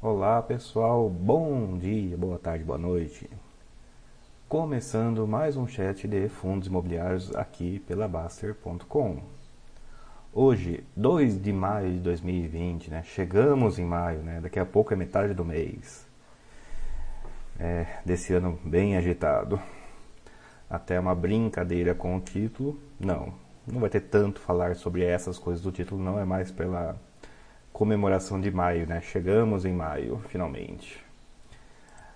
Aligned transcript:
Olá 0.00 0.40
pessoal, 0.40 1.10
bom 1.10 1.76
dia, 1.76 2.16
boa 2.16 2.38
tarde, 2.38 2.62
boa 2.62 2.78
noite. 2.78 3.28
Começando 4.48 5.26
mais 5.26 5.56
um 5.56 5.66
chat 5.66 6.06
de 6.06 6.28
fundos 6.28 6.68
imobiliários 6.68 7.34
aqui 7.34 7.80
pela 7.80 8.06
Baster.com. 8.06 9.20
Hoje, 10.32 10.84
2 10.94 11.42
de 11.42 11.52
maio 11.52 11.94
de 11.94 11.98
2020, 11.98 12.92
né? 12.92 13.02
Chegamos 13.02 13.76
em 13.80 13.84
maio, 13.84 14.20
né? 14.20 14.40
Daqui 14.40 14.60
a 14.60 14.64
pouco 14.64 14.92
é 14.92 14.96
metade 14.96 15.34
do 15.34 15.44
mês. 15.44 16.06
É, 17.58 17.98
desse 18.04 18.32
ano 18.32 18.56
bem 18.64 18.96
agitado. 18.96 19.60
Até 20.70 21.00
uma 21.00 21.12
brincadeira 21.12 21.92
com 21.92 22.16
o 22.16 22.20
título. 22.20 22.78
Não, 23.00 23.34
não 23.66 23.80
vai 23.80 23.90
ter 23.90 24.02
tanto 24.02 24.38
falar 24.38 24.76
sobre 24.76 25.02
essas 25.02 25.40
coisas 25.40 25.60
do 25.60 25.72
título, 25.72 26.00
não 26.00 26.20
é 26.20 26.24
mais 26.24 26.52
pela 26.52 26.96
comemoração 27.72 28.40
de 28.40 28.50
maio, 28.50 28.86
né? 28.86 29.00
Chegamos 29.00 29.64
em 29.64 29.72
maio, 29.72 30.20
finalmente. 30.28 31.02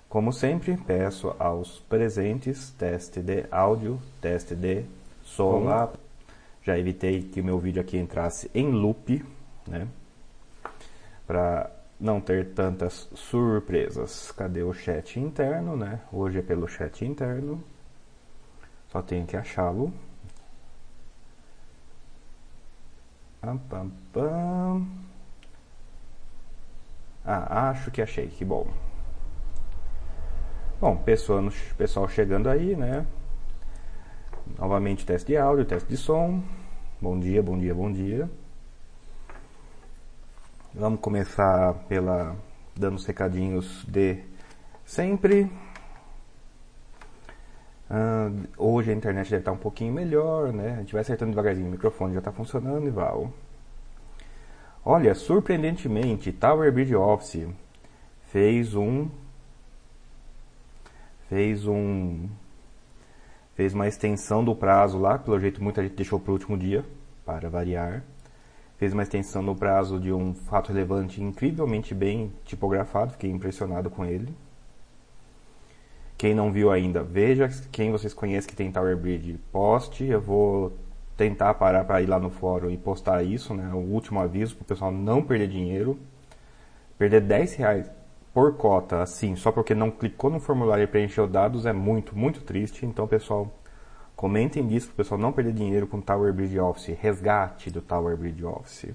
Como 0.08 0.32
sempre, 0.32 0.76
peço 0.76 1.34
aos 1.38 1.80
presentes 1.80 2.70
teste 2.72 3.20
de 3.20 3.46
áudio, 3.50 3.98
teste 4.20 4.54
de 4.54 4.84
som. 5.24 5.62
Olá. 5.62 5.90
Já 6.62 6.78
evitei 6.78 7.22
que 7.22 7.40
o 7.40 7.44
meu 7.44 7.58
vídeo 7.58 7.80
aqui 7.80 7.96
entrasse 7.96 8.50
em 8.54 8.70
loop, 8.70 9.24
né? 9.66 9.88
Para 11.26 11.70
não 11.98 12.20
ter 12.20 12.52
tantas 12.52 13.08
surpresas. 13.14 14.30
Cadê 14.32 14.62
o 14.62 14.74
chat 14.74 15.18
interno, 15.18 15.76
né? 15.76 16.00
Hoje 16.12 16.40
é 16.40 16.42
pelo 16.42 16.68
chat 16.68 17.04
interno. 17.04 17.62
Só 18.90 19.00
tenho 19.00 19.26
que 19.26 19.36
achá-lo. 19.36 19.92
Pam, 23.40 23.56
pam, 23.56 23.90
pam. 24.12 24.86
Ah, 27.24 27.70
acho 27.70 27.90
que 27.90 28.02
achei, 28.02 28.26
que 28.26 28.44
bom. 28.44 28.66
Bom, 30.80 30.96
pessoal, 30.96 31.40
pessoal 31.78 32.08
chegando 32.08 32.48
aí, 32.48 32.74
né? 32.74 33.06
Novamente 34.58 35.06
teste 35.06 35.28
de 35.28 35.36
áudio, 35.36 35.64
teste 35.64 35.88
de 35.88 35.96
som. 35.96 36.42
Bom 37.00 37.18
dia, 37.20 37.40
bom 37.40 37.56
dia, 37.56 37.72
bom 37.72 37.92
dia. 37.92 38.28
Vamos 40.74 41.00
começar 41.00 41.74
pela 41.88 42.34
dando 42.74 42.96
os 42.96 43.06
recadinhos 43.06 43.84
de 43.86 44.24
sempre. 44.84 45.50
Uh, 47.88 48.48
hoje 48.56 48.90
a 48.90 48.94
internet 48.94 49.30
deve 49.30 49.42
estar 49.42 49.52
um 49.52 49.56
pouquinho 49.56 49.92
melhor, 49.92 50.52
né? 50.52 50.74
A 50.74 50.76
gente 50.78 50.92
vai 50.92 51.02
acertando 51.02 51.30
devagarzinho, 51.30 51.68
o 51.68 51.70
microfone 51.70 52.14
já 52.14 52.18
está 52.20 52.32
funcionando 52.32 52.88
e. 52.88 53.32
Olha, 54.84 55.14
surpreendentemente, 55.14 56.32
Tower 56.32 56.72
Bridge 56.72 56.96
Office 56.96 57.46
fez 58.32 58.74
um 58.74 59.08
fez 61.28 61.68
um 61.68 62.28
fez 63.54 63.72
uma 63.74 63.86
extensão 63.86 64.44
do 64.44 64.56
prazo 64.56 64.98
lá, 64.98 65.16
pelo 65.18 65.38
jeito 65.38 65.62
muita 65.62 65.82
gente 65.84 65.94
deixou 65.94 66.18
para 66.18 66.30
o 66.30 66.34
último 66.34 66.58
dia, 66.58 66.84
para 67.24 67.48
variar. 67.48 68.02
Fez 68.76 68.92
uma 68.92 69.04
extensão 69.04 69.44
do 69.44 69.54
prazo 69.54 70.00
de 70.00 70.12
um 70.12 70.34
fato 70.34 70.72
relevante 70.72 71.22
incrivelmente 71.22 71.94
bem 71.94 72.32
tipografado, 72.44 73.12
fiquei 73.12 73.30
impressionado 73.30 73.88
com 73.88 74.04
ele. 74.04 74.34
Quem 76.18 76.34
não 76.34 76.50
viu 76.50 76.72
ainda, 76.72 77.04
veja 77.04 77.48
quem 77.70 77.92
vocês 77.92 78.12
conhecem 78.12 78.50
que 78.50 78.56
tem 78.56 78.72
Tower 78.72 78.96
Bridge, 78.96 79.38
poste, 79.52 80.04
eu 80.04 80.20
vou 80.20 80.72
tentar 81.16 81.54
parar 81.54 81.84
para 81.84 82.00
ir 82.02 82.06
lá 82.06 82.18
no 82.18 82.30
fórum 82.30 82.70
e 82.70 82.76
postar 82.76 83.22
isso, 83.22 83.54
né? 83.54 83.72
O 83.72 83.78
último 83.78 84.20
aviso 84.20 84.56
para 84.56 84.62
o 84.62 84.66
pessoal 84.66 84.90
não 84.90 85.22
perder 85.22 85.48
dinheiro. 85.48 85.98
Perder 86.98 87.20
10 87.20 87.54
reais 87.54 87.90
por 88.32 88.56
cota, 88.56 89.02
assim, 89.02 89.36
só 89.36 89.52
porque 89.52 89.74
não 89.74 89.90
clicou 89.90 90.30
no 90.30 90.40
formulário 90.40 90.84
e 90.84 90.86
preencheu 90.86 91.26
dados 91.26 91.66
é 91.66 91.72
muito, 91.72 92.16
muito 92.16 92.40
triste. 92.40 92.86
Então, 92.86 93.06
pessoal, 93.06 93.52
comentem 94.16 94.66
disso 94.66 94.86
para 94.86 94.94
o 94.94 94.96
pessoal 94.96 95.20
não 95.20 95.32
perder 95.32 95.52
dinheiro 95.52 95.86
com 95.86 96.00
Tower 96.00 96.32
Bridge 96.32 96.58
Office. 96.58 96.96
Resgate 96.98 97.70
do 97.70 97.82
Tower 97.82 98.16
Bridge 98.16 98.44
Office. 98.44 98.94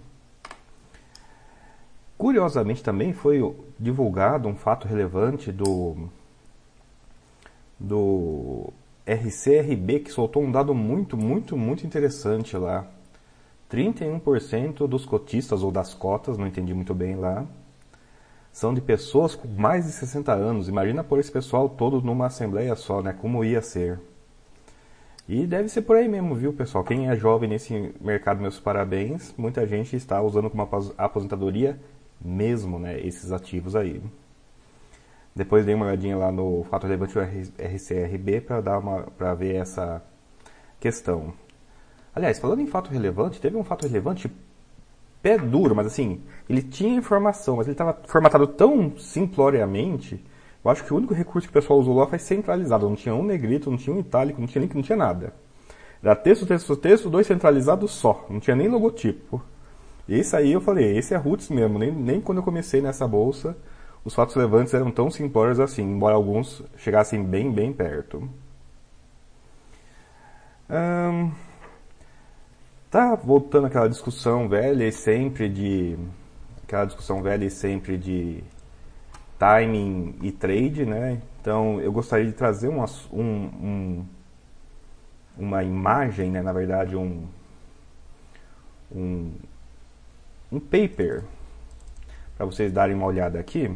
Curiosamente 2.18 2.84
também 2.84 3.14
foi 3.14 3.56
divulgado 3.80 4.48
um 4.48 4.56
fato 4.56 4.88
relevante 4.88 5.52
do 5.52 6.10
do 7.80 8.74
RCRB 9.08 10.00
que 10.02 10.12
soltou 10.12 10.44
um 10.44 10.52
dado 10.52 10.76
muito, 10.76 11.16
muito, 11.16 11.56
muito 11.56 11.88
interessante 11.88 12.58
lá. 12.58 12.86
31% 13.72 14.88
dos 14.88 15.06
cotistas 15.06 15.64
ou 15.64 15.72
das 15.72 15.94
cotas, 15.94 16.38
não 16.38 16.46
entendi 16.46 16.74
muito 16.74 16.94
bem 16.94 17.16
lá, 17.16 17.46
são 18.52 18.74
de 18.74 18.82
pessoas 18.82 19.36
com 19.36 19.48
mais 19.48 19.86
de 19.86 19.92
60 19.92 20.34
anos. 20.34 20.68
Imagina 20.68 21.04
por 21.04 21.20
esse 21.20 21.32
pessoal 21.32 21.70
todo 21.70 22.02
numa 22.02 22.26
assembleia 22.26 22.76
só, 22.76 23.02
né? 23.02 23.14
Como 23.14 23.44
ia 23.44 23.62
ser. 23.62 24.00
E 25.30 25.46
deve 25.46 25.70
ser 25.70 25.82
por 25.84 25.96
aí 25.96 26.08
mesmo, 26.08 26.34
viu, 26.36 26.54
pessoal? 26.54 26.84
Quem 26.84 27.10
é 27.10 27.16
jovem 27.16 27.50
nesse 27.50 27.94
mercado, 28.02 28.42
meus 28.42 28.60
parabéns. 28.60 29.34
Muita 29.38 29.68
gente 29.68 29.96
está 29.96 30.22
usando 30.22 30.50
como 30.50 30.68
aposentadoria 30.98 31.80
mesmo, 32.20 32.80
né? 32.80 33.00
Esses 33.00 33.32
ativos 33.32 33.76
aí. 33.76 34.02
Depois 35.38 35.64
dei 35.64 35.76
uma 35.76 35.86
olhadinha 35.86 36.18
lá 36.18 36.32
no 36.32 36.64
fato 36.64 36.88
relevante 36.88 37.14
RCRB 37.20 38.42
para 38.42 38.60
dar 38.60 38.80
uma 38.80 39.04
para 39.04 39.36
ver 39.36 39.56
essa 39.56 40.02
questão. 40.80 41.32
Aliás, 42.16 42.40
falando 42.40 42.62
em 42.62 42.66
fato 42.66 42.90
relevante, 42.90 43.40
teve 43.40 43.56
um 43.56 43.64
fato 43.64 43.86
relevante 43.86 44.32
pé 45.22 45.38
duro, 45.38 45.76
mas 45.76 45.86
assim, 45.86 46.24
ele 46.50 46.64
tinha 46.64 46.98
informação, 46.98 47.58
mas 47.58 47.68
ele 47.68 47.76
estava 47.76 47.96
formatado 48.08 48.48
tão 48.48 48.98
simploriamente. 48.98 50.26
Eu 50.66 50.72
acho 50.72 50.84
que 50.84 50.92
o 50.92 50.98
único 50.98 51.14
recurso 51.14 51.48
que 51.48 51.52
o 51.52 51.62
pessoal 51.62 51.80
usou 51.80 51.96
lá 51.96 52.08
foi 52.08 52.18
centralizado. 52.18 52.90
Não 52.90 52.96
tinha 52.96 53.14
um 53.14 53.24
negrito, 53.24 53.70
não 53.70 53.78
tinha 53.78 53.96
um 53.96 54.00
itálico, 54.00 54.42
não 54.42 54.48
tinha 54.48 54.64
link, 54.64 54.74
não 54.74 54.82
tinha 54.82 54.98
nada. 54.98 55.34
Era 56.02 56.16
texto, 56.16 56.48
texto, 56.48 56.76
texto, 56.76 57.12
dois 57.12 57.28
centralizados 57.28 57.92
só. 57.92 58.26
Não 58.28 58.40
tinha 58.40 58.56
nem 58.56 58.68
logotipo. 58.68 59.40
Esse 60.10 60.36
aí 60.36 60.52
eu 60.52 60.62
falei, 60.62 60.98
esse 60.98 61.14
é 61.14 61.18
roots 61.18 61.50
mesmo. 61.50 61.78
Nem, 61.78 61.92
nem 61.92 62.20
quando 62.20 62.40
eu 62.40 62.44
comecei 62.44 62.82
nessa 62.82 63.08
bolsa 63.08 63.56
os 64.08 64.16
fatos 64.16 64.34
relevantes 64.36 64.74
eram 64.74 64.90
tão 64.90 65.12
simplórios 65.12 65.60
assim, 65.60 65.84
embora 65.84 66.16
alguns 66.16 66.64
chegassem 66.78 67.22
bem, 67.22 67.52
bem 67.52 67.74
perto. 67.74 68.30
Hum, 70.70 71.30
tá 72.90 73.16
voltando 73.16 73.68
aquela 73.68 73.90
discussão 73.90 74.48
velha 74.48 74.88
e 74.88 74.94
sempre 74.94 75.50
de. 75.50 75.98
aquela 76.64 76.86
discussão 76.86 77.22
velha 77.22 77.44
e 77.44 77.50
sempre 77.50 77.98
de 77.98 78.42
timing 79.38 80.16
e 80.22 80.32
trade, 80.32 80.86
né? 80.86 81.22
Então 81.42 81.82
eu 81.82 81.92
gostaria 81.92 82.28
de 82.28 82.32
trazer 82.32 82.70
um, 82.70 82.82
um, 83.12 84.06
uma 85.38 85.66
imagem, 85.66 86.32
né? 86.32 86.42
na 86.42 86.54
verdade, 86.54 86.96
um, 86.96 87.28
um, 88.90 89.34
um 90.50 90.62
paper 90.62 91.26
para 92.38 92.46
vocês 92.46 92.72
darem 92.72 92.96
uma 92.96 93.06
olhada 93.06 93.38
aqui. 93.38 93.70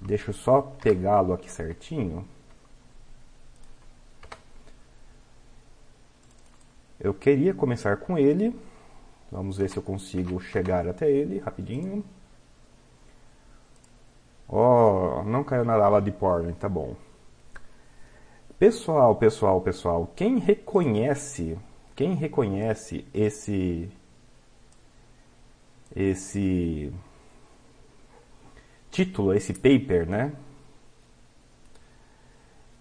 Deixa 0.00 0.30
eu 0.30 0.34
só 0.34 0.60
pegá-lo 0.62 1.32
aqui 1.32 1.50
certinho. 1.50 2.26
Eu 7.00 7.14
queria 7.14 7.54
começar 7.54 7.96
com 7.98 8.18
ele. 8.18 8.54
Vamos 9.30 9.58
ver 9.58 9.68
se 9.68 9.76
eu 9.76 9.82
consigo 9.82 10.40
chegar 10.40 10.88
até 10.88 11.10
ele 11.10 11.38
rapidinho. 11.38 12.04
Ó, 14.48 15.20
oh, 15.20 15.22
não 15.24 15.44
caiu 15.44 15.64
na 15.64 15.76
lava 15.76 16.00
de 16.00 16.10
porn, 16.10 16.52
tá 16.54 16.68
bom. 16.68 16.96
Pessoal, 18.58 19.14
pessoal, 19.14 19.60
pessoal, 19.60 20.10
quem 20.16 20.38
reconhece, 20.38 21.56
quem 21.94 22.14
reconhece 22.14 23.06
esse 23.14 23.88
esse 25.94 26.92
título, 28.90 29.34
esse 29.34 29.52
paper, 29.54 30.08
né? 30.08 30.32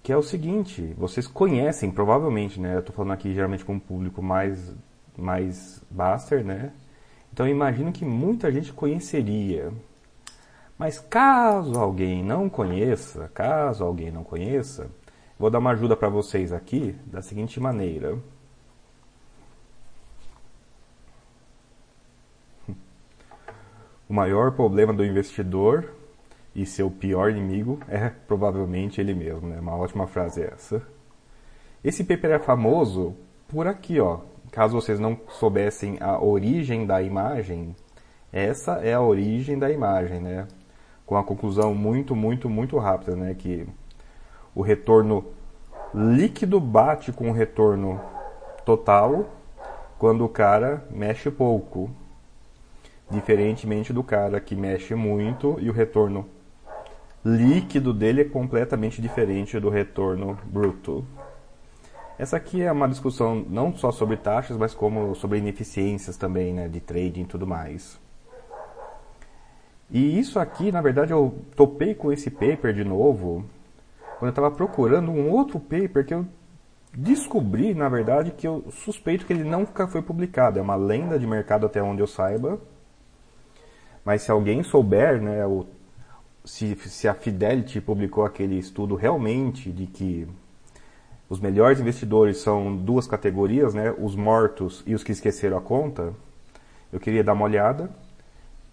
Que 0.04 0.12
é 0.12 0.18
o 0.18 0.24
seguinte, 0.24 0.94
vocês 0.98 1.28
conhecem 1.28 1.92
provavelmente, 1.92 2.60
né? 2.60 2.76
Eu 2.76 2.80
estou 2.80 2.96
falando 2.96 3.12
aqui 3.12 3.34
geralmente 3.34 3.66
com 3.66 3.74
um 3.74 3.80
público 3.80 4.22
mais 4.22 4.74
mais 5.18 5.84
baster, 5.90 6.46
né? 6.46 6.72
Então 7.34 7.48
imagino 7.48 7.92
que 7.92 8.06
muita 8.06 8.52
gente 8.52 8.72
conheceria. 8.72 9.72
Mas 10.78 11.00
caso 11.00 11.74
alguém 11.80 12.24
não 12.24 12.50
conheça, 12.50 13.30
caso 13.34 13.84
alguém 13.84 14.12
não 14.12 14.24
conheça, 14.24 14.90
vou 15.38 15.50
dar 15.50 15.60
uma 15.60 15.72
ajuda 15.72 15.96
para 15.98 16.08
vocês 16.08 16.54
aqui 16.54 16.96
da 17.06 17.22
seguinte 17.22 17.60
maneira. 17.60 18.18
O 24.10 24.14
maior 24.14 24.54
problema 24.54 24.94
do 24.94 25.04
investidor 25.04 25.97
e 26.58 26.66
seu 26.66 26.90
pior 26.90 27.30
inimigo 27.30 27.80
é 27.88 28.10
provavelmente 28.10 29.00
ele 29.00 29.14
mesmo, 29.14 29.48
né? 29.48 29.60
Uma 29.60 29.76
ótima 29.76 30.08
frase 30.08 30.42
essa. 30.42 30.82
Esse 31.84 32.04
paper 32.04 32.32
é 32.32 32.40
famoso 32.40 33.16
por 33.48 33.68
aqui, 33.68 34.00
ó. 34.00 34.22
Caso 34.52 34.74
vocês 34.74 35.00
não 35.00 35.20
soubessem 35.30 35.98
a 36.02 36.20
origem 36.20 36.88
da 36.88 37.00
imagem, 37.02 37.76
Essa 38.34 38.74
é 38.84 38.94
a 38.94 39.02
origem 39.02 39.58
da 39.58 39.72
imagem, 39.72 40.20
né? 40.20 40.48
Com 41.06 41.16
a 41.16 41.24
conclusão 41.24 41.74
muito, 41.74 42.16
muito, 42.16 42.50
muito 42.50 42.78
rápida, 42.78 43.16
né? 43.16 43.34
Que 43.36 43.66
o 44.54 44.62
retorno 44.62 45.26
líquido 45.94 46.60
bate 46.60 47.14
com 47.14 47.30
o 47.30 47.34
retorno 47.34 48.02
total 48.66 49.30
quando 49.98 50.26
o 50.26 50.30
cara 50.30 50.86
mexe 50.90 51.32
pouco. 51.32 51.90
Diferentemente 53.10 53.94
do 53.94 54.04
cara 54.04 54.42
que 54.42 54.56
mexe 54.56 54.94
muito 54.94 55.56
e 55.62 55.70
o 55.70 55.74
retorno 55.74 56.28
líquido 57.28 57.94
dele 57.94 58.22
é 58.22 58.26
completamente 58.26 59.02
diferente 59.02 59.60
do 59.60 59.70
retorno 59.70 60.38
bruto. 60.46 61.06
Essa 62.18 62.38
aqui 62.38 62.64
é 62.64 62.72
uma 62.72 62.88
discussão 62.88 63.46
não 63.48 63.76
só 63.76 63.92
sobre 63.92 64.18
taxas, 64.18 64.58
mas 64.58 64.74
como 64.74 65.14
sobre 65.14 65.38
ineficiências 65.38 66.18
também, 66.18 66.54
né, 66.54 66.68
de 66.68 66.80
trading 66.80 67.22
e 67.22 67.26
tudo 67.26 67.46
mais. 67.46 68.00
E 69.92 70.20
isso 70.20 70.40
aqui, 70.40 70.72
na 70.72 70.82
verdade, 70.82 71.12
eu 71.12 71.36
topei 71.56 71.94
com 71.94 72.12
esse 72.12 72.32
paper 72.32 72.74
de 72.74 72.84
novo, 72.84 73.46
quando 74.18 74.30
eu 74.30 74.30
estava 74.30 74.50
procurando 74.50 75.12
um 75.12 75.30
outro 75.30 75.60
paper 75.60 76.06
que 76.06 76.14
eu 76.14 76.26
descobri, 76.94 77.76
na 77.76 77.88
verdade, 77.88 78.32
que 78.32 78.48
eu 78.48 78.66
suspeito 78.72 79.26
que 79.26 79.34
ele 79.34 79.44
nunca 79.44 79.88
foi 79.88 80.02
publicado. 80.02 80.58
É 80.58 80.62
uma 80.62 80.76
lenda 80.76 81.20
de 81.20 81.28
mercado 81.28 81.66
até 81.68 81.82
onde 81.82 82.02
eu 82.02 82.08
saiba. 82.08 82.60
Mas 84.04 84.24
se 84.24 84.32
alguém 84.32 84.64
souber, 84.64 85.22
né, 85.22 85.46
o, 85.46 85.66
se, 86.48 86.76
se 86.76 87.08
a 87.08 87.14
Fidelity 87.14 87.82
publicou 87.82 88.24
aquele 88.24 88.58
estudo 88.58 88.96
realmente 88.96 89.70
de 89.70 89.86
que 89.86 90.26
os 91.30 91.42
melhores 91.42 91.80
investidores 91.82 92.38
são 92.38 92.74
duas 92.74 93.06
categorias, 93.06 93.74
né, 93.74 93.94
os 94.00 94.16
mortos 94.16 94.82
e 94.88 94.96
os 94.96 95.04
que 95.04 95.12
esqueceram 95.12 95.58
a 95.58 95.62
conta, 95.62 96.14
eu 96.92 97.02
queria 97.02 97.22
dar 97.22 97.34
uma 97.34 97.44
olhada. 97.44 97.90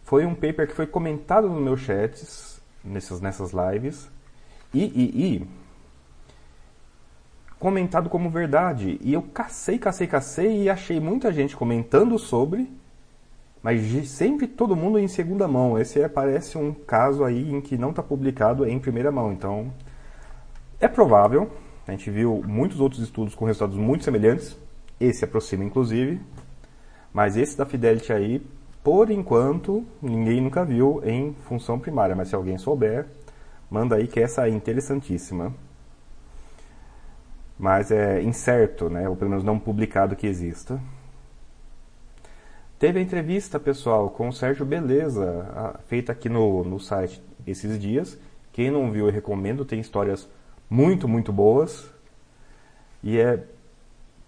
Foi 0.05 0.25
um 0.25 0.35
paper 0.35 0.69
que 0.69 0.75
foi 0.75 0.87
comentado 0.87 1.49
nos 1.49 1.61
meus 1.61 1.81
chats, 1.81 2.63
nessas, 2.85 3.21
nessas 3.21 3.51
lives, 3.53 4.09
e, 4.73 4.85
e, 4.85 5.35
e 5.35 5.49
comentado 7.59 8.09
como 8.09 8.31
verdade. 8.31 9.01
E 9.03 9.13
eu 9.13 9.23
cacei, 9.23 9.79
cacei, 9.79 10.07
cacei 10.07 10.63
e 10.63 10.71
achei 10.71 11.01
muita 11.01 11.33
gente 11.33 11.57
comentando 11.57 12.17
sobre, 12.21 12.71
mas 13.65 13.81
sempre 14.11 14.47
todo 14.47 14.77
mundo 14.77 14.99
em 14.99 15.09
segunda 15.09 15.49
mão. 15.49 15.79
Esse 15.79 16.07
parece 16.07 16.59
um 16.59 16.71
caso 16.71 17.25
aí 17.25 17.51
em 17.51 17.63
que 17.63 17.79
não 17.79 17.89
está 17.89 18.03
publicado 18.03 18.69
em 18.69 18.79
primeira 18.79 19.11
mão. 19.11 19.33
Então, 19.33 19.73
é 20.79 20.87
provável. 20.87 21.51
A 21.89 21.93
gente 21.93 22.11
viu 22.11 22.45
muitos 22.47 22.79
outros 22.79 23.01
estudos 23.01 23.35
com 23.35 23.47
resultados 23.47 23.79
muito 23.79 24.05
semelhantes. 24.05 24.55
Esse 25.01 25.25
aproxima, 25.25 25.65
inclusive. 25.65 26.21
Mas 27.11 27.39
esse 27.39 27.57
da 27.57 27.65
Fidelity 27.65 28.13
aí, 28.13 28.47
por 28.83 29.11
enquanto, 29.11 29.83
ninguém 30.03 30.43
nunca 30.43 30.63
viu 30.63 31.01
em 31.03 31.33
função 31.49 31.79
primária. 31.79 32.15
Mas 32.15 32.29
se 32.29 32.35
alguém 32.35 32.59
souber, 32.59 33.07
manda 33.71 33.97
aí 33.97 34.07
que 34.07 34.21
essa 34.21 34.47
é 34.47 34.51
interessantíssima. 34.51 35.55
Mas 37.59 37.91
é 37.91 38.21
incerto, 38.21 38.91
né? 38.91 39.09
ou 39.09 39.17
pelo 39.17 39.31
menos 39.31 39.43
não 39.43 39.59
publicado 39.59 40.15
que 40.15 40.27
exista. 40.27 40.79
Teve 42.79 42.99
a 42.99 43.03
entrevista, 43.03 43.61
pessoal, 43.61 44.11
com 44.11 44.29
o 44.29 44.33
Sérgio 44.33 44.67
Beleza, 44.67 45.79
feita 45.87 46.11
aqui 46.11 46.29
no, 46.29 46.65
no 46.65 46.81
site 46.81 47.23
esses 47.47 47.79
dias. 47.79 48.19
Quem 48.53 48.71
não 48.71 48.91
viu, 48.91 49.07
eu 49.07 49.13
recomendo, 49.13 49.65
tem 49.65 49.81
histórias 49.81 50.29
muito, 50.69 51.07
muito 51.07 51.33
boas. 51.33 51.89
E 53.03 53.19
é 53.19 53.45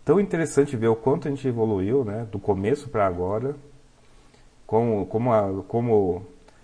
tão 0.04 0.20
interessante 0.20 0.76
ver 0.76 0.88
o 0.88 0.96
quanto 0.96 1.26
a 1.26 1.30
gente 1.30 1.46
evoluiu, 1.46 2.04
né, 2.04 2.26
do 2.30 2.38
começo 2.38 2.88
para 2.88 3.06
agora. 3.06 3.56
Como, 4.64 5.06
como, 5.06 5.32
a, 5.32 5.62
como 5.66 6.22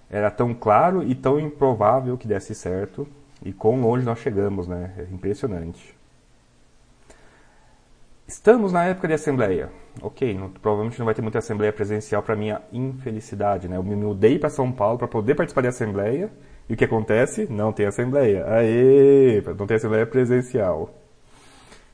era 0.08 0.31
tão 0.31 0.55
claro 0.55 1.02
e 1.02 1.14
tão 1.17 1.40
improvável 1.40 2.17
que 2.17 2.28
desse 2.28 2.55
certo. 2.55 3.08
E 3.44 3.52
quão 3.52 3.81
longe 3.81 4.05
nós 4.05 4.20
chegamos, 4.20 4.69
né? 4.69 4.94
É 4.96 5.02
impressionante. 5.12 5.96
Estamos 8.27 8.73
na 8.73 8.85
época 8.85 9.09
de 9.09 9.15
assembleia. 9.15 9.71
Ok, 10.01 10.35
não, 10.35 10.49
provavelmente 10.49 10.99
não 10.99 11.05
vai 11.05 11.15
ter 11.15 11.23
muita 11.23 11.39
assembleia 11.39 11.73
presencial 11.73 12.23
para 12.23 12.37
minha 12.37 12.63
infelicidade, 12.73 13.69
né? 13.69 13.77
Eu 13.77 13.83
me 13.83 13.95
mudei 13.95 14.39
para 14.39 14.49
São 14.49 14.73
Paulo 14.73 14.99
para 14.99 15.09
poder 15.09 15.35
participar 15.35 15.63
de 15.63 15.69
assembleia 15.69 16.31
e 16.69 16.75
o 16.75 16.77
que 16.77 16.85
acontece? 16.85 17.47
Não 17.51 17.73
tem 17.73 17.87
assembleia. 17.87 18.47
Aê, 18.47 19.43
não 19.59 19.67
tem 19.67 19.77
assembleia 19.77 20.07
presencial. 20.07 20.91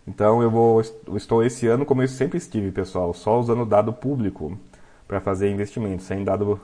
Então 0.07 0.43
eu 0.43 0.51
vou 0.51 0.83
eu 1.07 1.17
estou 1.17 1.43
esse 1.45 1.67
ano 1.67 1.85
como 1.85 2.03
eu 2.03 2.09
sempre 2.09 2.39
estive, 2.39 2.71
pessoal, 2.71 3.13
só 3.13 3.39
usando 3.39 3.65
dado 3.67 3.93
público 3.93 4.59
para 5.07 5.21
fazer 5.21 5.51
investimentos, 5.51 6.07
sem 6.07 6.25
dado 6.25 6.61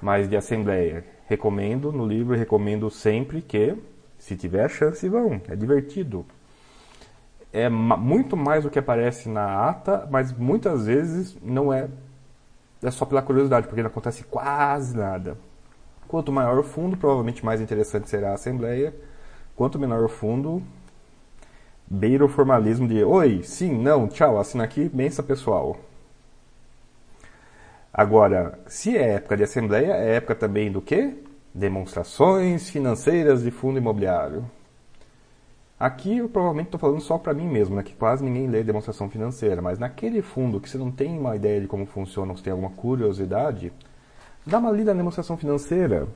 mais 0.00 0.28
de 0.28 0.36
assembleia. 0.36 1.04
Recomendo 1.26 1.92
no 1.92 2.06
livro, 2.06 2.36
recomendo 2.36 2.90
sempre 2.90 3.42
que 3.42 3.74
se 4.18 4.36
tiver 4.36 4.68
chance 4.70 5.08
vão, 5.08 5.40
é 5.48 5.56
divertido 5.56 6.24
é 7.52 7.68
muito 7.68 8.36
mais 8.36 8.64
do 8.64 8.70
que 8.70 8.78
aparece 8.78 9.28
na 9.28 9.68
ata, 9.68 10.06
mas 10.10 10.32
muitas 10.32 10.86
vezes 10.86 11.36
não 11.42 11.72
é, 11.72 11.88
é 12.82 12.90
só 12.90 13.04
pela 13.04 13.22
curiosidade, 13.22 13.66
porque 13.66 13.82
não 13.82 13.90
acontece 13.90 14.24
quase 14.24 14.96
nada. 14.96 15.36
Quanto 16.06 16.32
maior 16.32 16.58
o 16.58 16.62
fundo, 16.62 16.96
provavelmente 16.96 17.44
mais 17.44 17.60
interessante 17.60 18.08
será 18.08 18.30
a 18.30 18.34
assembleia. 18.34 18.94
Quanto 19.56 19.78
menor 19.78 20.04
o 20.04 20.08
fundo, 20.08 20.62
beira 21.86 22.24
o 22.24 22.28
formalismo 22.28 22.86
de 22.88 23.02
oi, 23.04 23.42
sim, 23.42 23.76
não, 23.80 24.08
tchau, 24.08 24.38
assina 24.38 24.64
aqui, 24.64 24.88
benção 24.88 25.24
pessoal. 25.24 25.76
Agora, 27.92 28.58
se 28.66 28.96
é 28.96 29.14
época 29.14 29.36
de 29.36 29.42
assembleia, 29.42 29.92
é 29.92 30.14
época 30.14 30.34
também 30.34 30.70
do 30.70 30.80
quê? 30.80 31.14
Demonstrações 31.52 32.70
financeiras 32.70 33.42
de 33.42 33.50
fundo 33.50 33.78
imobiliário. 33.78 34.44
Aqui 35.80 36.18
eu 36.18 36.28
provavelmente 36.28 36.66
estou 36.66 36.78
falando 36.78 37.00
só 37.00 37.16
para 37.16 37.32
mim 37.32 37.48
mesmo, 37.48 37.74
né, 37.74 37.82
que 37.82 37.94
quase 37.94 38.22
ninguém 38.22 38.46
lê 38.46 38.62
demonstração 38.62 39.08
financeira, 39.08 39.62
mas 39.62 39.78
naquele 39.78 40.20
fundo 40.20 40.60
que 40.60 40.68
você 40.68 40.76
não 40.76 40.90
tem 40.90 41.18
uma 41.18 41.34
ideia 41.34 41.58
de 41.58 41.66
como 41.66 41.86
funciona, 41.86 42.32
ou 42.32 42.36
você 42.36 42.44
tem 42.44 42.50
alguma 42.50 42.68
curiosidade, 42.68 43.72
dá 44.44 44.58
uma 44.58 44.70
lida 44.70 44.92
na 44.92 44.98
demonstração 44.98 45.38
financeira. 45.38 46.06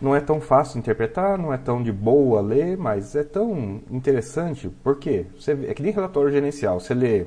Não 0.00 0.16
é 0.16 0.20
tão 0.20 0.40
fácil 0.40 0.78
interpretar, 0.78 1.36
não 1.36 1.52
é 1.52 1.58
tão 1.58 1.82
de 1.82 1.92
boa 1.92 2.40
ler, 2.40 2.78
mas 2.78 3.14
é 3.14 3.22
tão 3.22 3.82
interessante. 3.90 4.70
Por 4.70 4.96
quê? 4.98 5.26
Você, 5.38 5.52
é 5.68 5.74
que 5.74 5.82
nem 5.82 5.92
relatório 5.92 6.32
gerencial. 6.32 6.80
Você 6.80 6.94
lê 6.94 7.26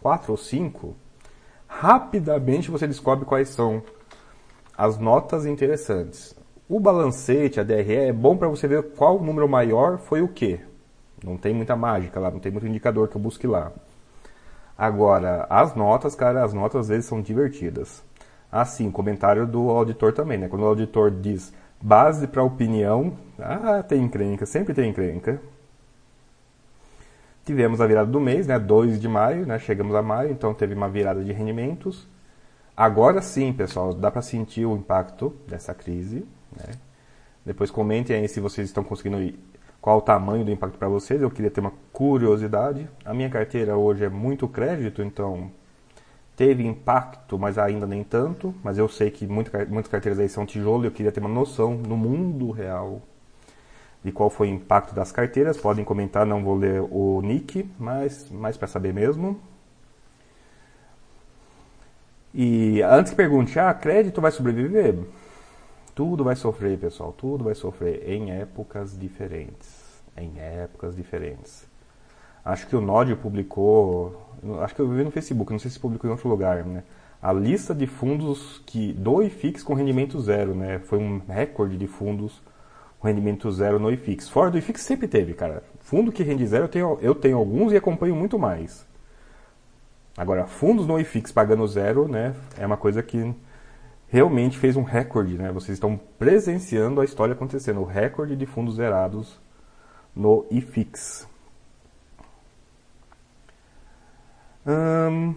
quatro 0.00 0.32
ou 0.32 0.36
cinco, 0.36 0.96
rapidamente 1.68 2.72
você 2.72 2.88
descobre 2.88 3.24
quais 3.24 3.50
são 3.50 3.84
as 4.76 4.98
notas 4.98 5.46
interessantes. 5.46 6.34
O 6.68 6.80
balancete, 6.80 7.60
a 7.60 7.62
DRE, 7.62 7.94
é 7.94 8.12
bom 8.12 8.36
para 8.36 8.48
você 8.48 8.66
ver 8.66 8.82
qual 8.96 9.22
número 9.22 9.48
maior 9.48 9.98
foi 9.98 10.22
o 10.22 10.28
quê. 10.28 10.58
Não 11.24 11.36
tem 11.36 11.54
muita 11.54 11.76
mágica 11.76 12.18
lá, 12.18 12.30
não 12.30 12.40
tem 12.40 12.50
muito 12.50 12.66
indicador 12.66 13.08
que 13.08 13.16
eu 13.16 13.20
busque 13.20 13.46
lá. 13.46 13.72
Agora, 14.76 15.46
as 15.48 15.74
notas, 15.74 16.14
cara, 16.14 16.44
as 16.44 16.52
notas 16.52 16.82
às 16.82 16.88
vezes 16.88 17.06
são 17.06 17.20
divertidas. 17.20 18.02
Assim, 18.50 18.90
comentário 18.90 19.46
do 19.46 19.70
auditor 19.70 20.12
também, 20.12 20.38
né? 20.38 20.48
Quando 20.48 20.62
o 20.62 20.66
auditor 20.66 21.10
diz 21.10 21.52
base 21.80 22.26
para 22.26 22.42
opinião, 22.42 23.16
ah, 23.38 23.82
tem 23.82 24.02
encrenca, 24.02 24.44
sempre 24.46 24.74
tem 24.74 24.90
encrenca. 24.90 25.40
Tivemos 27.44 27.80
a 27.80 27.86
virada 27.86 28.10
do 28.10 28.20
mês, 28.20 28.46
né? 28.46 28.58
2 28.58 29.00
de 29.00 29.08
maio, 29.08 29.46
né? 29.46 29.58
Chegamos 29.58 29.94
a 29.94 30.02
maio, 30.02 30.30
então 30.30 30.54
teve 30.54 30.74
uma 30.74 30.88
virada 30.88 31.24
de 31.24 31.32
rendimentos. 31.32 32.06
Agora 32.76 33.20
sim, 33.20 33.52
pessoal, 33.52 33.92
dá 33.92 34.10
para 34.10 34.22
sentir 34.22 34.64
o 34.64 34.76
impacto 34.76 35.34
dessa 35.46 35.74
crise, 35.74 36.26
né? 36.56 36.74
Depois 37.44 37.70
comentem 37.70 38.16
aí 38.16 38.28
se 38.28 38.40
vocês 38.40 38.68
estão 38.68 38.84
conseguindo 38.84 39.36
qual 39.82 39.98
o 39.98 40.00
tamanho 40.00 40.44
do 40.44 40.50
impacto 40.52 40.78
para 40.78 40.88
vocês. 40.88 41.20
Eu 41.20 41.30
queria 41.30 41.50
ter 41.50 41.60
uma 41.60 41.72
curiosidade. 41.92 42.88
A 43.04 43.12
minha 43.12 43.28
carteira 43.28 43.76
hoje 43.76 44.04
é 44.04 44.08
muito 44.08 44.46
crédito, 44.46 45.02
então 45.02 45.50
teve 46.36 46.64
impacto, 46.64 47.36
mas 47.36 47.58
ainda 47.58 47.84
nem 47.84 48.04
tanto. 48.04 48.54
Mas 48.62 48.78
eu 48.78 48.88
sei 48.88 49.10
que 49.10 49.26
muitas 49.26 49.88
carteiras 49.88 50.20
aí 50.20 50.28
são 50.28 50.46
tijolo 50.46 50.84
e 50.84 50.86
eu 50.86 50.92
queria 50.92 51.10
ter 51.10 51.18
uma 51.18 51.28
noção 51.28 51.74
no 51.74 51.96
mundo 51.96 52.52
real 52.52 53.02
de 54.04 54.12
qual 54.12 54.30
foi 54.30 54.48
o 54.48 54.54
impacto 54.54 54.94
das 54.94 55.10
carteiras. 55.10 55.56
Podem 55.56 55.84
comentar, 55.84 56.24
não 56.24 56.44
vou 56.44 56.54
ler 56.54 56.80
o 56.88 57.20
nick, 57.20 57.68
mas 57.76 58.30
mais 58.30 58.56
para 58.56 58.68
saber 58.68 58.94
mesmo. 58.94 59.40
E 62.32 62.80
antes 62.82 63.10
que 63.10 63.16
pergunte, 63.16 63.58
ah, 63.58 63.74
crédito 63.74 64.20
vai 64.20 64.30
sobreviver? 64.30 64.96
Tudo 65.94 66.24
vai 66.24 66.34
sofrer, 66.34 66.78
pessoal, 66.78 67.12
tudo 67.12 67.44
vai 67.44 67.54
sofrer 67.54 68.08
em 68.08 68.30
épocas 68.30 68.98
diferentes. 68.98 70.02
Em 70.16 70.32
épocas 70.38 70.96
diferentes. 70.96 71.66
Acho 72.44 72.66
que 72.66 72.74
o 72.74 72.80
Nod 72.80 73.14
publicou, 73.16 74.20
acho 74.62 74.74
que 74.74 74.80
eu 74.80 74.88
vi 74.88 75.04
no 75.04 75.10
Facebook, 75.10 75.52
não 75.52 75.58
sei 75.58 75.70
se 75.70 75.78
publicou 75.78 76.08
em 76.08 76.12
outro 76.12 76.28
lugar, 76.28 76.64
né? 76.64 76.82
A 77.20 77.32
lista 77.32 77.72
de 77.72 77.86
fundos 77.86 78.60
que 78.66 78.92
do 78.94 79.22
IFIX 79.22 79.62
com 79.62 79.74
rendimento 79.74 80.20
zero, 80.20 80.54
né? 80.54 80.80
Foi 80.80 80.98
um 80.98 81.20
recorde 81.28 81.76
de 81.76 81.86
fundos 81.86 82.42
com 82.98 83.06
rendimento 83.06 83.50
zero 83.52 83.78
no 83.78 83.92
IFIX. 83.92 84.28
Fora 84.28 84.50
do 84.50 84.58
IFIX 84.58 84.80
sempre 84.80 85.06
teve, 85.06 85.34
cara. 85.34 85.62
Fundo 85.80 86.10
que 86.10 86.22
rende 86.22 86.44
zero 86.46 86.64
eu 86.64 86.68
tenho, 86.68 86.98
eu 87.00 87.14
tenho 87.14 87.36
alguns 87.36 87.72
e 87.72 87.76
acompanho 87.76 88.16
muito 88.16 88.38
mais. 88.38 88.84
Agora, 90.16 90.46
fundos 90.46 90.86
no 90.86 90.98
IFIX 90.98 91.30
pagando 91.30 91.66
zero, 91.66 92.08
né? 92.08 92.34
É 92.58 92.66
uma 92.66 92.76
coisa 92.76 93.02
que 93.02 93.32
realmente 94.12 94.58
fez 94.58 94.76
um 94.76 94.82
recorde, 94.82 95.38
né? 95.38 95.50
Vocês 95.50 95.76
estão 95.76 95.96
presenciando 96.18 97.00
a 97.00 97.04
história 97.04 97.32
acontecendo, 97.32 97.80
o 97.80 97.84
recorde 97.84 98.36
de 98.36 98.44
fundos 98.44 98.76
zerados 98.76 99.40
no 100.14 100.46
IFIX. 100.50 101.26
Hum... 104.66 105.34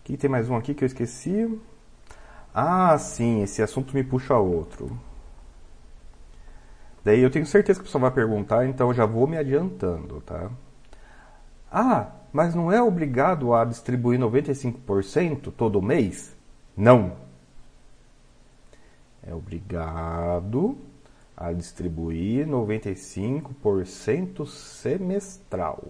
Aqui 0.00 0.16
tem 0.16 0.28
mais 0.28 0.50
um 0.50 0.56
aqui 0.56 0.74
que 0.74 0.82
eu 0.82 0.86
esqueci. 0.86 1.56
Ah, 2.52 2.98
sim, 2.98 3.42
esse 3.42 3.62
assunto 3.62 3.94
me 3.94 4.02
puxa 4.02 4.34
a 4.34 4.38
outro. 4.40 4.98
Daí 7.04 7.20
eu 7.20 7.30
tenho 7.30 7.46
certeza 7.46 7.78
que 7.78 7.84
o 7.84 7.86
pessoal 7.86 8.02
vai 8.02 8.10
perguntar, 8.10 8.66
então 8.66 8.88
eu 8.88 8.94
já 8.94 9.06
vou 9.06 9.28
me 9.28 9.38
adiantando, 9.38 10.20
tá? 10.22 10.50
Ah, 11.70 12.10
mas 12.34 12.52
não 12.52 12.72
é 12.72 12.82
obrigado 12.82 13.54
a 13.54 13.64
distribuir 13.64 14.18
95% 14.18 15.52
todo 15.56 15.80
mês? 15.80 16.36
Não. 16.76 17.12
É 19.22 19.32
obrigado 19.32 20.76
a 21.36 21.52
distribuir 21.52 22.44
95% 22.48 24.48
semestral. 24.48 25.84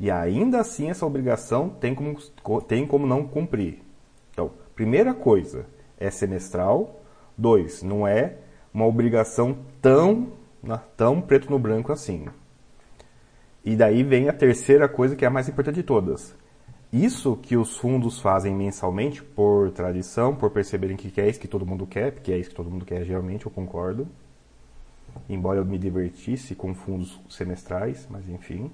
E 0.00 0.10
ainda 0.10 0.58
assim 0.58 0.90
essa 0.90 1.06
obrigação 1.06 1.68
tem 1.68 1.94
como, 1.94 2.18
tem 2.62 2.84
como 2.84 3.06
não 3.06 3.24
cumprir. 3.24 3.80
Então, 4.32 4.50
primeira 4.74 5.14
coisa 5.14 5.64
é 5.96 6.10
semestral. 6.10 7.00
Dois, 7.36 7.84
não 7.84 8.04
é 8.04 8.38
uma 8.74 8.86
obrigação 8.86 9.58
tão, 9.80 10.32
tão 10.96 11.20
preto 11.20 11.48
no 11.50 11.58
branco 11.60 11.92
assim. 11.92 12.26
E 13.64 13.76
daí 13.76 14.02
vem 14.02 14.28
a 14.28 14.32
terceira 14.32 14.88
coisa 14.88 15.16
que 15.16 15.24
é 15.24 15.28
a 15.28 15.30
mais 15.30 15.48
importante 15.48 15.76
de 15.76 15.82
todas. 15.82 16.34
Isso 16.92 17.36
que 17.36 17.54
os 17.54 17.76
fundos 17.76 18.18
fazem 18.18 18.54
mensalmente, 18.54 19.22
por 19.22 19.70
tradição, 19.72 20.34
por 20.34 20.50
perceberem 20.50 20.96
que 20.96 21.20
é 21.20 21.28
isso 21.28 21.38
que 21.38 21.46
todo 21.46 21.66
mundo 21.66 21.86
quer, 21.86 22.12
porque 22.12 22.32
é 22.32 22.38
isso 22.38 22.48
que 22.48 22.56
todo 22.56 22.70
mundo 22.70 22.86
quer 22.86 23.04
geralmente, 23.04 23.44
eu 23.44 23.52
concordo. 23.52 24.08
Embora 25.28 25.58
eu 25.58 25.66
me 25.66 25.78
divertisse 25.78 26.54
com 26.54 26.74
fundos 26.74 27.20
semestrais, 27.28 28.06
mas 28.10 28.26
enfim. 28.28 28.70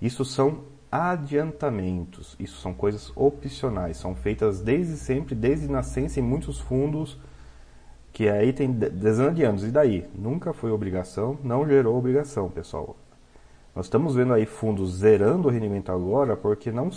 Isso 0.00 0.24
são 0.24 0.62
adiantamentos, 0.90 2.36
isso 2.38 2.60
são 2.60 2.74
coisas 2.74 3.12
opcionais, 3.16 3.96
são 3.96 4.14
feitas 4.14 4.60
desde 4.60 4.96
sempre, 4.96 5.34
desde 5.34 5.66
nascença 5.66 6.20
em 6.20 6.22
muitos 6.22 6.60
fundos, 6.60 7.18
que 8.12 8.28
aí 8.28 8.52
tem 8.52 8.70
dezenas 8.70 9.34
de 9.34 9.42
anos. 9.42 9.64
E 9.64 9.70
daí? 9.70 10.06
Nunca 10.14 10.52
foi 10.52 10.70
obrigação, 10.70 11.38
não 11.42 11.66
gerou 11.66 11.96
obrigação, 11.96 12.50
pessoal. 12.50 12.96
Nós 13.74 13.86
estamos 13.86 14.14
vendo 14.14 14.34
aí 14.34 14.44
fundos 14.44 14.96
zerando 14.96 15.48
o 15.48 15.50
rendimento 15.50 15.90
agora 15.90 16.36
porque 16.36 16.70
não 16.70 16.90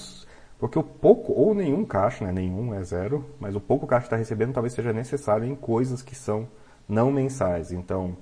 porque 0.58 0.79
o 0.79 0.84
pouco 0.84 1.34
ou 1.34 1.53
nenhum 1.53 1.86
caixa, 1.86 2.25
né, 2.25 2.32
nenhum 2.32 2.74
é 2.74 2.84
zero, 2.84 3.25
mas 3.39 3.55
o 3.55 3.60
pouco 3.60 3.86
caixa 3.86 4.08
está 4.08 4.15
recebendo 4.15 4.53
talvez 4.53 4.74
seja 4.74 4.94
necessário 4.94 5.46
em 5.46 5.55
coisas 5.55 6.01
que 6.01 6.15
são 6.15 6.48
não 6.88 7.12
mensais. 7.12 7.72
Então, 7.72 8.15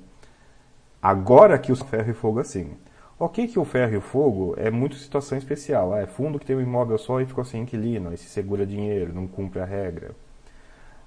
agora 1.02 1.58
que 1.60 1.72
os 1.72 1.82
ferro 1.82 2.12
e 2.12 2.14
fogo 2.14 2.40
assim. 2.40 2.72
Ok 3.20 3.48
que 3.48 3.60
o 3.60 3.66
ferro 3.66 3.94
e 3.94 3.98
o 3.98 4.02
fogo 4.02 4.56
é 4.58 4.70
muito 4.72 4.96
situação 4.96 5.38
especial. 5.38 5.94
Ah, 5.94 6.02
é 6.02 6.08
fundo 6.08 6.40
que 6.40 6.46
tem 6.46 6.56
um 6.56 6.62
imóvel 6.62 6.98
só 6.98 7.22
e 7.22 7.26
ficou 7.26 7.46
sem 7.46 7.62
inquilino, 7.62 8.10
aí 8.10 8.18
se 8.18 8.26
segura 8.26 8.66
dinheiro, 8.66 9.14
não 9.14 9.28
cumpre 9.28 9.60
a 9.60 9.66
regra. 9.66 10.16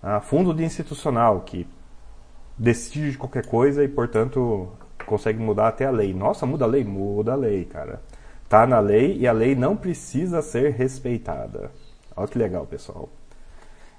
Ah, 0.02 0.20
fundo 0.20 0.54
de 0.54 0.64
institucional, 0.64 1.40
que 1.40 1.66
decide 2.56 3.12
de 3.12 3.18
qualquer 3.18 3.46
coisa 3.46 3.82
e, 3.84 3.88
portanto, 3.88 4.70
consegue 5.06 5.38
mudar 5.38 5.68
até 5.68 5.86
a 5.86 5.90
lei. 5.90 6.12
Nossa, 6.12 6.44
muda 6.44 6.64
a 6.64 6.68
lei? 6.68 6.84
Muda 6.84 7.32
a 7.32 7.36
lei, 7.36 7.64
cara. 7.64 8.02
Tá 8.48 8.66
na 8.66 8.78
lei 8.78 9.16
e 9.16 9.26
a 9.26 9.32
lei 9.32 9.54
não 9.54 9.76
precisa 9.76 10.42
ser 10.42 10.72
respeitada. 10.72 11.70
Olha 12.14 12.28
que 12.28 12.38
legal, 12.38 12.66
pessoal. 12.66 13.08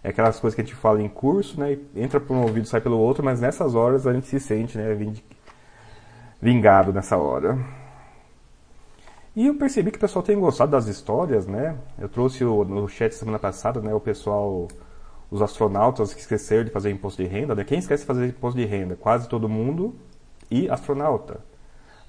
É 0.03 0.09
aquelas 0.09 0.39
coisas 0.39 0.55
que 0.55 0.61
a 0.61 0.63
gente 0.63 0.75
fala 0.75 1.01
em 1.01 1.09
curso, 1.09 1.59
né? 1.59 1.77
Entra 1.95 2.19
por 2.19 2.35
um 2.35 2.43
ouvido, 2.43 2.67
sai 2.67 2.79
pelo 2.79 2.97
outro, 2.97 3.23
mas 3.23 3.41
nessas 3.41 3.75
horas 3.75 4.07
a 4.07 4.13
gente 4.13 4.27
se 4.27 4.39
sente, 4.39 4.77
né? 4.77 4.95
Vingado 6.41 6.93
nessa 6.93 7.17
hora. 7.17 7.57
E 9.35 9.47
eu 9.47 9.55
percebi 9.55 9.91
que 9.91 9.97
o 9.97 10.01
pessoal 10.01 10.23
tem 10.23 10.39
gostado 10.39 10.71
das 10.71 10.87
histórias, 10.87 11.45
né? 11.45 11.77
Eu 11.99 12.09
trouxe 12.09 12.43
o, 12.43 12.63
no 12.63 12.87
chat 12.87 13.13
semana 13.13 13.37
passada, 13.37 13.81
né? 13.81 13.93
O 13.93 13.99
pessoal, 13.99 14.67
os 15.29 15.41
astronautas 15.41 16.13
que 16.13 16.21
esqueceram 16.21 16.63
de 16.63 16.71
fazer 16.71 16.89
imposto 16.89 17.21
de 17.21 17.27
renda, 17.27 17.53
né? 17.53 17.63
Quem 17.63 17.77
esquece 17.77 18.03
de 18.03 18.07
fazer 18.07 18.27
imposto 18.27 18.59
de 18.59 18.65
renda? 18.65 18.95
Quase 18.95 19.27
todo 19.27 19.49
mundo 19.49 19.95
e 20.49 20.69
astronauta. 20.69 21.39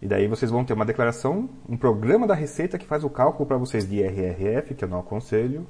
E 0.00 0.06
daí 0.06 0.26
vocês 0.26 0.50
vão 0.50 0.64
ter 0.64 0.72
uma 0.72 0.84
declaração, 0.84 1.48
um 1.68 1.76
programa 1.76 2.26
da 2.26 2.34
Receita 2.34 2.78
que 2.78 2.86
faz 2.86 3.04
o 3.04 3.10
cálculo 3.10 3.46
para 3.46 3.58
vocês 3.58 3.88
de 3.88 3.96
IRRF, 3.96 4.74
que 4.74 4.84
eu 4.84 4.88
não 4.88 5.00
aconselho, 5.00 5.66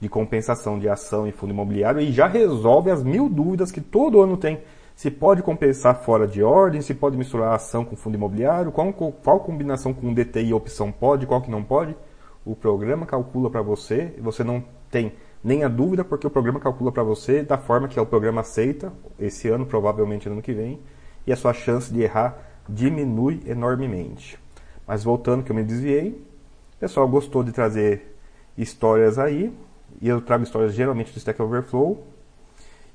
de 0.00 0.08
compensação 0.08 0.78
de 0.78 0.88
ação 0.88 1.26
e 1.26 1.32
fundo 1.32 1.52
imobiliário, 1.52 2.00
e 2.00 2.12
já 2.12 2.26
resolve 2.26 2.90
as 2.90 3.02
mil 3.02 3.28
dúvidas 3.28 3.70
que 3.70 3.80
todo 3.80 4.20
ano 4.20 4.36
tem 4.36 4.60
se 4.98 5.12
pode 5.12 5.44
compensar 5.44 6.02
fora 6.02 6.26
de 6.26 6.42
ordem, 6.42 6.80
se 6.80 6.92
pode 6.92 7.16
misturar 7.16 7.54
ação 7.54 7.84
com 7.84 7.94
fundo 7.94 8.16
imobiliário, 8.16 8.72
qual, 8.72 8.92
qual 8.92 9.38
combinação 9.38 9.94
com 9.94 10.12
DTI 10.12 10.48
e 10.48 10.52
opção 10.52 10.90
pode, 10.90 11.24
qual 11.24 11.40
que 11.40 11.52
não 11.52 11.62
pode. 11.62 11.96
O 12.44 12.56
programa 12.56 13.06
calcula 13.06 13.48
para 13.48 13.62
você, 13.62 14.12
você 14.18 14.42
não 14.42 14.64
tem 14.90 15.12
nem 15.44 15.62
a 15.62 15.68
dúvida, 15.68 16.04
porque 16.04 16.26
o 16.26 16.30
programa 16.30 16.58
calcula 16.58 16.90
para 16.90 17.04
você 17.04 17.44
da 17.44 17.56
forma 17.56 17.86
que 17.86 18.00
o 18.00 18.04
programa 18.04 18.40
aceita, 18.40 18.92
esse 19.20 19.46
ano, 19.48 19.64
provavelmente 19.64 20.28
no 20.28 20.32
ano 20.32 20.42
que 20.42 20.52
vem, 20.52 20.80
e 21.24 21.32
a 21.32 21.36
sua 21.36 21.52
chance 21.52 21.94
de 21.94 22.02
errar 22.02 22.47
diminui 22.68 23.42
enormemente. 23.46 24.38
Mas 24.86 25.04
voltando 25.04 25.42
que 25.42 25.50
eu 25.50 25.56
me 25.56 25.62
desviei, 25.62 26.10
o 26.76 26.78
pessoal 26.80 27.08
gostou 27.08 27.42
de 27.42 27.52
trazer 27.52 28.16
histórias 28.56 29.18
aí, 29.18 29.52
e 30.00 30.08
eu 30.08 30.20
trago 30.20 30.44
histórias 30.44 30.74
geralmente 30.74 31.12
do 31.12 31.18
Stack 31.18 31.40
Overflow, 31.40 32.06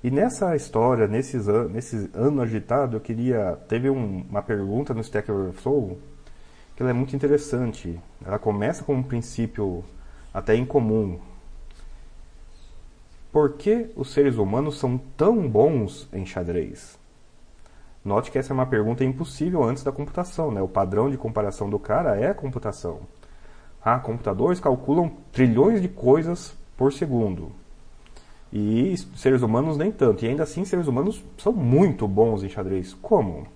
e 0.03 0.11
nessa 0.11 0.53
história, 0.55 1.07
nesses 1.07 1.47
an 1.47 1.69
nesse 1.69 2.09
ano 2.13 2.41
agitado, 2.41 2.97
eu 2.97 2.99
queria. 2.99 3.57
Teve 3.69 3.89
um, 3.89 4.25
uma 4.29 4.41
pergunta 4.41 4.93
no 4.93 4.99
Stack 4.99 5.31
Overflow 5.31 5.97
que 6.75 6.83
é 6.83 6.93
muito 6.93 7.15
interessante. 7.15 7.99
Ela 8.25 8.39
começa 8.39 8.83
com 8.83 8.95
um 8.95 9.03
princípio 9.03 9.83
até 10.33 10.55
incomum. 10.55 11.19
Por 13.31 13.53
que 13.53 13.89
os 13.95 14.11
seres 14.11 14.35
humanos 14.35 14.77
são 14.77 14.97
tão 14.97 15.47
bons 15.47 16.07
em 16.11 16.25
xadrez? 16.25 16.99
Note 18.03 18.31
que 18.31 18.37
essa 18.37 18.51
é 18.51 18.55
uma 18.55 18.65
pergunta 18.65 19.03
impossível 19.03 19.63
antes 19.63 19.83
da 19.83 19.91
computação, 19.91 20.51
né? 20.51 20.61
O 20.61 20.67
padrão 20.67 21.09
de 21.09 21.17
comparação 21.17 21.69
do 21.69 21.79
cara 21.79 22.17
é 22.17 22.27
a 22.27 22.33
computação. 22.33 23.01
Ah, 23.83 23.99
computadores 23.99 24.59
calculam 24.59 25.11
trilhões 25.31 25.81
de 25.81 25.87
coisas 25.87 26.55
por 26.75 26.91
segundo. 26.91 27.51
E 28.51 28.95
seres 29.15 29.41
humanos 29.41 29.77
nem 29.77 29.91
tanto. 29.91 30.23
E 30.23 30.27
ainda 30.27 30.43
assim, 30.43 30.65
seres 30.65 30.87
humanos 30.87 31.23
são 31.37 31.53
muito 31.53 32.07
bons 32.07 32.43
em 32.43 32.49
xadrez. 32.49 32.93
Como? 32.93 33.47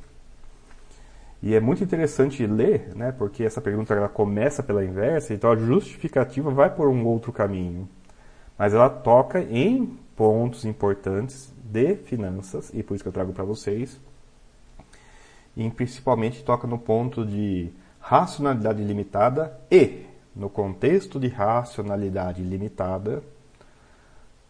E 1.42 1.54
é 1.54 1.60
muito 1.60 1.84
interessante 1.84 2.46
ler, 2.48 2.96
né, 2.96 3.12
porque 3.12 3.44
essa 3.44 3.62
pergunta 3.62 3.94
ela 3.94 4.10
começa 4.10 4.64
pela 4.64 4.84
inversa, 4.84 5.34
então 5.34 5.52
a 5.52 5.56
justificativa 5.56 6.50
vai 6.50 6.74
por 6.74 6.88
um 6.88 7.06
outro 7.06 7.32
caminho. 7.32 7.88
Mas 8.58 8.74
ela 8.74 8.90
toca 8.90 9.40
em 9.42 9.86
pontos 10.16 10.66
importantes 10.66 11.54
de 11.64 11.96
finanças, 11.96 12.72
e 12.74 12.82
por 12.82 12.96
isso 12.96 13.04
que 13.04 13.08
eu 13.08 13.14
trago 13.14 13.34
para 13.34 13.44
vocês. 13.44 14.00
E 15.58 15.70
principalmente 15.72 16.44
toca 16.44 16.68
no 16.68 16.78
ponto 16.78 17.26
de 17.26 17.74
racionalidade 18.00 18.82
limitada 18.82 19.60
e, 19.70 20.06
no 20.36 20.50
contexto 20.50 21.20
de 21.20 21.28
racionalidade 21.28 22.44
limitada, 22.44 23.24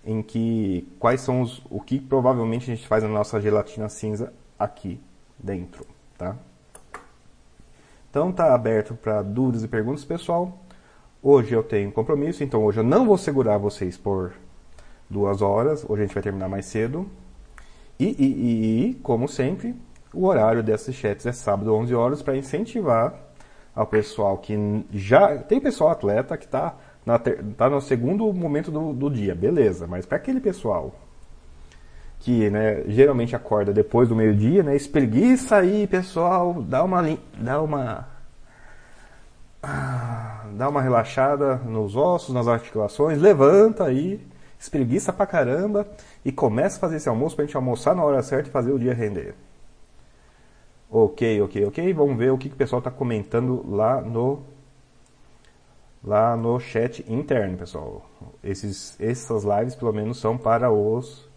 em 0.05 0.21
que 0.21 0.87
quais 0.99 1.21
são 1.21 1.41
os, 1.41 1.61
o 1.69 1.79
que 1.79 1.99
provavelmente 1.99 2.69
a 2.69 2.75
gente 2.75 2.87
faz 2.87 3.03
na 3.03 3.09
nossa 3.09 3.39
gelatina 3.39 3.87
cinza 3.87 4.33
aqui 4.59 4.99
dentro, 5.39 5.87
tá? 6.17 6.35
Então 8.09 8.31
tá 8.31 8.53
aberto 8.53 8.93
para 8.93 9.21
dúvidas 9.21 9.63
e 9.63 9.67
perguntas, 9.67 10.03
pessoal. 10.03 10.59
Hoje 11.23 11.53
eu 11.53 11.63
tenho 11.63 11.91
compromisso, 11.91 12.43
então 12.43 12.63
hoje 12.63 12.79
eu 12.79 12.83
não 12.83 13.05
vou 13.05 13.17
segurar 13.17 13.57
vocês 13.57 13.97
por 13.97 14.33
duas 15.09 15.41
horas. 15.41 15.85
Hoje 15.87 16.03
a 16.03 16.05
gente 16.05 16.13
vai 16.13 16.23
terminar 16.23 16.49
mais 16.49 16.65
cedo. 16.65 17.09
E, 17.99 18.05
e, 18.05 18.89
e 18.89 18.93
como 18.95 19.27
sempre, 19.27 19.75
o 20.13 20.25
horário 20.25 20.63
desses 20.63 20.95
chats 20.95 21.25
é 21.25 21.31
sábado, 21.31 21.73
11 21.73 21.95
horas, 21.95 22.21
para 22.21 22.37
incentivar 22.37 23.13
ao 23.75 23.85
pessoal 23.85 24.37
que 24.37 24.85
já. 24.91 25.37
Tem 25.37 25.59
pessoal 25.59 25.91
atleta 25.91 26.37
que 26.37 26.45
está 26.45 26.75
tá 27.55 27.69
no 27.69 27.79
segundo 27.79 28.31
momento 28.33 28.69
do, 28.69 28.91
do 28.91 29.09
dia, 29.09 29.33
beleza, 29.33 29.87
mas 29.87 30.05
para 30.05 30.17
aquele 30.17 30.41
pessoal 30.41 30.93
que 32.19 32.49
né, 32.49 32.83
geralmente 32.87 33.35
acorda 33.35 33.71
depois 33.71 34.09
do 34.09 34.15
meio-dia, 34.15 34.63
né, 34.63 34.75
espreguiça 34.75 35.57
aí, 35.57 35.87
pessoal, 35.87 36.61
dá 36.61 36.83
uma 36.83 37.17
dá 37.37 37.61
uma 37.61 38.07
ah, 39.63 40.45
dá 40.53 40.67
uma 40.67 40.81
relaxada 40.81 41.55
nos 41.55 41.95
ossos, 41.95 42.33
nas 42.33 42.47
articulações, 42.47 43.19
levanta 43.21 43.85
aí, 43.85 44.19
espreguiça 44.59 45.13
pra 45.13 45.25
caramba 45.25 45.87
e 46.25 46.31
começa 46.31 46.77
a 46.77 46.79
fazer 46.79 46.97
esse 46.97 47.09
almoço 47.09 47.35
pra 47.35 47.45
gente 47.45 47.55
almoçar 47.55 47.95
na 47.95 48.03
hora 48.03 48.21
certa 48.21 48.49
e 48.49 48.51
fazer 48.51 48.71
o 48.71 48.79
dia 48.79 48.93
render. 48.93 49.35
Ok, 50.89 51.41
ok, 51.41 51.65
ok. 51.65 51.93
Vamos 51.93 52.17
ver 52.17 52.31
o 52.31 52.37
que, 52.37 52.49
que 52.49 52.55
o 52.55 52.57
pessoal 52.57 52.79
está 52.79 52.89
comentando 52.89 53.65
lá 53.69 54.01
no 54.01 54.41
lá 56.03 56.37
no 56.37 56.59
chat 56.59 57.03
interno, 57.11 57.57
pessoal. 57.57 58.09
Esses, 58.43 58.99
essas 58.99 59.43
lives 59.43 59.75
pelo 59.75 59.91
menos 59.91 60.19
são 60.19 60.37
para 60.37 60.71
os 60.71 61.27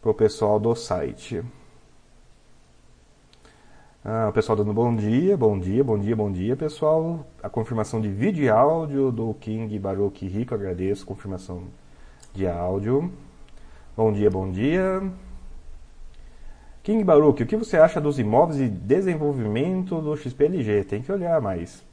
para 0.00 0.10
o 0.10 0.14
pessoal 0.14 0.58
do 0.58 0.74
site. 0.74 1.42
Ah, 4.04 4.28
o 4.30 4.32
pessoal 4.32 4.56
dando 4.56 4.72
bom 4.72 4.94
dia, 4.94 5.36
bom 5.36 5.58
dia, 5.58 5.84
bom 5.84 5.98
dia, 5.98 6.16
bom 6.16 6.32
dia, 6.32 6.56
pessoal. 6.56 7.26
A 7.42 7.48
confirmação 7.48 8.00
de 8.00 8.08
vídeo 8.08 8.44
e 8.44 8.48
áudio 8.48 9.12
do 9.12 9.34
King 9.34 9.78
Baruch 9.78 10.26
Rico, 10.26 10.54
agradeço. 10.54 11.04
Confirmação 11.04 11.64
de 12.32 12.46
áudio. 12.46 13.12
Bom 13.96 14.12
dia, 14.12 14.30
bom 14.30 14.50
dia. 14.50 15.02
King 16.88 17.04
Baruch, 17.04 17.42
o 17.42 17.46
que 17.46 17.54
você 17.54 17.76
acha 17.76 18.00
dos 18.00 18.18
imóveis 18.18 18.58
e 18.58 18.66
desenvolvimento 18.66 20.00
do 20.00 20.16
XPLG? 20.16 20.84
Tem 20.84 21.02
que 21.02 21.12
olhar 21.12 21.38
mais. 21.38 21.84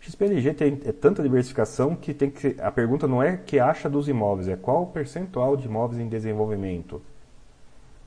XPLG 0.00 0.54
tem 0.54 0.80
é 0.86 0.92
tanta 0.92 1.22
diversificação 1.22 1.94
que 1.94 2.14
tem 2.14 2.30
que 2.30 2.56
a 2.58 2.72
pergunta 2.72 3.06
não 3.06 3.22
é 3.22 3.36
que 3.36 3.60
acha 3.60 3.86
dos 3.86 4.08
imóveis, 4.08 4.48
é 4.48 4.56
qual 4.56 4.84
o 4.84 4.86
percentual 4.86 5.58
de 5.58 5.66
imóveis 5.66 6.00
em 6.00 6.08
desenvolvimento. 6.08 7.02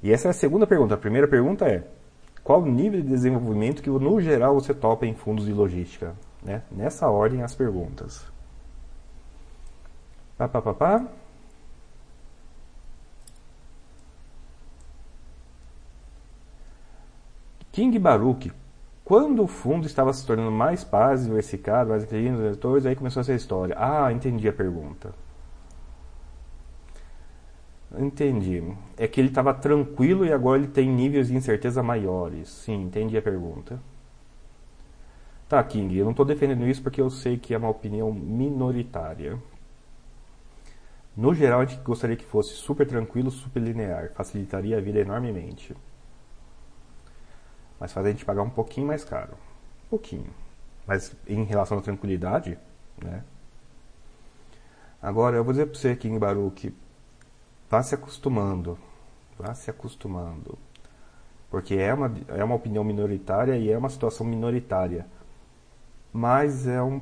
E 0.02 0.12
essa 0.12 0.28
é 0.28 0.32
a 0.32 0.34
segunda 0.34 0.66
pergunta. 0.66 0.96
A 0.96 0.98
primeira 0.98 1.28
pergunta 1.28 1.68
é 1.68 1.84
qual 2.44 2.64
o 2.64 2.66
nível 2.66 3.00
de 3.00 3.08
desenvolvimento 3.08 3.84
que 3.84 3.90
no 3.92 4.20
geral 4.20 4.56
você 4.56 4.74
topa 4.74 5.06
em 5.06 5.14
fundos 5.14 5.46
de 5.46 5.54
logística, 5.54 6.16
né? 6.44 6.64
Nessa 6.72 7.12
ordem 7.12 7.44
as 7.44 7.54
perguntas. 7.54 8.26
Pá, 10.36 10.48
pá, 10.48 10.64
pá, 10.64 10.74
pá. 10.74 11.08
King 17.72 17.98
Baruch, 17.98 18.52
quando 19.06 19.44
o 19.44 19.48
fundo 19.48 19.88
estava 19.88 20.12
se 20.12 20.26
tornando 20.26 20.52
mais 20.52 20.84
paz, 20.84 21.24
diversificado, 21.24 21.90
mais 21.90 22.04
nos 22.04 22.40
leitores, 22.40 22.86
aí 22.86 22.96
começou 22.96 23.22
essa 23.22 23.34
história. 23.34 23.76
Ah, 23.78 24.12
entendi 24.12 24.48
a 24.48 24.54
pergunta. 24.54 25.14
Entendi. 27.98 28.62
É 28.98 29.08
que 29.08 29.22
ele 29.22 29.30
estava 29.30 29.54
tranquilo 29.54 30.26
e 30.26 30.34
agora 30.34 30.60
ele 30.60 30.68
tem 30.68 30.90
níveis 30.90 31.28
de 31.28 31.36
incerteza 31.36 31.82
maiores. 31.82 32.50
Sim, 32.50 32.84
entendi 32.84 33.18
a 33.18 33.22
pergunta. 33.22 33.80
Tá, 35.48 35.64
King, 35.64 35.98
eu 35.98 36.06
não 36.06 36.12
estou 36.12 36.26
defendendo 36.26 36.68
isso 36.68 36.82
porque 36.82 37.02
eu 37.02 37.10
sei 37.10 37.38
que 37.38 37.54
é 37.54 37.58
uma 37.58 37.70
opinião 37.70 38.14
minoritária. 38.14 39.38
No 41.16 41.34
geral, 41.34 41.62
a 41.62 41.66
gente 41.66 41.82
gostaria 41.82 42.16
que 42.18 42.26
fosse 42.26 42.54
super 42.54 42.88
tranquilo, 42.88 43.32
super 43.32 43.62
linear. 43.62 44.12
Facilitaria 44.14 44.78
a 44.78 44.82
vida 44.82 45.00
enormemente 45.00 45.76
mas 47.82 47.92
faz 47.92 48.06
a 48.06 48.12
gente 48.12 48.24
pagar 48.24 48.44
um 48.44 48.50
pouquinho 48.50 48.86
mais 48.86 49.04
caro. 49.04 49.34
Um 49.88 49.90
pouquinho. 49.90 50.30
Mas 50.86 51.16
em 51.28 51.44
relação 51.44 51.80
à 51.80 51.82
tranquilidade, 51.82 52.56
né? 53.04 53.24
Agora, 55.02 55.36
eu 55.36 55.44
vou 55.44 55.52
dizer 55.52 55.66
para 55.66 55.80
você 55.80 55.90
aqui 55.90 56.08
em 56.08 56.20
Baruch, 56.20 56.72
vá 57.68 57.82
se 57.82 57.96
acostumando, 57.96 58.78
vá 59.36 59.56
se 59.56 59.72
acostumando. 59.72 60.60
Porque 61.50 61.74
é 61.74 61.92
uma, 61.92 62.14
é 62.28 62.44
uma 62.44 62.54
opinião 62.54 62.84
minoritária 62.84 63.58
e 63.58 63.72
é 63.72 63.76
uma 63.76 63.90
situação 63.90 64.28
minoritária. 64.28 65.08
Mas 66.14 66.68
é 66.68 66.84
um, 66.84 67.02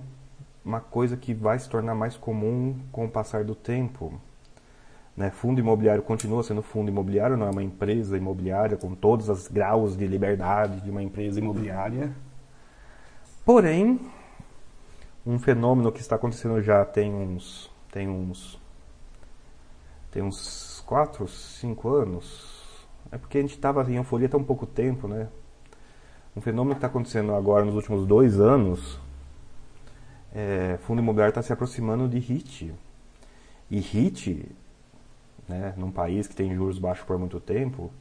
uma 0.64 0.80
coisa 0.80 1.18
que 1.18 1.34
vai 1.34 1.60
se 1.60 1.68
tornar 1.68 1.94
mais 1.94 2.16
comum 2.16 2.80
com 2.90 3.04
o 3.04 3.12
passar 3.12 3.44
do 3.44 3.54
tempo. 3.54 4.14
Né? 5.20 5.30
Fundo 5.30 5.60
imobiliário 5.60 6.02
continua 6.02 6.42
sendo 6.44 6.62
fundo 6.62 6.90
imobiliário, 6.90 7.36
não 7.36 7.46
é 7.46 7.50
uma 7.50 7.62
empresa 7.62 8.16
imobiliária 8.16 8.78
com 8.78 8.96
todos 8.96 9.28
os 9.28 9.50
graus 9.50 9.98
de 9.98 10.08
liberdade 10.08 10.80
de 10.80 10.90
uma 10.90 11.04
empresa 11.04 11.42
imobiliária. 11.42 12.16
Porém, 13.44 14.00
um 15.26 15.38
fenômeno 15.38 15.92
que 15.92 16.00
está 16.00 16.16
acontecendo 16.16 16.62
já 16.62 16.86
tem 16.86 17.14
uns 17.14 17.70
tem 17.92 18.08
uns 18.08 18.58
tem 20.10 20.24
uns 20.24 20.82
4, 20.88 21.28
5 21.28 21.90
anos. 21.90 22.88
É 23.12 23.18
porque 23.18 23.40
a 23.40 23.42
gente 23.42 23.56
estava 23.56 23.84
em 23.92 23.98
euforia 23.98 24.30
tão 24.30 24.42
pouco 24.42 24.66
tempo, 24.66 25.06
né? 25.06 25.28
Um 26.34 26.40
fenômeno 26.40 26.76
que 26.76 26.78
está 26.78 26.88
acontecendo 26.88 27.36
agora 27.36 27.66
nos 27.66 27.76
últimos 27.76 28.08
dois 28.08 28.40
anos, 28.40 28.98
é, 30.34 30.78
fundo 30.80 31.02
imobiliário 31.02 31.32
está 31.32 31.42
se 31.42 31.52
aproximando 31.52 32.08
de 32.08 32.20
HIT. 32.20 32.74
E 33.70 33.80
HIT 33.80 34.56
né, 35.50 35.74
num 35.76 35.92
país 35.92 36.28
que 36.28 36.36
tem 36.36 36.54
juros 36.54 36.78
baixos 36.78 37.06
por 37.06 37.18
muito 37.18 37.40
tempo, 37.40 37.92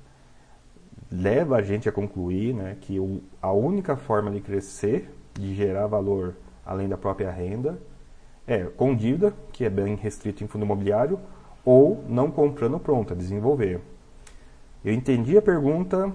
leva 1.10 1.56
a 1.56 1.62
gente 1.62 1.88
a 1.88 1.92
concluir 1.92 2.54
né, 2.54 2.76
que 2.80 3.00
o, 3.00 3.22
a 3.40 3.50
única 3.50 3.96
forma 3.96 4.30
de 4.30 4.40
crescer, 4.40 5.10
de 5.32 5.54
gerar 5.54 5.86
valor 5.86 6.36
além 6.64 6.88
da 6.88 6.98
própria 6.98 7.30
renda, 7.30 7.80
é 8.46 8.64
com 8.64 8.94
dívida, 8.94 9.34
que 9.52 9.64
é 9.64 9.70
bem 9.70 9.94
restrito 9.94 10.44
em 10.44 10.46
fundo 10.46 10.64
imobiliário, 10.64 11.18
ou 11.64 12.04
não 12.08 12.30
comprando 12.30 12.78
pronto, 12.78 13.14
desenvolver. 13.14 13.80
Eu 14.84 14.92
entendi 14.92 15.36
a 15.36 15.42
pergunta 15.42 16.14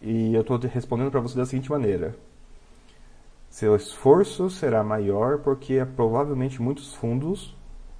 e 0.00 0.34
eu 0.34 0.40
estou 0.40 0.58
respondendo 0.58 1.10
para 1.10 1.20
você 1.20 1.36
da 1.36 1.46
seguinte 1.46 1.70
maneira. 1.70 2.14
Seu 3.48 3.74
esforço 3.74 4.50
será 4.50 4.84
maior 4.84 5.38
porque 5.38 5.74
é, 5.74 5.84
provavelmente 5.84 6.60
muitos 6.60 6.94
fundos 6.94 7.56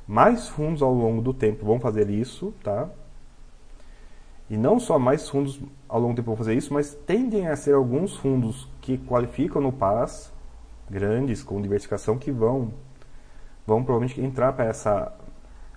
mais 0.09 0.49
fundos 0.49 0.81
ao 0.81 0.93
longo 0.93 1.21
do 1.21 1.35
tempo 1.35 1.67
vão 1.67 1.79
fazer 1.79 2.09
isso, 2.09 2.55
tá? 2.65 2.89
E 4.49 4.57
não 4.57 4.81
só 4.81 4.99
mais 4.99 5.29
fundos 5.29 5.61
ao 5.87 6.01
longo 6.01 6.15
do 6.15 6.17
tempo 6.17 6.29
vão 6.29 6.37
fazer 6.37 6.55
isso, 6.55 6.73
mas 6.73 6.95
tendem 6.95 7.47
a 7.47 7.55
ser 7.55 7.75
alguns 7.75 8.17
fundos 8.17 8.67
que 8.81 8.97
qualificam 8.97 9.61
no 9.61 9.71
PAS, 9.71 10.33
grandes, 10.89 11.43
com 11.43 11.61
diversificação, 11.61 12.17
que 12.17 12.33
vão, 12.33 12.73
vão 13.67 13.85
provavelmente 13.85 14.19
entrar 14.19 14.55
para 14.55 14.65
essa 14.65 15.13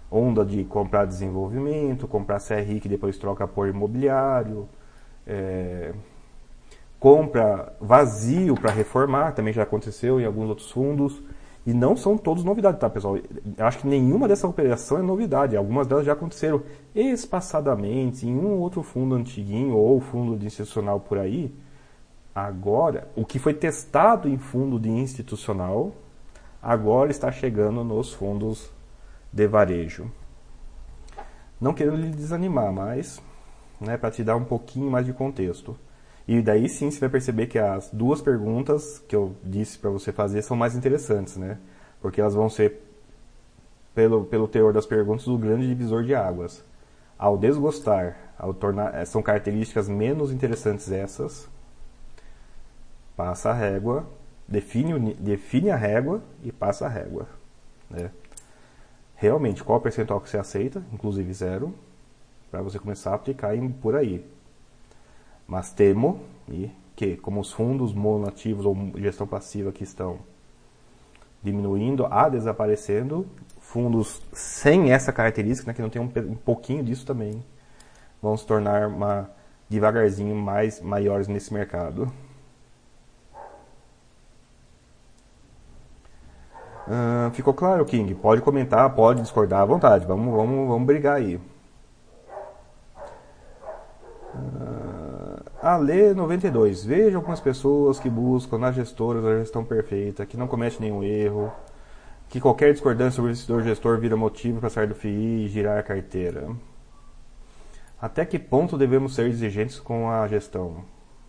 onda 0.09 0.45
de 0.45 0.63
comprar 0.63 1.03
desenvolvimento, 1.03 2.07
comprar 2.07 2.39
CRI 2.39 2.79
que 2.79 2.87
depois 2.87 3.17
troca 3.17 3.45
por 3.45 3.67
imobiliário, 3.67 4.69
é, 5.27 5.93
compra 6.97 7.75
vazio 7.81 8.55
para 8.55 8.71
reformar, 8.71 9.33
também 9.33 9.51
já 9.53 9.63
aconteceu 9.63 10.21
em 10.21 10.25
alguns 10.25 10.47
outros 10.47 10.71
fundos. 10.71 11.21
E 11.65 11.74
não 11.74 11.95
são 11.95 12.17
todos 12.17 12.43
novidades, 12.43 12.80
tá, 12.80 12.89
pessoal? 12.89 13.17
Eu 13.17 13.65
acho 13.65 13.80
que 13.80 13.88
nenhuma 13.88 14.28
dessa 14.28 14.47
operação 14.47 14.97
é 14.97 15.02
novidade. 15.02 15.56
Algumas 15.56 15.86
delas 15.86 16.06
já 16.06 16.13
aconteceram 16.13 16.63
espaçadamente 16.95 18.28
em 18.28 18.36
um 18.36 18.58
outro 18.60 18.82
fundo 18.82 19.13
antiguinho 19.13 19.76
ou 19.76 20.00
fundo 20.00 20.38
de 20.38 20.47
institucional 20.47 21.00
por 21.00 21.19
aí. 21.19 21.54
Agora, 22.34 23.08
o 23.15 23.26
que 23.26 23.38
foi 23.38 23.54
testado 23.54 24.28
em 24.28 24.38
fundo 24.38 24.80
de 24.80 24.89
institucional, 24.89 25.91
agora 26.62 27.12
está 27.12 27.32
chegando 27.32 27.84
nos 27.84 28.12
fundos 28.12 28.71
de 29.32 29.47
varejo. 29.47 30.10
Não 31.60 31.74
querendo 31.74 31.97
lhe 31.97 32.10
desanimar, 32.10 32.71
mas 32.71 33.21
né, 33.80 33.97
para 33.97 34.10
te 34.10 34.24
dar 34.24 34.36
um 34.36 34.45
pouquinho 34.45 34.89
mais 34.89 35.06
de 35.06 35.13
contexto. 35.13 35.78
E 36.27 36.41
daí 36.41 36.69
sim 36.69 36.89
você 36.89 36.99
vai 36.99 37.10
perceber 37.10 37.47
que 37.47 37.60
as 37.60 37.89
duas 37.91 38.21
perguntas 38.21 39.03
que 39.07 39.15
eu 39.15 39.36
disse 39.43 39.77
para 39.77 39.89
você 39.89 40.12
fazer 40.12 40.41
são 40.41 40.55
mais 40.55 40.75
interessantes, 40.75 41.38
né? 41.38 41.57
Porque 42.01 42.21
elas 42.21 42.34
vão 42.34 42.49
ser, 42.49 42.81
pelo, 43.93 44.25
pelo 44.25 44.47
teor 44.47 44.73
das 44.73 44.86
perguntas, 44.86 45.27
o 45.27 45.38
grande 45.38 45.67
divisor 45.67 46.03
de 46.03 46.15
águas. 46.15 46.63
Ao 47.17 47.38
desgostar, 47.38 48.34
ao 48.38 48.53
tornar, 48.53 48.95
eh, 48.95 49.05
são 49.05 49.21
características 49.21 49.88
menos 49.88 50.31
interessantes 50.31 50.91
essas, 50.91 51.47
passa 53.15 53.51
a 53.51 53.53
régua, 53.53 54.07
define, 54.47 55.13
define 55.13 55.69
a 55.69 55.75
régua 55.75 56.21
e 56.43 56.51
passa 56.51 56.86
a 56.86 56.89
régua. 56.89 57.27
Né? 57.89 58.10
Realmente, 59.15 59.63
qual 59.63 59.77
o 59.77 59.81
percentual 59.81 60.19
que 60.19 60.29
você 60.29 60.38
aceita, 60.38 60.84
inclusive 60.91 61.31
zero, 61.34 61.75
para 62.49 62.62
você 62.62 62.79
começar 62.79 63.12
a 63.12 63.15
aplicar 63.15 63.53
por 63.81 63.95
aí. 63.95 64.25
Mas 65.51 65.69
temo 65.73 66.21
que, 66.95 67.17
como 67.17 67.41
os 67.41 67.51
fundos 67.51 67.93
mononativos 67.93 68.65
ou 68.65 68.73
gestão 68.95 69.27
passiva 69.27 69.69
que 69.69 69.83
estão 69.83 70.19
diminuindo 71.43 72.05
a 72.05 72.29
desaparecendo, 72.29 73.27
fundos 73.59 74.21
sem 74.31 74.93
essa 74.93 75.11
característica, 75.11 75.69
né, 75.69 75.73
que 75.73 75.81
não 75.81 75.89
tem 75.89 76.01
um, 76.01 76.05
um, 76.05 76.35
pouquinho 76.35 76.81
disso 76.81 77.05
também, 77.05 77.43
vão 78.21 78.37
se 78.37 78.47
tornar 78.47 78.87
uma, 78.87 79.29
devagarzinho 79.67 80.33
mais 80.33 80.79
maiores 80.79 81.27
nesse 81.27 81.53
mercado. 81.53 82.09
Uh, 86.87 87.29
ficou 87.33 87.53
claro, 87.53 87.83
King? 87.83 88.15
Pode 88.15 88.41
comentar, 88.41 88.89
pode 88.95 89.21
discordar 89.21 89.59
à 89.59 89.65
vontade. 89.65 90.05
Vamos, 90.05 90.33
vamos, 90.33 90.69
vamos 90.69 90.87
brigar 90.87 91.17
aí. 91.17 91.41
Ale 95.62 96.15
92. 96.15 96.84
Veja 96.84 97.17
algumas 97.17 97.39
pessoas 97.39 98.00
que 98.00 98.10
buscam 98.10 98.58
nas 98.58 98.74
gestoras 98.74 99.24
a 99.24 99.38
gestão 99.38 99.63
perfeita, 99.63 100.26
que 100.26 100.36
não 100.36 100.47
comete 100.47 100.82
nenhum 100.82 101.04
erro, 101.04 101.54
que 102.30 102.41
qualquer 102.41 102.74
discordância 102.74 103.17
sobre 103.17 103.30
o 103.30 103.32
investidor 103.32 103.62
gestor 103.62 104.00
vira 104.00 104.17
motivo 104.17 104.60
para 104.60 104.69
sair 104.71 104.88
do 104.88 104.95
FII 104.95 105.45
e 105.45 105.47
girar 105.50 105.78
a 105.78 105.84
carteira. 105.84 106.50
Até 108.02 108.26
que 108.26 108.39
ponto 108.39 108.76
devemos 108.76 109.13
ser 109.13 109.28
exigentes 109.28 109.80
com 109.80 110.10
a 110.10 110.28
gestão? 110.28 110.84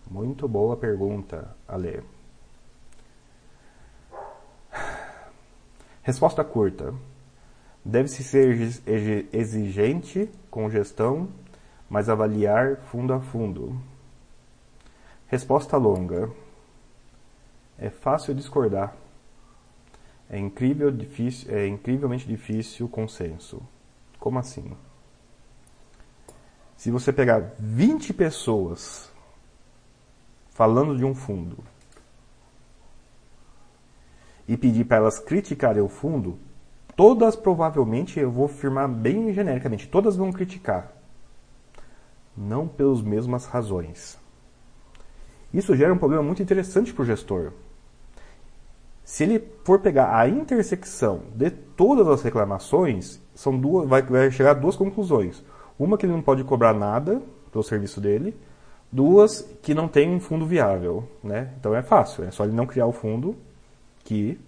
Muito 0.09 0.47
boa 0.47 0.75
pergunta, 0.75 1.55
Ale. 1.67 2.01
Resposta 6.01 6.43
curta. 6.43 6.91
Deve-se 7.85 8.23
ser 8.23 8.81
exigente 9.31 10.27
com 10.49 10.71
gestão, 10.71 11.29
mas 11.87 12.09
avaliar 12.09 12.77
fundo 12.77 13.13
a 13.13 13.19
fundo. 13.19 13.92
Resposta 15.33 15.77
longa. 15.77 16.29
É 17.75 17.89
fácil 17.89 18.35
discordar. 18.35 18.95
É, 20.29 20.37
incrível, 20.37 20.91
difícil, 20.91 21.51
é 21.51 21.67
incrivelmente 21.67 22.27
difícil 22.27 22.85
o 22.85 22.89
consenso. 22.89 23.59
Como 24.19 24.37
assim? 24.37 24.77
Se 26.77 26.91
você 26.91 27.11
pegar 27.11 27.55
20 27.57 28.13
pessoas 28.13 29.11
falando 30.51 30.95
de 30.95 31.03
um 31.03 31.15
fundo 31.15 31.57
e 34.47 34.55
pedir 34.55 34.85
para 34.85 34.97
elas 34.97 35.17
criticarem 35.17 35.81
o 35.81 35.89
fundo, 35.89 36.37
todas 36.95 37.35
provavelmente, 37.35 38.19
eu 38.19 38.29
vou 38.29 38.45
afirmar 38.45 38.87
bem 38.87 39.33
genericamente, 39.33 39.87
todas 39.87 40.15
vão 40.15 40.31
criticar. 40.31 40.93
Não 42.37 42.67
pelas 42.67 43.01
mesmas 43.01 43.47
razões. 43.47 44.21
Isso 45.53 45.75
gera 45.75 45.93
um 45.93 45.97
problema 45.97 46.23
muito 46.23 46.41
interessante 46.41 46.93
para 46.93 47.03
o 47.03 47.05
gestor. 47.05 47.51
Se 49.03 49.23
ele 49.23 49.43
for 49.63 49.79
pegar 49.79 50.17
a 50.17 50.27
intersecção 50.27 51.23
de 51.35 51.51
todas 51.51 52.07
as 52.07 52.21
reclamações, 52.21 53.19
são 53.35 53.57
duas, 53.57 53.87
vai, 53.87 54.01
vai 54.01 54.31
chegar 54.31 54.51
a 54.51 54.55
duas 54.55 54.75
conclusões. 54.75 55.43
Uma 55.77 55.97
que 55.97 56.05
ele 56.05 56.13
não 56.13 56.21
pode 56.21 56.43
cobrar 56.43 56.73
nada 56.73 57.21
pelo 57.51 57.63
serviço 57.63 57.99
dele, 57.99 58.35
duas 58.91 59.41
que 59.61 59.73
não 59.73 59.87
tem 59.87 60.09
um 60.09 60.19
fundo 60.19 60.45
viável, 60.45 61.07
né? 61.23 61.53
Então 61.59 61.75
é 61.75 61.83
fácil, 61.83 62.23
é 62.23 62.31
só 62.31 62.45
ele 62.45 62.53
não 62.53 62.65
criar 62.65 62.85
o 62.85 62.93
fundo 62.93 63.35
que 64.03 64.39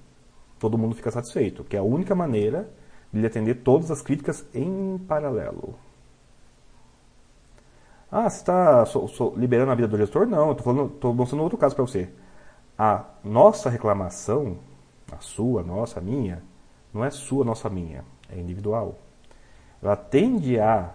todo 0.59 0.77
mundo 0.77 0.95
fica 0.95 1.11
satisfeito, 1.11 1.63
que 1.63 1.75
é 1.75 1.79
a 1.79 1.83
única 1.83 2.15
maneira 2.15 2.69
de 3.11 3.19
ele 3.19 3.27
atender 3.27 3.55
todas 3.55 3.91
as 3.91 4.01
críticas 4.01 4.45
em 4.53 4.97
paralelo. 5.07 5.75
Ah, 8.17 8.29
você 8.29 8.37
está 8.37 8.85
liberando 9.35 9.73
a 9.73 9.75
vida 9.75 9.89
do 9.89 9.97
gestor? 9.97 10.25
Não, 10.25 10.47
eu 10.47 10.53
estou 10.53 11.13
mostrando 11.13 11.43
outro 11.43 11.57
caso 11.57 11.75
para 11.75 11.83
você. 11.83 12.07
A 12.77 13.03
nossa 13.21 13.69
reclamação, 13.69 14.55
a 15.11 15.17
sua, 15.19 15.59
a 15.59 15.63
nossa, 15.65 15.99
a 15.99 16.01
minha, 16.01 16.41
não 16.93 17.03
é 17.03 17.09
sua, 17.11 17.43
nossa, 17.43 17.69
minha, 17.69 18.05
é 18.29 18.39
individual. 18.39 18.95
Ela 19.83 19.97
tende 19.97 20.57
a 20.57 20.91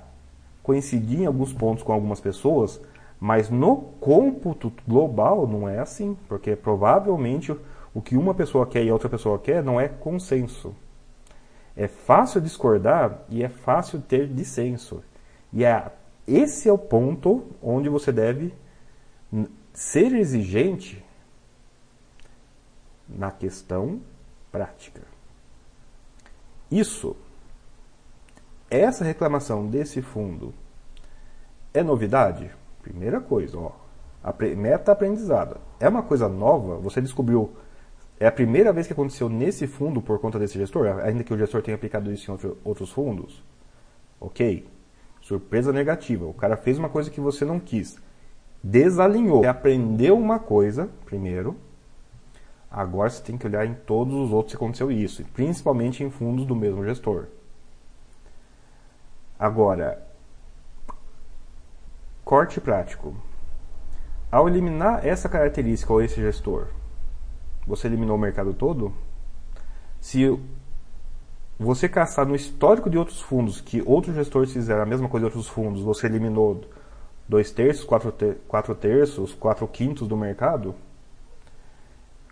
coincidir 0.62 1.20
em 1.20 1.26
alguns 1.26 1.52
pontos 1.52 1.82
com 1.82 1.92
algumas 1.92 2.22
pessoas, 2.22 2.80
mas 3.20 3.50
no 3.50 3.76
cômputo 4.00 4.72
global 4.88 5.46
não 5.46 5.68
é 5.68 5.78
assim, 5.78 6.16
porque 6.26 6.56
provavelmente 6.56 7.54
o 7.92 8.00
que 8.00 8.16
uma 8.16 8.32
pessoa 8.32 8.66
quer 8.66 8.82
e 8.82 8.90
outra 8.90 9.10
pessoa 9.10 9.38
quer 9.38 9.62
não 9.62 9.78
é 9.78 9.88
consenso. 9.88 10.74
É 11.76 11.86
fácil 11.86 12.40
discordar 12.40 13.24
e 13.28 13.42
é 13.44 13.48
fácil 13.50 14.00
ter 14.00 14.26
dissenso. 14.26 15.04
E 15.52 15.66
é, 15.66 15.92
esse 16.36 16.68
é 16.68 16.72
o 16.72 16.78
ponto 16.78 17.44
onde 17.62 17.88
você 17.88 18.12
deve 18.12 18.54
ser 19.72 20.12
exigente 20.14 21.04
na 23.08 23.30
questão 23.30 24.00
prática. 24.52 25.02
Isso, 26.70 27.16
essa 28.70 29.04
reclamação 29.04 29.66
desse 29.66 30.00
fundo 30.00 30.54
é 31.74 31.82
novidade? 31.82 32.50
Primeira 32.82 33.20
coisa, 33.20 33.58
ó, 33.58 33.72
meta 34.56 34.92
aprendizada. 34.92 35.60
É 35.78 35.88
uma 35.88 36.02
coisa 36.02 36.28
nova? 36.28 36.76
Você 36.76 37.00
descobriu 37.00 37.52
é 38.20 38.26
a 38.26 38.32
primeira 38.32 38.70
vez 38.70 38.86
que 38.86 38.92
aconteceu 38.92 39.30
nesse 39.30 39.66
fundo 39.66 40.02
por 40.02 40.18
conta 40.18 40.38
desse 40.38 40.58
gestor, 40.58 40.86
ainda 41.02 41.24
que 41.24 41.32
o 41.32 41.38
gestor 41.38 41.62
tenha 41.62 41.74
aplicado 41.74 42.12
isso 42.12 42.30
em 42.30 42.32
outro, 42.32 42.58
outros 42.62 42.90
fundos. 42.90 43.42
Ok. 44.20 44.68
Surpresa 45.30 45.72
negativa. 45.72 46.26
O 46.26 46.34
cara 46.34 46.56
fez 46.56 46.76
uma 46.76 46.88
coisa 46.88 47.08
que 47.08 47.20
você 47.20 47.44
não 47.44 47.60
quis. 47.60 47.96
Desalinhou. 48.60 49.42
Você 49.42 49.46
aprendeu 49.46 50.18
uma 50.18 50.40
coisa, 50.40 50.90
primeiro. 51.04 51.56
Agora 52.68 53.08
você 53.08 53.22
tem 53.22 53.38
que 53.38 53.46
olhar 53.46 53.64
em 53.64 53.72
todos 53.72 54.12
os 54.12 54.32
outros 54.32 54.52
que 54.52 54.56
aconteceu 54.56 54.90
isso. 54.90 55.24
Principalmente 55.32 56.02
em 56.02 56.10
fundos 56.10 56.44
do 56.44 56.56
mesmo 56.56 56.84
gestor. 56.84 57.26
Agora, 59.38 60.04
corte 62.24 62.60
prático. 62.60 63.14
Ao 64.32 64.48
eliminar 64.48 65.06
essa 65.06 65.28
característica 65.28 65.92
ou 65.92 66.02
esse 66.02 66.16
gestor, 66.16 66.66
você 67.64 67.86
eliminou 67.86 68.16
o 68.16 68.20
mercado 68.20 68.52
todo? 68.52 68.92
Se 70.00 70.24
você 71.62 71.90
caçar 71.90 72.26
no 72.26 72.34
histórico 72.34 72.88
de 72.88 72.96
outros 72.96 73.20
fundos, 73.20 73.60
que 73.60 73.82
outros 73.84 74.14
gestores 74.14 74.50
fizeram 74.50 74.82
a 74.82 74.86
mesma 74.86 75.10
coisa 75.10 75.28
de 75.28 75.36
outros 75.36 75.46
fundos, 75.46 75.82
você 75.82 76.06
eliminou 76.06 76.62
dois 77.28 77.50
terços, 77.50 77.84
quatro, 77.84 78.10
ter 78.10 78.38
quatro 78.48 78.74
terços, 78.74 79.34
quatro 79.34 79.68
quintos 79.68 80.08
do 80.08 80.16
mercado, 80.16 80.74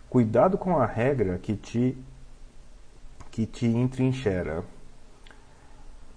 cuidado 0.09 0.57
com 0.57 0.79
a 0.79 0.85
regra 0.87 1.37
que 1.37 1.55
te, 1.55 1.95
que 3.29 3.45
te 3.45 3.67
entrincheira. 3.67 4.63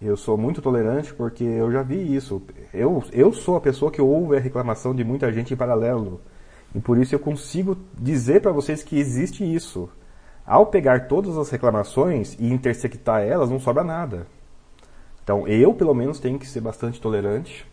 Eu 0.01 0.17
sou 0.17 0.39
muito 0.39 0.63
tolerante 0.63 1.13
porque 1.13 1.45
eu 1.45 1.71
já 1.71 1.83
vi 1.83 2.17
isso. 2.17 2.43
Eu, 2.73 3.05
eu 3.13 3.31
sou 3.31 3.57
a 3.57 3.61
pessoa 3.61 3.93
que 3.93 4.01
ouve 4.01 4.39
a 4.39 4.41
reclamação 4.41 4.95
de 4.95 5.05
muita 5.05 5.31
gente 5.31 5.53
em 5.53 5.57
paralelo. 5.57 6.19
E 6.75 6.81
por 6.81 6.97
isso 6.97 7.15
eu 7.15 7.21
consigo 7.21 7.77
dizer 7.93 8.41
para 8.41 8.53
vocês 8.53 8.83
que 8.83 8.99
existe 8.99 9.45
isso. 9.45 9.91
Ao 10.47 10.67
pegar 10.67 11.07
todas 11.09 11.37
as 11.39 11.51
reclamações 11.51 12.37
e 12.39 12.53
intersectar 12.53 13.23
elas, 13.23 13.51
não 13.51 13.61
sobra 13.61 13.85
nada. 13.85 14.27
Então 15.23 15.47
eu, 15.47 15.73
pelo 15.73 15.95
menos, 15.95 16.19
tenho 16.19 16.39
que 16.39 16.47
ser 16.47 16.61
bastante 16.61 17.01
tolerante, 17.01 17.67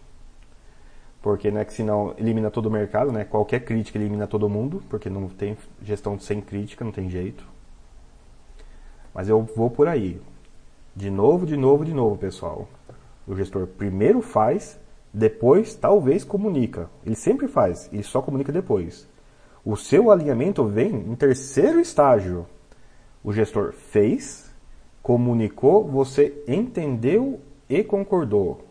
porque 1.22 1.52
né, 1.52 1.66
que 1.66 1.74
senão 1.74 2.14
elimina 2.18 2.50
todo 2.50 2.68
o 2.68 2.72
mercado, 2.72 3.12
né? 3.12 3.26
Qualquer 3.26 3.62
crítica 3.62 3.98
elimina 3.98 4.28
todo 4.28 4.48
mundo, 4.48 4.82
porque 4.90 5.10
não 5.10 5.28
tem 5.28 5.58
gestão 5.82 6.18
sem 6.20 6.40
crítica, 6.40 6.86
não 6.86 6.92
tem 6.92 7.10
jeito. 7.10 7.44
Mas 9.14 9.28
eu 9.28 9.42
vou 9.42 9.70
por 9.70 9.88
aí. 9.88 10.22
De 10.96 11.10
novo, 11.10 11.46
de 11.46 11.58
novo, 11.58 11.84
de 11.84 11.94
novo, 11.94 12.18
pessoal. 12.18 12.68
O 13.28 13.36
gestor 13.36 13.68
primeiro 13.68 14.22
faz 14.22 14.80
depois, 15.14 15.76
talvez, 15.76 16.24
comunica. 16.24 16.90
Ele 17.06 17.16
sempre 17.16 17.48
faz, 17.48 17.90
ele 17.92 18.04
só 18.04 18.22
comunica 18.22 18.52
depois. 18.52 19.08
O 19.66 19.76
seu 19.76 20.12
alinhamento 20.12 20.64
vem 20.64 20.94
em 20.96 21.16
terceiro 21.16 21.80
estágio. 21.80 22.46
O 23.24 23.34
gestor 23.34 23.74
fez, 23.74 24.54
comunicou, 25.02 25.88
você 25.88 26.44
entendeu 26.48 27.40
e 27.70 27.84
concordou. 27.84 28.66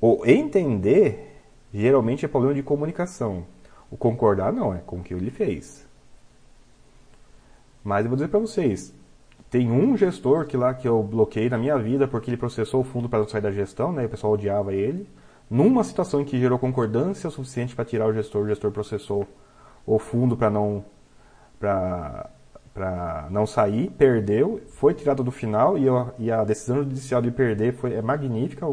O 0.00 0.22
entender 0.24 1.28
Geralmente 1.72 2.24
é 2.24 2.28
problema 2.28 2.54
de 2.54 2.62
comunicação. 2.62 3.44
O 3.90 3.96
concordar 3.96 4.52
não, 4.52 4.74
é 4.74 4.78
com 4.78 4.96
o 4.96 5.02
que 5.02 5.12
ele 5.12 5.30
fez. 5.30 5.86
Mas 7.84 8.04
eu 8.04 8.10
vou 8.10 8.16
dizer 8.16 8.28
para 8.28 8.38
vocês, 8.38 8.94
tem 9.50 9.70
um 9.70 9.96
gestor 9.96 10.46
que 10.46 10.56
lá 10.56 10.74
que 10.74 10.88
eu 10.88 11.02
bloqueei 11.02 11.48
na 11.48 11.58
minha 11.58 11.78
vida 11.78 12.08
porque 12.08 12.30
ele 12.30 12.36
processou 12.36 12.80
o 12.80 12.84
fundo 12.84 13.08
para 13.08 13.26
sair 13.28 13.40
da 13.40 13.52
gestão, 13.52 13.92
né? 13.92 14.02
E 14.02 14.06
o 14.06 14.08
pessoal 14.08 14.32
odiava 14.32 14.74
ele. 14.74 15.08
Numa 15.50 15.84
situação 15.84 16.20
em 16.20 16.24
que 16.24 16.38
gerou 16.38 16.58
concordância 16.58 17.28
o 17.28 17.30
suficiente 17.30 17.74
para 17.74 17.84
tirar 17.84 18.06
o 18.06 18.12
gestor, 18.12 18.42
o 18.42 18.48
gestor 18.48 18.70
processou 18.70 19.26
o 19.86 19.98
fundo 19.98 20.36
para 20.36 20.50
não 20.50 20.84
para 21.58 22.30
não 23.30 23.46
sair, 23.46 23.90
perdeu, 23.90 24.60
foi 24.68 24.94
tirado 24.94 25.22
do 25.22 25.30
final 25.30 25.76
e, 25.76 25.86
eu, 25.86 26.10
e 26.18 26.30
a 26.30 26.44
decisão 26.44 26.78
judicial 26.78 27.20
de 27.20 27.30
perder 27.30 27.74
foi 27.74 27.94
é 27.94 28.02
magnífica. 28.02 28.66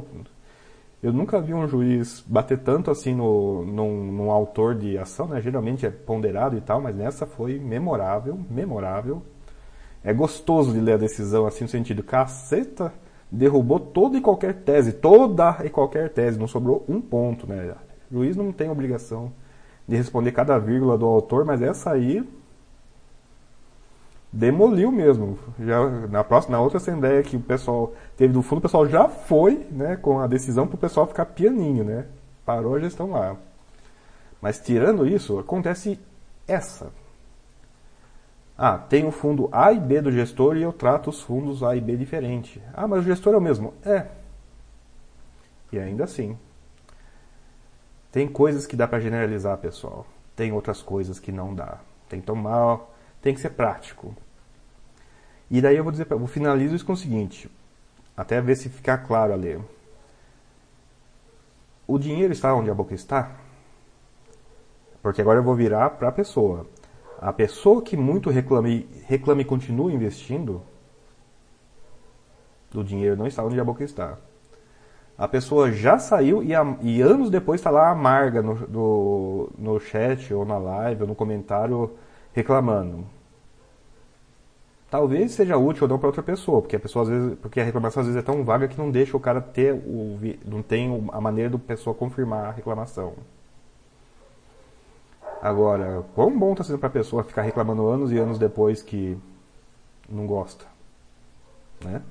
Eu 1.02 1.14
nunca 1.14 1.40
vi 1.40 1.54
um 1.54 1.68
juiz 1.68 2.24
bater 2.26 2.58
tanto 2.60 2.90
assim 2.90 3.14
no, 3.14 3.64
num, 3.66 4.12
num 4.12 4.32
autor 4.32 4.76
de 4.76 4.98
ação, 4.98 5.28
né? 5.28 5.40
Geralmente 5.40 5.86
é 5.86 5.90
ponderado 5.92 6.58
e 6.58 6.62
tal, 6.62 6.82
mas 6.82 6.96
nessa 6.96 7.26
foi 7.26 7.60
memorável, 7.60 8.40
memorável. 8.50 9.22
É 10.04 10.14
gostoso 10.14 10.74
de 10.74 10.80
ler 10.80 10.94
a 10.94 10.98
decisão 10.98 11.46
assim 11.46 11.66
no 11.66 11.70
sentido, 11.70 12.02
caceta, 12.02 12.92
derrubou 13.32 13.80
toda 13.80 14.18
e 14.18 14.22
qualquer 14.22 14.54
tese, 14.64 14.94
toda 14.94 15.58
e 15.64 15.70
qualquer 15.70 16.10
tese, 16.10 16.40
não 16.40 16.48
sobrou 16.48 16.84
um 16.88 17.02
ponto, 17.02 17.48
né? 17.48 17.76
O 18.10 18.16
juiz 18.16 18.36
não 18.36 18.52
tem 18.52 18.70
obrigação 18.70 19.32
de 19.88 19.96
responder 19.96 20.32
cada 20.32 20.58
vírgula 20.58 20.98
do 20.98 21.06
autor, 21.06 21.46
mas 21.46 21.62
essa 21.62 21.92
aí 21.92 22.24
demoliu 24.36 24.92
mesmo. 24.92 25.40
Já 25.60 25.90
na 26.08 26.24
próxima, 26.24 26.58
na 26.58 26.62
outra 26.62 26.78
assembleia 26.78 27.24
que 27.24 27.38
o 27.38 27.40
pessoal 27.40 27.94
teve 28.18 28.34
do 28.34 28.42
fundo, 28.42 28.60
o 28.60 28.62
pessoal 28.62 28.86
já 28.86 29.08
foi, 29.08 29.66
né, 29.72 29.96
com 29.96 30.20
a 30.20 30.28
decisão 30.28 30.68
para 30.68 30.76
o 30.76 30.80
pessoal 30.80 31.08
ficar 31.08 31.26
pianinho, 31.26 31.86
né? 31.86 32.06
Parou 32.46 32.76
a 32.76 32.80
gestão 32.80 33.12
lá. 33.12 33.38
Mas 34.42 34.60
tirando 34.60 35.08
isso, 35.08 35.40
acontece 35.40 35.98
essa. 36.46 36.92
Ah, 38.58 38.78
tem 38.78 39.06
o 39.06 39.12
fundo 39.12 39.50
A 39.52 39.72
e 39.72 39.80
B 39.80 40.02
do 40.02 40.12
gestor 40.12 40.58
e 40.58 40.62
eu 40.62 40.74
trato 40.74 41.10
os 41.10 41.22
fundos 41.22 41.64
A 41.64 41.76
e 41.76 41.82
B 41.82 41.96
diferente. 41.96 42.62
Ah, 42.74 42.88
mas 42.88 43.00
o 43.00 43.04
gestor 43.04 43.34
é 43.34 43.38
o 43.38 43.42
mesmo. 43.42 43.74
É. 43.86 44.06
E 45.72 45.80
ainda 45.80 46.04
assim. 46.04 46.38
Tem 48.12 48.28
coisas 48.28 48.68
que 48.68 48.76
dá 48.76 48.88
para 48.88 49.00
generalizar, 49.00 49.58
pessoal. 49.58 50.06
Tem 50.36 50.52
outras 50.52 50.82
coisas 50.82 51.20
que 51.20 51.32
não 51.32 51.54
dá. 51.56 51.80
Tem 52.08 52.20
que 52.20 52.26
tomar, 52.26 52.80
tem 53.22 53.34
que 53.34 53.42
ser 53.42 53.50
prático. 53.50 54.16
E 55.50 55.62
daí 55.62 55.78
eu 55.78 55.84
vou 55.84 55.92
dizer, 55.92 56.08
eu 56.10 56.28
finalizo 56.28 56.76
isso 56.76 56.86
com 56.86 56.94
o 56.94 56.98
seguinte, 56.98 57.50
até 58.18 58.42
ver 58.42 58.56
se 58.56 58.70
ficar 58.70 59.00
claro 59.00 59.34
a 59.34 59.36
ler. 59.36 59.60
O 61.88 62.00
dinheiro 62.00 62.34
está 62.34 62.54
onde 62.56 62.70
a 62.70 62.74
boca 62.74 62.96
está? 62.96 63.32
Porque 65.04 65.22
agora 65.22 65.40
eu 65.40 65.44
vou 65.44 65.56
virar 65.56 65.92
para 65.92 66.10
a 66.10 66.12
pessoa. 66.12 66.66
A 67.22 67.32
pessoa 67.32 67.82
que 67.82 67.96
muito 67.96 68.30
reclame, 68.30 68.90
reclame 69.08 69.44
e 69.44 69.46
continua 69.46 69.92
investindo, 69.92 70.64
o 72.74 72.84
dinheiro 72.84 73.16
não 73.16 73.28
está 73.28 73.44
onde 73.44 73.60
a 73.60 73.64
boca 73.64 73.84
está. 73.84 74.18
A 75.18 75.28
pessoa 75.28 75.72
já 75.72 75.98
saiu 76.00 76.44
e, 76.44 76.52
e 76.82 77.02
anos 77.02 77.30
depois 77.30 77.62
está 77.62 77.70
lá 77.70 77.90
amarga 77.90 78.42
no, 78.42 78.56
no, 78.68 79.50
no 79.58 79.80
chat 79.80 80.34
ou 80.34 80.44
na 80.44 80.58
live 80.58 81.04
ou 81.04 81.08
no 81.08 81.16
comentário 81.16 81.96
reclamando 82.34 83.06
talvez 84.96 85.34
seja 85.34 85.58
útil 85.58 85.84
ou 85.84 85.90
não 85.90 86.00
para 86.00 86.08
outra 86.08 86.24
pessoa, 86.24 86.62
porque 86.62 86.78
a 86.78 86.80
pessoa 86.80 87.04
às 87.04 87.10
vezes, 87.10 87.38
porque 87.40 87.60
a 87.60 87.66
reclamação 87.66 88.00
às 88.00 88.08
vezes 88.08 88.22
é 88.22 88.26
tão 88.26 88.46
vaga 88.46 88.66
que 88.66 88.78
não 88.78 88.90
deixa 88.90 89.18
o 89.18 89.20
cara 89.20 89.42
ter 89.42 89.74
o 89.74 90.18
não 90.46 90.62
tem 90.62 91.06
a 91.12 91.20
maneira 91.20 91.50
do 91.50 91.60
pessoa 91.60 91.94
confirmar 91.94 92.46
a 92.46 92.52
reclamação. 92.52 93.14
Agora, 95.42 96.02
quão 96.16 96.40
bom 96.40 96.54
está 96.54 96.64
sendo 96.64 96.80
para 96.80 96.88
a 96.88 96.92
pessoa 96.92 97.26
ficar 97.26 97.42
reclamando 97.42 97.86
anos 97.86 98.10
e 98.10 98.18
anos 98.18 98.40
depois 98.40 98.82
que 98.82 99.18
não 100.10 100.26
gosta, 100.26 100.66
né? 101.84 102.02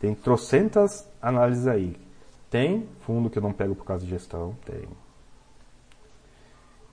Tem 0.00 0.12
trocentas 0.12 1.08
análises 1.22 1.68
aí. 1.68 1.96
Tem 2.50 2.88
fundo 3.02 3.30
que 3.30 3.38
eu 3.38 3.42
não 3.42 3.52
pego 3.52 3.76
por 3.76 3.84
causa 3.84 4.04
de 4.04 4.10
gestão, 4.10 4.56
tem. 4.64 4.88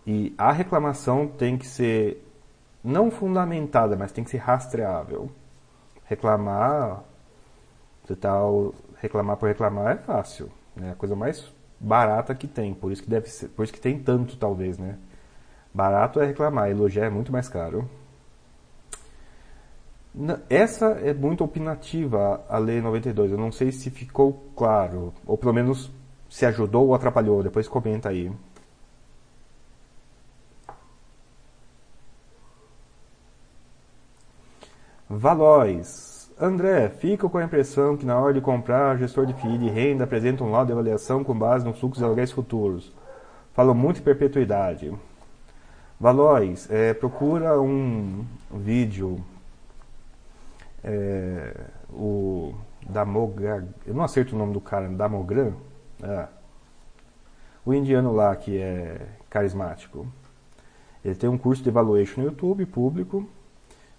E 0.05 0.35
a 0.37 0.51
reclamação 0.51 1.27
tem 1.27 1.57
que 1.57 1.65
ser 1.65 2.23
não 2.83 3.09
fundamentada, 3.09 3.95
mas 3.95 4.11
tem 4.11 4.23
que 4.23 4.29
ser 4.29 4.37
rastreável. 4.37 5.29
Reclamar, 6.05 7.03
você 8.03 8.15
tá, 8.15 8.33
reclamar 9.01 9.37
por 9.37 9.47
reclamar 9.47 9.93
é 9.93 9.97
fácil, 9.97 10.51
né? 10.75 10.91
A 10.91 10.95
coisa 10.95 11.15
mais 11.15 11.51
barata 11.79 12.35
que 12.35 12.47
tem, 12.47 12.73
por 12.73 12.91
isso 12.91 13.03
que 13.03 13.09
deve 13.09 13.29
ser, 13.29 13.49
por 13.49 13.63
isso 13.63 13.73
que 13.73 13.79
tem 13.79 13.99
tanto 13.99 14.37
talvez, 14.37 14.77
né? 14.77 14.97
Barato 15.73 16.19
é 16.19 16.25
reclamar, 16.25 16.69
elogiar 16.69 17.05
é 17.05 17.09
muito 17.09 17.31
mais 17.31 17.49
caro. 17.49 17.89
Essa 20.47 20.91
é 21.03 21.11
muito 21.13 21.43
opinativa, 21.43 22.45
a 22.47 22.59
Lei 22.59 22.79
92. 22.79 23.31
Eu 23.31 23.37
não 23.37 23.51
sei 23.51 23.71
se 23.71 23.89
ficou 23.89 24.51
claro, 24.55 25.11
ou 25.25 25.35
pelo 25.35 25.53
menos 25.53 25.91
se 26.29 26.45
ajudou 26.45 26.87
ou 26.87 26.95
atrapalhou. 26.95 27.41
Depois 27.41 27.67
comenta 27.67 28.09
aí. 28.09 28.31
Valois. 35.15 36.31
André, 36.41 36.89
fico 36.89 37.29
com 37.29 37.37
a 37.37 37.43
impressão 37.43 37.95
que 37.95 38.05
na 38.05 38.17
hora 38.17 38.33
de 38.33 38.41
comprar, 38.41 38.95
o 38.95 38.97
gestor 38.97 39.27
de 39.27 39.33
FII 39.33 39.59
de 39.59 39.69
renda 39.69 40.05
apresenta 40.05 40.43
um 40.43 40.49
laudo 40.49 40.67
de 40.67 40.73
avaliação 40.73 41.23
com 41.23 41.37
base 41.37 41.63
no 41.63 41.73
fluxo 41.73 41.99
de 41.99 42.05
aluguéis 42.05 42.31
futuros. 42.31 42.91
Falam 43.53 43.75
muito 43.75 43.99
em 43.99 44.03
perpetuidade. 44.03 44.91
Valois, 45.99 46.67
é, 46.71 46.95
procura 46.95 47.61
um 47.61 48.25
vídeo 48.51 49.23
é, 50.83 51.67
o 51.91 52.55
Damogra, 52.89 53.67
eu 53.85 53.93
não 53.93 54.03
acerto 54.03 54.35
o 54.35 54.37
nome 54.37 54.53
do 54.53 54.59
cara, 54.59 54.89
Damogran, 54.89 55.53
é, 56.01 56.27
o 57.63 57.71
indiano 57.71 58.11
lá 58.11 58.35
que 58.35 58.57
é 58.57 58.99
carismático. 59.29 60.07
Ele 61.05 61.15
tem 61.15 61.29
um 61.29 61.37
curso 61.37 61.61
de 61.61 61.69
evaluation 61.69 62.21
no 62.21 62.27
YouTube, 62.27 62.65
público, 62.65 63.29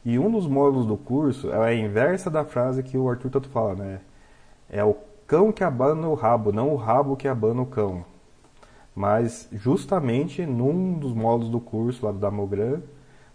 e 0.05 0.19
um 0.19 0.31
dos 0.31 0.47
módulos 0.47 0.87
do 0.87 0.97
curso 0.97 1.51
é 1.51 1.69
a 1.69 1.75
inversa 1.75 2.31
da 2.31 2.45
frase 2.45 2.83
que 2.83 2.99
o 2.99 3.09
Arthur 3.09 3.31
tanto 3.31 3.49
fala, 3.49 3.75
né? 3.75 4.01
É 4.69 4.85
o 4.85 4.97
cão 5.27 5.51
que 5.51 5.65
abana 5.65 6.09
o 6.09 6.15
rabo, 6.15 6.53
não 6.53 6.71
o 6.73 6.77
rabo 6.77 7.17
que 7.17 7.27
abana 7.27 7.63
o 7.63 7.67
cão. 7.67 8.05
Mas 8.95 9.49
justamente 9.53 10.45
num 10.47 10.99
dos 10.99 11.13
módulos 11.13 11.51
do 11.51 11.61
curso 11.61 12.05
lá 12.05 12.13
do 12.13 12.19
Damogran, 12.19 12.81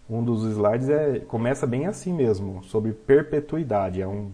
um 0.08 0.22
dos 0.22 0.44
slides 0.44 0.88
é, 0.88 1.20
começa 1.20 1.66
bem 1.66 1.86
assim 1.86 2.12
mesmo, 2.12 2.62
sobre 2.64 2.92
perpetuidade. 2.92 4.00
É 4.00 4.06
um, 4.06 4.30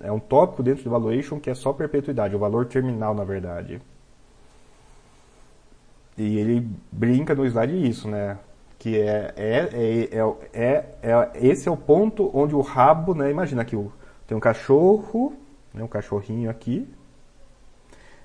é 0.00 0.10
um 0.10 0.18
tópico 0.18 0.62
dentro 0.62 0.82
do 0.84 0.88
Evaluation 0.88 1.38
que 1.38 1.50
é 1.50 1.54
só 1.54 1.72
perpetuidade, 1.72 2.34
o 2.34 2.38
valor 2.38 2.66
terminal 2.66 3.14
na 3.14 3.24
verdade. 3.24 3.80
E 6.16 6.38
ele 6.38 6.68
brinca 6.90 7.34
no 7.34 7.44
slide 7.46 7.88
isso, 7.88 8.08
né? 8.08 8.38
Que 8.82 9.00
é, 9.00 9.32
é, 9.36 9.68
é, 10.10 10.18
é, 10.52 10.84
é, 11.04 11.30
esse 11.34 11.68
é 11.68 11.70
o 11.70 11.76
ponto 11.76 12.28
onde 12.34 12.52
o 12.52 12.60
rabo, 12.60 13.14
né? 13.14 13.30
Imagina 13.30 13.64
que 13.64 13.76
tem 14.26 14.36
um 14.36 14.40
cachorro, 14.40 15.34
né, 15.72 15.84
um 15.84 15.86
cachorrinho 15.86 16.50
aqui, 16.50 16.92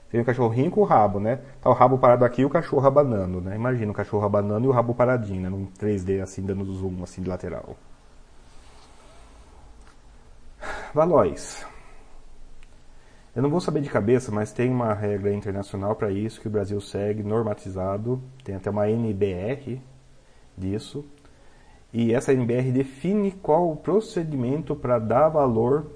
tem 0.09 0.19
um 0.19 0.23
cachorrinho 0.23 0.71
com 0.71 0.81
o 0.81 0.83
rabo, 0.83 1.19
né? 1.19 1.41
Tá 1.61 1.69
o 1.69 1.73
rabo 1.73 1.99
parado 1.99 2.25
aqui 2.25 2.41
e 2.41 2.45
o 2.45 2.49
cachorro 2.49 2.87
abanando, 2.87 3.39
né? 3.39 3.55
Imagina 3.55 3.91
o 3.91 3.93
cachorro 3.93 4.25
abanando 4.25 4.65
e 4.65 4.67
o 4.67 4.71
rabo 4.71 4.95
paradinho, 4.95 5.43
né? 5.43 5.49
Num 5.49 5.67
3D 5.79 6.23
assim, 6.23 6.43
dando 6.43 6.65
zoom 6.73 7.03
assim 7.03 7.21
de 7.21 7.29
lateral. 7.29 7.77
Valóis. 10.91 11.67
Eu 13.35 13.43
não 13.43 13.49
vou 13.51 13.61
saber 13.61 13.81
de 13.81 13.91
cabeça, 13.91 14.31
mas 14.31 14.51
tem 14.51 14.71
uma 14.71 14.91
regra 14.95 15.31
internacional 15.31 15.95
para 15.95 16.09
isso 16.09 16.41
que 16.41 16.47
o 16.47 16.51
Brasil 16.51 16.81
segue, 16.81 17.21
normatizado. 17.21 18.19
Tem 18.43 18.55
até 18.55 18.71
uma 18.71 18.89
NBR, 18.89 19.79
disso. 20.57 21.05
E 21.93 22.13
essa 22.13 22.33
NBR 22.33 22.71
define 22.71 23.31
qual 23.31 23.71
o 23.71 23.75
procedimento 23.75 24.75
para 24.75 24.99
dar 24.99 25.29
valor 25.29 25.87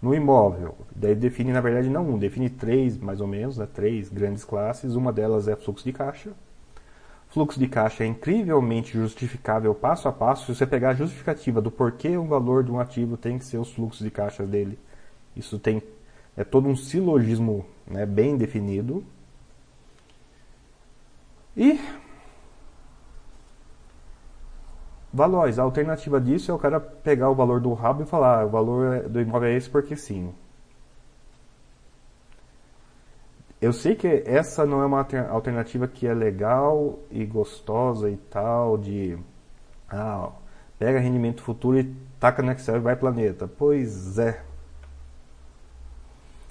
no 0.00 0.14
imóvel. 0.14 0.74
Daí 0.94 1.14
define, 1.14 1.52
na 1.52 1.60
verdade, 1.60 1.88
não 1.88 2.08
um, 2.08 2.18
define 2.18 2.48
três, 2.48 2.96
mais 2.96 3.20
ou 3.20 3.26
menos, 3.26 3.58
né, 3.58 3.66
três 3.66 4.08
grandes 4.08 4.44
classes. 4.44 4.94
Uma 4.94 5.12
delas 5.12 5.48
é 5.48 5.56
fluxo 5.56 5.84
de 5.84 5.92
caixa. 5.92 6.32
Fluxo 7.28 7.58
de 7.58 7.68
caixa 7.68 8.04
é 8.04 8.06
incrivelmente 8.06 8.92
justificável 8.92 9.74
passo 9.74 10.08
a 10.08 10.12
passo. 10.12 10.46
Se 10.46 10.54
você 10.54 10.66
pegar 10.66 10.90
a 10.90 10.94
justificativa 10.94 11.60
do 11.60 11.70
porquê 11.70 12.16
o 12.16 12.24
valor 12.24 12.64
de 12.64 12.70
um 12.70 12.80
ativo 12.80 13.16
tem 13.16 13.38
que 13.38 13.44
ser 13.44 13.58
os 13.58 13.72
fluxos 13.72 14.04
de 14.04 14.10
caixa 14.10 14.46
dele, 14.46 14.78
isso 15.34 15.58
tem 15.58 15.82
é 16.36 16.44
todo 16.44 16.68
um 16.68 16.76
silogismo 16.76 17.64
né, 17.86 18.04
bem 18.04 18.36
definido. 18.36 19.04
E 21.56 21.80
valores. 25.16 25.58
A 25.58 25.62
alternativa 25.62 26.20
disso 26.20 26.50
é 26.50 26.54
o 26.54 26.58
cara 26.58 26.78
pegar 26.80 27.30
o 27.30 27.34
valor 27.34 27.60
do 27.60 27.72
rabo 27.72 28.02
e 28.02 28.06
falar, 28.06 28.42
ah, 28.42 28.46
o 28.46 28.50
valor 28.50 29.08
do 29.08 29.20
imóvel 29.20 29.48
é 29.48 29.54
esse 29.56 29.68
porque 29.68 29.96
sim. 29.96 30.32
eu 33.60 33.72
sei 33.72 33.94
que 33.96 34.06
essa 34.26 34.66
não 34.66 34.82
é 34.82 34.86
uma 34.86 35.06
alternativa 35.30 35.88
que 35.88 36.06
é 36.06 36.14
legal 36.14 36.98
e 37.10 37.24
gostosa 37.24 38.10
e 38.10 38.16
tal, 38.16 38.76
de 38.78 39.18
ah, 39.88 40.30
pega 40.78 41.00
rendimento 41.00 41.42
futuro 41.42 41.78
e 41.78 41.94
taca 42.20 42.42
no 42.42 42.52
Excel 42.52 42.76
e 42.76 42.80
vai 42.80 42.96
planeta. 42.96 43.48
Pois 43.48 44.18
é. 44.18 44.42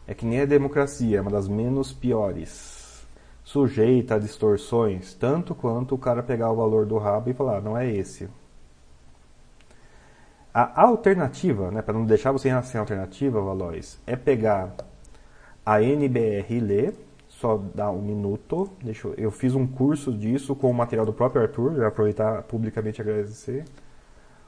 É 0.08 0.14
que 0.14 0.26
nem 0.26 0.42
a 0.42 0.46
democracia, 0.46 1.18
é 1.18 1.22
uma 1.22 1.32
das 1.32 1.48
menos 1.48 1.94
piores. 1.94 3.06
Sujeita 3.44 4.16
a 4.16 4.20
distorções, 4.20 5.14
tanto 5.14 5.56
quanto 5.56 5.96
o 5.96 5.98
cara 5.98 6.24
pegar 6.24 6.52
o 6.52 6.56
valor 6.56 6.86
do 6.86 6.98
rabo 6.98 7.30
e 7.30 7.34
falar, 7.34 7.62
não 7.62 7.78
é 7.78 7.90
esse. 7.90 8.28
A 10.58 10.84
alternativa, 10.84 11.70
né, 11.70 11.82
para 11.82 11.94
não 11.94 12.06
deixar 12.06 12.32
você 12.32 12.50
sem 12.64 12.80
alternativa, 12.80 13.42
Valois, 13.42 14.00
é 14.08 14.16
pegar 14.16 14.74
a 15.66 15.84
NBR 15.84 16.46
e 16.50 16.60
ler, 16.62 16.96
só 17.28 17.62
dá 17.76 17.92
um 17.92 18.02
minuto. 18.02 18.70
Deixa 18.82 19.10
eu, 19.10 19.14
eu 19.16 19.32
fiz 19.32 19.54
um 19.54 19.68
curso 19.68 20.14
disso 20.14 20.56
com 20.56 20.72
o 20.72 20.74
material 20.74 21.06
do 21.06 21.12
próprio 21.12 21.42
Arthur, 21.42 21.76
já 21.76 21.90
aproveitar 21.90 22.44
publicamente 22.44 23.02
agradecer. 23.02 23.66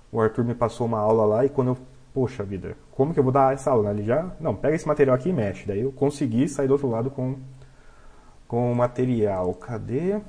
O 0.10 0.22
Arthur 0.22 0.46
me 0.46 0.56
passou 0.56 0.88
uma 0.88 0.98
aula 0.98 1.26
lá 1.26 1.46
e 1.46 1.50
quando 1.50 1.72
eu, 1.72 1.78
poxa 2.14 2.42
vida, 2.42 2.78
como 2.92 3.14
que 3.14 3.20
eu 3.20 3.24
vou 3.24 3.34
dar 3.34 3.54
essa 3.54 3.72
aula? 3.72 3.92
Ele 3.92 4.06
já, 4.06 4.32
não, 4.40 4.56
pega 4.56 4.78
esse 4.78 4.88
material 4.88 5.14
aqui 5.18 5.28
e 5.28 5.34
mexe. 5.34 5.68
Daí 5.68 5.82
eu 5.82 5.92
consegui 5.92 6.48
sair 6.48 6.68
do 6.68 6.72
outro 6.72 6.90
lado 6.90 7.12
com, 7.12 7.36
com 8.48 8.72
o 8.72 8.76
material. 8.76 9.54
Cadê? 9.56 10.22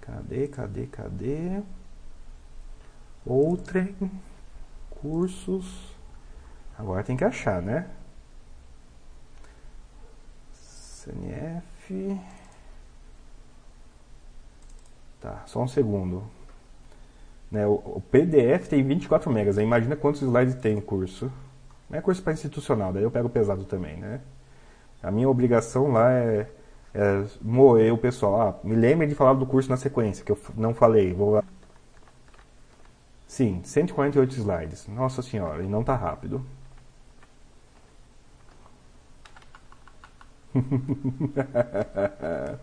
Cadê, 0.00 0.48
cadê, 0.48 0.86
cadê? 0.86 1.62
Outrem, 3.26 3.94
cursos. 4.88 5.94
Agora 6.78 7.02
tem 7.02 7.16
que 7.16 7.24
achar, 7.24 7.60
né? 7.60 7.90
CNF. 10.52 12.20
Tá, 15.20 15.42
só 15.46 15.62
um 15.62 15.68
segundo. 15.68 16.22
Né, 17.50 17.66
o, 17.66 17.74
o, 17.74 18.02
PDF 18.10 18.68
tem 18.68 18.82
24 18.82 19.30
megas. 19.32 19.58
Aí 19.58 19.64
imagina 19.64 19.96
quantos 19.96 20.22
slides 20.22 20.54
tem 20.56 20.76
o 20.76 20.82
curso. 20.82 21.32
Não 21.90 21.98
é 21.98 22.00
curso 22.00 22.22
para 22.22 22.32
institucional, 22.32 22.92
daí 22.92 23.02
eu 23.02 23.10
pego 23.10 23.28
pesado 23.28 23.64
também, 23.64 23.96
né? 23.96 24.20
A 25.02 25.10
minha 25.10 25.28
obrigação 25.28 25.92
lá 25.92 26.12
é, 26.12 26.48
é 26.92 27.24
moer 27.40 27.92
o 27.92 27.98
pessoal. 27.98 28.40
Ah, 28.40 28.66
me 28.66 28.74
lembre 28.74 29.06
de 29.06 29.14
falar 29.14 29.34
do 29.34 29.46
curso 29.46 29.70
na 29.70 29.76
sequência, 29.76 30.24
que 30.24 30.32
eu 30.32 30.38
não 30.56 30.74
falei. 30.74 31.12
Vou 31.12 31.30
lá. 31.30 31.44
Sim, 33.26 33.60
148 33.64 34.34
slides. 34.36 34.86
Nossa 34.88 35.22
senhora, 35.22 35.62
e 35.62 35.68
não 35.68 35.82
tá 35.84 35.94
rápido. 35.96 36.44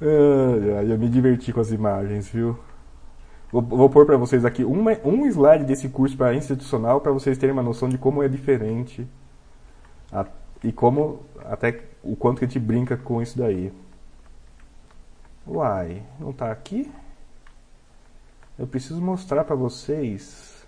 eu 0.00 0.98
me 0.98 1.08
diverti 1.08 1.52
com 1.52 1.60
as 1.60 1.70
imagens, 1.70 2.28
viu? 2.28 2.58
Vou, 3.52 3.62
vou 3.62 3.90
pôr 3.90 4.06
para 4.06 4.16
vocês 4.16 4.44
aqui 4.44 4.64
uma, 4.64 4.92
um 5.04 5.26
slide 5.26 5.64
desse 5.64 5.88
curso 5.88 6.16
para 6.16 6.34
institucional 6.34 7.00
para 7.00 7.12
vocês 7.12 7.38
terem 7.38 7.52
uma 7.52 7.62
noção 7.62 7.88
de 7.88 7.98
como 7.98 8.22
é 8.22 8.28
diferente 8.28 9.06
a, 10.12 10.26
e 10.62 10.72
como 10.72 11.20
até 11.44 11.80
o 12.02 12.16
quanto 12.16 12.38
que 12.38 12.44
a 12.44 12.48
gente 12.48 12.58
brinca 12.58 12.96
com 12.96 13.22
isso 13.22 13.38
daí. 13.38 13.72
Uai, 15.46 16.02
não 16.18 16.30
está 16.30 16.50
aqui? 16.50 16.90
Eu 18.58 18.66
preciso 18.66 19.00
mostrar 19.00 19.44
para 19.44 19.56
vocês. 19.56 20.66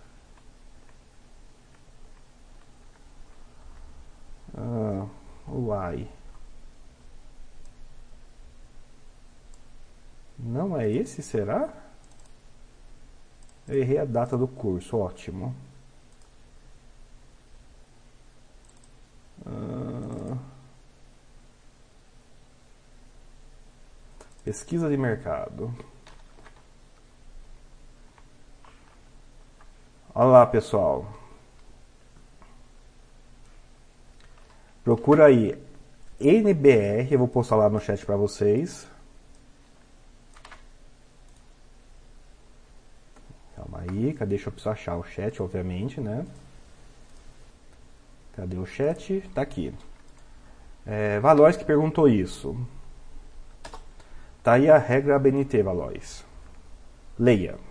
Ah, 4.56 5.06
uai. 5.48 6.08
Não 10.38 10.76
é 10.76 10.90
esse, 10.90 11.22
será? 11.22 11.72
Eu 13.68 13.78
errei 13.80 13.98
a 13.98 14.04
data 14.04 14.36
do 14.36 14.46
curso, 14.48 14.96
ótimo. 14.98 15.54
Ah, 19.44 20.36
pesquisa 24.44 24.88
de 24.88 24.96
mercado. 24.96 25.72
Olá, 30.18 30.46
pessoal. 30.46 31.04
Procura 34.82 35.26
aí 35.26 35.54
NBR, 36.18 37.12
eu 37.12 37.18
vou 37.18 37.28
postar 37.28 37.56
lá 37.56 37.68
no 37.68 37.78
chat 37.78 38.06
para 38.06 38.16
vocês. 38.16 38.88
Calma 43.54 43.80
aí, 43.80 44.14
cadê? 44.14 44.36
Deixa 44.36 44.48
eu 44.48 44.52
precisar 44.52 44.72
achar 44.72 44.96
o 44.96 45.04
chat, 45.04 45.42
obviamente, 45.42 46.00
né? 46.00 46.24
Cadê 48.36 48.56
o 48.56 48.64
chat? 48.64 49.20
Tá 49.34 49.42
aqui. 49.42 49.74
É, 50.86 51.20
Valois 51.20 51.58
que 51.58 51.64
perguntou 51.66 52.08
isso. 52.08 52.56
Tá 54.42 54.54
aí 54.54 54.70
a 54.70 54.78
regra 54.78 55.18
BNT, 55.18 55.62
Valois. 55.62 56.24
Leia. 57.18 57.65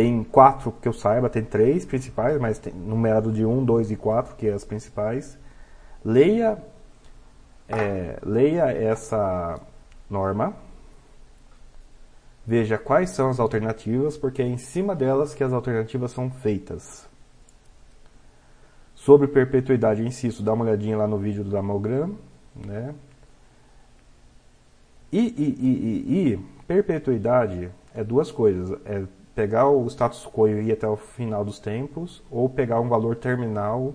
Tem 0.00 0.24
quatro 0.24 0.72
que 0.72 0.88
eu 0.88 0.94
saiba, 0.94 1.28
tem 1.28 1.44
três 1.44 1.84
principais, 1.84 2.40
mas 2.40 2.58
tem 2.58 2.72
numerado 2.72 3.30
de 3.30 3.44
um, 3.44 3.62
dois 3.62 3.90
e 3.90 3.96
quatro, 3.96 4.34
que 4.34 4.48
é 4.48 4.52
as 4.54 4.64
principais. 4.64 5.38
Leia, 6.02 6.56
é, 7.68 8.18
leia 8.22 8.72
essa 8.72 9.60
norma, 10.08 10.56
veja 12.46 12.78
quais 12.78 13.10
são 13.10 13.28
as 13.28 13.38
alternativas, 13.38 14.16
porque 14.16 14.40
é 14.40 14.46
em 14.46 14.56
cima 14.56 14.96
delas 14.96 15.34
que 15.34 15.44
as 15.44 15.52
alternativas 15.52 16.12
são 16.12 16.30
feitas. 16.30 17.06
Sobre 18.94 19.28
perpetuidade, 19.28 20.02
insisto, 20.02 20.42
dá 20.42 20.54
uma 20.54 20.64
olhadinha 20.64 20.96
lá 20.96 21.06
no 21.06 21.18
vídeo 21.18 21.44
do 21.44 21.50
Damogram, 21.50 22.16
né? 22.54 22.94
E, 25.12 25.18
e, 25.18 25.56
e, 25.60 25.68
e, 25.68 26.32
e 26.32 26.36
perpetuidade 26.66 27.70
é 27.94 28.02
duas 28.02 28.32
coisas. 28.32 28.80
É 28.86 29.04
pegar 29.40 29.70
o 29.70 29.86
status 29.88 30.26
quo 30.26 30.46
e 30.46 30.68
ir 30.68 30.72
até 30.72 30.86
o 30.86 30.98
final 30.98 31.42
dos 31.42 31.58
tempos, 31.58 32.22
ou 32.30 32.46
pegar 32.46 32.78
um 32.78 32.90
valor 32.90 33.16
terminal, 33.16 33.94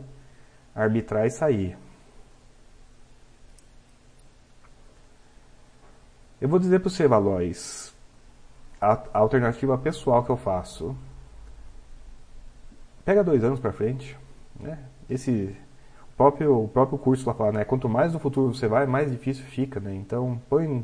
arbitrar 0.73 1.27
e 1.27 1.29
sair. 1.29 1.77
Eu 6.41 6.49
vou 6.49 6.57
dizer 6.57 6.79
para 6.79 6.89
você, 6.89 7.07
Valois, 7.07 7.93
a, 8.81 8.93
a, 8.93 9.19
alternativa 9.19 9.77
pessoal 9.77 10.23
que 10.23 10.31
eu 10.31 10.37
faço. 10.37 10.95
Pega 13.05 13.23
dois 13.23 13.43
anos 13.43 13.59
para 13.59 13.71
frente, 13.71 14.17
né? 14.59 14.79
Esse 15.07 15.55
o 16.09 16.17
próprio, 16.17 16.63
o 16.63 16.67
próprio 16.67 16.97
curso 16.97 17.27
lá 17.27 17.35
fala, 17.35 17.51
né? 17.51 17.65
Quanto 17.65 17.87
mais 17.87 18.13
no 18.13 18.19
futuro 18.19 18.51
você 18.51 18.67
vai, 18.67 18.87
mais 18.87 19.11
difícil 19.11 19.45
fica, 19.45 19.79
né? 19.79 19.93
Então, 19.93 20.41
põe 20.49 20.83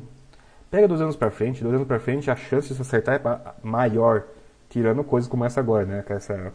pega 0.70 0.88
dois 0.88 1.02
anos 1.02 1.16
para 1.16 1.32
frente, 1.32 1.64
dois 1.64 1.74
anos 1.74 1.88
para 1.88 2.00
frente, 2.00 2.30
a 2.30 2.36
chance 2.36 2.68
de 2.68 2.76
você 2.76 2.82
acertar 2.84 3.16
é 3.16 3.68
maior 3.68 4.28
tirando 4.72 5.04
coisas 5.04 5.30
como 5.30 5.46
essa 5.46 5.60
agora, 5.60 5.86
né? 5.86 6.02
Com 6.02 6.14
essa, 6.14 6.54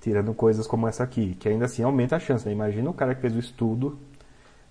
tirando 0.00 0.32
coisas 0.32 0.66
como 0.66 0.86
essa 0.86 1.02
aqui, 1.02 1.34
que 1.34 1.48
ainda 1.48 1.64
assim 1.64 1.82
aumenta 1.82 2.16
a 2.16 2.20
chance, 2.20 2.46
né? 2.46 2.52
Imagina 2.52 2.88
o 2.88 2.94
cara 2.94 3.14
que 3.14 3.20
fez 3.20 3.34
o 3.34 3.38
estudo 3.38 3.98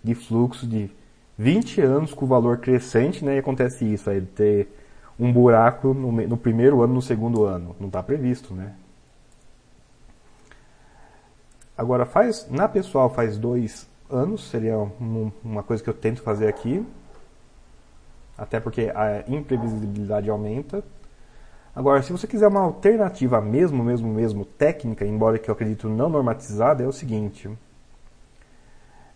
de 0.02 0.16
fluxo 0.16 0.66
de 0.66 0.90
20 1.38 1.82
anos 1.82 2.14
com 2.14 2.26
valor 2.26 2.60
crescente, 2.60 3.24
né? 3.24 3.36
E 3.36 3.40
acontece 3.40 3.86
isso, 3.86 4.10
aí 4.10 4.22
ter 4.22 4.74
um 5.20 5.32
buraco 5.34 5.94
no, 5.94 6.12
no 6.12 6.38
primeiro 6.38 6.82
ano, 6.82 6.94
no 6.94 7.02
segundo 7.02 7.44
ano. 7.44 7.76
Não 7.78 7.88
está 7.88 8.02
previsto, 8.02 8.54
né? 8.54 8.74
Agora, 11.78 12.06
faz, 12.06 12.48
na 12.50 12.70
pessoal 12.70 13.10
faz 13.10 13.38
dois 13.38 13.86
anos, 14.10 14.50
seria 14.50 14.78
um, 14.78 15.30
uma 15.44 15.62
coisa 15.62 15.84
que 15.84 15.90
eu 15.90 15.94
tento 15.94 16.22
fazer 16.22 16.48
aqui, 16.48 16.84
até 18.38 18.62
porque 18.62 18.92
a 18.96 19.26
imprevisibilidade 19.28 20.30
aumenta. 20.30 20.84
Agora, 21.78 22.02
se 22.02 22.12
você 22.12 22.26
quiser 22.26 22.48
uma 22.48 22.62
alternativa 22.62 23.40
mesmo, 23.40 23.84
mesmo, 23.84 24.12
mesmo 24.12 24.44
técnica, 24.44 25.06
embora 25.06 25.38
que 25.38 25.48
eu 25.48 25.54
acredito 25.54 25.88
não 25.88 26.10
normatizada, 26.10 26.84
é 26.84 26.88
o 26.88 26.92
seguinte. 26.92 27.48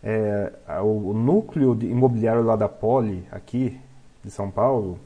É, 0.04 0.54
o 0.84 1.12
núcleo 1.12 1.76
imobiliário 1.82 2.44
lá 2.44 2.56
da 2.56 2.70
Poli, 2.70 3.28
aqui, 3.32 3.82
de 4.24 4.30
São 4.30 4.52
Paulo, 4.52 5.00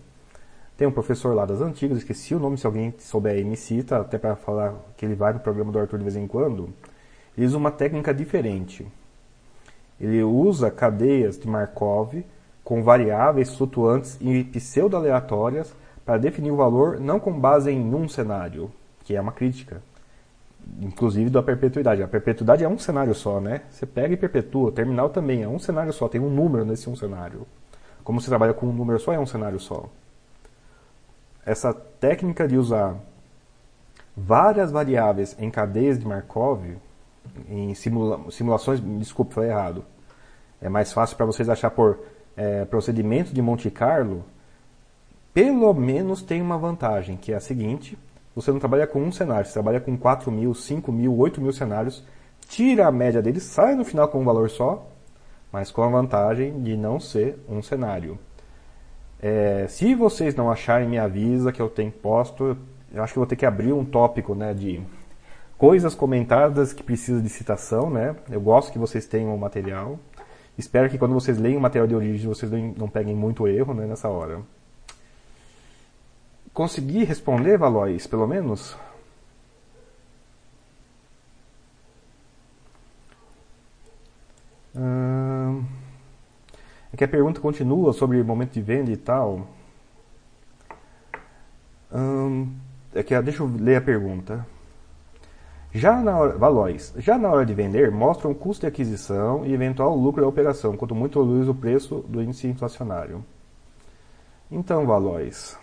tem 0.76 0.86
um 0.86 0.92
professor 0.92 1.34
lá 1.34 1.46
das 1.46 1.62
antigas, 1.62 2.00
esqueci 2.00 2.36
o 2.36 2.40
nome, 2.40 2.58
se 2.58 2.66
alguém 2.66 2.94
souber 3.00 3.32
aí 3.32 3.46
me 3.46 3.56
cita, 3.56 4.02
até 4.02 4.18
para 4.18 4.36
falar 4.36 4.76
que 4.98 5.06
ele 5.06 5.16
vai 5.16 5.32
no 5.32 5.40
programa 5.40 5.72
do 5.72 5.80
Arthur 5.80 6.00
de 6.00 6.04
vez 6.04 6.18
em 6.18 6.28
quando. 6.28 6.68
Ele 7.38 7.48
usa 7.48 7.58
uma 7.58 7.72
técnica 7.72 8.14
diferente. 8.14 8.86
Ele 9.98 10.22
usa 10.22 10.70
cadeias 10.70 11.40
de 11.40 11.48
Markov 11.48 12.16
com 12.66 12.84
variáveis 12.84 13.56
flutuantes 13.56 14.18
e 14.20 14.44
pseudo-aleatórias 14.44 15.74
para 16.06 16.18
definir 16.18 16.52
o 16.52 16.56
valor 16.56 17.00
não 17.00 17.20
com 17.20 17.38
base 17.38 17.72
em 17.72 17.94
um 17.94 18.08
cenário, 18.08 18.72
que 19.04 19.16
é 19.16 19.22
uma 19.22 19.32
crítica. 19.32 19.82
inclusive 20.82 21.30
da 21.30 21.44
perpetuidade. 21.44 22.02
A 22.02 22.08
perpetuidade 22.08 22.64
é 22.64 22.68
um 22.68 22.78
cenário 22.78 23.14
só, 23.14 23.40
né? 23.40 23.62
Você 23.70 23.86
pega 23.86 24.14
e 24.14 24.18
perpetua. 24.18 24.70
O 24.70 24.72
terminal 24.72 25.10
também 25.10 25.44
é 25.44 25.48
um 25.48 25.60
cenário 25.60 25.94
só, 25.94 26.08
tem 26.08 26.22
um 26.22 26.30
número 26.30 26.66
nesse 26.66 26.90
um 26.90 26.96
cenário. 26.96 27.46
Como 28.04 28.20
você 28.22 28.30
trabalha 28.30 28.54
com 28.54 28.68
um 28.68 28.74
número 28.74 29.00
só, 29.00 29.14
é 29.14 29.20
um 29.20 29.26
cenário 29.26 29.60
só. 29.60 29.90
Essa 31.46 31.74
técnica 31.74 32.48
de 32.48 32.58
usar 32.58 32.96
várias 34.16 34.72
variáveis 34.72 35.36
em 35.40 35.52
cadeias 35.52 36.00
de 36.00 36.08
Markov, 36.08 36.64
em 37.50 37.74
simula 37.74 38.32
simulações, 38.32 38.80
desculpa, 39.00 39.36
falei 39.36 39.50
errado. 39.50 39.84
É 40.62 40.70
mais 40.70 40.94
fácil 40.94 41.18
para 41.18 41.26
vocês 41.26 41.50
achar 41.50 41.70
por 41.70 42.00
é, 42.36 42.66
procedimento 42.66 43.34
de 43.34 43.42
Monte 43.42 43.70
Carlo. 43.70 44.24
Pelo 45.36 45.74
menos 45.74 46.22
tem 46.22 46.42
uma 46.42 46.58
vantagem, 46.58 47.18
que 47.18 47.34
é 47.34 47.36
a 47.36 47.42
seguinte: 47.42 47.98
você 48.34 48.54
não 48.54 48.60
trabalha 48.60 48.88
com 48.88 49.04
um 49.04 49.12
cenário, 49.12 49.46
você 49.46 49.52
trabalha 49.52 49.82
com 49.82 49.98
4 49.98 50.32
mil, 50.32 50.54
5 50.54 50.90
mil, 50.94 51.14
8 51.14 51.42
mil 51.42 51.52
cenários, 51.52 52.02
tira 52.48 52.88
a 52.88 52.92
média 52.92 53.22
deles, 53.22 53.44
sai 53.44 53.76
no 53.76 53.84
final 53.84 54.08
com 54.08 54.22
um 54.22 54.24
valor 54.24 54.50
só, 54.50 54.88
mas 55.52 55.72
com 55.72 55.84
a 55.84 55.90
vantagem 55.90 56.64
de 56.64 56.78
não 56.78 57.02
ser 57.02 57.38
um 57.50 57.62
cenário. 57.62 58.18
É, 59.22 59.66
se 59.68 59.94
vocês 59.94 60.34
não 60.36 60.50
acharem, 60.50 60.88
me 60.88 60.98
avisa 60.98 61.52
que 61.52 61.62
eu 61.62 61.68
tenho 61.68 61.92
posto. 61.92 62.58
Eu 62.94 63.04
acho 63.04 63.12
que 63.12 63.20
vou 63.20 63.28
ter 63.28 63.36
que 63.36 63.46
abrir 63.46 63.74
um 63.74 63.84
tópico 63.84 64.34
né, 64.36 64.54
de 64.54 64.82
coisas 65.58 65.94
comentadas 65.94 66.72
que 66.72 66.82
precisam 66.82 67.22
de 67.22 67.28
citação. 67.28 67.90
Né? 67.90 68.16
Eu 68.32 68.40
gosto 68.40 68.72
que 68.72 68.80
vocês 68.80 69.06
tenham 69.06 69.36
o 69.36 69.38
material. 69.38 70.00
Espero 70.58 70.90
que 70.90 70.98
quando 70.98 71.14
vocês 71.14 71.38
leem 71.38 71.58
o 71.58 71.60
material 71.60 71.88
de 71.88 71.96
origem, 71.96 72.30
vocês 72.30 72.50
não 72.78 72.88
peguem 72.88 73.14
muito 73.14 73.46
erro 73.50 73.74
né, 73.74 73.86
nessa 73.86 74.08
hora. 74.08 74.40
Consegui 76.56 77.04
responder, 77.04 77.58
Valois, 77.58 78.08
pelo 78.08 78.26
menos? 78.26 78.78
Hum, 84.74 85.66
é 86.94 86.98
que 86.98 87.04
a 87.04 87.08
pergunta 87.10 87.42
continua 87.42 87.92
sobre 87.92 88.24
momento 88.24 88.54
de 88.54 88.62
venda 88.62 88.90
e 88.90 88.96
tal. 88.96 89.46
Hum, 91.94 92.54
é 92.94 93.04
que, 93.04 93.22
deixa 93.22 93.44
eu 93.44 93.48
ler 93.48 93.76
a 93.76 93.82
pergunta. 93.82 94.48
Já 95.74 96.02
na 96.02 96.18
hora, 96.18 96.38
Valois, 96.38 96.94
já 96.96 97.18
na 97.18 97.30
hora 97.32 97.46
de 97.46 97.54
vender, 97.54 97.92
mostra 97.92 98.30
o 98.30 98.36
custo 98.36 98.62
de 98.62 98.68
aquisição 98.68 99.46
e 99.46 99.54
eventual 99.54 99.94
lucro 99.94 100.22
da 100.22 100.28
operação, 100.30 100.78
quanto 100.78 100.96
muito 100.96 101.22
reduz 101.22 101.50
o 101.50 101.54
preço 101.54 101.98
do 102.08 102.24
índice 102.24 102.48
inflacionário. 102.48 103.26
Então, 104.50 104.86
Valois, 104.86 105.60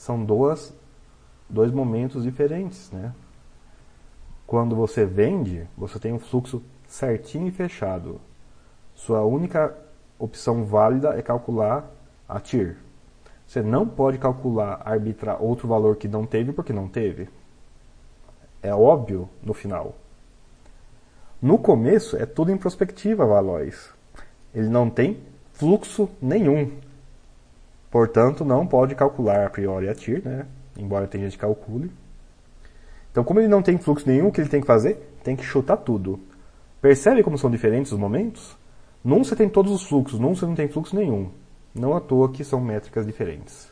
são 0.00 0.24
duas, 0.24 0.74
dois 1.46 1.70
momentos 1.70 2.22
diferentes, 2.22 2.90
né? 2.90 3.12
Quando 4.46 4.74
você 4.74 5.04
vende, 5.04 5.68
você 5.76 5.98
tem 5.98 6.10
um 6.10 6.18
fluxo 6.18 6.62
certinho 6.88 7.48
e 7.48 7.50
fechado. 7.50 8.18
Sua 8.94 9.20
única 9.26 9.76
opção 10.18 10.64
válida 10.64 11.10
é 11.18 11.20
calcular 11.20 11.84
a 12.26 12.40
TIR. 12.40 12.78
Você 13.46 13.60
não 13.60 13.86
pode 13.86 14.16
calcular, 14.16 14.80
arbitrar 14.86 15.42
outro 15.42 15.68
valor 15.68 15.96
que 15.96 16.08
não 16.08 16.24
teve 16.24 16.50
porque 16.50 16.72
não 16.72 16.88
teve. 16.88 17.28
É 18.62 18.74
óbvio 18.74 19.28
no 19.42 19.52
final. 19.52 19.94
No 21.42 21.58
começo 21.58 22.16
é 22.16 22.24
tudo 22.24 22.50
em 22.50 22.56
prospectiva, 22.56 23.26
Valois. 23.26 23.92
Ele 24.54 24.70
não 24.70 24.88
tem 24.88 25.20
fluxo 25.52 26.08
nenhum. 26.22 26.72
Portanto, 27.90 28.44
não 28.44 28.66
pode 28.66 28.94
calcular 28.94 29.46
a 29.46 29.50
priori 29.50 29.88
a 29.88 29.94
TIR, 29.94 30.22
né? 30.24 30.46
embora 30.76 31.06
tenha 31.06 31.24
gente 31.24 31.36
que 31.36 31.40
calcule. 31.40 31.90
Então, 33.10 33.24
como 33.24 33.40
ele 33.40 33.48
não 33.48 33.62
tem 33.62 33.76
fluxo 33.78 34.08
nenhum, 34.08 34.28
o 34.28 34.32
que 34.32 34.40
ele 34.40 34.48
tem 34.48 34.60
que 34.60 34.66
fazer? 34.66 34.96
Tem 35.24 35.34
que 35.34 35.42
chutar 35.42 35.76
tudo. 35.76 36.20
Percebe 36.80 37.22
como 37.22 37.36
são 37.36 37.50
diferentes 37.50 37.92
os 37.92 37.98
momentos? 37.98 38.56
Num 39.02 39.24
você 39.24 39.34
tem 39.34 39.48
todos 39.48 39.72
os 39.72 39.82
fluxos, 39.82 40.20
num 40.20 40.34
você 40.34 40.46
não 40.46 40.54
tem 40.54 40.68
fluxo 40.68 40.94
nenhum. 40.94 41.30
Não 41.74 41.96
à 41.96 42.00
toa 42.00 42.30
que 42.30 42.44
são 42.44 42.60
métricas 42.60 43.06
diferentes. 43.06 43.70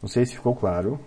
Não 0.00 0.08
sei 0.08 0.26
se 0.26 0.34
ficou 0.34 0.54
claro. 0.56 0.98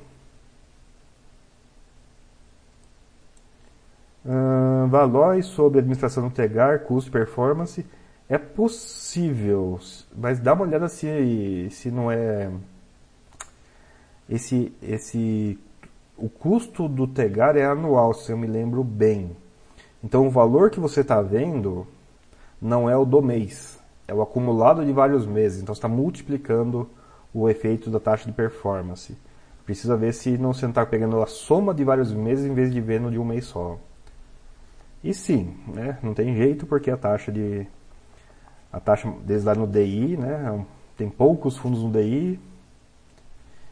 Uh, 4.25 4.87
valores 4.87 5.45
sobre 5.47 5.79
administração 5.79 6.27
do 6.27 6.33
Tegar, 6.33 6.79
custo 6.79 7.09
e 7.09 7.11
performance. 7.11 7.85
É 8.27 8.39
possível, 8.39 9.79
mas 10.15 10.39
dá 10.39 10.53
uma 10.53 10.63
olhada 10.63 10.87
se, 10.87 11.67
se 11.69 11.91
não 11.91 12.11
é. 12.11 12.51
Esse, 14.27 14.73
esse, 14.81 15.59
o 16.17 16.27
custo 16.27 16.87
do 16.87 17.05
Tegar 17.05 17.55
é 17.55 17.65
anual, 17.65 18.15
se 18.15 18.31
eu 18.31 18.37
me 18.37 18.47
lembro 18.47 18.83
bem. 18.83 19.37
Então 20.03 20.25
o 20.25 20.31
valor 20.31 20.71
que 20.71 20.79
você 20.79 21.01
está 21.01 21.21
vendo 21.21 21.85
não 22.59 22.89
é 22.89 22.97
o 22.97 23.05
do 23.05 23.21
mês, 23.21 23.79
é 24.07 24.13
o 24.13 24.23
acumulado 24.23 24.83
de 24.83 24.91
vários 24.91 25.27
meses. 25.27 25.61
Então 25.61 25.73
está 25.73 25.87
multiplicando 25.87 26.89
o 27.31 27.47
efeito 27.47 27.91
da 27.91 27.99
taxa 27.99 28.25
de 28.25 28.31
performance. 28.31 29.15
Precisa 29.65 29.95
ver 29.95 30.13
se 30.13 30.35
não 30.37 30.51
você 30.51 30.65
está 30.65 30.83
pegando 30.83 31.21
a 31.21 31.27
soma 31.27 31.75
de 31.75 31.83
vários 31.83 32.11
meses 32.11 32.45
em 32.45 32.53
vez 32.55 32.71
de 32.71 32.81
vendo 32.81 33.11
de 33.11 33.19
um 33.19 33.25
mês 33.25 33.45
só. 33.45 33.77
E 35.03 35.13
sim, 35.13 35.55
né, 35.67 35.99
não 36.01 36.15
tem 36.15 36.35
jeito 36.35 36.65
porque 36.65 36.89
a 36.89 36.97
taxa 36.97 37.31
de 37.31 37.67
a 38.75 38.79
taxa 38.81 39.09
desde 39.23 39.47
lá 39.47 39.55
no 39.55 39.65
DI, 39.65 40.17
né? 40.17 40.53
É 40.53 40.65
tem 40.97 41.09
poucos 41.09 41.57
fundos 41.57 41.81
no 41.81 41.89
DI. 41.89 42.37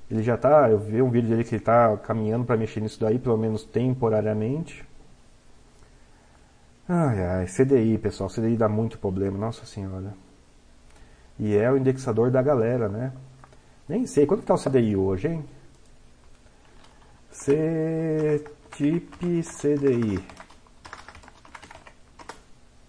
Ele 0.10 0.24
já 0.24 0.36
está, 0.36 0.70
eu 0.70 0.80
vi 0.80 1.01
um 1.01 1.10
vídeo 1.10 1.30
dele 1.30 1.43
que 1.43 1.56
ele 1.56 1.62
está 1.62 1.97
caminhando 1.97 2.45
para 2.45 2.56
mexer 2.56 2.80
nisso 2.80 2.99
daí, 3.01 3.20
pelo 3.20 3.38
menos 3.38 3.66
temporariamente. 3.66 4.86
Ai, 6.88 7.22
ai, 7.22 7.45
CDI, 7.47 7.97
pessoal, 7.97 8.30
CDI 8.30 8.56
dá 8.56 8.70
muito 8.70 8.97
problema, 8.97 9.38
nossa 9.38 9.66
senhora. 9.66 10.14
E 11.38 11.56
é 11.56 11.70
o 11.70 11.78
indexador 11.78 12.32
da 12.32 12.41
galera, 12.41 12.88
né? 12.88 13.12
Nem 13.88 14.06
sei, 14.06 14.26
quanto 14.26 14.41
está 14.41 14.54
o 14.54 14.58
CDI 14.58 14.95
hoje, 14.95 15.28
hein? 15.28 15.45
CTIP 17.32 18.41
CDI. 19.43 20.42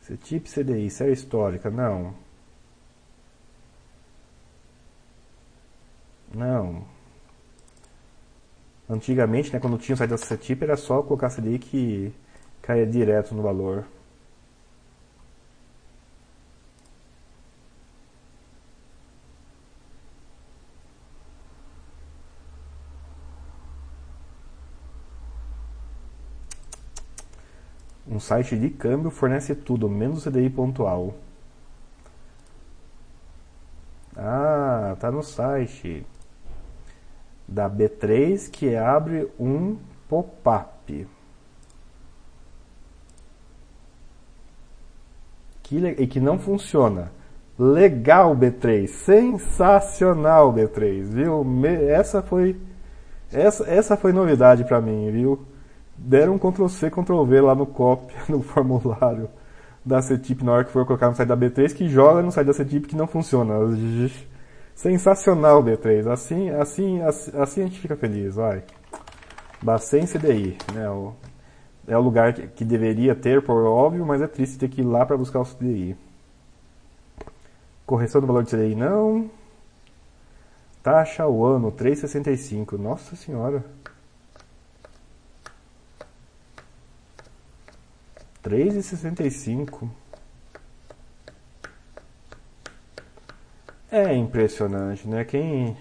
Esse 0.04 0.18
tipo 0.18 0.46
CDI, 0.50 0.90
série 0.90 1.12
histórica, 1.12 1.70
não. 1.70 2.14
Não. 6.34 6.84
Antigamente, 8.88 9.52
né, 9.52 9.58
quando 9.58 9.78
tinha 9.78 9.96
o 9.96 10.06
da 10.06 10.16
CTIP, 10.18 10.62
era 10.62 10.76
só 10.76 11.02
colocar 11.02 11.30
CDI 11.30 11.58
que 11.58 12.12
caia 12.60 12.86
direto 12.86 13.34
no 13.34 13.42
valor. 13.42 13.86
Site 28.24 28.56
de 28.56 28.70
câmbio 28.70 29.10
fornece 29.10 29.54
tudo, 29.54 29.88
menos 29.88 30.26
o 30.26 30.30
CDI 30.30 30.48
pontual. 30.48 31.14
Ah, 34.16 34.96
tá 34.98 35.10
no 35.10 35.22
site 35.22 36.06
da 37.46 37.68
B3 37.68 38.50
que 38.50 38.74
abre 38.74 39.30
um 39.38 39.76
pop-up. 40.08 41.06
E 45.98 46.06
que 46.06 46.20
não 46.20 46.38
funciona. 46.38 47.10
Legal 47.58 48.36
B3, 48.36 48.86
sensacional 48.86 50.52
B3, 50.52 51.02
viu? 51.02 51.44
Essa 51.88 52.22
foi 52.22 52.56
essa, 53.32 53.68
essa 53.68 53.96
foi 53.96 54.12
novidade 54.12 54.64
para 54.64 54.80
mim, 54.80 55.10
viu? 55.10 55.44
Deram 55.96 56.34
um 56.34 56.38
Ctrl 56.38 56.68
C, 56.68 56.90
Ctrl 56.90 57.24
V 57.24 57.40
lá 57.40 57.54
no 57.54 57.66
copy, 57.66 58.14
no 58.28 58.42
formulário 58.42 59.28
da 59.84 60.00
CTIP 60.00 60.42
na 60.42 60.52
hora 60.52 60.64
que 60.64 60.72
for 60.72 60.86
colocar 60.86 61.08
no 61.08 61.14
site 61.14 61.28
da 61.28 61.36
B3, 61.36 61.74
que 61.74 61.88
joga 61.88 62.22
no 62.22 62.32
site 62.32 62.46
da 62.46 62.54
CTIP 62.54 62.88
que 62.88 62.96
não 62.96 63.06
funciona. 63.06 63.54
Sensacional 64.74 65.62
B3. 65.62 66.10
Assim, 66.10 66.50
assim, 66.50 67.02
assim, 67.02 67.30
assim 67.36 67.60
a 67.60 67.64
gente 67.64 67.80
fica 67.80 67.94
feliz, 67.94 68.36
vai. 68.36 68.62
Bacen 69.62 70.06
CDI, 70.06 70.56
né? 70.74 70.88
O, 70.88 71.14
é 71.86 71.96
o 71.96 72.00
lugar 72.00 72.32
que, 72.32 72.46
que, 72.48 72.64
deveria 72.64 73.14
ter, 73.14 73.42
por 73.42 73.64
óbvio, 73.64 74.06
mas 74.06 74.22
é 74.22 74.26
triste 74.26 74.58
ter 74.58 74.68
que 74.68 74.80
ir 74.80 74.84
lá 74.84 75.04
para 75.04 75.16
buscar 75.16 75.40
o 75.40 75.44
CDI. 75.44 75.96
Correção 77.86 78.20
do 78.20 78.26
valor 78.26 78.42
de 78.42 78.50
CDI 78.50 78.74
não. 78.74 79.30
Taxa 80.82 81.22
ao 81.22 81.44
ano 81.44 81.70
3,65. 81.70 82.78
Nossa 82.78 83.14
senhora. 83.16 83.64
3,65. 88.44 89.88
É 93.90 94.14
impressionante, 94.14 95.08
né? 95.08 95.24
Quem 95.24 95.76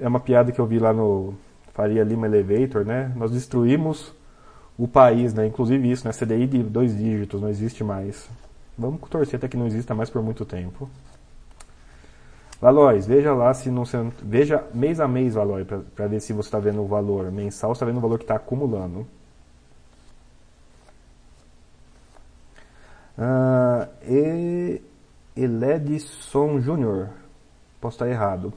é 0.00 0.08
uma 0.08 0.18
piada 0.18 0.50
que 0.50 0.58
eu 0.58 0.66
vi 0.66 0.78
lá 0.78 0.92
no 0.92 1.34
Faria 1.72 2.02
Lima 2.02 2.26
Elevator, 2.26 2.84
né? 2.84 3.12
Nós 3.14 3.30
destruímos 3.30 4.12
o 4.76 4.88
país, 4.88 5.32
né? 5.32 5.46
Inclusive 5.46 5.90
isso, 5.90 6.06
né? 6.06 6.12
CDI 6.12 6.46
de 6.46 6.62
dois 6.62 6.96
dígitos, 6.96 7.40
não 7.40 7.48
existe 7.48 7.84
mais. 7.84 8.28
Vamos 8.76 9.00
torcer 9.08 9.36
até 9.36 9.46
que 9.46 9.56
não 9.56 9.66
exista 9.66 9.94
mais 9.94 10.10
por 10.10 10.22
muito 10.22 10.44
tempo. 10.44 10.88
Valois, 12.60 13.06
veja 13.06 13.32
lá 13.34 13.54
se 13.54 13.70
não 13.70 13.84
veja 14.20 14.64
mês 14.74 14.98
a 14.98 15.06
mês, 15.06 15.34
Valois, 15.34 15.64
para 15.94 16.08
ver 16.08 16.20
se 16.20 16.32
você 16.32 16.48
está 16.48 16.58
vendo 16.58 16.82
o 16.82 16.86
valor 16.86 17.30
mensal, 17.30 17.72
está 17.72 17.86
vendo 17.86 17.98
o 17.98 18.00
valor 18.00 18.18
que 18.18 18.24
está 18.24 18.34
acumulando. 18.34 19.06
Uh, 23.18 23.88
e 24.08 24.80
Eledson 25.36 26.60
Júnior, 26.60 27.08
posso 27.80 27.96
estar 27.96 28.08
errado. 28.08 28.52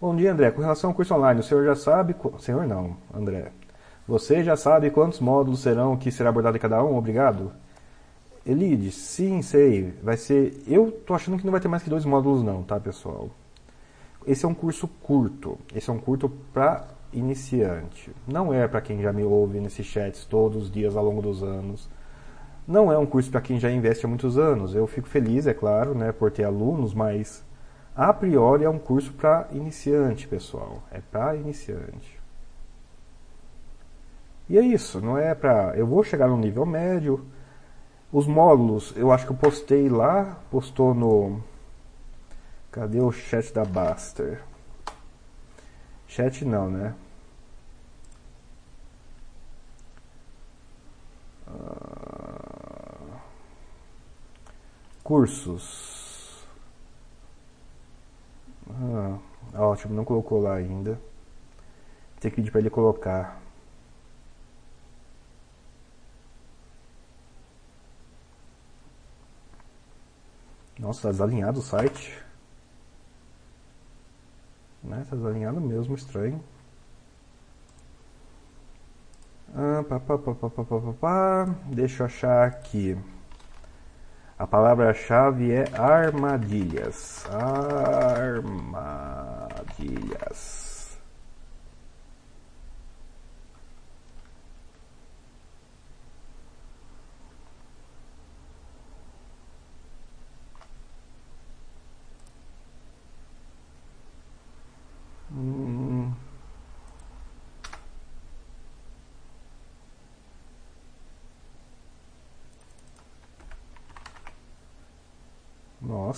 Bom 0.00 0.14
dia, 0.14 0.30
André. 0.30 0.52
Com 0.52 0.60
relação 0.60 0.90
ao 0.90 0.94
curso 0.94 1.12
online, 1.12 1.40
o 1.40 1.42
senhor 1.42 1.64
já 1.64 1.74
sabe. 1.74 2.14
Senhor 2.38 2.64
não, 2.64 2.96
André. 3.12 3.50
Você 4.06 4.44
já 4.44 4.56
sabe 4.56 4.90
quantos 4.90 5.18
módulos 5.18 5.60
serão 5.60 5.96
que 5.96 6.12
será 6.12 6.30
abordado 6.30 6.56
em 6.56 6.60
cada 6.60 6.82
um? 6.84 6.96
Obrigado. 6.96 7.50
Elide, 8.46 8.92
sim, 8.92 9.42
sei. 9.42 9.92
Vai 10.00 10.16
ser. 10.16 10.62
Eu 10.68 10.92
tô 10.92 11.12
achando 11.12 11.36
que 11.36 11.44
não 11.44 11.50
vai 11.50 11.60
ter 11.60 11.66
mais 11.66 11.82
que 11.82 11.90
dois 11.90 12.04
módulos, 12.04 12.44
não, 12.44 12.62
tá, 12.62 12.78
pessoal? 12.78 13.28
Esse 14.24 14.44
é 14.44 14.48
um 14.48 14.54
curso 14.54 14.86
curto. 15.02 15.58
Esse 15.74 15.90
é 15.90 15.92
um 15.92 15.98
curto 15.98 16.28
para 16.54 16.86
iniciante. 17.12 18.12
Não 18.26 18.54
é 18.54 18.68
para 18.68 18.80
quem 18.80 19.02
já 19.02 19.12
me 19.12 19.24
ouve 19.24 19.58
nesses 19.58 19.84
chats 19.84 20.24
todos 20.24 20.64
os 20.64 20.70
dias 20.70 20.96
ao 20.96 21.04
longo 21.04 21.20
dos 21.20 21.42
anos. 21.42 21.88
Não 22.68 22.92
é 22.92 22.98
um 22.98 23.06
curso 23.06 23.30
para 23.30 23.40
quem 23.40 23.58
já 23.58 23.70
investe 23.70 24.04
há 24.04 24.08
muitos 24.08 24.36
anos. 24.36 24.74
Eu 24.74 24.86
fico 24.86 25.08
feliz, 25.08 25.46
é 25.46 25.54
claro, 25.54 25.94
né, 25.94 26.12
por 26.12 26.30
ter 26.30 26.44
alunos, 26.44 26.92
mas 26.92 27.42
a 27.96 28.12
priori 28.12 28.62
é 28.62 28.68
um 28.68 28.78
curso 28.78 29.10
para 29.14 29.48
iniciante, 29.52 30.28
pessoal. 30.28 30.82
É 30.92 31.00
para 31.00 31.34
iniciante. 31.34 32.20
E 34.50 34.58
é 34.58 34.60
isso, 34.60 35.00
não 35.00 35.16
é 35.16 35.34
para. 35.34 35.74
Eu 35.76 35.86
vou 35.86 36.04
chegar 36.04 36.28
no 36.28 36.36
nível 36.36 36.66
médio. 36.66 37.24
Os 38.12 38.26
módulos, 38.26 38.92
eu 38.96 39.10
acho 39.12 39.24
que 39.24 39.32
eu 39.32 39.36
postei 39.36 39.88
lá, 39.88 40.38
postou 40.50 40.92
no. 40.92 41.42
Cadê 42.70 43.00
o 43.00 43.10
chat 43.10 43.52
da 43.52 43.64
Baster? 43.64 44.42
Chat 46.06 46.44
não, 46.44 46.70
né? 46.70 46.94
Cursos. 55.02 56.46
Ah, 58.70 59.18
ótimo, 59.54 59.94
não 59.94 60.04
colocou 60.04 60.40
lá 60.40 60.54
ainda. 60.54 61.00
Tem 62.20 62.30
que 62.30 62.36
pedir 62.36 62.50
para 62.50 62.60
ele 62.60 62.70
colocar. 62.70 63.40
Nossa, 70.78 71.02
tá 71.02 71.10
desalinhado 71.10 71.58
o 71.60 71.62
site. 71.62 72.22
Né? 74.82 75.04
Tá 75.08 75.16
desalinhado 75.16 75.60
mesmo, 75.60 75.94
estranho. 75.94 76.42
Ah, 79.54 79.82
pá, 79.88 79.98
pá, 79.98 80.18
pá, 80.18 80.34
pá, 80.34 80.50
pá, 80.50 80.64
pá, 80.64 80.92
pá. 81.00 81.46
Deixa 81.66 82.02
eu 82.02 82.06
achar 82.06 82.46
aqui. 82.46 82.96
A 84.38 84.46
palavra-chave 84.46 85.50
é 85.50 85.64
armadilhas. 85.74 87.26
Armadilhas. 89.76 90.67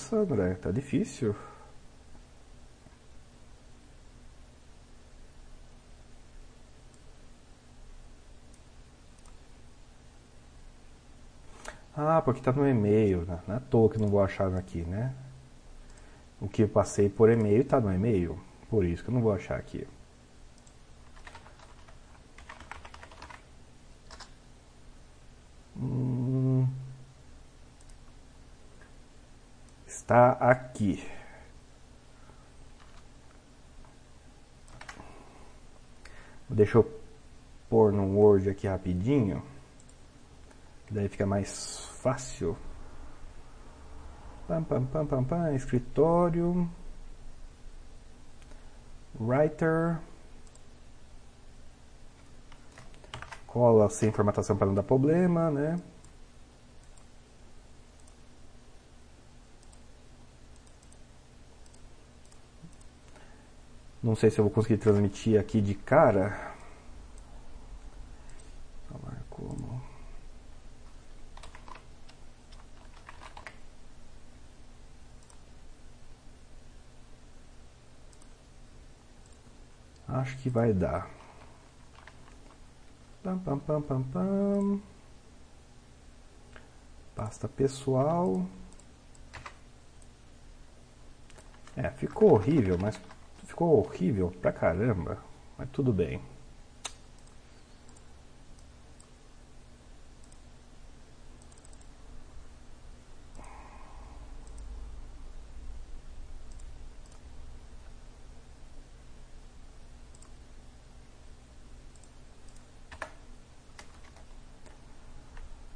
Nossa, 0.00 0.16
André, 0.16 0.54
tá 0.54 0.70
difícil. 0.70 1.36
Ah, 11.94 12.22
porque 12.22 12.40
tá 12.40 12.50
no 12.50 12.66
e-mail, 12.66 13.26
né? 13.26 13.40
Não 13.46 13.54
é 13.54 13.58
à 13.58 13.60
toa 13.60 13.90
que 13.90 13.98
não 13.98 14.08
vou 14.08 14.22
achar 14.22 14.54
aqui, 14.54 14.82
né? 14.82 15.12
O 16.40 16.48
que 16.48 16.62
eu 16.62 16.68
passei 16.68 17.10
por 17.10 17.28
e-mail 17.30 17.62
tá 17.64 17.78
no 17.78 17.92
e-mail. 17.92 18.40
Por 18.70 18.86
isso 18.86 19.04
que 19.04 19.10
eu 19.10 19.14
não 19.14 19.20
vou 19.20 19.32
achar 19.32 19.58
aqui. 19.58 19.86
Está 30.10 30.32
aqui. 30.40 31.08
Deixa 36.48 36.78
eu 36.78 37.00
pôr 37.68 37.92
no 37.92 38.18
Word 38.18 38.50
aqui 38.50 38.66
rapidinho. 38.66 39.40
Daí 40.90 41.08
fica 41.08 41.24
mais 41.24 41.86
fácil. 42.02 42.56
Pam, 44.48 44.64
pam, 44.64 44.84
pam, 44.86 45.06
pam, 45.06 45.22
pam, 45.22 45.54
escritório. 45.54 46.68
Writer. 49.20 50.00
Cola 53.46 53.88
sem 53.88 54.10
formatação 54.10 54.56
para 54.56 54.66
não 54.66 54.74
dar 54.74 54.82
problema, 54.82 55.52
né? 55.52 55.76
Não 64.02 64.16
sei 64.16 64.30
se 64.30 64.38
eu 64.38 64.44
vou 64.44 64.52
conseguir 64.52 64.78
transmitir 64.78 65.38
aqui 65.38 65.60
de 65.60 65.74
cara. 65.74 66.54
Falar 68.88 69.22
como. 69.28 69.82
Acho 80.08 80.36
que 80.38 80.48
vai 80.48 80.72
dar. 80.72 81.08
Pam, 83.22 83.38
pam, 83.38 83.58
pam, 83.58 83.82
pam, 83.82 84.02
pam. 84.02 84.80
Pasta 87.14 87.46
pessoal. 87.46 88.46
É, 91.76 91.90
ficou 91.90 92.32
horrível, 92.32 92.78
mas 92.80 92.98
ficou 93.60 93.78
horrível 93.80 94.32
pra 94.40 94.52
caramba. 94.52 95.18
Mas 95.58 95.68
tudo 95.70 95.92
bem. 95.92 96.18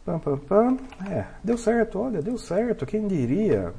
Pam, 0.06 0.18
pam, 0.18 0.38
pam. 0.38 0.76
É, 1.10 1.26
deu 1.42 1.58
certo, 1.58 1.98
olha, 1.98 2.22
deu 2.22 2.38
certo, 2.38 2.86
quem 2.86 3.06
diria? 3.06 3.74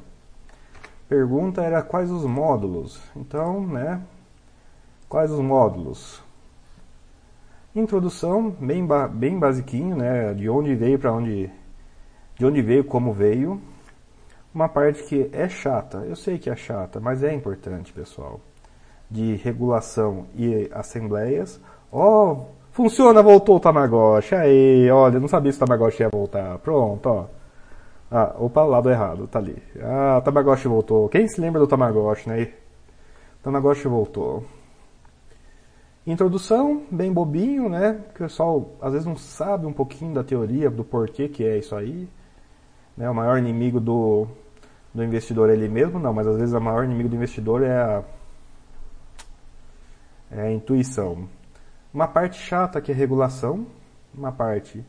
Pergunta 1.08 1.62
era 1.62 1.82
quais 1.82 2.10
os 2.10 2.24
módulos. 2.24 3.00
Então, 3.14 3.66
né? 3.66 4.02
Quais 5.08 5.30
os 5.30 5.40
módulos? 5.40 6.22
Introdução, 7.74 8.50
bem, 8.50 8.84
ba 8.84 9.06
bem 9.06 9.38
basiquinho, 9.38 9.96
né? 9.96 10.34
De 10.34 10.48
onde 10.48 10.74
veio 10.74 10.98
para 10.98 11.12
onde. 11.12 11.50
De 12.36 12.44
onde 12.44 12.60
veio, 12.62 12.84
como 12.84 13.12
veio. 13.12 13.60
Uma 14.54 14.68
parte 14.68 15.04
que 15.04 15.28
é 15.32 15.48
chata, 15.48 15.98
eu 15.98 16.16
sei 16.16 16.38
que 16.38 16.48
é 16.48 16.56
chata, 16.56 16.98
mas 16.98 17.22
é 17.22 17.32
importante, 17.32 17.92
pessoal. 17.92 18.40
De 19.10 19.36
regulação 19.36 20.26
e 20.34 20.68
assembleias. 20.72 21.60
Ó, 21.92 22.32
oh, 22.32 22.46
Funciona, 22.76 23.22
voltou 23.22 23.56
o 23.56 23.60
Tamagotchi. 23.60 24.34
Aí, 24.34 24.90
olha, 24.90 25.18
não 25.18 25.26
sabia 25.28 25.50
se 25.50 25.56
o 25.56 25.60
Tamagotchi 25.60 26.02
ia 26.02 26.10
voltar. 26.10 26.58
Pronto, 26.58 27.08
ó. 27.08 27.24
Ah, 28.10 28.34
opa, 28.38 28.62
lado 28.64 28.88
errado, 28.88 29.26
tá 29.26 29.38
ali. 29.38 29.60
Ah, 29.82 30.20
Tamagotchi 30.24 30.68
voltou. 30.68 31.08
Quem 31.08 31.26
se 31.26 31.40
lembra 31.40 31.60
do 31.60 31.66
Tamagotchi, 31.66 32.28
né? 32.28 32.52
Tamagotchi 33.42 33.88
voltou. 33.88 34.44
Introdução, 36.06 36.84
bem 36.88 37.12
bobinho, 37.12 37.68
né? 37.68 38.00
O 38.10 38.18
pessoal 38.18 38.76
às 38.80 38.92
vezes 38.92 39.06
não 39.06 39.16
sabe 39.16 39.66
um 39.66 39.72
pouquinho 39.72 40.14
da 40.14 40.22
teoria, 40.22 40.70
do 40.70 40.84
porquê 40.84 41.28
que 41.28 41.44
é 41.44 41.58
isso 41.58 41.74
aí. 41.74 42.08
Né? 42.96 43.10
O 43.10 43.14
maior 43.14 43.38
inimigo 43.38 43.80
do, 43.80 44.28
do 44.94 45.02
investidor 45.02 45.50
é 45.50 45.54
ele 45.54 45.68
mesmo, 45.68 45.98
não, 45.98 46.12
mas 46.12 46.28
às 46.28 46.36
vezes 46.36 46.54
o 46.54 46.60
maior 46.60 46.84
inimigo 46.84 47.08
do 47.08 47.16
investidor 47.16 47.62
é 47.64 47.76
a, 47.76 48.04
é 50.30 50.40
a 50.42 50.52
intuição. 50.52 51.28
Uma 51.92 52.06
parte 52.06 52.38
chata 52.38 52.80
que 52.80 52.92
é 52.92 52.94
regulação, 52.94 53.66
uma 54.14 54.30
parte 54.30 54.84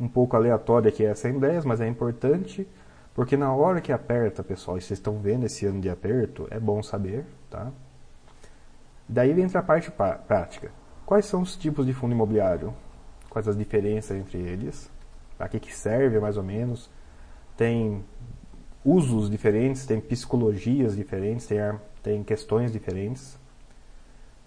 um 0.00 0.08
pouco 0.08 0.36
aleatória 0.36 0.92
que 0.92 1.04
é 1.04 1.10
assembleias, 1.10 1.64
mas 1.64 1.80
é 1.80 1.88
importante, 1.88 2.66
porque 3.14 3.36
na 3.36 3.52
hora 3.52 3.80
que 3.80 3.92
aperta, 3.92 4.44
pessoal, 4.44 4.78
e 4.78 4.80
vocês 4.80 4.98
estão 4.98 5.18
vendo 5.18 5.44
esse 5.44 5.66
ano 5.66 5.80
de 5.80 5.90
aperto, 5.90 6.46
é 6.50 6.60
bom 6.60 6.82
saber, 6.82 7.24
tá? 7.50 7.72
Daí 9.08 9.40
entra 9.40 9.60
a 9.60 9.62
parte 9.62 9.90
prática. 9.90 10.70
Quais 11.06 11.24
são 11.24 11.40
os 11.40 11.56
tipos 11.56 11.86
de 11.86 11.94
fundo 11.94 12.12
imobiliário? 12.12 12.74
Quais 13.30 13.48
as 13.48 13.56
diferenças 13.56 14.16
entre 14.16 14.38
eles? 14.38 14.90
Para 15.36 15.48
que, 15.48 15.58
que 15.58 15.74
serve 15.74 16.20
mais 16.20 16.36
ou 16.36 16.42
menos? 16.42 16.90
Tem 17.56 18.04
usos 18.84 19.30
diferentes, 19.30 19.86
tem 19.86 20.00
psicologias 20.00 20.94
diferentes, 20.94 21.46
tem, 21.46 21.58
tem 22.02 22.22
questões 22.22 22.70
diferentes. 22.70 23.38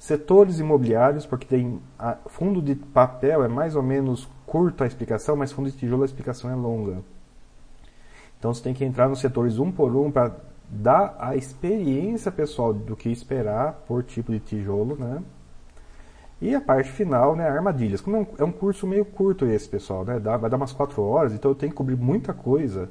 Setores 0.01 0.57
imobiliários, 0.57 1.27
porque 1.27 1.45
tem 1.45 1.79
a, 1.99 2.17
fundo 2.25 2.59
de 2.59 2.73
papel 2.73 3.43
é 3.43 3.47
mais 3.47 3.75
ou 3.75 3.83
menos 3.83 4.27
curto 4.47 4.83
a 4.83 4.87
explicação, 4.87 5.35
mas 5.35 5.51
fundo 5.51 5.69
de 5.69 5.77
tijolo 5.77 6.01
a 6.01 6.07
explicação 6.07 6.49
é 6.49 6.55
longa. 6.55 7.03
Então 8.39 8.51
você 8.51 8.63
tem 8.63 8.73
que 8.73 8.83
entrar 8.83 9.07
nos 9.07 9.19
setores 9.19 9.59
um 9.59 9.71
por 9.71 9.95
um 9.95 10.09
para 10.09 10.35
dá 10.67 11.13
a 11.19 11.35
experiência 11.35 12.31
pessoal 12.31 12.73
do 12.73 12.95
que 12.95 13.09
esperar 13.09 13.73
por 13.87 14.01
tipo 14.03 14.31
de 14.31 14.39
tijolo, 14.39 14.97
né? 14.97 15.21
E 16.41 16.55
a 16.55 16.61
parte 16.61 16.89
final, 16.89 17.35
né, 17.35 17.47
armadilhas. 17.47 18.01
Como 18.01 18.17
é 18.17 18.43
um, 18.43 18.49
é 18.49 18.51
curso 18.51 18.87
meio 18.87 19.05
curto 19.05 19.45
esse, 19.45 19.69
pessoal, 19.69 20.03
né? 20.03 20.19
Dá, 20.19 20.35
vai 20.35 20.49
dar 20.49 20.57
umas 20.57 20.73
4 20.73 20.99
horas, 21.03 21.31
então 21.31 21.51
eu 21.51 21.55
tenho 21.55 21.71
que 21.71 21.77
cobrir 21.77 21.95
muita 21.95 22.33
coisa 22.33 22.89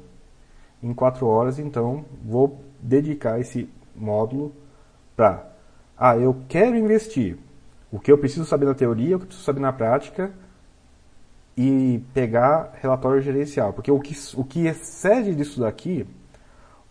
em 0.81 0.93
4 0.93 1.27
horas, 1.27 1.59
então 1.59 2.05
vou 2.23 2.61
dedicar 2.81 3.37
esse 3.37 3.69
módulo 3.93 4.53
para 5.13 5.50
ah, 6.03 6.17
eu 6.17 6.35
quero 6.49 6.75
investir. 6.75 7.37
O 7.91 7.99
que 7.99 8.11
eu 8.11 8.17
preciso 8.17 8.43
saber 8.43 8.65
na 8.65 8.73
teoria, 8.73 9.15
o 9.15 9.19
que 9.19 9.25
eu 9.25 9.27
preciso 9.27 9.45
saber 9.45 9.59
na 9.59 9.71
prática 9.71 10.31
e 11.55 12.03
pegar 12.11 12.73
relatório 12.81 13.21
gerencial. 13.21 13.71
Porque 13.71 13.91
o 13.91 13.99
que, 13.99 14.17
o 14.35 14.43
que 14.43 14.65
excede 14.65 15.35
disso 15.35 15.59
daqui 15.59 16.07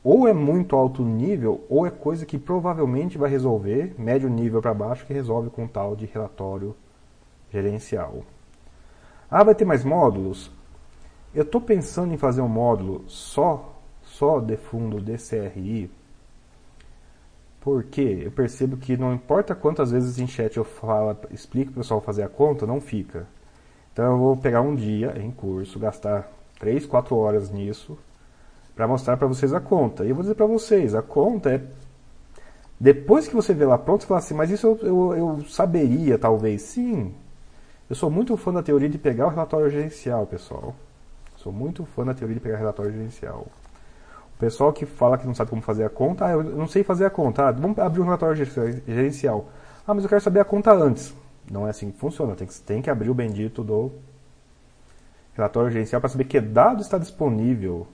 ou 0.04 0.28
é 0.28 0.32
muito 0.32 0.76
alto 0.76 1.02
nível, 1.02 1.64
ou 1.68 1.84
é 1.84 1.90
coisa 1.90 2.24
que 2.24 2.38
provavelmente 2.38 3.18
vai 3.18 3.28
resolver, 3.28 3.96
médio 3.98 4.30
nível 4.30 4.62
para 4.62 4.72
baixo, 4.72 5.04
que 5.04 5.12
resolve 5.12 5.50
com 5.50 5.66
tal 5.66 5.96
de 5.96 6.06
relatório 6.06 6.76
gerencial. 7.50 8.22
Ah, 9.28 9.42
vai 9.42 9.56
ter 9.56 9.64
mais 9.64 9.84
módulos? 9.84 10.52
Eu 11.34 11.42
estou 11.42 11.60
pensando 11.60 12.14
em 12.14 12.16
fazer 12.16 12.42
um 12.42 12.48
módulo 12.48 13.04
só, 13.08 13.76
só 14.02 14.38
de 14.38 14.56
fundo 14.56 15.00
DCRI, 15.00 15.90
porque 17.60 18.22
eu 18.24 18.30
percebo 18.30 18.76
que 18.76 18.96
não 18.96 19.12
importa 19.12 19.54
quantas 19.54 19.90
vezes 19.90 20.18
em 20.18 20.26
chat 20.26 20.56
eu 20.56 20.64
falo, 20.64 21.16
explico 21.30 21.72
para 21.72 21.80
o 21.80 21.82
pessoal 21.82 22.00
fazer 22.00 22.22
a 22.22 22.28
conta, 22.28 22.66
não 22.66 22.80
fica. 22.80 23.26
Então 23.92 24.12
eu 24.12 24.18
vou 24.18 24.36
pegar 24.36 24.62
um 24.62 24.74
dia 24.74 25.14
em 25.18 25.30
curso, 25.30 25.78
gastar 25.78 26.30
3, 26.58 26.86
4 26.86 27.14
horas 27.16 27.50
nisso, 27.50 27.98
para 28.74 28.88
mostrar 28.88 29.16
para 29.16 29.26
vocês 29.26 29.52
a 29.52 29.60
conta. 29.60 30.04
E 30.04 30.08
eu 30.08 30.14
vou 30.14 30.22
dizer 30.22 30.34
para 30.34 30.46
vocês, 30.46 30.94
a 30.94 31.02
conta 31.02 31.54
é 31.54 31.62
depois 32.80 33.28
que 33.28 33.34
você 33.34 33.52
vê 33.52 33.66
lá 33.66 33.76
pronto, 33.76 34.00
você 34.00 34.06
fala 34.06 34.20
assim, 34.20 34.32
mas 34.32 34.50
isso 34.50 34.66
eu, 34.66 34.78
eu, 34.82 35.16
eu, 35.16 35.44
saberia, 35.44 36.18
talvez. 36.18 36.62
Sim. 36.62 37.14
Eu 37.90 37.94
sou 37.94 38.10
muito 38.10 38.34
fã 38.38 38.54
da 38.54 38.62
teoria 38.62 38.88
de 38.88 38.96
pegar 38.96 39.26
o 39.26 39.28
relatório 39.28 39.68
gerencial, 39.68 40.26
pessoal. 40.26 40.74
Sou 41.36 41.52
muito 41.52 41.84
fã 41.84 42.06
da 42.06 42.14
teoria 42.14 42.36
de 42.36 42.40
pegar 42.40 42.54
o 42.54 42.58
relatório 42.58 42.90
gerencial. 42.90 43.46
Pessoal 44.40 44.72
que 44.72 44.86
fala 44.86 45.18
que 45.18 45.26
não 45.26 45.34
sabe 45.34 45.50
como 45.50 45.62
fazer 45.62 45.84
a 45.84 45.90
conta, 45.90 46.26
ah, 46.26 46.30
eu 46.32 46.42
não 46.42 46.66
sei 46.66 46.82
fazer 46.82 47.04
a 47.04 47.10
conta. 47.10 47.46
Ah, 47.46 47.52
vamos 47.52 47.78
abrir 47.78 48.00
um 48.00 48.04
relatório 48.04 48.34
gerencial. 48.34 49.50
Ah, 49.86 49.94
mas 49.94 50.02
eu 50.02 50.08
quero 50.08 50.20
saber 50.20 50.40
a 50.40 50.44
conta 50.44 50.72
antes. 50.72 51.14
Não 51.50 51.66
é 51.66 51.70
assim 51.70 51.90
que 51.92 51.98
funciona. 51.98 52.34
Tem 52.34 52.48
que, 52.48 52.60
tem 52.60 52.82
que 52.82 52.90
abrir 52.90 53.10
o 53.10 53.14
bendito 53.14 53.62
do 53.62 53.92
relatório 55.34 55.70
gerencial 55.70 56.00
para 56.00 56.10
saber 56.10 56.24
que 56.24 56.40
dado 56.40 56.80
está 56.80 56.98
disponível 56.98 57.86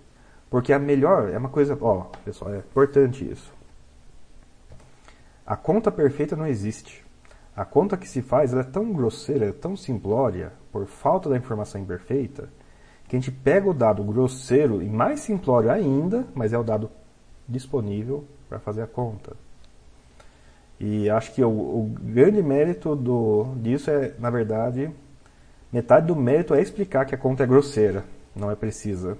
porque 0.48 0.72
a 0.72 0.78
melhor 0.78 1.28
é 1.30 1.38
uma 1.38 1.48
coisa, 1.48 1.76
ó, 1.80 2.02
pessoal, 2.24 2.54
é 2.54 2.58
importante 2.58 3.28
isso. 3.30 3.52
A 5.44 5.56
conta 5.56 5.90
perfeita 5.90 6.36
não 6.36 6.46
existe. 6.46 7.04
A 7.54 7.64
conta 7.64 7.96
que 7.96 8.08
se 8.08 8.22
faz 8.22 8.52
é 8.54 8.62
tão 8.62 8.92
grosseira, 8.92 9.46
é 9.46 9.52
tão 9.52 9.76
simplória, 9.76 10.52
por 10.70 10.86
falta 10.86 11.28
da 11.28 11.36
informação 11.36 11.80
imperfeita, 11.80 12.48
que 13.08 13.16
a 13.16 13.18
gente 13.18 13.30
pega 13.30 13.68
o 13.68 13.74
dado 13.74 14.02
grosseiro 14.02 14.82
e 14.82 14.88
mais 14.88 15.20
simplório 15.20 15.70
ainda, 15.70 16.26
mas 16.34 16.52
é 16.52 16.58
o 16.58 16.64
dado 16.64 16.90
disponível 17.48 18.24
para 18.48 18.58
fazer 18.58 18.82
a 18.82 18.86
conta. 18.86 19.36
E 20.78 21.08
acho 21.08 21.32
que 21.32 21.42
o, 21.42 21.48
o 21.48 21.94
grande 22.00 22.42
mérito 22.42 22.94
do, 22.94 23.54
disso 23.56 23.90
é, 23.90 24.12
na 24.18 24.28
verdade, 24.28 24.90
metade 25.72 26.06
do 26.06 26.16
mérito 26.16 26.54
é 26.54 26.60
explicar 26.60 27.06
que 27.06 27.14
a 27.14 27.18
conta 27.18 27.44
é 27.44 27.46
grosseira, 27.46 28.04
não 28.34 28.50
é 28.50 28.56
precisa. 28.56 29.16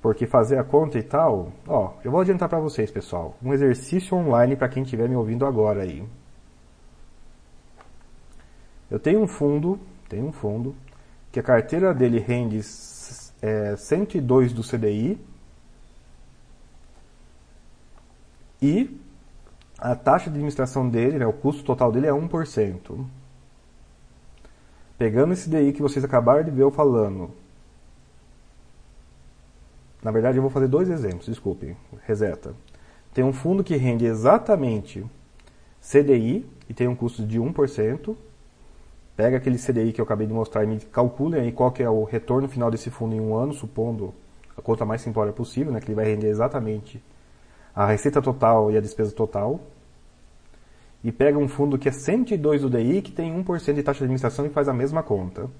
Porque 0.00 0.26
fazer 0.26 0.58
a 0.58 0.64
conta 0.64 0.98
e 0.98 1.02
tal, 1.02 1.50
ó, 1.66 1.94
eu 2.04 2.10
vou 2.10 2.20
adiantar 2.20 2.48
para 2.48 2.60
vocês, 2.60 2.90
pessoal, 2.90 3.36
um 3.42 3.54
exercício 3.54 4.16
online 4.16 4.54
para 4.54 4.68
quem 4.68 4.82
estiver 4.82 5.08
me 5.08 5.16
ouvindo 5.16 5.46
agora 5.46 5.82
aí. 5.82 6.06
Eu 8.90 9.00
tenho 9.00 9.20
um 9.20 9.26
fundo, 9.26 9.80
tenho 10.08 10.26
um 10.26 10.32
fundo, 10.32 10.76
que 11.34 11.40
a 11.40 11.42
carteira 11.42 11.92
dele 11.92 12.20
rende 12.20 12.60
é, 13.42 13.74
102 13.76 14.52
do 14.52 14.62
CDI 14.62 15.18
e 18.62 19.00
a 19.76 19.96
taxa 19.96 20.26
de 20.26 20.36
administração 20.36 20.88
dele, 20.88 21.18
né, 21.18 21.26
o 21.26 21.32
custo 21.32 21.64
total 21.64 21.90
dele 21.90 22.06
é 22.06 22.12
1%. 22.12 23.04
Pegando 24.96 25.32
esse 25.32 25.50
DI 25.50 25.72
que 25.72 25.82
vocês 25.82 26.04
acabaram 26.04 26.44
de 26.44 26.52
ver 26.52 26.62
eu 26.62 26.70
falando, 26.70 27.32
na 30.04 30.12
verdade, 30.12 30.38
eu 30.38 30.42
vou 30.42 30.52
fazer 30.52 30.68
dois 30.68 30.88
exemplos, 30.88 31.26
desculpe, 31.26 31.76
reseta. 32.06 32.54
Tem 33.12 33.24
um 33.24 33.32
fundo 33.32 33.64
que 33.64 33.74
rende 33.74 34.06
exatamente 34.06 35.04
CDI 35.80 36.48
e 36.68 36.74
tem 36.74 36.86
um 36.86 36.94
custo 36.94 37.26
de 37.26 37.40
1%. 37.40 38.16
Pega 39.16 39.36
aquele 39.36 39.58
CDI 39.58 39.92
que 39.92 40.00
eu 40.00 40.04
acabei 40.04 40.26
de 40.26 40.32
mostrar 40.32 40.64
e 40.64 40.66
me 40.66 40.78
aí 41.38 41.52
qual 41.52 41.70
que 41.70 41.82
é 41.82 41.88
o 41.88 42.04
retorno 42.04 42.48
final 42.48 42.70
desse 42.70 42.90
fundo 42.90 43.14
em 43.14 43.20
um 43.20 43.36
ano, 43.36 43.52
supondo 43.52 44.12
a 44.56 44.62
conta 44.62 44.84
mais 44.84 45.00
simplória 45.00 45.32
possível, 45.32 45.72
né, 45.72 45.80
que 45.80 45.86
ele 45.86 45.94
vai 45.94 46.04
render 46.04 46.28
exatamente 46.28 47.02
a 47.74 47.86
receita 47.86 48.22
total 48.22 48.70
e 48.70 48.76
a 48.76 48.80
despesa 48.80 49.12
total. 49.12 49.60
E 51.02 51.12
pega 51.12 51.38
um 51.38 51.48
fundo 51.48 51.78
que 51.78 51.88
é 51.88 51.92
102 51.92 52.62
do 52.62 52.70
DI, 52.70 53.02
que 53.02 53.12
tem 53.12 53.32
1% 53.32 53.74
de 53.74 53.82
taxa 53.82 53.98
de 53.98 54.04
administração 54.04 54.46
e 54.46 54.48
faz 54.48 54.68
a 54.68 54.72
mesma 54.72 55.02
conta. 55.02 55.50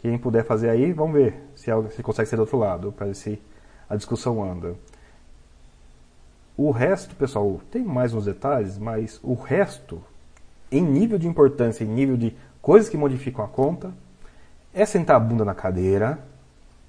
Quem 0.00 0.18
puder 0.18 0.44
fazer 0.44 0.70
aí, 0.70 0.92
vamos 0.92 1.14
ver 1.14 1.34
se, 1.54 1.70
é, 1.70 1.90
se 1.90 2.02
consegue 2.02 2.28
ser 2.28 2.36
do 2.36 2.42
outro 2.42 2.58
lado, 2.58 2.92
para 2.92 3.08
esse 3.08 3.40
a 3.88 3.96
discussão 3.96 4.42
anda. 4.42 4.74
O 6.56 6.70
resto, 6.70 7.14
pessoal, 7.14 7.60
tem 7.70 7.84
mais 7.84 8.12
uns 8.12 8.24
detalhes, 8.24 8.76
mas 8.76 9.20
o 9.22 9.34
resto, 9.34 10.02
em 10.70 10.82
nível 10.82 11.18
de 11.18 11.28
importância, 11.28 11.84
em 11.84 11.88
nível 11.88 12.16
de 12.16 12.36
coisas 12.68 12.90
que 12.90 12.98
modificam 12.98 13.42
a 13.42 13.48
conta, 13.48 13.94
é 14.74 14.84
sentar 14.84 15.16
a 15.16 15.18
bunda 15.18 15.42
na 15.42 15.54
cadeira 15.54 16.18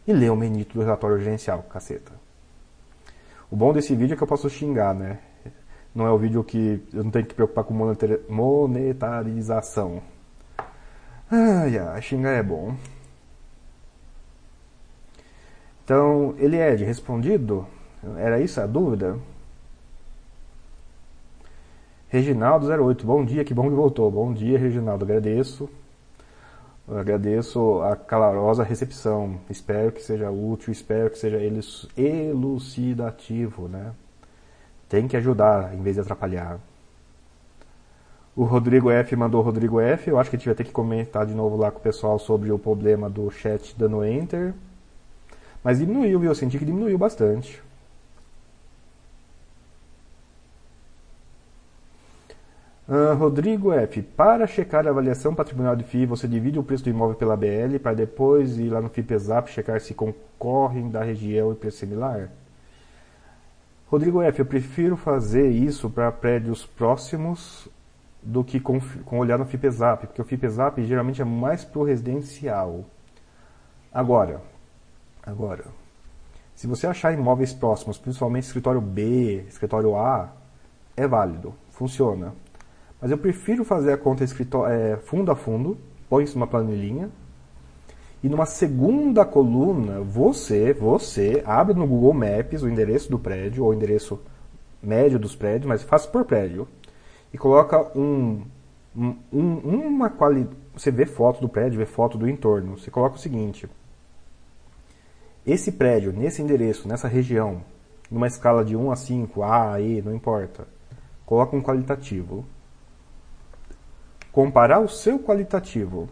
e 0.05 0.11
ler 0.11 0.29
o 0.29 0.35
menito 0.35 0.73
do 0.73 0.83
relatório 0.83 1.17
gerencial, 1.17 1.63
caceta. 1.63 2.11
O 3.49 3.55
bom 3.55 3.71
desse 3.71 3.95
vídeo 3.95 4.13
é 4.13 4.17
que 4.17 4.21
eu 4.21 4.27
posso 4.27 4.49
xingar, 4.49 4.93
né? 4.93 5.19
Não 5.95 6.05
é 6.05 6.11
o 6.11 6.17
vídeo 6.17 6.43
que 6.43 6.85
eu 6.93 7.01
não 7.01 7.09
tenho 7.09 7.25
que 7.25 7.33
preocupar 7.33 7.63
com 7.63 7.73
monetarização. 8.27 10.01
Ai, 11.31 11.77
ai, 11.77 12.01
xingar 12.01 12.31
é 12.31 12.43
bom. 12.43 12.75
Então, 15.85 16.35
ele 16.39 16.57
é 16.57 16.75
respondido? 16.75 17.65
Era 18.17 18.41
isso 18.41 18.59
a 18.59 18.67
dúvida? 18.67 19.17
Reginaldo08, 22.11 23.03
bom 23.03 23.23
dia, 23.23 23.45
que 23.45 23.53
bom 23.53 23.69
que 23.69 23.75
voltou. 23.75 24.09
Bom 24.09 24.33
dia, 24.33 24.57
Reginaldo, 24.57 25.05
agradeço. 25.05 25.69
agradeço 26.87 27.81
a 27.83 27.95
calorosa 27.95 28.63
recepção. 28.63 29.39
Espero 29.47 29.91
que 29.91 30.01
seja 30.01 30.31
útil, 30.31 30.71
espero 30.71 31.11
que 31.11 31.19
seja 31.19 31.37
elucidativo, 31.95 33.67
né? 33.67 33.91
Tem 34.89 35.07
que 35.07 35.15
ajudar 35.17 35.75
em 35.75 35.83
vez 35.83 35.97
de 35.97 36.01
atrapalhar. 36.01 36.59
O 38.35 38.43
Rodrigo 38.43 38.89
F 38.89 39.15
mandou 39.15 39.43
Rodrigo 39.43 39.79
F. 39.79 40.09
Eu 40.09 40.17
acho 40.17 40.31
que 40.31 40.35
a 40.35 40.39
gente 40.39 40.47
vai 40.47 40.55
ter 40.55 40.63
que 40.63 40.71
comentar 40.71 41.27
de 41.27 41.35
novo 41.35 41.57
lá 41.57 41.69
com 41.69 41.77
o 41.77 41.81
pessoal 41.81 42.17
sobre 42.17 42.51
o 42.51 42.57
problema 42.57 43.07
do 43.07 43.29
chat 43.29 43.75
dando 43.77 44.03
enter. 44.03 44.55
Mas 45.63 45.77
diminuiu, 45.77 46.19
viu? 46.19 46.31
Eu 46.31 46.35
senti 46.35 46.57
que 46.57 46.65
diminuiu 46.65 46.97
bastante. 46.97 47.61
Uh, 52.89 53.13
Rodrigo 53.13 53.71
F. 53.71 54.01
Para 54.01 54.47
checar 54.47 54.87
a 54.87 54.89
avaliação 54.89 55.35
patrimonial 55.35 55.75
de 55.75 55.83
FII, 55.83 56.07
você 56.07 56.27
divide 56.27 56.57
o 56.57 56.63
preço 56.63 56.85
do 56.85 56.89
imóvel 56.89 57.15
pela 57.15 57.37
BL 57.37 57.77
para 57.79 57.93
depois 57.93 58.57
ir 58.57 58.69
lá 58.69 58.81
no 58.81 58.89
FIPESAP 58.89 59.47
checar 59.51 59.79
se 59.79 59.93
concorrem 59.93 60.89
da 60.89 61.03
região 61.03 61.51
e 61.51 61.55
preço 61.55 61.77
similar? 61.77 62.31
Rodrigo 63.85 64.23
F. 64.23 64.39
Eu 64.39 64.45
prefiro 64.47 64.97
fazer 64.97 65.51
isso 65.51 65.87
para 65.87 66.11
prédios 66.11 66.65
próximos 66.65 67.67
do 68.23 68.43
que 68.43 68.59
com, 68.59 68.81
com 69.05 69.19
olhar 69.19 69.37
no 69.37 69.45
FIPESAP, 69.45 70.07
porque 70.07 70.21
o 70.23 70.25
FIPESAP 70.25 70.83
geralmente 70.83 71.21
é 71.21 71.25
mais 71.25 71.63
pro 71.63 71.83
residencial. 71.83 72.85
Agora, 73.93 74.41
agora, 75.21 75.65
se 76.55 76.65
você 76.65 76.87
achar 76.87 77.13
imóveis 77.13 77.53
próximos, 77.53 77.99
principalmente 77.99 78.45
escritório 78.45 78.81
B, 78.81 79.45
escritório 79.47 79.95
A, 79.95 80.31
é 80.97 81.07
válido, 81.07 81.53
funciona. 81.69 82.33
Mas 83.01 83.11
eu 83.11 83.17
prefiro 83.17 83.63
fazer 83.63 83.93
a 83.93 83.97
conta 83.97 84.23
é, 84.23 84.97
fundo 84.97 85.31
a 85.31 85.35
fundo, 85.35 85.77
põe 86.09 86.23
isso 86.23 86.37
numa 86.37 86.47
planilhinha, 86.47 87.09
e 88.21 88.27
numa 88.27 88.45
segunda 88.45 89.23
coluna, 89.23 90.01
você, 90.01 90.73
você 90.73 91.41
abre 91.45 91.73
no 91.73 91.87
Google 91.87 92.13
Maps 92.13 92.61
o 92.61 92.67
endereço 92.67 93.09
do 93.09 93.17
prédio, 93.17 93.63
ou 93.63 93.69
o 93.69 93.73
endereço 93.73 94.19
médio 94.83 95.17
dos 95.17 95.35
prédios, 95.35 95.65
mas 95.65 95.83
faz 95.83 96.05
por 96.05 96.25
prédio, 96.25 96.67
e 97.33 97.37
coloca 97.37 97.97
um, 97.97 98.43
um, 98.95 99.17
uma 99.31 100.09
qualidade. 100.09 100.57
Você 100.75 100.91
vê 100.91 101.05
foto 101.05 101.39
do 101.39 101.47
prédio, 101.47 101.79
vê 101.79 101.85
foto 101.85 102.17
do 102.17 102.27
entorno. 102.27 102.77
Você 102.77 102.91
coloca 102.91 103.15
o 103.15 103.19
seguinte: 103.19 103.69
esse 105.45 105.71
prédio, 105.71 106.11
nesse 106.11 106.41
endereço, 106.41 106.87
nessa 106.87 107.07
região, 107.07 107.61
numa 108.11 108.27
escala 108.27 108.65
de 108.65 108.75
1 108.75 108.91
a 108.91 108.95
5, 108.95 109.43
A, 109.43 109.79
E, 109.79 110.01
não 110.01 110.13
importa, 110.13 110.67
coloca 111.25 111.55
um 111.55 111.61
qualitativo 111.61 112.45
comparar 114.39 114.79
o 114.79 114.87
seu 114.87 115.19
qualitativo 115.19 116.07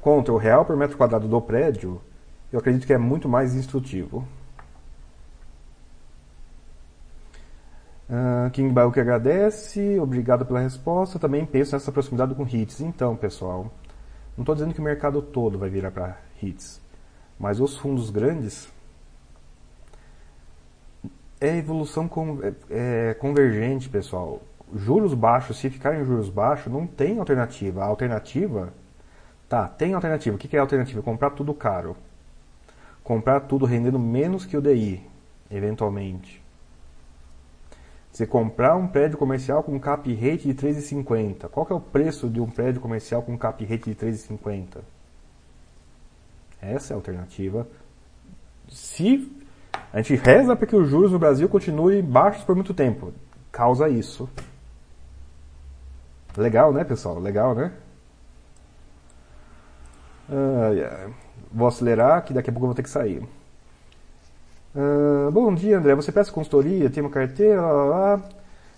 contra 0.00 0.32
o 0.32 0.38
real 0.38 0.64
por 0.64 0.74
metro 0.74 0.96
quadrado 0.96 1.28
do 1.28 1.42
prédio, 1.42 2.00
eu 2.50 2.58
acredito 2.58 2.86
que 2.86 2.94
é 2.94 2.96
muito 2.96 3.28
mais 3.28 3.54
instrutivo. 3.54 4.26
Uh, 8.08 8.48
King 8.50 8.72
Baio 8.72 8.90
que 8.90 8.98
agradece, 8.98 10.00
obrigado 10.00 10.46
pela 10.46 10.60
resposta. 10.60 11.18
Também 11.18 11.44
penso 11.44 11.74
nessa 11.74 11.92
proximidade 11.92 12.34
com 12.34 12.44
hits. 12.44 12.80
Então, 12.80 13.14
pessoal, 13.14 13.70
não 14.38 14.42
estou 14.42 14.54
dizendo 14.54 14.72
que 14.72 14.80
o 14.80 14.84
mercado 14.84 15.20
todo 15.20 15.58
vai 15.58 15.68
virar 15.68 15.90
para 15.90 16.16
hits, 16.42 16.80
mas 17.38 17.60
os 17.60 17.76
fundos 17.76 18.08
grandes 18.08 18.72
é 21.38 21.58
evolução 21.58 22.08
com, 22.08 22.38
é, 22.42 23.10
é 23.10 23.14
convergente, 23.14 23.90
pessoal 23.90 24.40
juros 24.74 25.14
baixos, 25.14 25.58
se 25.58 25.70
ficarem 25.70 26.04
juros 26.04 26.28
baixos, 26.28 26.72
não 26.72 26.86
tem 26.86 27.18
alternativa. 27.18 27.82
A 27.82 27.86
alternativa, 27.86 28.72
tá, 29.48 29.68
tem 29.68 29.94
alternativa. 29.94 30.36
O 30.36 30.38
que 30.38 30.56
é 30.56 30.58
a 30.58 30.62
alternativa? 30.62 31.02
Comprar 31.02 31.30
tudo 31.30 31.54
caro. 31.54 31.96
Comprar 33.04 33.40
tudo 33.40 33.64
rendendo 33.64 33.98
menos 33.98 34.44
que 34.44 34.56
o 34.56 34.60
DI, 34.60 35.02
eventualmente. 35.50 36.42
Você 38.10 38.26
comprar 38.26 38.74
um 38.76 38.88
prédio 38.88 39.18
comercial 39.18 39.62
com 39.62 39.78
cap 39.78 40.12
rate 40.14 40.52
de 40.52 40.54
3,50. 40.54 41.50
Qual 41.50 41.66
que 41.66 41.72
é 41.72 41.76
o 41.76 41.80
preço 41.80 42.30
de 42.30 42.40
um 42.40 42.48
prédio 42.48 42.80
comercial 42.80 43.22
com 43.22 43.36
cap 43.36 43.62
rate 43.62 43.90
de 43.90 43.94
3,50? 43.94 44.78
Essa 46.62 46.92
é 46.92 46.94
a 46.94 46.96
alternativa. 46.96 47.68
Se 48.70 49.30
a 49.92 49.98
gente 50.00 50.16
reza 50.16 50.56
para 50.56 50.66
que 50.66 50.74
os 50.74 50.88
juros 50.88 51.12
no 51.12 51.18
Brasil 51.18 51.48
continuem 51.48 52.02
baixos 52.02 52.42
por 52.42 52.54
muito 52.54 52.72
tempo, 52.72 53.12
causa 53.52 53.88
isso. 53.88 54.28
Legal, 56.36 56.72
né, 56.72 56.84
pessoal? 56.84 57.18
Legal, 57.18 57.54
né? 57.54 57.72
Uh, 60.28 61.14
vou 61.52 61.68
acelerar, 61.68 62.24
que 62.24 62.34
daqui 62.34 62.50
a 62.50 62.52
pouco 62.52 62.64
eu 62.64 62.68
vou 62.68 62.74
ter 62.74 62.82
que 62.82 62.90
sair. 62.90 63.26
Uh, 64.74 65.30
bom 65.30 65.54
dia, 65.54 65.78
André. 65.78 65.94
Você 65.94 66.12
peça 66.12 66.30
consultoria, 66.30 66.90
tem 66.90 67.02
uma 67.02 67.10
carteira, 67.10 67.60
lá, 67.60 67.84
lá. 67.84 68.22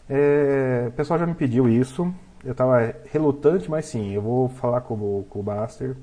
É, 0.09 0.87
o 0.89 0.93
pessoal 0.93 1.19
já 1.19 1.27
me 1.27 1.35
pediu 1.35 1.69
isso. 1.69 2.13
Eu 2.45 2.53
estava 2.53 2.95
relutante, 3.13 3.71
mas 3.71 3.87
sim, 3.87 4.13
eu 4.13 4.23
vou 4.23 4.49
falar 4.49 4.83
com 4.83 4.95
o, 4.95 5.27
com 5.29 5.41
o 5.41 5.43
Baster. 5.43 5.97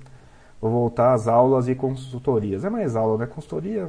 Vou 0.61 0.71
voltar 0.71 1.13
às 1.13 1.27
aulas 1.27 1.67
e 1.69 1.75
consultorias. 1.75 2.65
É 2.65 2.69
mais 2.69 2.95
aula, 2.95 3.17
né? 3.17 3.25
Consultoria. 3.25 3.87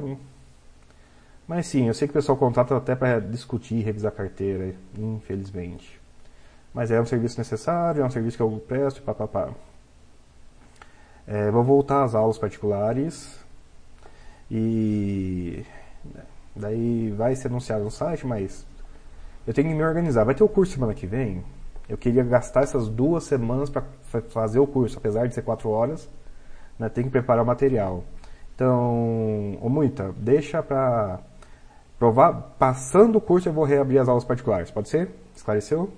Mas 1.47 1.67
sim, 1.67 1.87
eu 1.87 1.93
sei 1.93 2.07
que 2.07 2.11
o 2.11 2.13
pessoal 2.13 2.37
contrata 2.37 2.75
até 2.77 2.95
para 2.95 3.19
discutir, 3.19 3.83
revisar 3.83 4.11
carteira, 4.11 4.73
infelizmente. 4.97 5.99
Mas 6.77 6.91
é 6.91 7.01
um 7.01 7.05
serviço 7.07 7.39
necessário, 7.39 8.03
é 8.03 8.05
um 8.05 8.09
serviço 8.11 8.37
que 8.37 8.43
eu 8.43 8.63
presto, 8.67 9.01
papapá. 9.01 9.49
É, 11.25 11.49
vou 11.49 11.63
voltar 11.63 12.03
às 12.03 12.13
aulas 12.13 12.37
particulares 12.37 13.35
e 14.51 15.65
daí 16.55 17.09
vai 17.17 17.35
ser 17.35 17.47
anunciado 17.47 17.83
no 17.83 17.89
site, 17.89 18.27
mas 18.27 18.63
eu 19.47 19.55
tenho 19.55 19.69
que 19.69 19.73
me 19.73 19.83
organizar. 19.83 20.23
Vai 20.23 20.35
ter 20.35 20.43
o 20.43 20.47
curso 20.47 20.73
semana 20.73 20.93
que 20.93 21.07
vem. 21.07 21.43
Eu 21.89 21.97
queria 21.97 22.23
gastar 22.23 22.61
essas 22.61 22.87
duas 22.87 23.23
semanas 23.23 23.71
para 23.71 23.81
fazer 24.29 24.59
o 24.59 24.67
curso, 24.67 24.99
apesar 24.99 25.27
de 25.27 25.33
ser 25.33 25.41
quatro 25.41 25.71
horas, 25.71 26.07
né, 26.77 26.89
tem 26.89 27.05
que 27.05 27.09
preparar 27.09 27.43
o 27.43 27.47
material. 27.47 28.03
Então, 28.53 29.57
ô 29.63 29.67
muita, 29.67 30.13
deixa 30.15 30.61
para 30.61 31.21
provar. 31.97 32.55
Passando 32.59 33.15
o 33.15 33.21
curso, 33.21 33.49
eu 33.49 33.53
vou 33.53 33.63
reabrir 33.63 33.97
as 33.97 34.07
aulas 34.07 34.23
particulares. 34.23 34.69
Pode 34.69 34.89
ser? 34.89 35.09
Esclareceu? 35.35 35.91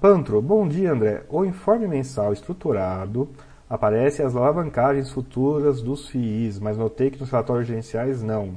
Pantro, 0.00 0.40
bom 0.40 0.68
dia 0.68 0.92
André. 0.92 1.24
O 1.28 1.44
informe 1.44 1.88
mensal 1.88 2.32
estruturado 2.32 3.28
aparece 3.68 4.22
as 4.22 4.36
alavancagens 4.36 5.10
futuras 5.10 5.82
dos 5.82 6.08
FIIs, 6.08 6.60
mas 6.60 6.78
notei 6.78 7.10
que 7.10 7.18
nos 7.18 7.30
relatórios 7.30 7.66
gerenciais 7.66 8.22
não. 8.22 8.56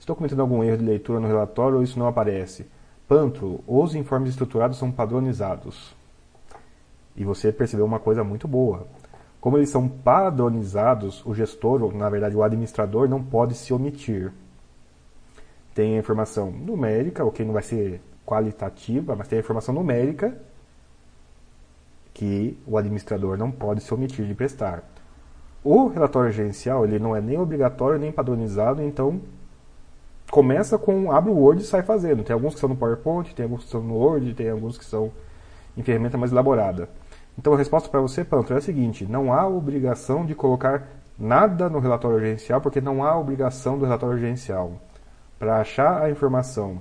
Estou 0.00 0.16
cometendo 0.16 0.42
algum 0.42 0.64
erro 0.64 0.78
de 0.78 0.84
leitura 0.84 1.20
no 1.20 1.28
relatório 1.28 1.76
ou 1.76 1.82
isso 1.84 1.96
não 1.96 2.08
aparece? 2.08 2.66
Pantro, 3.06 3.60
os 3.64 3.94
informes 3.94 4.30
estruturados 4.30 4.78
são 4.78 4.90
padronizados. 4.90 5.94
E 7.14 7.24
você 7.24 7.52
percebeu 7.52 7.86
uma 7.86 8.00
coisa 8.00 8.24
muito 8.24 8.48
boa. 8.48 8.88
Como 9.40 9.58
eles 9.58 9.70
são 9.70 9.88
padronizados, 9.88 11.24
o 11.24 11.34
gestor, 11.34 11.82
ou 11.84 11.92
na 11.92 12.10
verdade 12.10 12.36
o 12.36 12.42
administrador, 12.42 13.08
não 13.08 13.22
pode 13.22 13.54
se 13.54 13.72
omitir. 13.72 14.32
Tem 15.72 15.94
a 15.94 15.98
informação 16.00 16.50
numérica, 16.50 17.24
o 17.24 17.30
que 17.30 17.44
não 17.44 17.52
vai 17.52 17.62
ser 17.62 18.00
qualitativa, 18.24 19.16
mas 19.16 19.28
tem 19.28 19.38
a 19.38 19.40
informação 19.40 19.74
numérica 19.74 20.36
que 22.14 22.58
o 22.66 22.76
administrador 22.76 23.36
não 23.36 23.50
pode 23.50 23.82
se 23.82 23.92
omitir 23.92 24.26
de 24.26 24.34
prestar. 24.34 24.84
O 25.64 25.88
relatório 25.88 26.32
gerencial 26.32 26.84
ele 26.84 26.98
não 26.98 27.14
é 27.14 27.20
nem 27.20 27.38
obrigatório 27.38 27.98
nem 27.98 28.12
padronizado, 28.12 28.82
então 28.82 29.20
começa 30.30 30.78
com 30.78 31.12
abre 31.12 31.30
o 31.30 31.36
Word 31.36 31.62
e 31.62 31.66
sai 31.66 31.82
fazendo. 31.82 32.24
Tem 32.24 32.34
alguns 32.34 32.54
que 32.54 32.60
são 32.60 32.68
no 32.68 32.76
PowerPoint, 32.76 33.34
tem 33.34 33.44
alguns 33.44 33.64
que 33.64 33.70
são 33.70 33.82
no 33.82 33.94
Word, 33.94 34.34
tem 34.34 34.50
alguns 34.50 34.76
que 34.76 34.84
são 34.84 35.12
em 35.76 35.82
ferramenta 35.82 36.18
mais 36.18 36.32
elaborada. 36.32 36.88
Então 37.38 37.54
a 37.54 37.56
resposta 37.56 37.88
para 37.88 38.00
você, 38.00 38.24
Pantro, 38.24 38.54
é 38.54 38.58
a 38.58 38.60
seguinte: 38.60 39.06
não 39.06 39.32
há 39.32 39.46
obrigação 39.46 40.26
de 40.26 40.34
colocar 40.34 40.88
nada 41.18 41.68
no 41.68 41.78
relatório 41.78 42.20
gerencial, 42.20 42.60
porque 42.60 42.80
não 42.80 43.04
há 43.04 43.16
obrigação 43.18 43.78
do 43.78 43.84
relatório 43.84 44.18
gerencial. 44.18 44.72
Para 45.38 45.60
achar 45.60 46.02
a 46.02 46.10
informação 46.10 46.78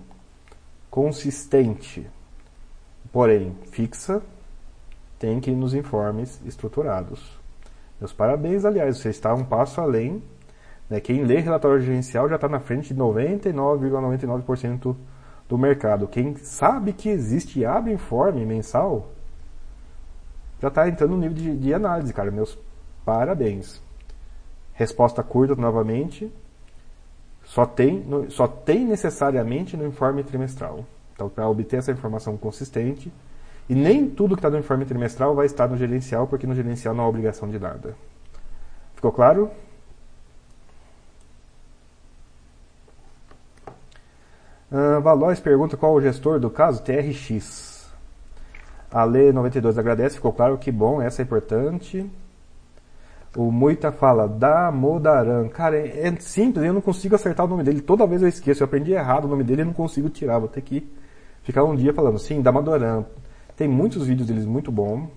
consistente, 0.92 2.08
porém 3.12 3.58
fixa, 3.72 4.22
tem 5.18 5.40
que 5.40 5.50
ir 5.50 5.56
nos 5.56 5.74
informes 5.74 6.40
estruturados. 6.46 7.40
Meus 8.00 8.14
parabéns, 8.14 8.66
aliás, 8.66 8.98
você 8.98 9.10
está 9.10 9.34
um 9.34 9.44
passo 9.44 9.82
além. 9.82 10.22
Né? 10.90 11.00
Quem 11.00 11.24
lê 11.24 11.40
relatório 11.40 11.80
gerencial 11.80 12.30
já 12.30 12.36
está 12.36 12.48
na 12.50 12.60
frente 12.60 12.94
de 12.94 13.00
99,99% 13.00 14.44
,99 14.44 14.96
do 15.48 15.58
mercado. 15.58 16.08
Quem 16.08 16.36
sabe 16.36 16.94
que 16.94 17.10
existe 17.10 17.60
e 17.60 17.66
abre 17.66 17.92
informe 17.92 18.46
mensal 18.46 19.10
já 20.62 20.68
está 20.68 20.88
entrando 20.88 21.12
no 21.12 21.18
nível 21.18 21.34
de, 21.34 21.58
de 21.58 21.74
análise, 21.74 22.14
cara. 22.14 22.30
Meus 22.30 22.58
parabéns. 23.04 23.82
Resposta 24.74 25.24
curta 25.24 25.56
novamente. 25.56 26.32
Só 27.52 27.66
tem, 27.66 28.06
só 28.30 28.48
tem 28.48 28.86
necessariamente 28.86 29.76
no 29.76 29.86
informe 29.86 30.24
trimestral. 30.24 30.86
Então, 31.14 31.28
para 31.28 31.50
obter 31.50 31.80
essa 31.80 31.92
informação 31.92 32.38
consistente, 32.38 33.12
e 33.68 33.76
nem 33.76 34.10
tudo 34.10 34.36
que 34.36 34.40
está 34.40 34.50
no 34.50 34.58
informe 34.58 34.86
trimestral 34.86 35.36
vai 35.36 35.48
estar 35.48 35.68
no 35.68 35.76
gerencial, 35.76 36.26
porque 36.28 36.48
no 36.48 36.56
gerencial 36.56 36.96
não 36.96 37.04
há 37.04 37.10
obrigação 37.10 37.50
de 37.50 37.60
nada. 37.60 37.94
Ficou 38.96 39.12
claro? 39.12 39.52
Uh, 44.72 45.02
Valois 45.02 45.42
pergunta 45.42 45.76
qual 45.76 45.94
o 45.94 46.00
gestor 46.00 46.40
do 46.40 46.50
caso? 46.50 46.82
TRX. 46.82 47.92
A 48.90 49.04
Lê 49.04 49.34
92 49.34 49.78
agradece, 49.78 50.16
ficou 50.16 50.32
claro 50.32 50.58
que 50.58 50.72
bom, 50.72 51.02
essa 51.02 51.22
é 51.22 51.24
importante. 51.24 52.10
O 53.36 53.50
Moita 53.50 53.92
fala 53.94 54.28
Damodaran. 54.28 55.48
Cara, 55.48 55.78
é, 55.78 56.08
é 56.08 56.16
simples, 56.20 56.66
eu 56.66 56.74
não 56.74 56.82
consigo 56.82 57.16
acertar 57.16 57.46
o 57.46 57.50
nome 57.50 57.64
dele. 57.64 57.82
Toda 57.82 58.06
vez 58.06 58.22
eu 58.22 58.28
esqueço, 58.28 58.62
eu 58.62 58.66
aprendi 58.66 58.92
errado 58.92 59.26
o 59.26 59.28
nome 59.28 59.44
dele 59.44 59.62
e 59.62 59.66
não 59.66 59.74
consigo 59.74 60.10
tirar. 60.10 60.40
Vou 60.40 60.50
ter 60.50 60.62
que 60.62 60.86
ficar 61.44 61.64
um 61.64 61.76
dia 61.76 61.94
falando, 61.94 62.20
sim, 62.20 62.42
Damodaran. 62.42 63.06
Tem 63.56 63.68
muitos 63.68 64.06
vídeos 64.06 64.28
deles 64.28 64.46
muito 64.46 64.72
bons. 64.72 65.08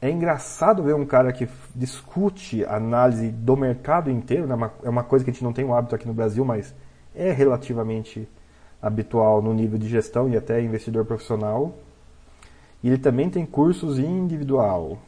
É 0.00 0.10
engraçado 0.10 0.82
ver 0.82 0.94
um 0.94 1.04
cara 1.04 1.32
que 1.32 1.48
discute 1.76 2.64
análise 2.64 3.28
do 3.28 3.56
mercado 3.56 4.10
inteiro, 4.10 4.46
né? 4.46 4.70
é 4.82 4.88
uma 4.88 5.04
coisa 5.04 5.24
que 5.24 5.30
a 5.30 5.32
gente 5.32 5.44
não 5.44 5.52
tem 5.52 5.64
o 5.64 5.74
hábito 5.74 5.94
aqui 5.94 6.08
no 6.08 6.14
Brasil, 6.14 6.44
mas 6.44 6.74
é 7.14 7.30
relativamente 7.30 8.28
habitual 8.80 9.40
no 9.40 9.54
nível 9.54 9.78
de 9.78 9.88
gestão 9.88 10.28
e 10.28 10.36
até 10.36 10.60
investidor 10.60 11.04
profissional. 11.04 11.74
E 12.82 12.88
ele 12.88 12.98
também 12.98 13.30
tem 13.30 13.46
cursos 13.46 13.98
individual. 13.98 14.98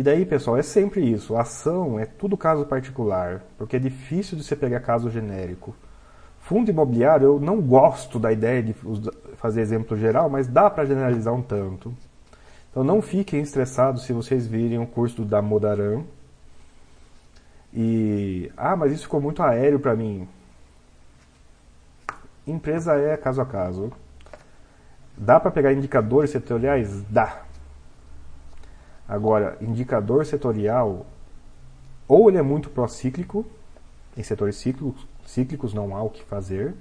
E 0.00 0.02
daí, 0.02 0.24
pessoal, 0.24 0.56
é 0.56 0.62
sempre 0.62 1.02
isso. 1.02 1.36
A 1.36 1.42
ação 1.42 2.00
é 2.00 2.06
tudo 2.06 2.34
caso 2.34 2.64
particular, 2.64 3.42
porque 3.58 3.76
é 3.76 3.78
difícil 3.78 4.34
de 4.34 4.42
você 4.42 4.56
pegar 4.56 4.80
caso 4.80 5.10
genérico. 5.10 5.76
Fundo 6.38 6.70
imobiliário, 6.70 7.26
eu 7.26 7.38
não 7.38 7.60
gosto 7.60 8.18
da 8.18 8.32
ideia 8.32 8.62
de 8.62 8.74
fazer 9.36 9.60
exemplo 9.60 9.98
geral, 9.98 10.30
mas 10.30 10.48
dá 10.48 10.70
para 10.70 10.86
generalizar 10.86 11.34
um 11.34 11.42
tanto. 11.42 11.94
Então 12.70 12.82
não 12.82 13.02
fiquem 13.02 13.42
estressados 13.42 14.04
se 14.04 14.14
vocês 14.14 14.46
virem 14.46 14.78
o 14.78 14.86
curso 14.86 15.22
da 15.22 15.42
Modaran. 15.42 16.02
E 17.70 18.50
ah, 18.56 18.74
mas 18.76 18.92
isso 18.92 19.02
ficou 19.02 19.20
muito 19.20 19.42
aéreo 19.42 19.80
para 19.80 19.94
mim. 19.94 20.26
Empresa 22.46 22.94
é 22.94 23.18
caso 23.18 23.42
a 23.42 23.44
caso. 23.44 23.92
Dá 25.14 25.38
para 25.38 25.50
pegar 25.50 25.74
indicadores 25.74 26.30
setoriais? 26.30 27.02
Dá. 27.02 27.49
Agora, 29.10 29.58
indicador 29.60 30.24
setorial, 30.24 31.04
ou 32.06 32.28
ele 32.28 32.38
é 32.38 32.42
muito 32.42 32.70
procíclico, 32.70 33.44
em 34.16 34.22
setores 34.22 34.54
cíclicos, 34.54 35.04
cíclicos 35.26 35.74
não 35.74 35.96
há 35.96 36.02
o 36.04 36.10
que 36.10 36.22
fazer, 36.22 36.74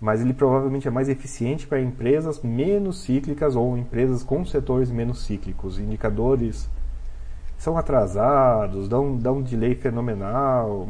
mas 0.00 0.20
ele 0.20 0.34
provavelmente 0.34 0.88
é 0.88 0.90
mais 0.90 1.08
eficiente 1.08 1.64
para 1.64 1.80
empresas 1.80 2.42
menos 2.42 3.02
cíclicas 3.02 3.54
ou 3.54 3.78
empresas 3.78 4.24
com 4.24 4.44
setores 4.44 4.90
menos 4.90 5.22
cíclicos. 5.22 5.78
Indicadores 5.78 6.68
são 7.56 7.78
atrasados, 7.78 8.88
dão, 8.88 9.16
dão 9.16 9.36
um 9.36 9.42
delay 9.42 9.76
fenomenal. 9.76 10.88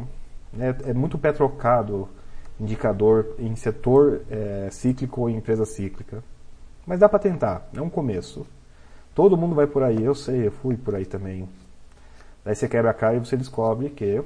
É, 0.57 0.89
é 0.89 0.93
muito 0.95 1.15
pé 1.19 1.31
trocado 1.31 2.09
indicador 2.59 3.35
em 3.37 3.55
setor 3.55 4.21
é, 4.31 4.67
cíclico 4.71 5.21
ou 5.21 5.29
em 5.29 5.35
empresa 5.35 5.63
cíclica. 5.63 6.23
Mas 6.87 6.99
dá 6.99 7.07
para 7.07 7.19
tentar, 7.19 7.69
é 7.75 7.81
um 7.81 7.89
começo. 7.89 8.47
Todo 9.13 9.37
mundo 9.37 9.55
vai 9.55 9.67
por 9.67 9.83
aí, 9.83 10.03
eu 10.03 10.15
sei, 10.15 10.47
eu 10.47 10.51
fui 10.51 10.77
por 10.77 10.95
aí 10.95 11.05
também. 11.05 11.47
Daí 12.43 12.55
você 12.55 12.67
quebra 12.67 12.91
a 12.91 12.93
cara 12.93 13.15
e 13.15 13.19
você 13.19 13.35
descobre 13.37 13.89
que 13.89 14.23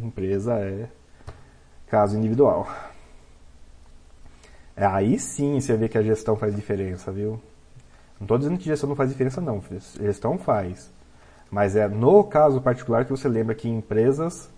empresa 0.00 0.54
é 0.54 0.88
caso 1.86 2.16
individual. 2.16 2.68
É, 4.76 4.86
aí 4.86 5.18
sim 5.18 5.60
você 5.60 5.76
vê 5.76 5.88
que 5.88 5.98
a 5.98 6.02
gestão 6.02 6.36
faz 6.36 6.54
diferença, 6.54 7.10
viu? 7.10 7.40
Não 8.18 8.24
estou 8.24 8.38
dizendo 8.38 8.58
que 8.58 8.64
gestão 8.64 8.88
não 8.88 8.96
faz 8.96 9.10
diferença, 9.10 9.40
não. 9.40 9.62
Gestão 9.98 10.38
faz. 10.38 10.90
Mas 11.50 11.74
é 11.74 11.88
no 11.88 12.22
caso 12.24 12.60
particular 12.60 13.04
que 13.04 13.10
você 13.10 13.28
lembra 13.28 13.54
que 13.54 13.68
empresas, 13.68 14.48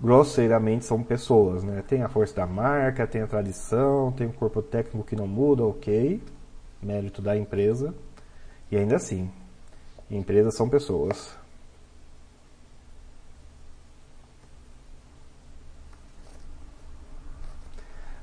grosseiramente, 0.00 0.84
são 0.84 1.02
pessoas. 1.02 1.62
Né? 1.62 1.82
Tem 1.86 2.02
a 2.02 2.08
força 2.08 2.34
da 2.34 2.46
marca, 2.46 3.06
tem 3.06 3.22
a 3.22 3.26
tradição, 3.26 4.10
tem 4.12 4.26
o 4.26 4.32
corpo 4.32 4.60
técnico 4.60 5.06
que 5.06 5.14
não 5.14 5.28
muda, 5.28 5.64
ok. 5.64 6.20
Mérito 6.82 7.22
da 7.22 7.36
empresa. 7.36 7.94
E 8.70 8.76
ainda 8.76 8.96
assim, 8.96 9.30
empresas 10.10 10.54
são 10.54 10.68
pessoas. 10.68 11.36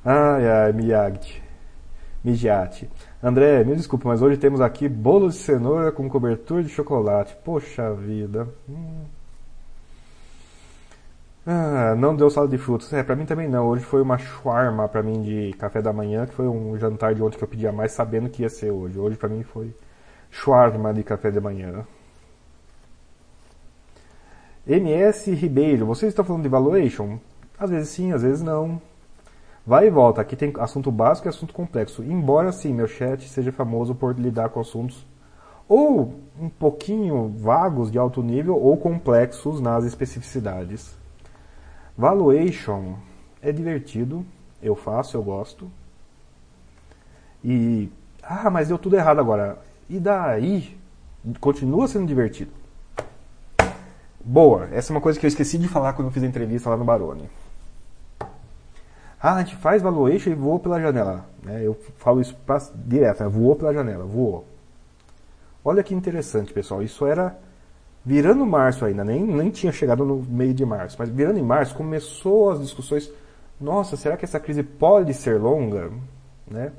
Ai, 0.04 0.48
ai, 0.48 0.74
Miyagi. 0.74 1.42
Mijiati. 2.24 2.90
André, 3.22 3.64
me 3.64 3.76
desculpe, 3.76 4.06
mas 4.08 4.22
hoje 4.22 4.38
temos 4.38 4.62
aqui 4.62 4.88
bolo 4.90 5.30
de 5.30 5.36
cenoura 5.36 5.92
com 5.92 6.08
cobertura 6.10 6.64
de 6.64 6.70
chocolate. 6.70 7.36
Poxa 7.44 7.94
vida. 7.94 8.48
Hum. 8.70 9.04
Ah, 11.46 11.96
não 11.96 12.16
deu 12.16 12.30
salada 12.30 12.56
de 12.56 12.58
frutas. 12.62 12.92
É, 12.94 13.04
pra 13.04 13.16
mim 13.16 13.26
também 13.26 13.48
não. 13.50 13.68
Hoje 13.68 13.84
foi 13.84 14.02
uma 14.02 14.18
shawarma 14.18 14.88
pra 14.88 15.02
mim 15.02 15.22
de 15.22 15.54
café 15.58 15.82
da 15.82 15.92
manhã, 15.92 16.26
que 16.26 16.34
foi 16.34 16.48
um 16.48 16.78
jantar 16.78 17.16
de 17.16 17.22
ontem 17.24 17.38
que 17.38 17.44
eu 17.44 17.48
pedia 17.48 17.72
mais 17.72 17.92
sabendo 17.92 18.30
que 18.30 18.44
ia 18.44 18.50
ser 18.50 18.72
hoje. 18.72 19.00
Hoje 19.00 19.18
pra 19.18 19.30
mim 19.30 19.44
foi 19.44 19.74
shawarma 20.32 20.94
de 20.94 21.04
café 21.04 21.30
da 21.30 21.42
manhã. 21.42 21.86
MS 24.66 25.32
Ribeiro, 25.34 25.86
vocês 25.86 26.12
estão 26.12 26.26
falando 26.26 26.44
de 26.44 26.50
valuation? 26.50 27.20
Às 27.60 27.70
vezes 27.70 27.90
sim, 27.90 28.12
às 28.12 28.24
vezes 28.24 28.42
não. 28.42 28.82
Vai 29.66 29.88
e 29.88 29.92
volta, 29.92 30.22
aqui 30.22 30.36
tem 30.36 30.52
assunto 30.58 30.92
básico 30.92 31.28
e 31.28 31.30
assunto 31.30 31.54
complexo. 31.54 32.04
Embora 32.04 32.52
sim, 32.52 32.74
meu 32.74 32.88
chat 32.88 33.28
seja 33.30 33.52
famoso 33.52 33.94
por 33.94 34.18
lidar 34.18 34.50
com 34.50 34.60
assuntos 34.60 35.06
ou 35.72 36.20
um 36.38 36.50
pouquinho 36.50 37.30
vagos 37.38 37.90
de 37.90 37.98
alto 37.98 38.22
nível 38.22 38.58
ou 38.62 38.76
complexos 38.76 39.62
nas 39.62 39.86
especificidades. 39.86 40.98
Valuation 41.98 42.96
é 43.42 43.54
divertido, 43.54 44.26
eu 44.62 44.76
faço, 44.76 45.16
eu 45.16 45.24
gosto. 45.24 45.72
E 47.42 47.90
ah, 48.22 48.50
mas 48.50 48.68
deu 48.68 48.78
tudo 48.78 48.98
errado 48.98 49.20
agora. 49.20 49.60
E 49.92 50.00
daí 50.00 50.74
continua 51.42 51.86
sendo 51.86 52.08
divertido. 52.08 52.50
Boa, 54.24 54.70
essa 54.72 54.94
é 54.94 54.96
uma 54.96 55.02
coisa 55.02 55.20
que 55.20 55.26
eu 55.26 55.28
esqueci 55.28 55.58
de 55.58 55.68
falar 55.68 55.92
quando 55.92 56.08
eu 56.08 56.14
fiz 56.14 56.24
a 56.24 56.28
entrevista 56.28 56.70
lá 56.70 56.78
no 56.78 56.86
Barone. 56.86 57.30
Ah, 59.22 59.36
a 59.36 59.44
gente 59.44 59.58
faz 59.58 59.82
valuation 59.82 60.30
e 60.30 60.34
voou 60.34 60.60
pela 60.60 60.80
janela. 60.80 61.26
É, 61.46 61.68
eu 61.68 61.78
falo 61.98 62.22
isso 62.22 62.34
pra, 62.46 62.58
direto, 62.74 63.22
né? 63.22 63.28
voou 63.28 63.54
pela 63.54 63.74
janela, 63.74 64.06
voou. 64.06 64.46
Olha 65.62 65.84
que 65.84 65.94
interessante, 65.94 66.54
pessoal. 66.54 66.82
Isso 66.82 67.06
era 67.06 67.38
virando 68.06 68.46
março 68.46 68.86
ainda, 68.86 69.04
nem, 69.04 69.22
nem 69.22 69.50
tinha 69.50 69.74
chegado 69.74 70.06
no 70.06 70.24
meio 70.24 70.54
de 70.54 70.66
março, 70.66 70.96
mas 70.98 71.10
virando 71.10 71.38
em 71.38 71.44
março 71.44 71.76
começou 71.76 72.52
as 72.52 72.62
discussões. 72.62 73.12
Nossa, 73.60 73.98
será 73.98 74.16
que 74.16 74.24
essa 74.24 74.40
crise 74.40 74.64
pode 74.64 75.14
ser 75.14 75.38
longa? 75.38 75.92
Né? 76.50 76.72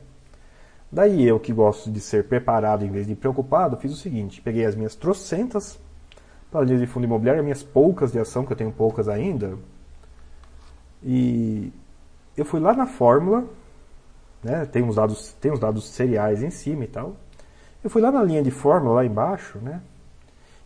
Daí 0.93 1.27
eu 1.27 1.41
que 1.41 1.55
gosto 1.55 1.91
de 1.91 2.01
ser 2.01 2.29
preparado 2.29 2.85
em 2.85 2.91
vez 2.91 3.07
de 3.07 3.15
preocupado, 3.15 3.79
fiz 3.79 3.93
o 3.93 3.97
seguinte: 3.97 4.43
peguei 4.43 4.67
as 4.67 4.77
minhas 4.77 4.95
trocentas 4.95 5.81
planilhas 6.51 6.81
de 6.81 6.87
fundo 6.87 7.05
imobiliário, 7.05 7.43
minhas 7.43 7.63
poucas 7.63 8.13
de 8.13 8.19
ação, 8.19 8.45
que 8.45 8.53
eu 8.53 8.57
tenho 8.57 8.71
poucas 8.71 9.09
ainda, 9.09 9.57
e 11.03 11.73
eu 12.37 12.45
fui 12.45 12.61
lá 12.61 12.75
na 12.75 12.87
fórmula, 12.87 13.45
né, 14.45 14.67
tem 14.67 14.87
os 14.87 14.97
dados, 14.97 15.33
tem 15.41 15.51
os 15.51 15.59
dados 15.59 15.89
seriais 15.89 16.43
em 16.43 16.51
cima 16.51 16.85
e 16.85 16.89
tal. 16.89 17.17
Eu 17.83 17.89
fui 17.89 18.03
lá 18.03 18.13
na 18.13 18.23
linha 18.23 18.43
de 18.43 18.51
fórmula 18.51 18.97
lá 18.97 19.05
embaixo, 19.05 19.59
né? 19.59 19.81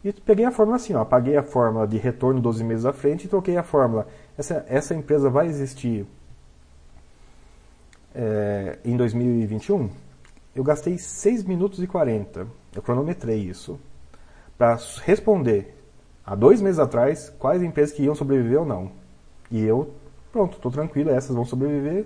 E 0.04 0.12
peguei 0.12 0.44
a 0.44 0.50
fórmula 0.50 0.76
assim, 0.76 0.94
ó, 0.94 1.02
apaguei 1.02 1.36
a 1.36 1.42
fórmula 1.42 1.86
de 1.86 1.96
retorno 1.96 2.40
12 2.40 2.62
meses 2.62 2.84
à 2.84 2.92
frente 2.92 3.24
e 3.24 3.28
troquei 3.28 3.56
a 3.56 3.62
fórmula. 3.62 4.06
Essa, 4.36 4.66
essa 4.68 4.94
empresa 4.94 5.30
vai 5.30 5.46
existir 5.46 6.06
é, 8.14 8.78
em 8.84 8.96
2021? 8.96 9.88
Eu 10.56 10.64
gastei 10.64 10.98
6 10.98 11.44
minutos 11.44 11.80
e 11.80 11.86
40, 11.86 12.48
eu 12.74 12.82
cronometrei 12.82 13.38
isso, 13.38 13.78
para 14.58 14.76
responder 15.04 15.76
há 16.24 16.34
dois 16.34 16.60
meses 16.60 16.80
atrás 16.80 17.30
quais 17.38 17.62
empresas 17.62 17.94
que 17.94 18.02
iam 18.02 18.14
sobreviver 18.14 18.60
ou 18.60 18.66
não. 18.66 18.90
E 19.50 19.62
eu 19.62 19.94
Pronto, 20.36 20.58
estou 20.58 20.70
tranquilo, 20.70 21.08
essas 21.08 21.34
vão 21.34 21.46
sobreviver, 21.46 22.04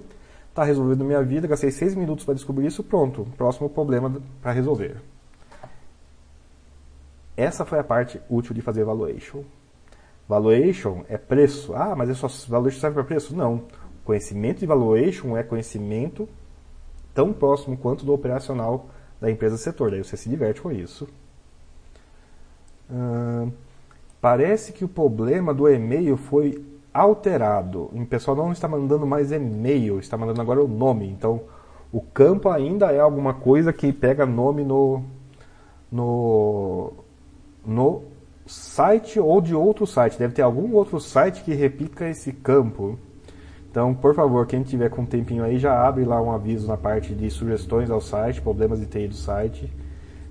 está 0.51 0.63
resolvido 0.63 1.05
minha 1.05 1.21
vida, 1.21 1.49
gastei 1.49 1.73
seis 1.73 1.97
minutos 1.97 2.25
para 2.25 2.35
descobrir 2.35 2.65
isso, 2.65 2.81
pronto, 2.85 3.27
próximo 3.37 3.69
problema 3.69 4.23
para 4.41 4.53
resolver. 4.53 5.03
Essa 7.37 7.65
foi 7.65 7.81
a 7.81 7.83
parte 7.83 8.21
útil 8.31 8.55
de 8.55 8.61
fazer 8.61 8.85
valuation. 8.85 9.43
Valuation 10.29 11.03
é 11.09 11.19
preço. 11.19 11.75
Ah, 11.75 11.97
mas 11.97 12.09
é 12.09 12.15
só 12.15 12.29
valuation 12.49 12.79
serve 12.79 12.95
para 12.95 13.03
preço? 13.03 13.35
Não. 13.35 13.65
Conhecimento 14.05 14.61
de 14.61 14.67
valuation 14.67 15.37
é 15.37 15.43
conhecimento 15.43 16.29
tão 17.21 17.35
próximo 17.35 17.77
quanto 17.77 18.07
do 18.07 18.15
operacional 18.15 18.87
da 19.21 19.31
empresa 19.31 19.59
setor. 19.59 19.91
Daí 19.91 20.03
você 20.03 20.17
se 20.17 20.31
diverte 20.31 20.63
com 20.63 20.73
isso. 20.73 21.07
Hum, 22.91 23.53
parece 24.23 24.73
que 24.73 24.87
o 24.87 24.89
problema 24.89 25.53
do 25.53 25.69
e-mail 25.69 26.17
foi 26.17 26.65
alterado. 26.95 27.91
O 27.93 28.07
pessoal 28.07 28.35
não 28.35 28.53
está 28.53 28.67
mandando 28.67 29.07
mais 29.07 29.31
e-mail, 29.33 29.99
está 29.99 30.17
mandando 30.17 30.41
agora 30.41 30.65
o 30.65 30.67
nome. 30.67 31.11
Então, 31.11 31.43
o 31.93 32.01
campo 32.01 32.49
ainda 32.49 32.91
é 32.91 33.01
alguma 33.01 33.35
coisa 33.35 33.71
que 33.71 33.93
pega 33.93 34.25
nome 34.25 34.65
no, 34.65 35.03
no, 35.93 36.95
no 37.67 38.05
site 38.47 39.21
ou 39.21 39.43
de 39.43 39.55
outro 39.55 39.87
site. 39.87 40.19
Deve 40.19 40.33
ter 40.33 40.41
algum 40.41 40.75
outro 40.75 40.99
site 40.99 41.45
que 41.45 41.53
repita 41.53 42.09
esse 42.09 42.33
campo. 42.33 42.99
Então, 43.71 43.95
por 43.95 44.17
favor, 44.17 44.45
quem 44.49 44.65
tiver 44.65 44.91
com 44.91 45.03
um 45.03 45.07
tempinho 45.07 45.45
aí, 45.45 45.57
já 45.57 45.87
abre 45.87 46.05
lá 46.05 46.21
um 46.21 46.33
aviso 46.33 46.67
na 46.67 46.77
parte 46.77 47.15
de 47.15 47.31
sugestões 47.31 47.89
ao 47.89 48.01
site, 48.01 48.43
problemas 48.43 48.81
de 48.81 48.87
TI 48.87 49.07
do 49.07 49.15
site, 49.15 49.73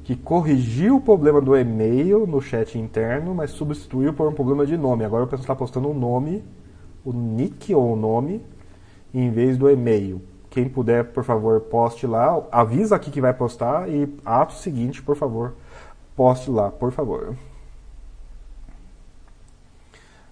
que 0.04 0.14
corrigiu 0.14 0.98
o 0.98 1.02
problema 1.02 1.40
do 1.40 1.56
e-mail 1.56 2.28
no 2.28 2.42
chat 2.42 2.78
interno, 2.78 3.34
mas 3.34 3.52
substituiu 3.52 4.14
por 4.14 4.28
um 4.28 4.34
problema 4.34 4.66
de 4.66 4.76
nome. 4.76 5.06
Agora 5.06 5.24
o 5.24 5.28
pessoal 5.28 5.44
está 5.44 5.56
postando 5.56 5.88
o 5.88 5.92
um 5.92 5.98
nome, 5.98 6.44
o 7.06 7.14
nick 7.14 7.74
ou 7.74 7.94
o 7.94 7.96
nome, 7.96 8.44
em 9.14 9.32
vez 9.32 9.58
do 9.58 9.70
e-mail. 9.70 10.22
Quem 10.50 10.68
puder, 10.68 11.06
por 11.06 11.24
favor, 11.24 11.62
poste 11.62 12.06
lá. 12.06 12.44
Avisa 12.52 12.98
aqui 12.98 13.10
que 13.10 13.22
vai 13.22 13.34
postar 13.34 13.88
e 13.88 14.14
ato 14.26 14.54
seguinte, 14.54 15.02
por 15.02 15.16
favor, 15.16 15.54
poste 16.14 16.52
lá, 16.52 16.70
por 16.70 16.92
favor. 16.92 17.36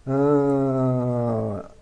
Uh, 0.06 1.77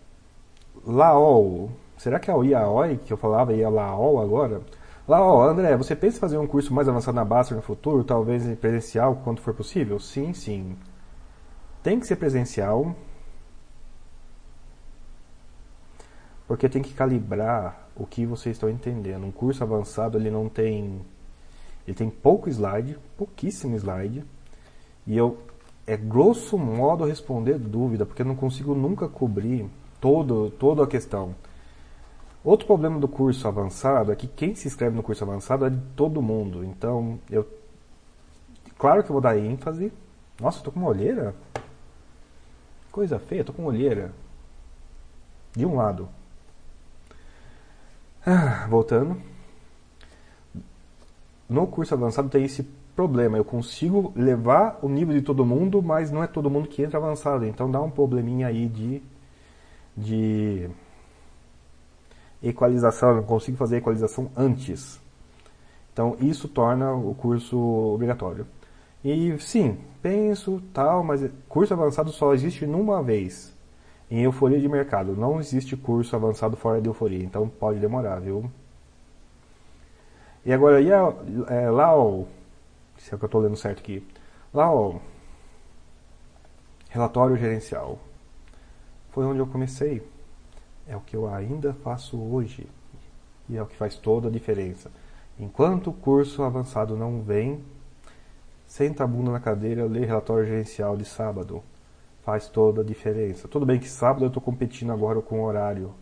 Laol. 0.86 1.70
Será 1.98 2.20
que 2.20 2.30
é 2.30 2.34
o 2.36 2.44
IAOI 2.44 2.98
que 2.98 3.12
eu 3.12 3.18
falava 3.18 3.54
e 3.54 3.62
é 3.62 3.68
Laol 3.70 4.22
agora? 4.22 4.62
Laol, 5.08 5.44
André, 5.44 5.76
você 5.78 5.96
pensa 5.96 6.18
em 6.18 6.20
fazer 6.20 6.38
um 6.38 6.48
curso 6.48 6.74
mais 6.74 6.90
avançado 6.90 7.16
na 7.16 7.24
Baster 7.24 7.56
no 7.56 7.62
futuro, 7.62 8.04
talvez 8.04 8.44
presencial, 8.58 9.22
quando 9.24 9.40
for 9.40 9.54
possível? 9.54 10.00
Sim, 10.00 10.34
sim. 10.34 10.76
Tem 11.84 12.00
que 12.00 12.08
ser 12.08 12.16
presencial, 12.16 12.96
porque 16.48 16.68
tem 16.68 16.82
que 16.82 16.94
calibrar 16.94 17.88
o 17.96 18.06
que 18.06 18.26
vocês 18.26 18.56
estão 18.56 18.70
entendendo. 18.70 19.26
Um 19.26 19.32
curso 19.32 19.64
avançado 19.64 20.18
ele 20.18 20.30
não 20.30 20.50
tem 20.50 21.02
ele 21.88 21.96
tem 21.96 22.10
pouco 22.10 22.50
slide, 22.50 22.98
pouquíssimo 23.16 23.76
slide, 23.76 24.26
e 25.06 25.16
eu 25.16 25.38
é 25.86 25.96
grosso 25.96 26.58
modo 26.58 27.06
responder 27.06 27.60
dúvida, 27.60 28.08
porque 28.08 28.24
eu 28.24 28.26
não 28.26 28.36
consigo 28.36 28.74
nunca 28.74 29.08
cobrir 29.08 29.70
todo 30.06 30.52
toda 30.52 30.84
a 30.84 30.88
questão. 30.88 31.34
Outro 32.44 32.68
problema 32.68 33.00
do 33.00 33.08
curso 33.08 33.48
avançado 33.48 34.12
é 34.12 34.16
que 34.16 34.28
quem 34.28 34.54
se 34.54 34.68
inscreve 34.68 34.96
no 34.96 35.02
curso 35.02 35.24
avançado 35.24 35.66
é 35.66 35.70
de 35.72 35.82
todo 35.96 36.22
mundo. 36.22 36.64
Então, 36.64 37.20
eu 37.28 37.48
claro 38.78 39.04
que 39.04 39.10
eu 39.10 39.14
vou 39.14 39.22
dar 39.22 39.36
ênfase. 39.36 39.92
Nossa, 40.40 40.60
eu 40.60 40.64
tô 40.66 40.72
com 40.72 40.80
uma 40.80 40.90
olheira. 40.90 41.34
Coisa 42.92 43.18
feia, 43.18 43.44
tô 43.44 43.52
com 43.52 43.66
olheira. 43.66 44.14
De 45.56 45.66
um 45.66 45.76
lado. 45.76 46.08
Ah, 48.24 48.68
voltando. 48.70 49.20
No 51.50 51.66
curso 51.66 51.96
avançado 51.96 52.30
tem 52.30 52.44
esse 52.44 52.62
problema. 52.96 53.38
Eu 53.38 53.46
consigo 53.46 54.14
levar 54.16 54.78
o 54.84 54.88
nível 54.88 55.16
de 55.16 55.24
todo 55.24 55.44
mundo, 55.44 55.82
mas 55.82 56.12
não 56.12 56.24
é 56.24 56.28
todo 56.28 56.48
mundo 56.48 56.70
que 56.70 56.84
entra 56.84 57.00
avançado. 57.00 57.44
Então 57.44 57.72
dá 57.72 57.82
um 57.82 57.90
probleminha 57.90 58.46
aí 58.46 58.68
de, 58.68 59.02
de 59.96 60.70
equalização. 62.42 63.10
Eu 63.10 63.16
não 63.18 63.24
consigo 63.24 63.58
fazer 63.58 63.76
a 63.76 63.78
equalização 63.80 64.32
antes. 64.36 65.00
Então 65.94 66.18
isso 66.20 66.48
torna 66.48 66.94
o 66.94 67.16
curso 67.16 67.58
obrigatório. 67.58 68.46
E 69.04 69.38
sim, 69.40 69.78
penso 70.02 70.62
tal, 70.74 71.04
mas 71.04 71.30
curso 71.48 71.74
avançado 71.74 72.12
só 72.12 72.34
existe 72.34 72.66
numa 72.66 73.02
vez 73.02 73.54
em 74.10 74.24
euforia 74.24 74.60
de 74.60 74.68
mercado. 74.68 75.16
Não 75.16 75.40
existe 75.40 75.76
curso 75.78 76.16
avançado 76.16 76.58
fora 76.58 76.82
de 76.82 76.88
euforia, 76.88 77.24
então 77.24 77.48
pode 77.48 77.80
demorar, 77.80 78.20
viu? 78.20 78.50
E 80.46 80.54
agora, 80.54 80.80
e 80.80 80.92
a, 80.92 81.14
é, 81.50 81.70
LAO, 81.70 82.28
se 82.98 83.14
é 83.14 83.18
que 83.18 83.24
eu 83.24 83.28
estou 83.28 83.42
lendo 83.42 83.56
certo 83.56 83.80
aqui, 83.80 84.06
LAO, 84.54 85.02
relatório 86.90 87.36
gerencial, 87.36 88.00
foi 89.16 89.24
onde 89.26 89.40
eu 89.40 89.48
comecei. 89.48 90.06
É 90.86 90.96
o 90.96 91.00
que 91.00 91.16
eu 91.16 91.34
ainda 91.34 91.74
faço 91.74 92.22
hoje. 92.22 92.68
E 93.48 93.56
é 93.56 93.64
o 93.64 93.66
que 93.66 93.78
faz 93.78 93.96
toda 93.96 94.28
a 94.28 94.32
diferença. 94.32 94.92
Enquanto 95.40 95.90
o 95.90 95.94
curso 95.94 96.44
avançado 96.44 96.98
não 96.98 97.22
vem, 97.22 97.64
senta 98.68 99.06
a 99.06 99.08
bunda 99.08 99.32
na 99.32 99.40
cadeira, 99.40 99.86
lê 99.86 100.06
relatório 100.06 100.46
gerencial 100.46 100.98
de 100.98 101.06
sábado 101.06 101.64
faz 102.24 102.50
toda 102.50 102.82
a 102.82 102.84
diferença. 102.84 103.48
Tudo 103.48 103.66
bem 103.66 103.80
que 103.80 103.88
sábado 103.88 104.26
eu 104.26 104.28
estou 104.28 104.42
competindo 104.42 104.92
agora 104.92 105.22
com 105.22 105.40
o 105.40 105.46
horário, 105.46 105.94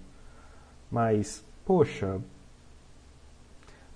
mas, 0.89 1.43
poxa, 1.65 2.19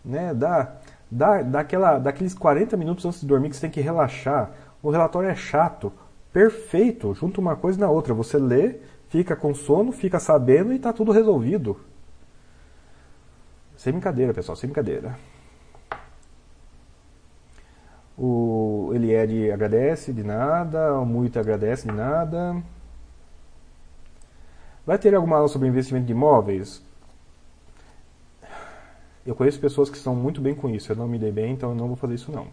né, 0.06 0.34
dá, 0.34 0.76
dá, 1.10 1.42
dá 1.42 1.62
aquela, 1.62 1.98
daqueles 1.98 2.34
40 2.34 2.78
minutos 2.78 3.06
antes 3.06 3.22
de 3.22 3.26
dormir 3.26 3.50
que 3.50 3.56
você 3.56 3.62
tem 3.62 3.72
que 3.72 3.82
relaxar. 3.82 4.52
O 4.84 4.92
relatório 4.92 5.30
é 5.30 5.36
chato, 5.36 5.92
perfeito, 6.32 7.16
junto 7.16 7.42
uma 7.42 7.56
coisa 7.56 7.80
na 7.80 7.90
outra. 7.90 8.14
Você 8.14 8.38
lê, 8.38 8.76
fica 9.10 9.36
com 9.36 9.54
sono, 9.54 9.92
fica 9.92 10.20
sabendo 10.20 10.74
e 10.74 10.78
está 10.78 10.92
tudo 10.94 11.12
resolvido. 11.12 11.80
Sem 13.76 13.94
brincadeira, 13.94 14.34
pessoal, 14.34 14.56
sem 14.56 14.70
brincadeira. 14.70 15.18
O 18.18 18.92
Elied 18.96 19.52
agradece 19.52 20.12
de 20.12 20.24
nada, 20.24 21.00
o 21.00 21.06
Muito 21.06 21.40
agradece 21.40 21.88
de 21.88 21.94
nada. 21.94 22.62
Vai 24.84 24.98
ter 24.98 25.14
alguma 25.14 25.36
aula 25.36 25.48
sobre 25.48 25.68
investimento 25.68 26.08
de 26.08 26.14
imóveis? 26.14 26.82
Eu 29.24 29.36
conheço 29.36 29.60
pessoas 29.60 29.90
que 29.90 29.98
estão 29.98 30.16
muito 30.16 30.42
bem 30.42 30.56
com 30.56 30.70
isso. 30.70 30.92
Eu 30.92 30.96
não 30.96 31.08
me 31.08 31.20
dei 31.20 31.32
bem, 31.32 31.54
então 31.54 31.70
eu 31.70 31.76
não 31.76 31.88
vou 31.88 31.96
fazer 31.96 32.16
isso 32.16 32.32
não. 32.32 32.48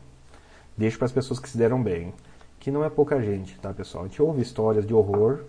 Deixo 0.76 0.98
para 0.98 1.06
as 1.06 1.12
pessoas 1.12 1.38
que 1.38 1.48
se 1.48 1.56
deram 1.56 1.82
bem. 1.82 2.12
Que 2.58 2.70
não 2.70 2.84
é 2.84 2.90
pouca 2.90 3.22
gente, 3.22 3.58
tá, 3.60 3.72
pessoal? 3.72 4.04
A 4.04 4.08
gente 4.08 4.20
ouve 4.20 4.42
histórias 4.42 4.84
de 4.84 4.92
horror 4.92 5.44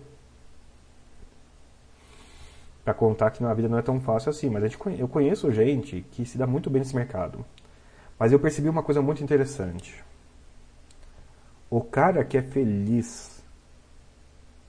para 2.86 2.94
contar 2.94 3.32
que 3.32 3.42
na 3.42 3.52
vida 3.52 3.68
não 3.68 3.78
é 3.78 3.82
tão 3.82 4.00
fácil 4.00 4.30
assim. 4.30 4.48
Mas 4.48 4.62
gente, 4.62 4.78
eu 4.96 5.08
conheço 5.08 5.50
gente 5.50 6.06
que 6.12 6.24
se 6.24 6.38
dá 6.38 6.46
muito 6.46 6.70
bem 6.70 6.78
nesse 6.78 6.94
mercado. 6.94 7.44
Mas 8.16 8.30
eu 8.30 8.38
percebi 8.38 8.68
uma 8.68 8.82
coisa 8.82 9.02
muito 9.02 9.24
interessante. 9.24 10.04
O 11.68 11.80
cara 11.80 12.24
que 12.24 12.38
é 12.38 12.42
feliz 12.42 13.44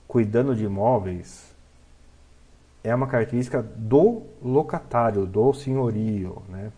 cuidando 0.08 0.56
de 0.56 0.64
imóveis 0.64 1.54
é 2.82 2.92
uma 2.92 3.06
característica 3.06 3.62
do 3.62 4.24
locatário, 4.42 5.24
do 5.24 5.52
senhorio, 5.52 6.42
né? 6.48 6.72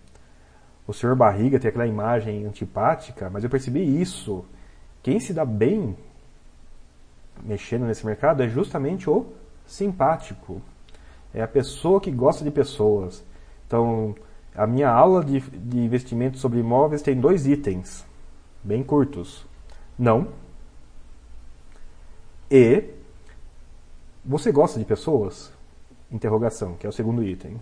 O 0.86 0.92
senhor 0.92 1.16
barriga 1.16 1.58
tem 1.58 1.70
aquela 1.70 1.86
imagem 1.86 2.44
antipática, 2.44 3.30
mas 3.30 3.44
eu 3.44 3.48
percebi 3.48 3.98
isso. 3.98 4.44
Quem 5.02 5.18
se 5.18 5.32
dá 5.32 5.46
bem 5.46 5.96
mexendo 7.42 7.86
nesse 7.86 8.04
mercado 8.04 8.42
é 8.42 8.48
justamente 8.48 9.08
o 9.08 9.24
simpático. 9.64 10.60
É 11.32 11.42
a 11.42 11.48
pessoa 11.48 12.00
que 12.00 12.10
gosta 12.10 12.44
de 12.44 12.50
pessoas. 12.50 13.24
Então, 13.66 14.14
a 14.54 14.66
minha 14.66 14.90
aula 14.90 15.24
de, 15.24 15.40
de 15.40 15.78
investimento 15.78 16.38
sobre 16.38 16.58
imóveis 16.58 17.02
tem 17.02 17.18
dois 17.18 17.46
itens, 17.46 18.04
bem 18.62 18.82
curtos. 18.82 19.46
Não. 19.98 20.28
E 22.50 22.84
você 24.24 24.50
gosta 24.50 24.78
de 24.78 24.84
pessoas? 24.84 25.52
Interrogação, 26.10 26.74
que 26.74 26.86
é 26.86 26.88
o 26.88 26.92
segundo 26.92 27.22
item. 27.22 27.60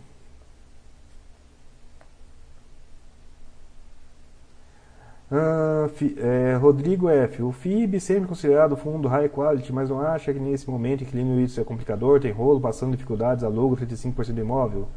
Ah, 5.30 5.86
é, 6.16 6.54
Rodrigo 6.56 7.08
F. 7.10 7.42
O 7.42 7.52
FIB 7.52 8.00
sempre 8.00 8.28
considerado 8.28 8.76
fundo 8.76 9.08
high 9.08 9.28
quality, 9.28 9.72
mas 9.72 9.90
não 9.90 10.00
acha 10.00 10.32
que 10.32 10.40
nesse 10.40 10.68
momento 10.70 11.04
inquilino 11.04 11.38
isso 11.40 11.60
é 11.60 11.64
complicador, 11.64 12.18
tem 12.20 12.32
rolo, 12.32 12.60
passando 12.60 12.92
dificuldades, 12.92 13.44
alugo 13.44 13.76
35% 13.76 14.32
do 14.32 14.40
imóvel? 14.40 14.88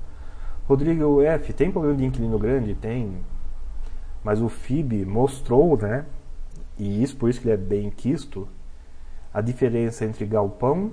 Rodrigo 0.68 1.22
F. 1.22 1.52
Tem 1.52 1.70
problema 1.70 1.98
de 1.98 2.06
inquilino 2.06 2.40
grande? 2.40 2.74
Tem. 2.76 3.18
Mas 4.24 4.42
o 4.42 4.48
FIB 4.48 5.06
mostrou, 5.06 5.78
né, 5.78 6.06
e 6.78 7.04
isso 7.04 7.18
por 7.18 7.30
isso 7.30 7.42
que 7.42 7.48
ele 7.48 7.56
é 7.56 7.58
bem 7.58 7.90
quisto, 7.90 8.48
a 9.34 9.42
diferença 9.42 10.06
entre 10.06 10.26
galpão 10.26 10.92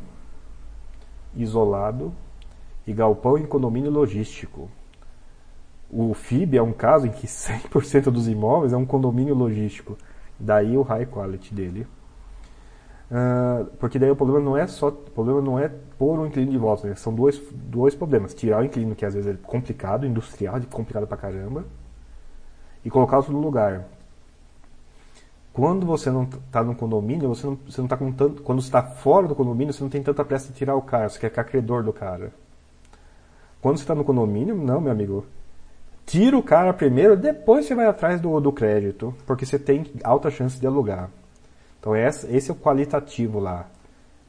isolado 1.37 2.13
e 2.87 2.93
galpão 2.93 3.39
em 3.39 3.47
condomínio 3.47 3.91
logístico. 3.91 4.69
O 5.91 6.13
FIB 6.13 6.57
é 6.57 6.63
um 6.63 6.73
caso 6.73 7.07
em 7.07 7.11
que 7.11 7.27
100% 7.27 8.11
dos 8.11 8.29
imóveis 8.29 8.73
é 8.73 8.77
um 8.77 8.85
condomínio 8.85 9.35
logístico. 9.35 9.97
Daí 10.39 10.77
o 10.77 10.83
high 10.83 11.07
quality 11.07 11.55
dele. 11.55 11.87
Uh, 13.11 13.65
porque 13.79 13.99
daí 13.99 14.11
o 14.11 14.17
problema 14.17 14.45
não 14.45 14.55
é 14.55 14.67
só 14.67 14.89
o 14.89 14.93
problema 14.93 15.41
não 15.41 15.59
é 15.59 15.71
pôr 15.99 16.19
o 16.19 16.27
inquilino 16.27 16.53
de 16.53 16.59
volta, 16.59 16.87
né? 16.87 16.95
são 16.95 17.15
dois, 17.15 17.41
dois 17.53 17.95
problemas. 17.95 18.35
Tirar 18.35 18.61
o 18.61 18.65
inquilino, 18.65 18.95
que 18.95 19.05
às 19.05 19.15
vezes 19.15 19.35
é 19.35 19.39
complicado, 19.43 20.07
industrial, 20.07 20.61
complicado 20.71 21.07
pra 21.07 21.17
caramba, 21.17 21.65
e 22.85 22.91
colocar 22.91 23.17
outro 23.17 23.33
no 23.33 23.41
lugar. 23.41 23.87
Quando 25.55 25.87
você 25.87 26.11
não 26.11 26.25
está 26.25 26.63
no 26.63 26.75
condomínio, 26.75 27.29
você 27.29 27.47
não, 27.47 27.59
você 27.67 27.81
não 27.81 27.89
tá 27.89 27.97
com 27.97 28.13
tanto. 28.13 28.43
Quando 28.43 28.61
está 28.61 28.83
fora 28.83 29.27
do 29.27 29.35
condomínio, 29.35 29.73
você 29.73 29.83
não 29.83 29.91
tem 29.91 30.03
tanta 30.03 30.25
pressa 30.25 30.53
de 30.53 30.59
tirar 30.59 30.77
o 30.77 30.83
cara, 30.83 31.09
você 31.09 31.19
quer 31.19 31.31
ficar 31.31 31.45
credor 31.45 31.83
do 31.83 31.93
cara. 31.93 32.33
Quando 33.61 33.79
você 33.79 33.83
está 33.83 33.95
no 33.95 34.05
condomínio, 34.05 34.55
não, 34.55 34.81
meu 34.81 34.93
amigo. 34.93 35.25
Tira 36.09 36.39
o 36.39 36.43
cara 36.43 36.73
primeiro, 36.73 37.19
depois 37.19 37.67
você 37.67 37.75
vai 37.75 37.85
atrás 37.85 38.19
do, 38.19 38.41
do 38.41 38.51
crédito, 38.51 39.15
porque 39.27 39.45
você 39.45 39.59
tem 39.59 39.85
alta 40.03 40.31
chance 40.31 40.59
de 40.59 40.67
alugar. 40.67 41.11
Então 41.79 41.95
esse, 41.95 42.51
é 42.51 42.53
o 42.53 42.57
qualitativo 42.57 43.39
lá. 43.39 43.69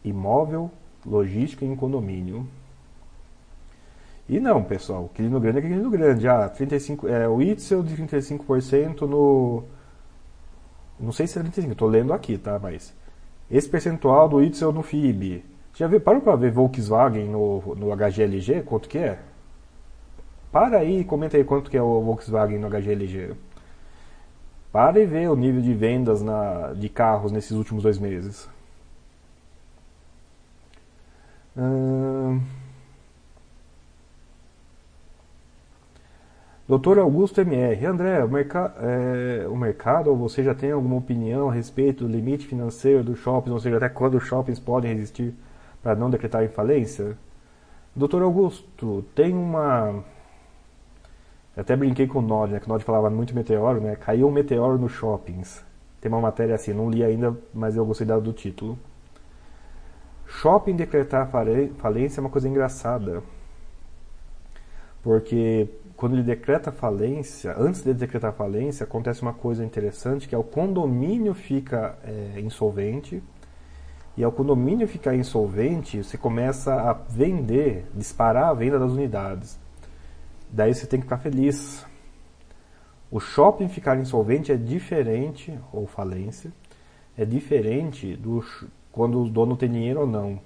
Imóvel, 0.03 0.69
logística 1.05 1.63
em 1.63 1.73
condomínio. 1.77 2.45
E 4.27 4.41
não, 4.41 4.61
pessoal, 4.61 5.09
Quilino 5.13 5.39
Grande 5.39 5.59
é 5.59 5.61
Quilino 5.61 5.89
Grande. 5.89 6.27
Ah, 6.27 6.49
35, 6.49 7.07
é, 7.07 7.29
o 7.29 7.41
Itzel 7.41 7.81
de 7.81 7.95
35% 7.95 9.07
no 9.07 9.63
não 10.99 11.13
sei 11.13 11.27
se 11.27 11.39
é 11.39 11.41
35, 11.41 11.71
estou 11.71 11.87
lendo 11.87 12.11
aqui, 12.11 12.37
tá? 12.37 12.59
Mas 12.59 12.93
esse 13.49 13.69
percentual 13.69 14.27
do 14.27 14.43
Itzel 14.43 14.73
no 14.73 14.83
FIB. 14.83 15.45
Já 15.73 15.87
viu, 15.87 16.01
parou 16.01 16.19
para 16.19 16.35
ver 16.35 16.51
Volkswagen 16.51 17.29
no, 17.29 17.73
no 17.75 17.95
HGLG? 17.95 18.63
Quanto 18.63 18.89
que 18.89 18.97
é? 18.97 19.17
Para 20.51 20.79
aí 20.79 21.01
e 21.01 21.03
comenta 21.03 21.37
aí 21.37 21.43
quanto 21.43 21.69
que 21.69 21.77
é 21.77 21.81
o 21.81 22.01
Volkswagen 22.01 22.57
no 22.59 22.69
HGLG. 22.69 23.35
Para 24.71 24.99
e 24.99 25.05
vê 25.05 25.27
o 25.27 25.35
nível 25.35 25.61
de 25.61 25.73
vendas 25.73 26.21
na, 26.21 26.73
de 26.73 26.89
carros 26.89 27.31
nesses 27.31 27.51
últimos 27.51 27.83
dois 27.83 27.97
meses. 27.97 28.49
Hum... 31.57 32.41
Doutor 36.67 36.99
Augusto 36.99 37.41
MR. 37.41 37.83
André, 37.87 38.23
o, 38.23 38.29
merca 38.29 38.71
é, 38.79 39.47
o 39.47 39.55
mercado 39.55 40.11
ou 40.11 40.15
você 40.15 40.43
já 40.43 40.53
tem 40.53 40.71
alguma 40.71 40.97
opinião 40.97 41.49
a 41.49 41.53
respeito 41.53 42.05
do 42.05 42.11
limite 42.11 42.45
financeiro 42.45 43.03
dos 43.03 43.17
shoppings, 43.17 43.51
ou 43.51 43.59
seja, 43.59 43.77
até 43.77 43.89
quando 43.89 44.17
os 44.17 44.23
shoppings 44.23 44.59
podem 44.59 44.93
resistir 44.93 45.33
para 45.81 45.95
não 45.95 46.11
decretar 46.11 46.47
falência? 46.49 47.17
Doutor 47.95 48.21
Augusto, 48.21 49.03
tem 49.15 49.33
uma 49.33 50.03
até 51.61 51.75
brinquei 51.75 52.07
com 52.07 52.19
o 52.19 52.21
Nod, 52.21 52.53
né? 52.53 52.59
Que 52.59 52.65
o 52.65 52.69
Nod 52.69 52.83
falava 52.83 53.09
muito 53.09 53.35
meteoro, 53.35 53.81
né? 53.81 53.95
Caiu 53.95 54.27
um 54.27 54.31
meteoro 54.31 54.77
nos 54.77 54.91
shoppings. 54.91 55.63
Tem 55.99 56.11
uma 56.11 56.21
matéria 56.21 56.55
assim, 56.55 56.73
não 56.73 56.89
li 56.89 57.03
ainda, 57.03 57.35
mas 57.53 57.75
eu 57.75 57.85
gostei 57.85 58.07
do 58.07 58.33
título. 58.33 58.77
Shopping 60.25 60.75
decretar 60.75 61.29
falência 61.29 62.19
é 62.19 62.21
uma 62.21 62.29
coisa 62.29 62.47
engraçada. 62.47 63.23
Porque 65.01 65.67
quando 65.97 66.13
ele 66.13 66.23
decreta 66.23 66.71
falência, 66.71 67.55
antes 67.57 67.81
de 67.81 67.93
decretar 67.93 68.31
falência, 68.33 68.83
acontece 68.83 69.21
uma 69.21 69.33
coisa 69.33 69.65
interessante, 69.65 70.27
que 70.27 70.35
é 70.35 70.37
o 70.37 70.43
condomínio 70.43 71.33
fica 71.33 71.97
é, 72.05 72.39
insolvente, 72.39 73.21
e 74.15 74.23
ao 74.23 74.31
condomínio 74.31 74.87
ficar 74.87 75.15
insolvente, 75.15 76.03
você 76.03 76.17
começa 76.17 76.73
a 76.73 76.93
vender, 76.93 77.85
disparar 77.93 78.49
a 78.49 78.53
venda 78.53 78.77
das 78.77 78.91
unidades. 78.91 79.59
Daí 80.49 80.73
você 80.73 80.87
tem 80.87 80.99
que 80.99 81.05
ficar 81.05 81.19
feliz. 81.19 81.85
O 83.11 83.19
shopping 83.19 83.67
ficar 83.67 83.97
insolvente 83.97 84.51
é 84.51 84.55
diferente, 84.55 85.57
ou 85.71 85.87
falência, 85.87 86.51
é 87.17 87.25
diferente 87.25 88.15
do 88.15 88.43
quando 88.91 89.21
o 89.21 89.29
dono 89.29 89.55
tem 89.55 89.69
dinheiro 89.69 90.01
ou 90.01 90.07
não. 90.07 90.39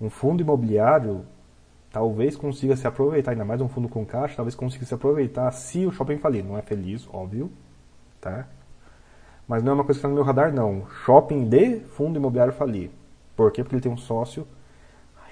Um 0.00 0.10
fundo 0.10 0.42
imobiliário 0.42 1.24
talvez 1.90 2.36
consiga 2.36 2.74
se 2.76 2.86
aproveitar, 2.86 3.32
ainda 3.32 3.44
mais 3.44 3.60
um 3.60 3.68
fundo 3.68 3.88
com 3.88 4.04
caixa, 4.04 4.36
talvez 4.36 4.54
consiga 4.54 4.84
se 4.84 4.94
aproveitar 4.94 5.50
se 5.52 5.86
o 5.86 5.92
shopping 5.92 6.18
falir. 6.18 6.44
Não 6.44 6.56
é 6.56 6.62
feliz, 6.62 7.06
óbvio, 7.12 7.50
tá? 8.20 8.48
Mas 9.46 9.62
não 9.62 9.72
é 9.72 9.74
uma 9.74 9.84
coisa 9.84 9.98
que 9.98 10.06
está 10.06 10.08
no 10.08 10.14
meu 10.14 10.24
radar, 10.24 10.52
não. 10.52 10.86
Shopping 11.04 11.48
de 11.48 11.80
fundo 11.80 12.18
imobiliário 12.18 12.52
falir. 12.52 12.90
Por 13.36 13.52
quê? 13.52 13.62
Porque 13.62 13.76
ele 13.76 13.82
tem 13.82 13.92
um 13.92 13.96
sócio 13.96 14.46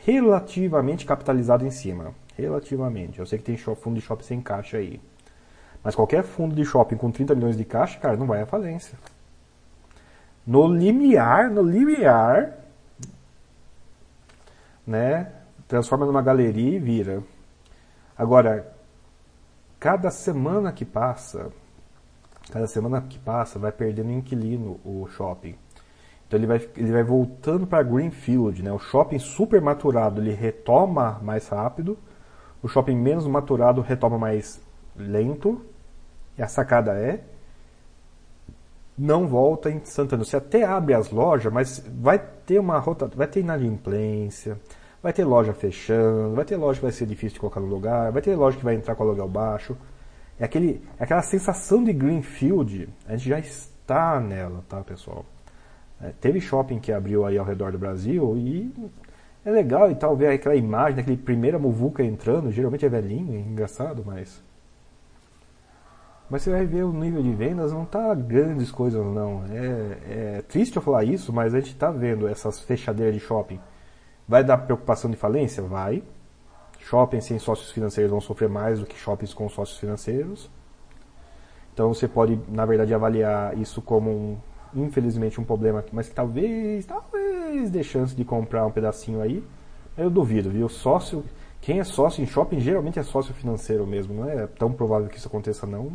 relativamente 0.04 1.06
capitalizado 1.06 1.64
em 1.64 1.70
cima. 1.70 2.14
Relativamente. 2.40 3.18
Eu 3.18 3.26
sei 3.26 3.38
que 3.38 3.44
tem 3.44 3.56
fundo 3.56 3.94
de 3.94 4.00
shopping 4.00 4.24
sem 4.24 4.40
caixa 4.40 4.78
aí. 4.78 5.00
Mas 5.82 5.94
qualquer 5.94 6.22
fundo 6.22 6.54
de 6.54 6.64
shopping 6.64 6.96
com 6.96 7.10
30 7.10 7.34
milhões 7.34 7.56
de 7.56 7.64
caixa, 7.64 7.98
cara, 7.98 8.16
não 8.16 8.26
vai 8.26 8.42
à 8.42 8.46
falência. 8.46 8.98
No 10.46 10.66
limiar, 10.66 11.50
no 11.50 11.62
limiar, 11.62 12.58
né? 14.86 15.32
Transforma 15.68 16.04
numa 16.04 16.22
galeria 16.22 16.76
e 16.76 16.78
vira. 16.78 17.22
Agora, 18.16 18.70
cada 19.78 20.10
semana 20.10 20.72
que 20.72 20.84
passa, 20.84 21.50
cada 22.50 22.66
semana 22.66 23.00
que 23.02 23.18
passa, 23.18 23.58
vai 23.58 23.72
perdendo 23.72 24.10
inquilino 24.10 24.80
o 24.84 25.06
shopping. 25.08 25.56
Então 26.26 26.38
ele 26.38 26.46
vai, 26.46 26.68
ele 26.76 26.92
vai 26.92 27.02
voltando 27.02 27.66
para 27.66 27.82
Greenfield, 27.82 28.62
né? 28.62 28.72
O 28.72 28.78
shopping 28.78 29.18
super 29.18 29.60
maturado 29.60 30.20
ele 30.20 30.32
retoma 30.32 31.18
mais 31.22 31.48
rápido 31.48 31.98
o 32.62 32.68
shopping 32.68 32.96
menos 32.96 33.26
maturado 33.26 33.80
retoma 33.80 34.18
mais 34.18 34.60
lento. 34.96 35.60
E 36.36 36.42
a 36.42 36.48
sacada 36.48 36.92
é 36.92 37.20
não 39.00 39.26
volta 39.26 39.70
em 39.70 39.82
Santana. 39.84 40.24
Você 40.24 40.36
até 40.36 40.64
abre 40.64 40.92
as 40.92 41.10
lojas, 41.10 41.50
mas 41.52 41.82
vai 42.00 42.18
ter 42.18 42.58
uma 42.58 42.78
rota, 42.78 43.10
vai 43.14 43.26
ter 43.26 43.40
inadimplência, 43.40 44.58
vai 45.02 45.12
ter 45.12 45.24
loja 45.24 45.54
fechando, 45.54 46.34
vai 46.34 46.44
ter 46.44 46.56
loja 46.56 46.78
que 46.78 46.84
vai 46.84 46.92
ser 46.92 47.06
difícil 47.06 47.34
de 47.34 47.40
colocar 47.40 47.60
no 47.60 47.66
lugar, 47.66 48.12
vai 48.12 48.20
ter 48.20 48.36
loja 48.36 48.58
que 48.58 48.64
vai 48.64 48.74
entrar 48.74 48.94
com 48.94 49.02
aluguel 49.02 49.28
baixo. 49.28 49.76
É, 50.38 50.44
aquele, 50.44 50.82
é 50.98 51.04
aquela 51.04 51.22
sensação 51.22 51.82
de 51.82 51.92
Greenfield, 51.92 52.88
a 53.06 53.16
gente 53.16 53.28
já 53.28 53.38
está 53.38 54.20
nela, 54.20 54.62
tá, 54.68 54.82
pessoal? 54.82 55.24
É, 56.02 56.12
teve 56.20 56.40
shopping 56.40 56.78
que 56.78 56.92
abriu 56.92 57.24
aí 57.24 57.36
ao 57.38 57.44
redor 57.44 57.72
do 57.72 57.78
Brasil 57.78 58.36
e 58.36 58.72
é 59.44 59.50
legal 59.50 59.90
e 59.90 59.94
tal 59.94 60.16
ver 60.16 60.28
aquela 60.28 60.54
imagem 60.54 60.96
daquele 60.96 61.16
primeiro 61.16 61.58
Muvuca 61.58 62.02
entrando, 62.04 62.50
geralmente 62.50 62.84
é 62.84 62.88
velhinho, 62.88 63.34
é 63.34 63.38
engraçado, 63.38 64.02
mas. 64.04 64.42
Mas 66.28 66.42
você 66.42 66.50
vai 66.50 66.64
ver 66.64 66.84
o 66.84 66.92
nível 66.92 67.22
de 67.22 67.32
vendas, 67.32 67.72
não 67.72 67.84
tá 67.84 68.14
grandes 68.14 68.70
coisas 68.70 69.04
não. 69.04 69.44
É, 69.50 70.38
é 70.38 70.42
triste 70.42 70.76
eu 70.76 70.82
falar 70.82 71.04
isso, 71.04 71.32
mas 71.32 71.54
a 71.54 71.60
gente 71.60 71.74
tá 71.74 71.90
vendo 71.90 72.28
essas 72.28 72.60
fechadeiras 72.60 73.14
de 73.14 73.20
shopping. 73.20 73.58
Vai 74.28 74.44
dar 74.44 74.58
preocupação 74.58 75.10
de 75.10 75.16
falência? 75.16 75.62
Vai. 75.62 76.04
Shoppings 76.78 77.24
sem 77.24 77.38
sócios 77.38 77.72
financeiros 77.72 78.10
vão 78.10 78.20
sofrer 78.20 78.48
mais 78.48 78.78
do 78.78 78.86
que 78.86 78.96
shoppings 78.96 79.34
com 79.34 79.48
sócios 79.48 79.78
financeiros. 79.78 80.48
Então 81.74 81.92
você 81.92 82.06
pode, 82.06 82.38
na 82.48 82.64
verdade, 82.64 82.94
avaliar 82.94 83.56
isso 83.58 83.82
como 83.82 84.10
um, 84.10 84.38
infelizmente 84.74 85.40
um 85.40 85.44
problema, 85.44 85.84
mas 85.92 86.08
que 86.08 86.14
talvez, 86.14 86.86
talvez 86.86 87.70
dê 87.70 87.82
chance 87.82 88.14
de 88.14 88.24
comprar 88.24 88.66
um 88.66 88.70
pedacinho 88.70 89.20
aí. 89.20 89.44
Eu 89.96 90.10
duvido, 90.10 90.50
viu? 90.50 90.68
Sócio, 90.68 91.24
quem 91.60 91.80
é 91.80 91.84
sócio 91.84 92.22
em 92.22 92.26
shopping 92.26 92.60
geralmente 92.60 92.98
é 92.98 93.02
sócio 93.02 93.34
financeiro 93.34 93.86
mesmo, 93.86 94.14
não 94.14 94.28
é 94.28 94.46
tão 94.46 94.72
provável 94.72 95.08
que 95.08 95.18
isso 95.18 95.28
aconteça 95.28 95.66
não. 95.66 95.92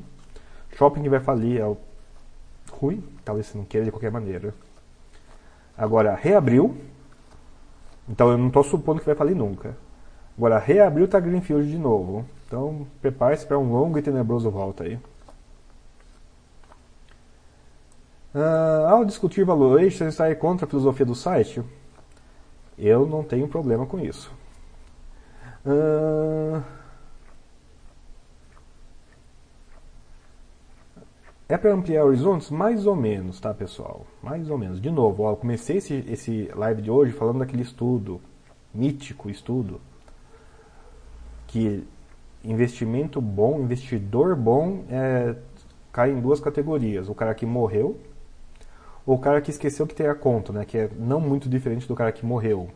Shopping 0.76 1.08
vai 1.10 1.20
falir 1.20 1.60
é 1.60 1.66
o 1.66 1.78
ruim, 2.72 3.04
talvez 3.24 3.48
você 3.48 3.58
não 3.58 3.66
queira 3.66 3.86
de 3.86 3.92
qualquer 3.92 4.12
maneira. 4.12 4.54
Agora, 5.78 6.16
reabriu, 6.16 6.76
então 8.08 8.30
eu 8.30 8.38
não 8.38 8.48
estou 8.48 8.64
supondo 8.64 9.00
que 9.00 9.06
vai 9.06 9.16
falir 9.16 9.36
nunca. 9.36 9.76
Agora, 10.38 10.60
reabriu 10.60 11.08
tá 11.08 11.20
Greenfield 11.20 11.70
de 11.70 11.78
novo. 11.78 12.26
Então, 12.46 12.86
prepare-se 13.02 13.46
para 13.46 13.58
um 13.58 13.72
longo 13.72 13.98
e 13.98 14.02
tenebroso 14.02 14.52
volta 14.52 14.84
aí. 14.84 15.00
Uh, 18.36 18.86
ao 18.90 19.06
discutir 19.06 19.46
valuation, 19.46 20.08
está 20.10 20.36
contra 20.36 20.66
a 20.66 20.70
filosofia 20.70 21.06
do 21.06 21.16
site? 21.16 21.64
Eu 22.78 23.08
não 23.08 23.24
tenho 23.24 23.48
problema 23.48 23.86
com 23.86 23.98
isso. 23.98 24.30
Uh, 25.66 26.62
é 31.48 31.58
para 31.58 31.74
ampliar 31.74 32.04
horizontes? 32.04 32.50
Mais 32.50 32.86
ou 32.86 32.94
menos, 32.94 33.40
tá, 33.40 33.54
pessoal? 33.54 34.06
Mais 34.22 34.50
ou 34.50 34.58
menos. 34.58 34.82
De 34.82 34.92
novo, 34.92 35.24
ó, 35.24 35.32
eu 35.32 35.38
comecei 35.38 35.78
esse, 35.78 36.04
esse 36.06 36.52
live 36.54 36.82
de 36.82 36.92
hoje 36.92 37.14
falando 37.14 37.40
daquele 37.40 37.62
estudo, 37.62 38.20
mítico 38.74 39.30
estudo, 39.30 39.80
que 41.48 41.88
investimento 42.44 43.22
bom, 43.22 43.62
investidor 43.62 44.36
bom, 44.36 44.84
é, 44.90 45.38
cai 45.94 46.12
em 46.12 46.20
duas 46.20 46.42
categorias. 46.42 47.08
O 47.08 47.16
cara 47.16 47.34
que 47.34 47.46
morreu 47.46 47.98
ou 49.06 49.16
o 49.16 49.20
cara 49.20 49.42
que 49.42 49.52
esqueceu 49.52 49.86
que 49.86 49.94
tem 49.94 50.08
a 50.08 50.16
conta, 50.16 50.52
né? 50.52 50.66
Que 50.66 50.78
é 50.78 50.90
não 50.98 51.20
muito 51.20 51.48
diferente 51.48 51.88
do 51.88 51.96
cara 51.96 52.12
que 52.12 52.26
morreu. 52.26 52.70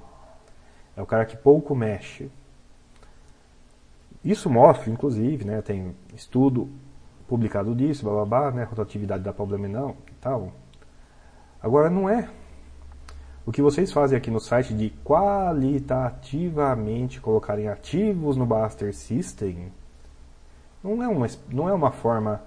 É 0.96 1.02
o 1.02 1.06
cara 1.06 1.26
que 1.26 1.36
pouco 1.36 1.76
mexe. 1.76 2.30
Isso 4.24 4.50
mostra, 4.50 4.90
inclusive, 4.90 5.46
né? 5.46 5.62
Tem 5.62 5.96
estudo 6.14 6.70
publicado 7.28 7.74
disso, 7.74 8.06
blá, 8.26 8.52
né? 8.52 8.64
Rotatividade 8.64 9.24
dá 9.24 9.34
problema 9.34 9.68
não 9.68 9.96
e 10.08 10.14
tal. 10.22 10.52
Agora 11.62 11.90
não 11.90 12.10
é. 12.10 12.30
O 13.46 13.52
que 13.52 13.62
vocês 13.62 13.92
fazem 13.92 14.18
aqui 14.18 14.30
no 14.30 14.40
site 14.40 14.74
de 14.74 14.92
qualitativamente 15.04 17.20
colocarem 17.20 17.68
ativos 17.68 18.38
no 18.38 18.46
Buster 18.46 18.94
System 18.94 19.72
não 20.84 21.02
é 21.02 21.08
uma, 21.08 21.28
não 21.50 21.68
é 21.68 21.74
uma 21.74 21.92
forma 21.92 22.42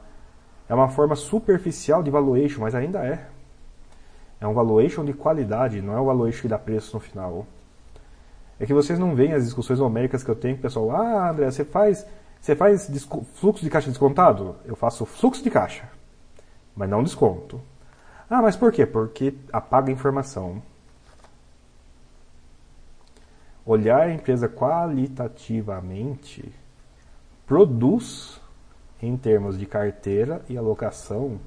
é 0.69 0.75
uma 0.75 0.89
forma 0.89 1.17
superficial 1.17 2.03
de 2.03 2.11
valuation, 2.11 2.61
mas 2.61 2.75
ainda 2.75 3.05
é. 3.05 3.27
É 4.43 4.47
um 4.47 4.53
valuation 4.53 5.05
de 5.05 5.13
qualidade, 5.13 5.81
não 5.81 5.97
é 5.97 6.01
um 6.01 6.05
valuation 6.05 6.43
que 6.43 6.49
dá 6.49 6.59
preço 6.59 6.97
no 6.97 7.01
final. 7.01 7.47
É 8.59 8.67
que 8.67 8.75
vocês 8.75 8.99
não 8.99 9.15
veem 9.15 9.35
as 9.35 9.45
discussões 9.45 9.79
homéricas 9.79 10.25
que 10.25 10.31
eu 10.31 10.35
tenho 10.35 10.57
o 10.57 10.59
pessoal. 10.59 10.91
Ah, 10.91 11.31
André, 11.31 11.49
você 11.49 11.65
faz, 11.65 12.05
você 12.41 12.57
faz 12.57 12.91
fluxo 13.35 13.63
de 13.63 13.71
caixa 13.71 13.89
descontado? 13.89 14.57
Eu 14.65 14.75
faço 14.75 15.07
fluxo 15.07 15.45
de 15.45 15.51
caixa, 15.51 15.89
mas 16.75 16.91
não 16.91 17.05
desconto. 17.05 17.61
Ah, 18.29 18.43
mas 18.43 18.57
por 18.57 18.73
quê? 18.73 18.85
Porque 18.85 19.33
apaga 19.53 19.91
a 19.91 19.93
informação. 19.93 20.61
Olhar 23.65 24.01
a 24.01 24.13
empresa 24.13 24.49
qualitativamente 24.49 26.53
produz, 27.47 28.41
em 29.01 29.17
termos 29.17 29.57
de 29.57 29.67
carteira 29.67 30.43
e 30.49 30.59
alocação, 30.59 31.39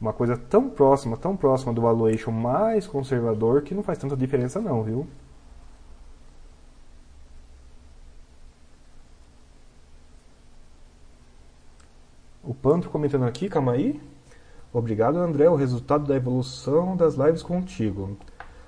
uma 0.00 0.12
coisa 0.12 0.36
tão 0.36 0.70
próxima, 0.70 1.16
tão 1.16 1.36
próxima 1.36 1.72
do 1.72 1.80
valuation 1.82 2.30
mais 2.30 2.86
conservador 2.86 3.62
que 3.62 3.74
não 3.74 3.82
faz 3.82 3.98
tanta 3.98 4.16
diferença 4.16 4.60
não, 4.60 4.82
viu? 4.82 5.06
O 12.42 12.54
Pantro 12.54 12.88
comentando 12.90 13.24
aqui, 13.24 13.48
calma 13.48 13.72
aí. 13.72 14.00
Obrigado, 14.72 15.18
André. 15.18 15.48
O 15.50 15.56
resultado 15.56 16.06
da 16.06 16.16
evolução 16.16 16.96
das 16.96 17.14
lives 17.14 17.42
contigo. 17.42 18.16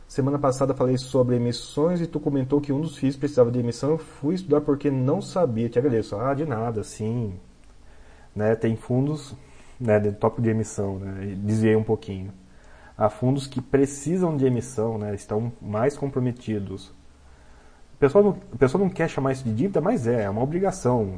Semana 0.06 0.38
passada 0.38 0.74
falei 0.74 0.98
sobre 0.98 1.36
emissões 1.36 2.00
e 2.00 2.06
tu 2.06 2.18
comentou 2.18 2.60
que 2.60 2.72
um 2.72 2.80
dos 2.80 2.96
FIIs 2.96 3.16
precisava 3.16 3.50
de 3.50 3.60
emissão. 3.60 3.90
Eu 3.90 3.98
fui 3.98 4.34
estudar 4.34 4.60
porque 4.60 4.90
não 4.90 5.22
sabia. 5.22 5.68
Te 5.68 5.78
agradeço. 5.78 6.16
Ah, 6.16 6.34
de 6.34 6.44
nada, 6.44 6.82
sim. 6.82 7.38
Né, 8.34 8.54
tem 8.54 8.76
fundos 8.76 9.34
né, 9.80 9.98
de 9.98 10.12
tópico 10.12 10.42
de 10.42 10.50
emissão, 10.50 10.98
né, 10.98 11.34
desviei 11.38 11.74
um 11.74 11.82
pouquinho. 11.82 12.32
Há 12.96 13.08
fundos 13.08 13.46
que 13.46 13.62
precisam 13.62 14.36
de 14.36 14.44
emissão, 14.44 14.98
né, 14.98 15.14
estão 15.14 15.50
mais 15.60 15.96
comprometidos. 15.96 16.88
O 17.94 17.98
pessoal, 17.98 18.22
não, 18.22 18.30
o 18.52 18.58
pessoal 18.58 18.84
não 18.84 18.90
quer 18.90 19.08
chamar 19.08 19.32
isso 19.32 19.44
de 19.44 19.54
dívida, 19.54 19.80
mas 19.80 20.06
é, 20.06 20.24
é 20.24 20.30
uma 20.30 20.42
obrigação. 20.42 21.14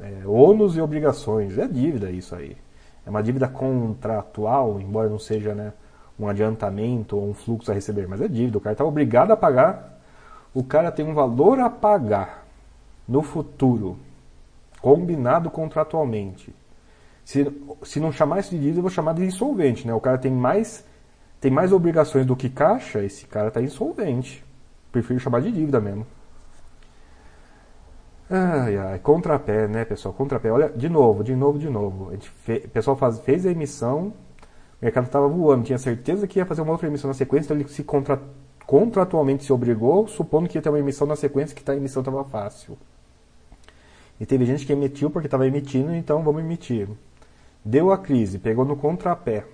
É, 0.00 0.26
ônus 0.26 0.76
e 0.76 0.80
obrigações, 0.80 1.58
é 1.58 1.66
dívida 1.66 2.10
isso 2.10 2.36
aí. 2.36 2.56
É 3.04 3.10
uma 3.10 3.22
dívida 3.22 3.48
contratual, 3.48 4.80
embora 4.80 5.08
não 5.08 5.18
seja 5.18 5.54
né, 5.54 5.72
um 6.18 6.28
adiantamento 6.28 7.16
ou 7.16 7.30
um 7.30 7.34
fluxo 7.34 7.70
a 7.70 7.74
receber, 7.74 8.06
mas 8.06 8.20
é 8.20 8.28
dívida. 8.28 8.58
O 8.58 8.60
cara 8.60 8.74
está 8.74 8.84
obrigado 8.84 9.32
a 9.32 9.36
pagar, 9.36 9.98
o 10.54 10.62
cara 10.62 10.92
tem 10.92 11.04
um 11.04 11.14
valor 11.14 11.58
a 11.58 11.68
pagar 11.68 12.46
no 13.08 13.22
futuro, 13.22 13.96
combinado 14.80 15.50
contratualmente. 15.50 16.54
Se, 17.28 17.46
se 17.82 18.00
não 18.00 18.10
chamar 18.10 18.40
isso 18.40 18.52
de 18.52 18.58
dívida, 18.58 18.78
eu 18.78 18.82
vou 18.82 18.90
chamar 18.90 19.12
de 19.12 19.22
insolvente, 19.22 19.86
né? 19.86 19.92
O 19.92 20.00
cara 20.00 20.16
tem 20.16 20.32
mais, 20.32 20.82
tem 21.38 21.50
mais 21.50 21.74
obrigações 21.74 22.24
do 22.24 22.34
que 22.34 22.48
caixa, 22.48 23.04
esse 23.04 23.26
cara 23.26 23.48
está 23.48 23.60
insolvente. 23.60 24.42
Prefiro 24.90 25.20
chamar 25.20 25.42
de 25.42 25.52
dívida 25.52 25.78
mesmo. 25.78 26.06
Ai, 28.30 28.78
ai, 28.78 28.98
contrapé, 29.00 29.68
né, 29.68 29.84
pessoal? 29.84 30.14
Contrapé. 30.14 30.50
Olha, 30.50 30.70
de 30.70 30.88
novo, 30.88 31.22
de 31.22 31.36
novo, 31.36 31.58
de 31.58 31.68
novo. 31.68 32.16
Fe, 32.18 32.62
o 32.64 32.70
pessoal 32.70 32.96
faz, 32.96 33.20
fez 33.20 33.44
a 33.44 33.50
emissão, 33.50 34.06
o 34.80 34.84
mercado 34.86 35.04
estava 35.04 35.28
voando, 35.28 35.64
tinha 35.64 35.78
certeza 35.78 36.26
que 36.26 36.38
ia 36.38 36.46
fazer 36.46 36.62
uma 36.62 36.72
outra 36.72 36.86
emissão 36.86 37.08
na 37.08 37.14
sequência, 37.14 37.48
então 37.48 37.58
ele 37.58 37.68
se 37.68 37.84
contra, 37.84 38.18
contratualmente 38.66 39.44
se 39.44 39.52
obrigou, 39.52 40.08
supondo 40.08 40.48
que 40.48 40.56
ia 40.56 40.62
ter 40.62 40.70
uma 40.70 40.78
emissão 40.78 41.06
na 41.06 41.14
sequência, 41.14 41.54
que 41.54 41.62
tá, 41.62 41.72
a 41.72 41.76
emissão 41.76 42.00
estava 42.00 42.24
fácil. 42.24 42.78
E 44.18 44.24
teve 44.24 44.46
gente 44.46 44.64
que 44.64 44.72
emitiu 44.72 45.10
porque 45.10 45.26
estava 45.26 45.46
emitindo, 45.46 45.94
então 45.94 46.22
vamos 46.22 46.40
emitir. 46.40 46.88
Deu 47.64 47.92
a 47.92 47.98
crise, 47.98 48.38
pegou 48.38 48.64
no 48.64 48.76
contrapé. 48.76 49.44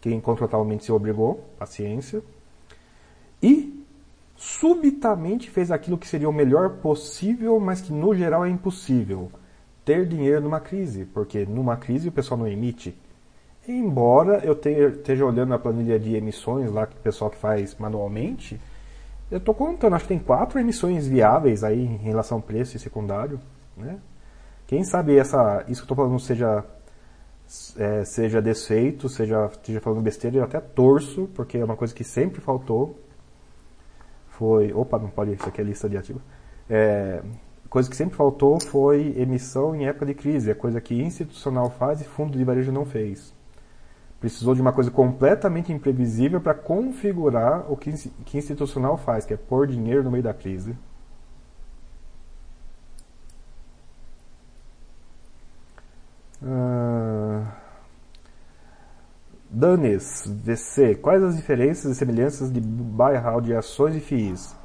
Quem 0.00 0.20
contratualmente 0.20 0.84
se 0.84 0.92
obrigou, 0.92 1.44
paciência. 1.58 2.22
E 3.42 3.84
subitamente 4.36 5.50
fez 5.50 5.70
aquilo 5.70 5.98
que 5.98 6.08
seria 6.08 6.28
o 6.28 6.32
melhor 6.32 6.78
possível, 6.78 7.58
mas 7.60 7.80
que 7.80 7.92
no 7.92 8.14
geral 8.14 8.44
é 8.44 8.50
impossível. 8.50 9.30
Ter 9.84 10.06
dinheiro 10.06 10.40
numa 10.40 10.60
crise, 10.60 11.04
porque 11.04 11.44
numa 11.44 11.76
crise 11.76 12.08
o 12.08 12.12
pessoal 12.12 12.38
não 12.38 12.46
emite. 12.46 12.98
Embora 13.66 14.44
eu 14.44 14.52
esteja 14.52 15.24
olhando 15.24 15.54
a 15.54 15.58
planilha 15.58 15.98
de 15.98 16.14
emissões 16.14 16.70
lá 16.70 16.86
que 16.86 16.96
o 16.96 17.00
pessoal 17.00 17.30
faz 17.30 17.74
manualmente, 17.78 18.60
eu 19.30 19.38
estou 19.38 19.54
contando, 19.54 19.94
acho 19.94 20.04
que 20.04 20.08
tem 20.08 20.18
quatro 20.18 20.58
emissões 20.58 21.06
viáveis 21.06 21.64
aí 21.64 21.80
em 21.80 21.96
relação 21.96 22.38
ao 22.38 22.42
preço 22.42 22.76
e 22.76 22.80
secundário. 22.80 23.40
Né? 23.76 23.98
Quem 24.66 24.84
sabe 24.84 25.16
essa, 25.16 25.64
isso 25.66 25.80
que 25.82 25.90
eu 25.90 25.94
estou 25.94 25.96
falando 25.96 26.20
seja 26.20 26.64
é, 27.76 28.04
seja 28.04 28.40
desfeito, 28.40 29.08
seja 29.08 29.46
esteja 29.46 29.80
falando 29.80 30.02
besteira, 30.02 30.36
eu 30.36 30.44
até 30.44 30.60
torço, 30.60 31.28
porque 31.34 31.58
é 31.58 31.64
uma 31.64 31.76
coisa 31.76 31.94
que 31.94 32.04
sempre 32.04 32.40
faltou. 32.40 32.98
Foi. 34.28 34.72
Opa, 34.72 34.98
não 34.98 35.08
pode, 35.08 35.32
isso 35.32 35.48
aqui 35.48 35.60
é 35.60 35.64
lista 35.64 35.88
de 35.88 35.96
ativos. 35.96 36.22
É, 36.68 37.22
coisa 37.68 37.90
que 37.90 37.96
sempre 37.96 38.16
faltou 38.16 38.60
foi 38.60 39.14
emissão 39.16 39.74
em 39.74 39.86
época 39.86 40.06
de 40.06 40.14
crise, 40.14 40.50
é 40.50 40.54
coisa 40.54 40.80
que 40.80 40.94
institucional 40.94 41.70
faz 41.70 42.00
e 42.00 42.04
fundo 42.04 42.36
de 42.36 42.44
varejo 42.44 42.72
não 42.72 42.84
fez. 42.84 43.34
Precisou 44.20 44.54
de 44.54 44.60
uma 44.60 44.72
coisa 44.72 44.90
completamente 44.90 45.72
imprevisível 45.72 46.40
para 46.40 46.54
configurar 46.54 47.70
o 47.70 47.76
que, 47.76 47.92
que 48.24 48.38
institucional 48.38 48.96
faz, 48.96 49.26
que 49.26 49.34
é 49.34 49.36
pôr 49.36 49.66
dinheiro 49.66 50.02
no 50.02 50.10
meio 50.10 50.22
da 50.22 50.32
crise. 50.32 50.74
Uh... 56.42 57.64
Danes, 59.50 60.24
VC, 60.26 60.96
quais 60.96 61.22
as 61.22 61.36
diferenças 61.36 61.92
e 61.92 61.94
semelhanças 61.94 62.52
de 62.52 62.60
buy 62.60 63.14
de 63.40 63.54
ações 63.54 63.94
e 63.94 64.00
FIIs? 64.00 64.56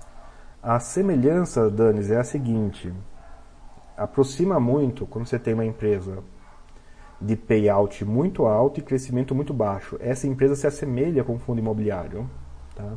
A 0.64 0.80
semelhança, 0.80 1.70
Danes, 1.70 2.10
é 2.10 2.18
a 2.18 2.24
seguinte: 2.24 2.92
aproxima 3.96 4.60
muito 4.60 5.06
quando 5.06 5.28
você 5.28 5.38
tem 5.38 5.54
uma 5.54 5.66
empresa 5.66 6.24
de 7.22 7.36
payout 7.36 8.04
muito 8.04 8.46
alto 8.46 8.80
e 8.80 8.84
crescimento 8.84 9.36
muito 9.36 9.54
baixo. 9.54 9.96
Essa 10.00 10.26
empresa 10.26 10.56
se 10.56 10.66
assemelha 10.66 11.24
com 11.24 11.36
o 11.36 11.40
fundo 11.40 11.60
imobiliário. 11.60 12.28
Tá? 12.76 12.94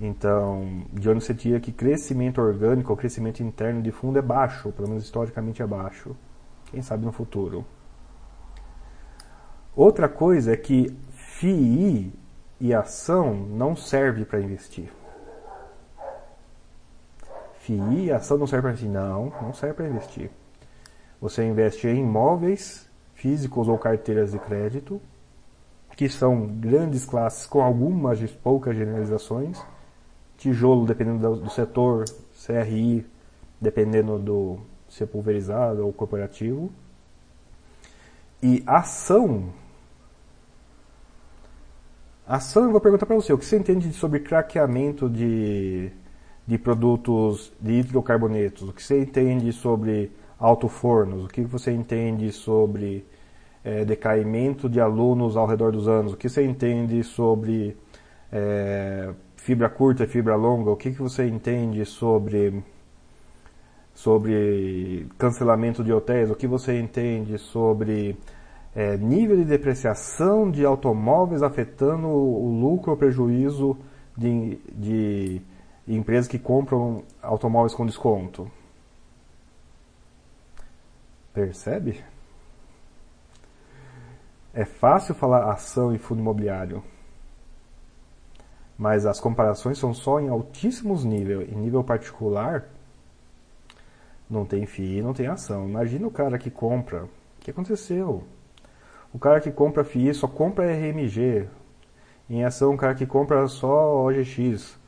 Então, 0.00 0.86
de 0.92 1.08
onde 1.08 1.24
você 1.24 1.34
tira 1.34 1.60
que 1.60 1.70
crescimento 1.70 2.40
orgânico 2.40 2.90
ou 2.90 2.96
crescimento 2.96 3.42
interno 3.42 3.80
de 3.82 3.92
fundo 3.92 4.18
é 4.18 4.22
baixo, 4.22 4.72
pelo 4.72 4.88
menos 4.88 5.04
historicamente 5.04 5.62
é 5.62 5.66
baixo. 5.66 6.16
Quem 6.70 6.82
sabe 6.82 7.04
no 7.04 7.12
futuro. 7.12 7.64
Outra 9.74 10.08
coisa 10.08 10.52
é 10.52 10.56
que 10.56 10.94
FII 11.10 12.12
e 12.60 12.74
ação 12.74 13.34
não 13.34 13.76
serve 13.76 14.24
para 14.24 14.40
investir. 14.40 14.92
FII 17.60 18.06
e 18.06 18.12
ação 18.12 18.36
não 18.36 18.46
serve 18.46 18.62
para 18.62 18.70
investir. 18.72 18.90
Não, 18.90 19.32
não 19.42 19.54
serve 19.54 19.74
para 19.74 19.88
investir. 19.88 20.30
Você 21.20 21.44
investe 21.44 21.86
em 21.86 22.00
imóveis 22.00 22.88
físicos 23.14 23.68
ou 23.68 23.76
carteiras 23.76 24.32
de 24.32 24.38
crédito, 24.38 25.00
que 25.96 26.08
são 26.08 26.46
grandes 26.46 27.04
classes 27.04 27.46
com 27.46 27.60
algumas 27.60 28.20
poucas 28.32 28.76
generalizações. 28.76 29.60
Tijolo, 30.36 30.86
dependendo 30.86 31.36
do 31.36 31.50
setor, 31.50 32.04
CRI, 32.46 33.04
dependendo 33.60 34.18
do, 34.18 34.60
ser 34.88 35.06
pulverizado 35.06 35.84
ou 35.84 35.92
corporativo. 35.92 36.70
E 38.42 38.62
ação. 38.66 39.52
Ação, 42.26 42.64
eu 42.64 42.72
vou 42.72 42.80
perguntar 42.80 43.06
para 43.06 43.16
você, 43.16 43.32
o 43.32 43.38
que 43.38 43.44
você 43.44 43.56
entende 43.56 43.92
sobre 43.92 44.20
craqueamento 44.20 45.08
de, 45.08 45.90
de 46.46 46.58
produtos 46.58 47.52
de 47.60 47.80
hidrocarbonetos? 47.80 48.68
O 48.68 48.72
que 48.72 48.82
você 48.82 49.00
entende 49.00 49.52
sobre 49.52 50.12
alto-fornos? 50.38 51.24
O 51.24 51.28
que 51.28 51.42
você 51.42 51.72
entende 51.72 52.30
sobre 52.30 53.04
é, 53.64 53.84
decaimento 53.84 54.68
de 54.68 54.80
alunos 54.80 55.36
ao 55.36 55.46
redor 55.46 55.72
dos 55.72 55.88
anos? 55.88 56.12
O 56.12 56.16
que 56.16 56.28
você 56.28 56.44
entende 56.44 57.02
sobre 57.02 57.76
é, 58.30 59.12
fibra 59.36 59.68
curta 59.68 60.04
e 60.04 60.06
fibra 60.06 60.36
longa? 60.36 60.70
O 60.70 60.76
que 60.76 60.90
você 60.90 61.26
entende 61.26 61.84
sobre 61.84 62.62
sobre 63.98 65.08
cancelamento 65.18 65.82
de 65.82 65.92
hotéis, 65.92 66.30
o 66.30 66.36
que 66.36 66.46
você 66.46 66.78
entende 66.78 67.36
sobre 67.36 68.16
é, 68.72 68.96
nível 68.96 69.36
de 69.36 69.44
depreciação 69.44 70.48
de 70.48 70.64
automóveis 70.64 71.42
afetando 71.42 72.06
o 72.06 72.60
lucro 72.60 72.92
ou 72.92 72.96
prejuízo 72.96 73.76
de, 74.16 74.54
de 74.72 75.42
empresas 75.88 76.28
que 76.28 76.38
compram 76.38 77.02
automóveis 77.20 77.74
com 77.74 77.84
desconto. 77.84 78.48
Percebe? 81.34 82.00
É 84.54 84.64
fácil 84.64 85.12
falar 85.12 85.50
ação 85.50 85.92
e 85.92 85.98
fundo 85.98 86.20
imobiliário, 86.20 86.84
mas 88.78 89.04
as 89.06 89.18
comparações 89.18 89.76
são 89.76 89.92
só 89.92 90.20
em 90.20 90.28
altíssimos 90.28 91.04
níveis. 91.04 91.50
Em 91.50 91.56
nível 91.56 91.82
particular, 91.82 92.77
não 94.28 94.44
tem 94.44 94.66
FII, 94.66 95.02
não 95.02 95.14
tem 95.14 95.26
ação. 95.26 95.68
Imagina 95.68 96.06
o 96.06 96.10
cara 96.10 96.38
que 96.38 96.50
compra. 96.50 97.04
O 97.04 97.08
que 97.40 97.50
aconteceu? 97.50 98.24
O 99.12 99.18
cara 99.18 99.40
que 99.40 99.50
compra 99.50 99.84
FII 99.84 100.12
só 100.14 100.28
compra 100.28 100.70
RMG. 100.70 101.48
Em 102.28 102.44
ação, 102.44 102.74
o 102.74 102.76
cara 102.76 102.94
que 102.94 103.06
compra 103.06 103.46
só 103.48 104.06
OGX. 104.06 104.78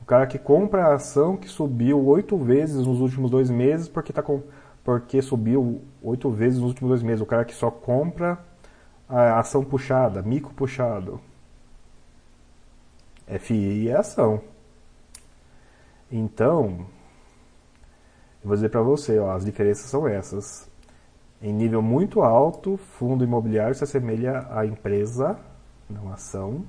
O 0.00 0.04
cara 0.06 0.26
que 0.26 0.38
compra 0.38 0.86
a 0.86 0.94
ação 0.94 1.36
que 1.36 1.48
subiu 1.48 2.06
oito 2.06 2.38
vezes 2.38 2.86
nos 2.86 3.00
últimos 3.00 3.30
dois 3.30 3.50
meses 3.50 3.88
porque, 3.88 4.12
tá 4.12 4.22
com, 4.22 4.42
porque 4.82 5.20
subiu 5.20 5.82
oito 6.02 6.30
vezes 6.30 6.58
nos 6.58 6.68
últimos 6.68 6.88
dois 6.90 7.02
meses. 7.02 7.20
O 7.20 7.26
cara 7.26 7.44
que 7.44 7.54
só 7.54 7.70
compra 7.70 8.38
a 9.08 9.38
ação 9.38 9.62
puxada, 9.62 10.22
mico 10.22 10.54
puxado. 10.54 11.20
FI 13.26 13.88
é 13.90 13.96
ação. 13.96 14.40
Então, 16.10 16.86
vou 18.46 18.54
dizer 18.54 18.68
para 18.68 18.80
você, 18.80 19.18
ó, 19.18 19.32
as 19.32 19.44
diferenças 19.44 19.90
são 19.90 20.06
essas. 20.06 20.70
Em 21.42 21.52
nível 21.52 21.82
muito 21.82 22.22
alto, 22.22 22.76
fundo 22.76 23.24
imobiliário 23.24 23.74
se 23.74 23.84
assemelha 23.84 24.46
à 24.50 24.64
empresa, 24.64 25.38
não 25.90 26.12
ação, 26.12 26.64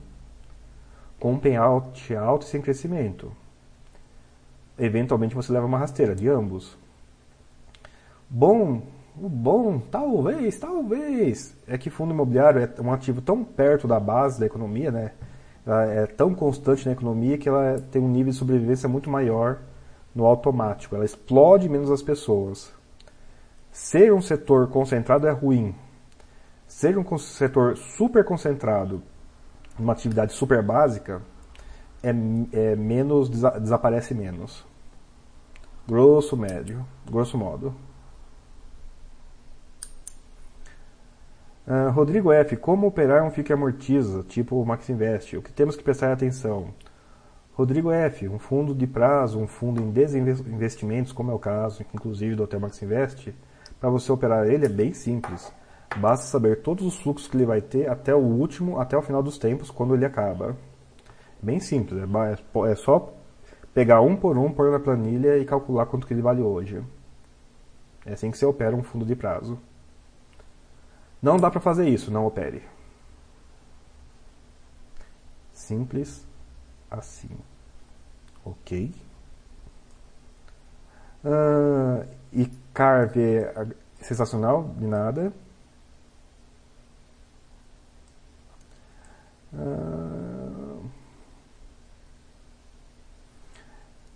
com 1.20 1.38
payout 1.38 2.16
alto 2.16 2.46
e 2.46 2.50
sem 2.50 2.62
crescimento. 2.62 3.32
Eventualmente 4.78 5.36
você 5.36 5.52
leva 5.54 5.66
uma 5.66 5.78
rasteira 5.78 6.14
de 6.14 6.28
ambos. 6.28 6.78
Bom, 8.30 8.82
o 9.20 9.30
bom, 9.30 9.80
talvez, 9.80 10.60
talvez, 10.60 11.56
é 11.68 11.78
que 11.78 11.90
fundo 11.90 12.14
imobiliário 12.14 12.62
é 12.62 12.82
um 12.82 12.92
ativo 12.92 13.22
tão 13.22 13.44
perto 13.44 13.88
da 13.88 14.00
base 14.00 14.40
da 14.40 14.46
economia, 14.46 14.92
né? 14.92 15.12
Ela 15.66 15.86
é 15.86 16.06
tão 16.06 16.34
constante 16.34 16.86
na 16.86 16.92
economia 16.92 17.38
que 17.38 17.48
ela 17.48 17.80
tem 17.92 18.02
um 18.02 18.10
nível 18.10 18.32
de 18.32 18.38
sobrevivência 18.38 18.88
muito 18.88 19.10
maior 19.10 19.60
no 20.18 20.26
automático. 20.26 20.96
Ela 20.96 21.06
explode 21.06 21.70
menos 21.70 21.92
as 21.92 22.02
pessoas. 22.02 22.74
Ser 23.72 24.12
um 24.12 24.22
setor 24.22 24.68
concentrado 24.70 25.28
é 25.28 25.32
ruim. 25.32 25.76
Ser 26.68 26.98
um 26.98 27.18
setor 27.18 27.78
super 27.78 28.26
concentrado, 28.26 29.02
uma 29.80 29.94
atividade 29.94 30.34
super 30.34 30.62
básica, 30.62 31.22
é, 32.04 32.10
é 32.52 32.76
menos 32.76 33.30
desaparece 33.30 34.14
menos. 34.14 34.66
Grosso 35.88 36.36
médio, 36.36 36.86
grosso 37.10 37.38
modo. 37.38 37.74
Uh, 41.66 41.92
Rodrigo 41.92 42.32
F. 42.32 42.58
Como 42.58 42.88
operar 42.88 43.24
um 43.24 43.30
FIC 43.30 43.54
amortiza, 43.54 44.24
tipo 44.24 44.66
Max 44.66 44.90
Invest? 44.90 45.38
O 45.38 45.42
que 45.42 45.52
temos 45.52 45.76
que 45.76 45.84
prestar 45.84 46.12
atenção? 46.12 46.74
Rodrigo 47.58 47.92
F. 47.92 48.30
Um 48.30 48.38
fundo 48.38 48.76
de 48.76 48.86
prazo, 48.86 49.40
um 49.40 49.48
fundo 49.48 49.82
em 49.82 49.90
desinvestimentos, 49.90 51.12
como 51.12 51.32
é 51.32 51.34
o 51.34 51.40
caso, 51.40 51.84
inclusive 51.92 52.36
do 52.36 52.44
Hotel 52.44 52.60
Max 52.60 52.80
Invest, 52.84 53.34
para 53.80 53.90
você 53.90 54.12
operar 54.12 54.48
ele 54.48 54.68
é 54.68 54.70
bem 54.70 54.94
simples. 54.94 55.52
Basta 55.98 56.28
saber 56.28 56.62
todos 56.62 56.86
os 56.86 57.00
fluxos 57.00 57.28
que 57.28 57.36
ele 57.36 57.48
vai 57.48 57.60
ter 57.60 57.90
até 57.90 58.14
o 58.14 58.20
último, 58.20 58.80
até 58.80 58.96
o 58.96 59.02
final 59.02 59.24
dos 59.24 59.40
tempos, 59.40 59.72
quando 59.72 59.96
ele 59.96 60.06
acaba. 60.06 60.56
Bem 61.42 61.60
simples, 61.60 62.00
é, 62.00 62.72
é 62.72 62.76
só 62.76 63.12
pegar 63.74 64.02
um 64.02 64.16
por 64.16 64.38
um, 64.38 64.54
pôr 64.54 64.72
na 64.72 64.80
planilha 64.80 65.40
e 65.40 65.44
calcular 65.44 65.88
quanto 65.88 66.06
que 66.06 66.14
ele 66.14 66.22
vale 66.22 66.44
hoje. 66.44 66.84
É 68.06 68.14
assim 68.14 68.30
que 68.30 68.38
você 68.38 68.46
opera 68.46 68.76
um 68.76 68.84
fundo 68.84 69.04
de 69.04 69.16
prazo. 69.16 69.58
Não 71.20 71.38
dá 71.38 71.50
para 71.50 71.60
fazer 71.60 71.90
isso, 71.90 72.12
não 72.12 72.28
opere. 72.28 72.62
Simples 75.52 76.27
assim. 76.90 77.30
Ok? 78.46 78.94
Uh, 81.24 82.06
e 82.32 82.46
Carve 82.74 83.22
é 83.22 83.68
sensacional, 84.02 84.74
de 84.78 84.86
nada. 84.86 85.34
Uh, 89.54 90.86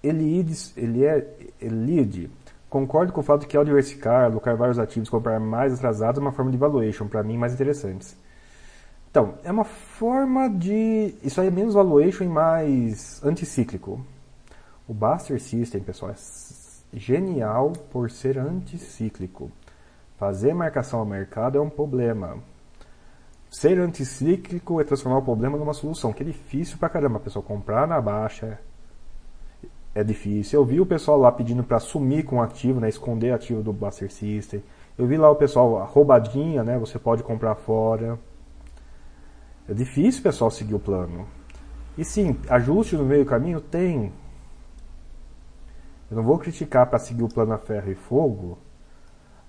Elides, 0.04 0.76
ele 0.76 1.06
é 1.06 1.28
Elide. 1.60 2.30
Concordo 2.70 3.12
com 3.12 3.22
o 3.22 3.24
fato 3.24 3.48
que 3.48 3.58
ao 3.58 3.66
diversificar, 3.66 4.26
alocar 4.26 4.56
vários 4.56 4.80
ativos, 4.80 5.10
comprar 5.10 5.40
mais 5.40 5.74
atrasados 5.74 6.20
é 6.20 6.22
uma 6.22 6.32
forma 6.32 6.52
de 6.52 6.58
valuation, 6.58 7.08
para 7.08 7.22
mim 7.24 7.38
mais 7.38 7.54
interessantes. 7.54 8.16
Então, 9.12 9.34
é 9.44 9.52
uma 9.52 9.66
forma 9.66 10.50
de. 10.50 11.14
Isso 11.22 11.42
aí 11.42 11.48
é 11.48 11.52
menos 11.52 11.74
valuation 11.74 12.24
e 12.24 12.30
mais 12.30 13.22
anticíclico. 13.22 14.00
O 14.88 14.94
Buster 14.94 15.40
System, 15.40 15.82
pessoal, 15.82 16.12
é 16.12 16.16
genial 16.94 17.74
por 17.92 18.10
ser 18.10 18.38
anticíclico. 18.38 19.52
Fazer 20.18 20.54
marcação 20.54 21.02
ao 21.02 21.06
mercado 21.06 21.58
é 21.58 21.62
um 21.62 21.70
problema. 21.70 22.38
Ser 23.50 23.80
anticíclico 23.80 24.80
é 24.80 24.86
transformar 24.86 25.18
o 25.18 25.24
problema 25.24 25.58
numa 25.58 25.74
solução, 25.74 26.14
que 26.14 26.24
é 26.24 26.26
difícil 26.26 26.78
pra 26.78 26.88
caramba. 26.88 27.18
A 27.18 27.22
pessoa 27.22 27.44
comprar 27.44 27.86
na 27.86 28.00
baixa 28.00 28.58
é 29.94 30.06
difícil. 30.06 30.58
Eu 30.58 30.66
vi 30.66 30.80
o 30.80 30.86
pessoal 30.86 31.20
lá 31.20 31.34
pedindo 31.34 31.66
para 31.66 31.80
sumir 31.82 32.24
com 32.24 32.38
o 32.38 32.42
ativo, 32.42 32.80
né, 32.80 32.88
esconder 32.88 33.34
ativo 33.34 33.62
do 33.62 33.74
Buster 33.74 34.10
System. 34.10 34.64
Eu 34.98 35.06
vi 35.06 35.18
lá 35.18 35.30
o 35.30 35.36
pessoal 35.36 35.84
roubadinha, 35.84 36.64
né, 36.64 36.78
você 36.78 36.98
pode 36.98 37.24
comprar 37.24 37.56
fora. 37.56 38.18
É 39.72 39.74
difícil 39.74 40.20
o 40.20 40.24
pessoal 40.24 40.52
seguir 40.52 40.76
o 40.76 40.80
plano. 40.80 41.26
E 41.98 42.04
sim, 42.04 42.38
ajuste 42.50 42.98
no 42.98 43.06
meio 43.06 43.26
caminho 43.26 43.62
tem. 43.62 44.12
Eu 46.10 46.18
não 46.18 46.24
vou 46.24 46.38
criticar 46.38 46.88
para 46.88 47.00
seguir 47.00 47.24
o 47.24 47.30
plano 47.30 47.54
a 47.54 47.58
ferro 47.58 47.90
e 47.90 47.96
fogo, 47.96 48.60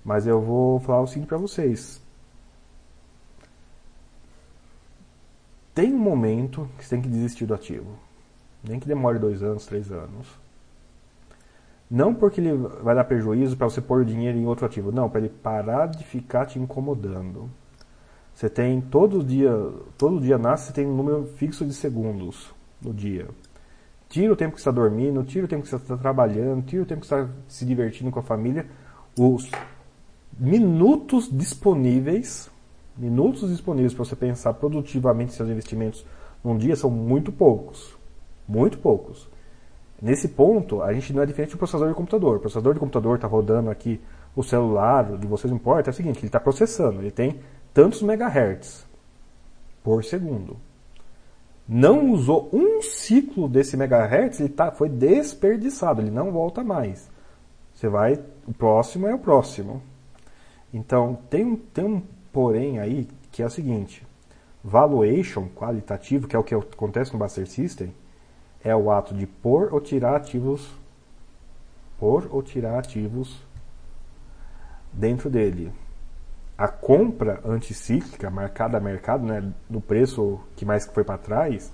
mas 0.04 0.24
eu 0.24 0.40
vou 0.40 0.78
falar 0.78 1.00
o 1.00 1.08
seguinte 1.08 1.26
para 1.26 1.38
vocês. 1.38 2.00
Tem 5.74 5.92
um 5.92 5.98
momento 5.98 6.68
que 6.78 6.84
você 6.84 6.90
tem 6.90 7.02
que 7.02 7.08
desistir 7.08 7.44
do 7.44 7.54
ativo. 7.54 7.98
Nem 8.62 8.78
que 8.78 8.86
demore 8.86 9.18
dois 9.18 9.42
anos, 9.42 9.66
três 9.66 9.90
anos. 9.90 10.28
Não 11.90 12.14
porque 12.14 12.40
ele 12.40 12.52
vai 12.80 12.94
dar 12.94 13.02
prejuízo 13.02 13.56
para 13.56 13.68
você 13.68 13.80
pôr 13.80 14.04
dinheiro 14.04 14.38
em 14.38 14.46
outro 14.46 14.66
ativo. 14.66 14.92
Não, 14.92 15.10
para 15.10 15.18
ele 15.18 15.30
parar 15.30 15.88
de 15.88 16.04
ficar 16.04 16.46
te 16.46 16.60
incomodando. 16.60 17.50
Você 18.42 18.50
tem 18.50 18.80
todo 18.80 19.22
dia, 19.22 19.52
todo 19.96 20.20
dia 20.20 20.36
nasce, 20.36 20.66
você 20.66 20.72
tem 20.72 20.84
um 20.84 20.96
número 20.96 21.26
fixo 21.36 21.64
de 21.64 21.72
segundos 21.72 22.52
no 22.82 22.92
dia. 22.92 23.28
Tira 24.08 24.32
o 24.32 24.36
tempo 24.36 24.54
que 24.54 24.58
está 24.58 24.72
dormindo, 24.72 25.22
tira 25.22 25.44
o 25.44 25.48
tempo 25.48 25.62
que 25.62 25.68
você 25.68 25.76
está 25.76 25.96
trabalhando, 25.96 26.64
tira 26.64 26.82
o 26.82 26.84
tempo 26.84 27.02
que 27.02 27.06
está 27.06 27.28
se 27.46 27.64
divertindo 27.64 28.10
com 28.10 28.18
a 28.18 28.22
família. 28.22 28.66
Os 29.16 29.48
minutos 30.36 31.30
disponíveis, 31.30 32.50
minutos 32.96 33.48
disponíveis 33.48 33.94
para 33.94 34.04
você 34.04 34.16
pensar 34.16 34.54
produtivamente 34.54 35.34
seus 35.34 35.48
investimentos 35.48 36.04
num 36.42 36.58
dia 36.58 36.74
são 36.74 36.90
muito 36.90 37.30
poucos. 37.30 37.96
Muito 38.48 38.76
poucos. 38.78 39.30
Nesse 40.02 40.26
ponto, 40.26 40.82
a 40.82 40.92
gente 40.92 41.12
não 41.12 41.22
é 41.22 41.26
diferente 41.26 41.52
do 41.52 41.58
processador 41.58 41.90
de 41.90 41.94
computador. 41.94 42.38
O 42.38 42.40
processador 42.40 42.74
de 42.74 42.80
computador 42.80 43.14
está 43.14 43.28
rodando 43.28 43.70
aqui 43.70 44.00
o 44.34 44.42
celular, 44.42 45.16
de 45.16 45.28
vocês 45.28 45.48
não 45.48 45.58
importa, 45.58 45.90
é 45.90 45.92
o 45.92 45.94
seguinte, 45.94 46.18
ele 46.18 46.26
está 46.26 46.40
processando, 46.40 47.00
ele 47.00 47.12
tem 47.12 47.38
tantos 47.72 48.02
megahertz 48.02 48.86
por 49.82 50.04
segundo 50.04 50.56
não 51.68 52.10
usou 52.10 52.50
um 52.52 52.82
ciclo 52.82 53.48
desse 53.48 53.76
megahertz, 53.76 54.40
ele 54.40 54.48
tá, 54.48 54.70
foi 54.72 54.88
desperdiçado, 54.88 56.02
ele 56.02 56.10
não 56.10 56.30
volta 56.30 56.62
mais. 56.62 57.10
Você 57.72 57.88
vai, 57.88 58.22
o 58.46 58.52
próximo 58.52 59.06
é 59.06 59.14
o 59.14 59.18
próximo. 59.18 59.82
Então, 60.74 61.18
tem, 61.30 61.56
tem 61.56 61.84
um 61.84 62.02
porém 62.32 62.78
aí 62.78 63.08
que 63.30 63.42
é 63.42 63.46
o 63.46 63.50
seguinte: 63.50 64.06
valuation 64.62 65.48
qualitativo, 65.48 66.28
que 66.28 66.36
é 66.36 66.38
o 66.38 66.44
que 66.44 66.54
acontece 66.54 67.12
no 67.12 67.18
Buster 67.18 67.46
System, 67.46 67.94
é 68.62 68.74
o 68.74 68.90
ato 68.90 69.14
de 69.14 69.26
pôr 69.26 69.72
ou 69.72 69.80
tirar 69.80 70.16
ativos 70.16 70.70
pôr 71.98 72.26
ou 72.32 72.42
tirar 72.42 72.80
ativos 72.80 73.40
dentro 74.92 75.30
dele 75.30 75.72
a 76.62 76.68
compra 76.68 77.40
anticíclica, 77.44 78.30
marcada 78.30 78.78
a 78.78 78.80
mercado, 78.80 79.26
né, 79.26 79.52
do 79.68 79.80
preço 79.80 80.38
que 80.54 80.64
mais 80.64 80.86
foi 80.86 81.02
para 81.02 81.18
trás, 81.18 81.72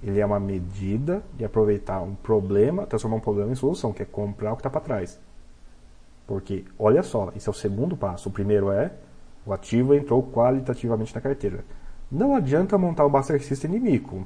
ele 0.00 0.20
é 0.20 0.24
uma 0.24 0.38
medida 0.38 1.20
de 1.34 1.44
aproveitar 1.44 2.00
um 2.00 2.14
problema, 2.14 2.86
transformar 2.86 3.16
um 3.16 3.20
problema 3.20 3.50
em 3.50 3.56
solução, 3.56 3.92
que 3.92 4.04
é 4.04 4.06
comprar 4.06 4.52
o 4.52 4.54
que 4.54 4.60
está 4.60 4.70
para 4.70 4.82
trás. 4.82 5.18
Porque, 6.28 6.64
olha 6.78 7.02
só, 7.02 7.32
esse 7.34 7.48
é 7.48 7.50
o 7.50 7.52
segundo 7.52 7.96
passo. 7.96 8.28
O 8.28 8.32
primeiro 8.32 8.70
é, 8.70 8.92
o 9.44 9.52
ativo 9.52 9.96
entrou 9.96 10.22
qualitativamente 10.22 11.12
na 11.12 11.20
carteira. 11.20 11.64
Não 12.08 12.36
adianta 12.36 12.78
montar 12.78 13.04
um 13.04 13.10
Buster 13.10 13.42
System 13.42 13.72
de 13.72 13.80
mico. 13.80 14.24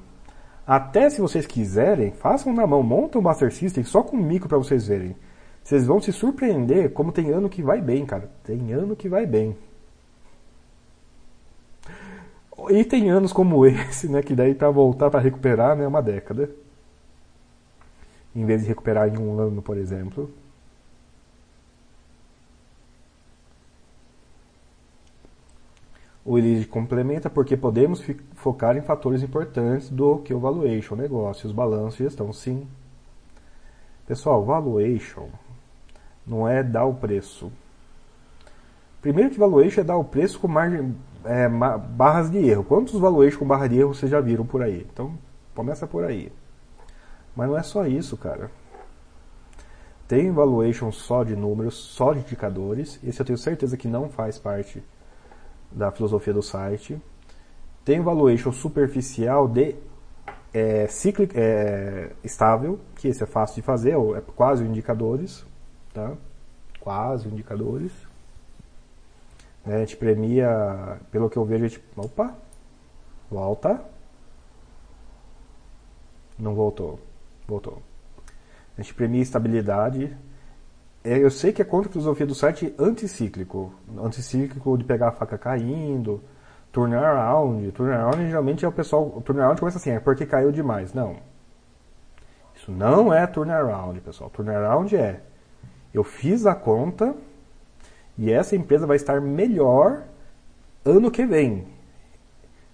Até 0.67 1.09
se 1.09 1.23
vocês 1.23 1.47
quiserem, 1.47 2.13
façam 2.13 2.53
na 2.53 2.67
mão, 2.67 2.83
montam 2.83 3.23
um 3.23 3.25
Buster 3.25 3.51
System 3.51 3.83
só 3.85 4.03
com 4.03 4.19
mico 4.19 4.49
para 4.49 4.59
vocês 4.59 4.87
verem. 4.87 5.17
Vocês 5.63 5.87
vão 5.87 5.99
se 5.99 6.13
surpreender 6.13 6.93
como 6.93 7.11
tem 7.11 7.31
ano 7.31 7.49
que 7.49 7.63
vai 7.63 7.81
bem, 7.81 8.05
cara. 8.05 8.31
Tem 8.43 8.71
ano 8.71 8.95
que 8.95 9.09
vai 9.09 9.25
bem. 9.25 9.57
E 12.71 12.85
tem 12.85 13.11
anos 13.11 13.33
como 13.33 13.67
esse, 13.67 14.09
né, 14.09 14.23
que 14.23 14.35
daí 14.35 14.55
para 14.55 14.71
voltar 14.71 15.11
para 15.11 15.21
recuperar, 15.21 15.77
né, 15.77 15.85
é 15.85 15.89
uma 15.89 16.03
década. 16.03 16.51
Em 18.35 18.45
vez 18.45 18.63
de 18.63 18.69
recuperar 18.69 19.09
em 19.09 19.19
um 19.19 19.39
ano, 19.39 19.63
por 19.63 19.77
exemplo. 19.77 20.31
O 26.25 26.39
Elite 26.39 26.67
complementa 26.67 27.29
porque 27.29 27.57
podemos 27.57 28.03
focar 28.35 28.77
em 28.77 28.81
fatores 28.81 29.23
importantes 29.23 29.91
do 29.91 30.19
que 30.19 30.33
o 30.33 30.41
valuation, 30.41 30.97
negócios, 30.97 31.53
balanço 31.53 32.03
e 32.03 32.07
gestão. 32.07 32.33
Sim. 32.33 32.67
Pessoal, 34.07 34.43
valuation 34.45 35.29
não 36.27 36.49
é 36.49 36.63
dar 36.63 36.87
o 36.87 36.95
preço. 36.95 37.53
Primeiro 39.03 39.31
que 39.31 39.39
valuation 39.39 39.83
é 39.83 39.85
dar 39.85 39.99
o 39.99 40.05
preço 40.05 40.41
com 40.41 40.49
margem 40.49 40.97
é, 41.25 41.49
barras 41.49 42.31
de 42.31 42.39
erro. 42.39 42.65
Quantos 42.65 42.99
valuations 42.99 43.37
com 43.37 43.47
barra 43.47 43.67
de 43.67 43.79
erro 43.79 43.95
vocês 43.95 44.11
já 44.11 44.21
viram 44.21 44.47
por 44.47 44.63
aí? 44.63 44.87
Então, 44.93 45.17
começa 45.55 45.87
por 45.87 46.05
aí. 46.05 46.33
Mas 47.35 47.49
não 47.49 47.59
é 47.59 47.63
só 47.63 47.87
isso, 47.87 48.17
cara. 48.17 48.51
Tem 50.07 50.31
valuation 50.31 50.93
só 50.93 51.25
de 51.25 51.35
números, 51.35 51.75
só 51.75 52.13
de 52.13 52.21
indicadores. 52.21 53.01
Esse 53.03 53.21
eu 53.21 53.27
tenho 53.27 53.39
certeza 53.39 53.77
que 53.77 53.89
não 53.89 54.09
faz 54.09 54.39
parte 54.39 54.83
da 55.73 55.91
filosofia 55.91 56.33
do 56.33 56.43
site. 56.43 57.01
Tem 57.85 58.01
valuation 58.01 58.53
superficial 58.53 59.49
de 59.49 59.75
é, 60.53 60.87
cíclico, 60.87 61.35
é, 61.37 62.13
estável, 62.23 62.79
que 62.95 63.09
esse 63.09 63.23
é 63.23 63.27
fácil 63.27 63.57
de 63.57 63.63
fazer, 63.63 63.97
é 64.17 64.21
quase 64.37 64.65
indicadores, 64.65 65.45
tá? 65.93 66.13
Quase 66.79 67.29
indicadores. 67.29 67.93
É, 69.67 69.77
a 69.77 69.79
gente 69.79 69.97
premia, 69.97 71.01
pelo 71.11 71.31
que 71.31 71.37
eu 71.37 71.45
vejo, 71.45 71.65
a 71.65 71.69
gente, 71.69 71.85
opa, 71.97 72.35
volta. 73.31 73.81
Não 76.39 76.55
voltou, 76.55 77.01
voltou. 77.47 77.83
A 78.77 78.83
gente 78.83 78.95
premia 78.95 79.23
estabilidade. 79.23 80.17
É, 81.03 81.19
eu 81.19 81.31
sei 81.31 81.53
que 81.53 81.63
é 81.63 81.65
contra 81.65 81.89
a 81.89 81.93
filosofia 81.93 82.27
do 82.27 82.35
site 82.35 82.75
anticíclico. 82.79 83.73
Anticíclico 83.99 84.77
de 84.77 84.85
pegar 84.85 85.09
a 85.09 85.13
faca 85.13 85.39
caindo, 85.39 86.23
turnaround. 86.73 87.71
Turnaround 87.73 88.27
geralmente 88.27 88.65
é 88.65 88.69
o 88.69 88.73
pessoal. 88.73 89.13
O 89.17 89.21
turnaround 89.21 89.61
começa 89.61 89.79
assim, 89.79 89.91
é 89.91 90.01
porque 90.01 90.27
caiu 90.27 90.51
demais. 90.51 90.93
Não. 90.93 91.17
Isso 92.55 92.71
não 92.71 93.13
é 93.13 93.27
turnaround, 93.27 94.01
pessoal. 94.01 94.29
Turnaround 94.31 94.95
é 94.97 95.21
eu 95.93 96.03
fiz 96.03 96.45
a 96.45 96.55
conta 96.55 97.15
e 98.17 98.31
essa 98.33 98.55
empresa 98.55 98.87
vai 98.87 98.97
estar 98.97 99.21
melhor 99.21 100.05
ano 100.85 101.11
que 101.11 101.25
vem. 101.27 101.67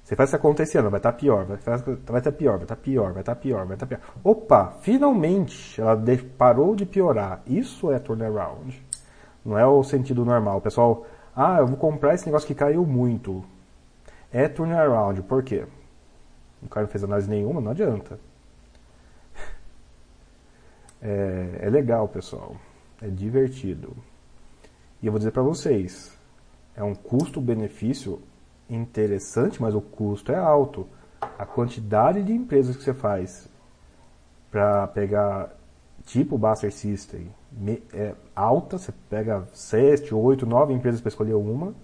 Você 0.02 0.16
faz 0.16 0.32
esse 0.32 0.76
ano, 0.76 0.90
vai 0.90 0.98
estar 0.98 1.12
pior, 1.12 1.44
vai, 1.44 1.56
vai 1.56 2.18
estar 2.18 2.32
pior, 2.32 2.56
vai 2.56 2.64
estar 2.64 2.76
pior, 2.76 3.12
vai 3.12 3.22
estar 3.22 3.36
pior, 3.36 3.64
vai 3.64 3.76
estar 3.76 3.86
pior. 3.86 4.00
Opa, 4.24 4.72
finalmente 4.80 5.80
ela 5.80 5.96
parou 6.36 6.74
de 6.74 6.84
piorar. 6.84 7.42
Isso 7.46 7.92
é 7.92 7.98
turnaround. 8.00 8.84
Não 9.44 9.56
é 9.56 9.64
o 9.64 9.84
sentido 9.84 10.24
normal. 10.24 10.58
O 10.58 10.60
pessoal, 10.60 11.06
ah, 11.34 11.58
eu 11.58 11.66
vou 11.68 11.76
comprar 11.76 12.14
esse 12.14 12.26
negócio 12.26 12.46
que 12.46 12.56
caiu 12.56 12.84
muito. 12.84 13.44
É 14.32 14.48
turnaround, 14.48 15.22
por 15.22 15.44
quê? 15.44 15.64
O 16.60 16.68
cara 16.68 16.86
não 16.86 16.90
fez 16.90 17.04
análise 17.04 17.30
nenhuma, 17.30 17.60
não 17.60 17.70
adianta. 17.70 18.18
É, 21.02 21.60
é 21.62 21.70
legal, 21.70 22.06
pessoal. 22.08 22.56
É 23.00 23.08
divertido. 23.08 23.96
E 25.02 25.06
eu 25.06 25.12
vou 25.12 25.18
dizer 25.18 25.30
para 25.30 25.42
vocês, 25.42 26.16
é 26.76 26.84
um 26.84 26.94
custo-benefício 26.94 28.20
interessante, 28.68 29.60
mas 29.60 29.74
o 29.74 29.80
custo 29.80 30.30
é 30.30 30.36
alto. 30.36 30.86
A 31.38 31.44
quantidade 31.44 32.22
de 32.22 32.32
empresas 32.32 32.76
que 32.76 32.82
você 32.82 32.94
faz 32.94 33.48
para 34.50 34.86
pegar 34.88 35.54
tipo 36.04 36.36
Buster 36.36 36.72
System 36.72 37.32
é 37.92 38.14
alta, 38.34 38.78
você 38.78 38.92
pega 39.08 39.46
7, 39.52 40.14
8, 40.14 40.46
9 40.46 40.72
empresas 40.72 41.00
para 41.00 41.08
escolher 41.08 41.34
uma, 41.34 41.74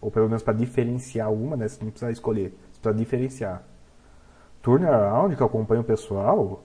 ou 0.00 0.10
pelo 0.10 0.26
menos 0.26 0.42
para 0.42 0.54
diferenciar 0.54 1.32
uma, 1.32 1.56
né? 1.56 1.68
Você 1.68 1.82
não 1.82 1.90
precisa 1.90 2.10
escolher, 2.10 2.54
você 2.72 2.80
precisa 2.80 2.94
diferenciar. 2.94 3.62
Turnaround, 4.62 5.34
que 5.36 5.42
eu 5.42 5.46
acompanho 5.46 5.80
o 5.80 5.84
pessoal, 5.84 6.62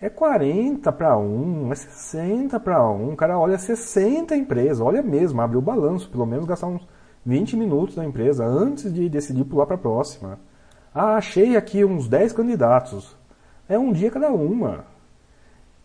é 0.00 0.08
40 0.08 0.90
para 0.92 1.16
1, 1.16 1.72
é 1.72 1.74
60 1.74 2.58
para 2.58 2.88
1. 2.88 3.12
O 3.12 3.16
cara 3.16 3.38
olha 3.38 3.58
60 3.58 4.34
empresas, 4.34 4.80
olha 4.80 5.02
mesmo, 5.02 5.40
abre 5.40 5.58
o 5.58 5.62
balanço, 5.62 6.08
pelo 6.10 6.24
menos 6.24 6.46
gastar 6.46 6.68
uns 6.68 6.86
20 7.24 7.56
minutos 7.56 7.96
na 7.96 8.04
empresa 8.04 8.44
antes 8.44 8.92
de 8.92 9.08
decidir 9.08 9.44
pular 9.44 9.66
para 9.66 9.74
a 9.74 9.78
próxima. 9.78 10.38
Ah, 10.94 11.16
achei 11.16 11.56
aqui 11.56 11.84
uns 11.84 12.08
10 12.08 12.32
candidatos. 12.32 13.16
É 13.68 13.78
um 13.78 13.92
dia 13.92 14.10
cada 14.10 14.30
uma. 14.30 14.84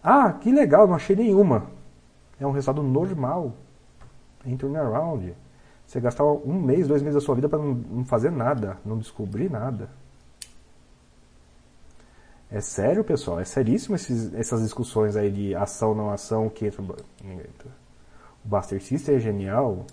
Ah, 0.02 0.32
que 0.32 0.52
legal, 0.52 0.88
não 0.88 0.96
achei 0.96 1.16
nenhuma. 1.16 1.66
É 2.40 2.48
um 2.48 2.52
resultado 2.52 2.82
normal 2.82 3.54
em 4.46 4.56
turnaround. 4.56 5.36
Você 5.86 6.00
gastar 6.00 6.24
um 6.24 6.62
mês, 6.62 6.88
dois 6.88 7.02
meses 7.02 7.16
da 7.16 7.22
sua 7.22 7.36
vida 7.36 7.50
para 7.50 7.60
não 7.60 8.06
fazer 8.06 8.32
nada, 8.32 8.78
não 8.86 8.98
descobrir 8.98 9.52
nada. 9.52 9.90
É 12.50 12.62
sério, 12.62 13.04
pessoal? 13.04 13.40
É 13.40 13.46
seríssimo 13.46 13.96
esses, 13.96 14.34
essas 14.34 14.62
discussões 14.62 15.16
aí 15.16 15.32
de 15.32 15.56
ação, 15.56 15.96
não 15.96 16.12
ação, 16.12 16.50
que 16.50 16.66
entra... 16.66 16.84
O 16.84 18.48
Buster 18.48 18.82
System 18.82 19.16
é 19.16 19.20
genial 19.20 19.86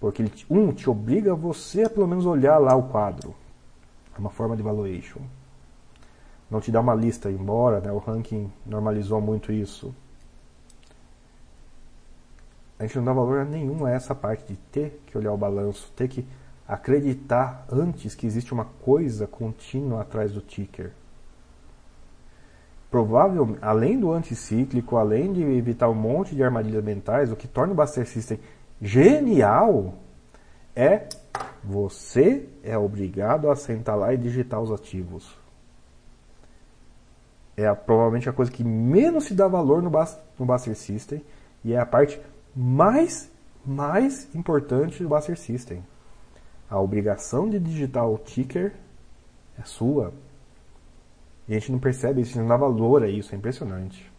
porque 0.00 0.22
ele, 0.22 0.32
um, 0.50 0.72
te 0.72 0.88
obriga 0.88 1.34
você 1.34 1.84
a 1.84 1.90
pelo 1.90 2.06
menos 2.06 2.26
olhar 2.26 2.58
lá 2.58 2.74
o 2.74 2.88
quadro. 2.88 3.34
É 4.14 4.18
uma 4.18 4.30
forma 4.30 4.56
de 4.56 4.62
valuation. 4.62 5.20
Não 6.50 6.60
te 6.60 6.72
dá 6.72 6.80
uma 6.80 6.94
lista, 6.94 7.30
embora 7.30 7.80
né, 7.80 7.92
o 7.92 7.98
ranking 7.98 8.50
normalizou 8.64 9.20
muito 9.20 9.52
isso. 9.52 9.94
A 12.78 12.84
gente 12.84 12.96
não 12.96 13.04
dá 13.04 13.12
valor 13.12 13.44
nenhum 13.44 13.84
a 13.84 13.90
essa 13.90 14.14
parte 14.14 14.52
de 14.52 14.56
ter 14.56 15.02
que 15.06 15.18
olhar 15.18 15.32
o 15.32 15.36
balanço, 15.36 15.92
ter 15.96 16.08
que 16.08 16.26
acreditar 16.66 17.66
antes 17.70 18.14
que 18.14 18.26
existe 18.26 18.52
uma 18.52 18.64
coisa 18.64 19.26
contínua 19.26 20.02
atrás 20.02 20.32
do 20.32 20.40
ticker 20.40 20.92
provavelmente, 22.90 23.58
além 23.60 23.98
do 23.98 24.12
anticíclico, 24.12 24.96
além 24.96 25.32
de 25.32 25.42
evitar 25.42 25.88
um 25.88 25.94
monte 25.94 26.34
de 26.34 26.42
armadilhas 26.42 26.84
mentais, 26.84 27.30
o 27.30 27.36
que 27.36 27.46
torna 27.46 27.72
o 27.72 27.76
Buster 27.76 28.06
System 28.06 28.38
genial 28.80 29.94
é 30.74 31.08
você 31.62 32.48
é 32.62 32.78
obrigado 32.78 33.50
a 33.50 33.56
sentar 33.56 33.96
lá 33.96 34.14
e 34.14 34.16
digitar 34.16 34.60
os 34.60 34.70
ativos. 34.70 35.36
É 37.56 37.66
a, 37.66 37.74
provavelmente 37.74 38.28
a 38.28 38.32
coisa 38.32 38.50
que 38.50 38.62
menos 38.62 39.24
se 39.24 39.34
dá 39.34 39.48
valor 39.48 39.82
no, 39.82 39.90
no 40.38 40.46
Buster 40.46 40.76
System 40.76 41.22
e 41.64 41.72
é 41.72 41.78
a 41.78 41.86
parte 41.86 42.20
mais, 42.54 43.30
mais 43.66 44.32
importante 44.34 45.02
do 45.02 45.08
Buster 45.08 45.36
System. 45.36 45.84
A 46.70 46.78
obrigação 46.80 47.50
de 47.50 47.58
digitar 47.58 48.08
o 48.08 48.16
ticker 48.18 48.72
é 49.58 49.64
sua. 49.64 50.12
E 51.48 51.56
a 51.56 51.58
gente 51.58 51.72
não 51.72 51.78
percebe 51.78 52.20
isso, 52.20 52.38
não 52.38 52.46
dá 52.46 52.56
valor 52.56 53.02
a 53.02 53.08
isso, 53.08 53.34
é 53.34 53.38
impressionante. 53.38 54.12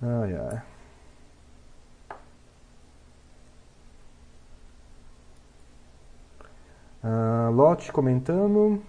Ai, 0.00 0.34
ai. 0.36 0.62
Uh, 7.02 7.50
Lote 7.52 7.90
comentando. 7.92 8.80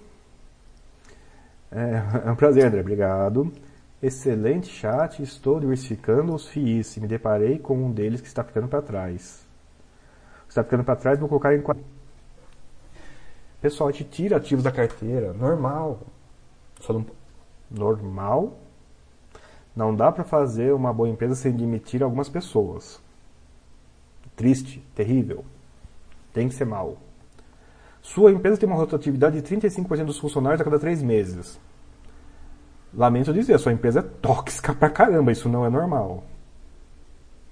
É, 1.72 2.26
é 2.28 2.32
um 2.32 2.36
prazer, 2.36 2.66
André. 2.66 2.82
Obrigado. 2.82 3.52
Excelente 4.02 4.68
chat. 4.68 5.22
Estou 5.22 5.60
diversificando 5.60 6.34
os 6.34 6.48
FIIs 6.48 6.98
e 6.98 7.02
me 7.02 7.08
deparei 7.08 7.60
com 7.60 7.78
um 7.78 7.92
deles 7.92 8.22
que 8.22 8.28
está 8.28 8.44
ficando 8.44 8.68
para 8.68 8.82
trás. 8.82 9.48
Está 10.48 10.64
ficando 10.64 10.84
para 10.84 10.96
trás, 10.96 11.20
vou 11.20 11.30
colocar 11.30 11.56
em 11.56 11.62
Pessoal, 13.62 13.92
gente 13.92 14.06
tira 14.06 14.38
ativos 14.38 14.64
da 14.64 14.72
carteira, 14.72 15.34
normal. 15.34 16.00
Só 16.80 16.94
não... 16.94 17.06
Normal. 17.70 18.58
Não 19.76 19.96
dá 19.96 20.12
para 20.12 20.24
fazer 20.24 20.74
uma 20.74 20.94
boa 20.94 21.10
empresa 21.10 21.36
sem 21.36 21.52
demitir 21.52 22.02
algumas 22.02 22.30
pessoas. 22.30 23.02
Triste, 24.36 24.84
terrível. 24.96 25.44
Tem 26.34 26.48
que 26.48 26.56
ser 26.56 26.66
mal. 26.66 26.98
Sua 28.02 28.32
empresa 28.32 28.58
tem 28.58 28.68
uma 28.68 28.78
rotatividade 28.78 29.42
de 29.42 29.56
35% 29.56 30.06
dos 30.06 30.18
funcionários 30.18 30.62
a 30.62 30.64
cada 30.64 30.80
três 30.80 31.04
meses. 31.04 31.60
Lamento 32.94 33.34
dizer, 33.34 33.60
sua 33.60 33.74
empresa 33.74 34.00
é 34.00 34.04
tóxica 34.04 34.74
pra 34.74 34.90
caramba, 34.90 35.32
isso 35.32 35.48
não 35.48 35.66
é 35.66 35.70
normal. 35.70 36.24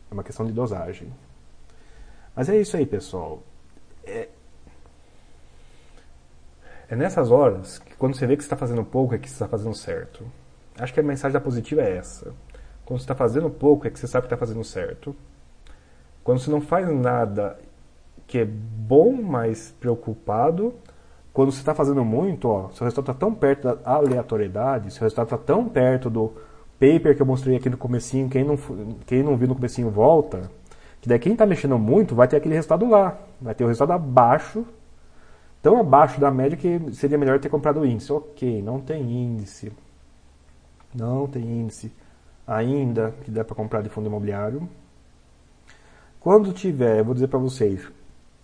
É 0.10 0.14
uma 0.14 0.24
questão 0.24 0.46
de 0.46 0.52
dosagem. 0.52 1.14
Mas 2.36 2.50
é 2.50 2.60
isso 2.60 2.78
aí, 2.78 2.86
pessoal. 2.86 3.44
É, 4.06 4.30
é 6.89 6.95
nessas 6.95 7.31
horas 7.31 7.80
que 7.80 7.95
quando 7.95 8.15
você 8.15 8.26
vê 8.26 8.35
que 8.38 8.43
você 8.43 8.47
está 8.47 8.55
fazendo 8.55 8.84
pouco 8.84 9.14
é 9.14 9.18
que 9.18 9.27
você 9.27 9.35
está 9.35 9.47
fazendo 9.47 9.76
certo. 9.76 10.26
Acho 10.80 10.93
que 10.93 10.99
a 10.99 11.03
mensagem 11.03 11.34
da 11.34 11.41
positiva 11.41 11.81
é 11.81 11.97
essa. 11.97 12.34
Quando 12.85 12.99
você 12.99 13.03
está 13.03 13.15
fazendo 13.15 13.49
pouco 13.49 13.88
é 13.88 13.89
que 13.89 13.99
você 13.99 14.07
sabe 14.07 14.27
que 14.27 14.34
está 14.34 14.38
fazendo 14.38 14.64
certo. 14.64 15.15
Quando 16.23 16.39
você 16.39 16.49
não 16.49 16.61
faz 16.61 16.88
nada 16.89 17.59
que 18.26 18.39
é 18.39 18.45
bom, 18.45 19.14
mas 19.14 19.73
preocupado. 19.80 20.73
Quando 21.34 21.51
você 21.51 21.59
está 21.59 21.73
fazendo 21.73 22.03
muito, 22.03 22.47
ó, 22.47 22.69
seu 22.69 22.85
resultado 22.85 23.11
está 23.11 23.14
tão 23.14 23.34
perto 23.34 23.64
da 23.64 23.77
aleatoriedade, 23.91 24.91
seu 24.91 25.01
resultado 25.01 25.26
está 25.26 25.38
tão 25.38 25.69
perto 25.69 26.09
do 26.09 26.34
paper 26.80 27.15
que 27.15 27.22
eu 27.22 27.26
mostrei 27.26 27.55
aqui 27.55 27.69
no 27.69 27.77
comecinho, 27.77 28.30
quem 28.30 28.43
não, 28.43 28.57
quem 29.05 29.23
não 29.23 29.38
viu 29.38 29.47
no 29.47 29.55
comecinho 29.55 29.89
volta, 29.89 30.49
que 30.99 31.07
daí 31.07 31.19
quem 31.19 31.34
está 31.34 31.45
mexendo 31.45 31.77
muito 31.77 32.15
vai 32.15 32.27
ter 32.27 32.38
aquele 32.38 32.55
resultado 32.55 32.89
lá. 32.89 33.18
Vai 33.39 33.53
ter 33.53 33.64
o 33.64 33.68
resultado 33.68 33.93
abaixo 33.93 34.65
tão 35.68 35.81
abaixo 35.81 36.18
da 36.18 36.31
média 36.31 36.57
que 36.57 36.95
seria 36.95 37.18
melhor 37.18 37.41
ter 37.41 37.49
comprado 37.49 37.81
o 37.81 37.85
índice. 37.85 38.10
Ok, 38.14 38.61
não 38.61 38.80
tem 38.80 39.02
índice. 39.02 39.69
Não 40.95 41.27
tem 41.27 41.44
índice 41.44 41.91
ainda 42.48 43.14
que 43.26 43.30
dá 43.30 43.44
para 43.44 43.53
comprar 43.53 43.81
de 43.81 43.89
fundo 43.89 44.07
imobiliário. 44.07 44.69
Quando 46.22 46.53
tiver, 46.53 46.99
eu 46.99 47.03
vou 47.03 47.14
dizer 47.14 47.27
para 47.27 47.38
vocês, 47.38 47.85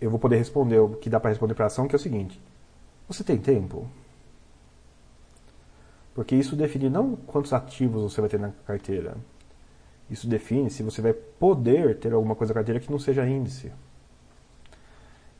eu 0.01 0.09
vou 0.09 0.19
poder 0.19 0.35
responder 0.35 0.79
o 0.79 0.97
que 0.97 1.09
dá 1.09 1.17
para 1.17 1.29
responder 1.29 1.53
para 1.53 1.67
ação, 1.67 1.87
que 1.87 1.95
é 1.95 1.97
o 1.97 1.99
seguinte: 1.99 2.41
você 3.07 3.23
tem 3.23 3.37
tempo? 3.37 3.87
Porque 6.13 6.35
isso 6.35 6.57
define 6.57 6.89
não 6.89 7.15
quantos 7.15 7.53
ativos 7.53 8.03
você 8.03 8.19
vai 8.19 8.29
ter 8.29 8.37
na 8.37 8.51
carteira. 8.67 9.15
Isso 10.09 10.27
define 10.27 10.69
se 10.69 10.83
você 10.83 11.01
vai 11.01 11.13
poder 11.13 11.99
ter 11.99 12.11
alguma 12.11 12.35
coisa 12.35 12.53
na 12.53 12.55
carteira 12.55 12.81
que 12.81 12.91
não 12.91 12.99
seja 12.99 13.25
índice. 13.25 13.71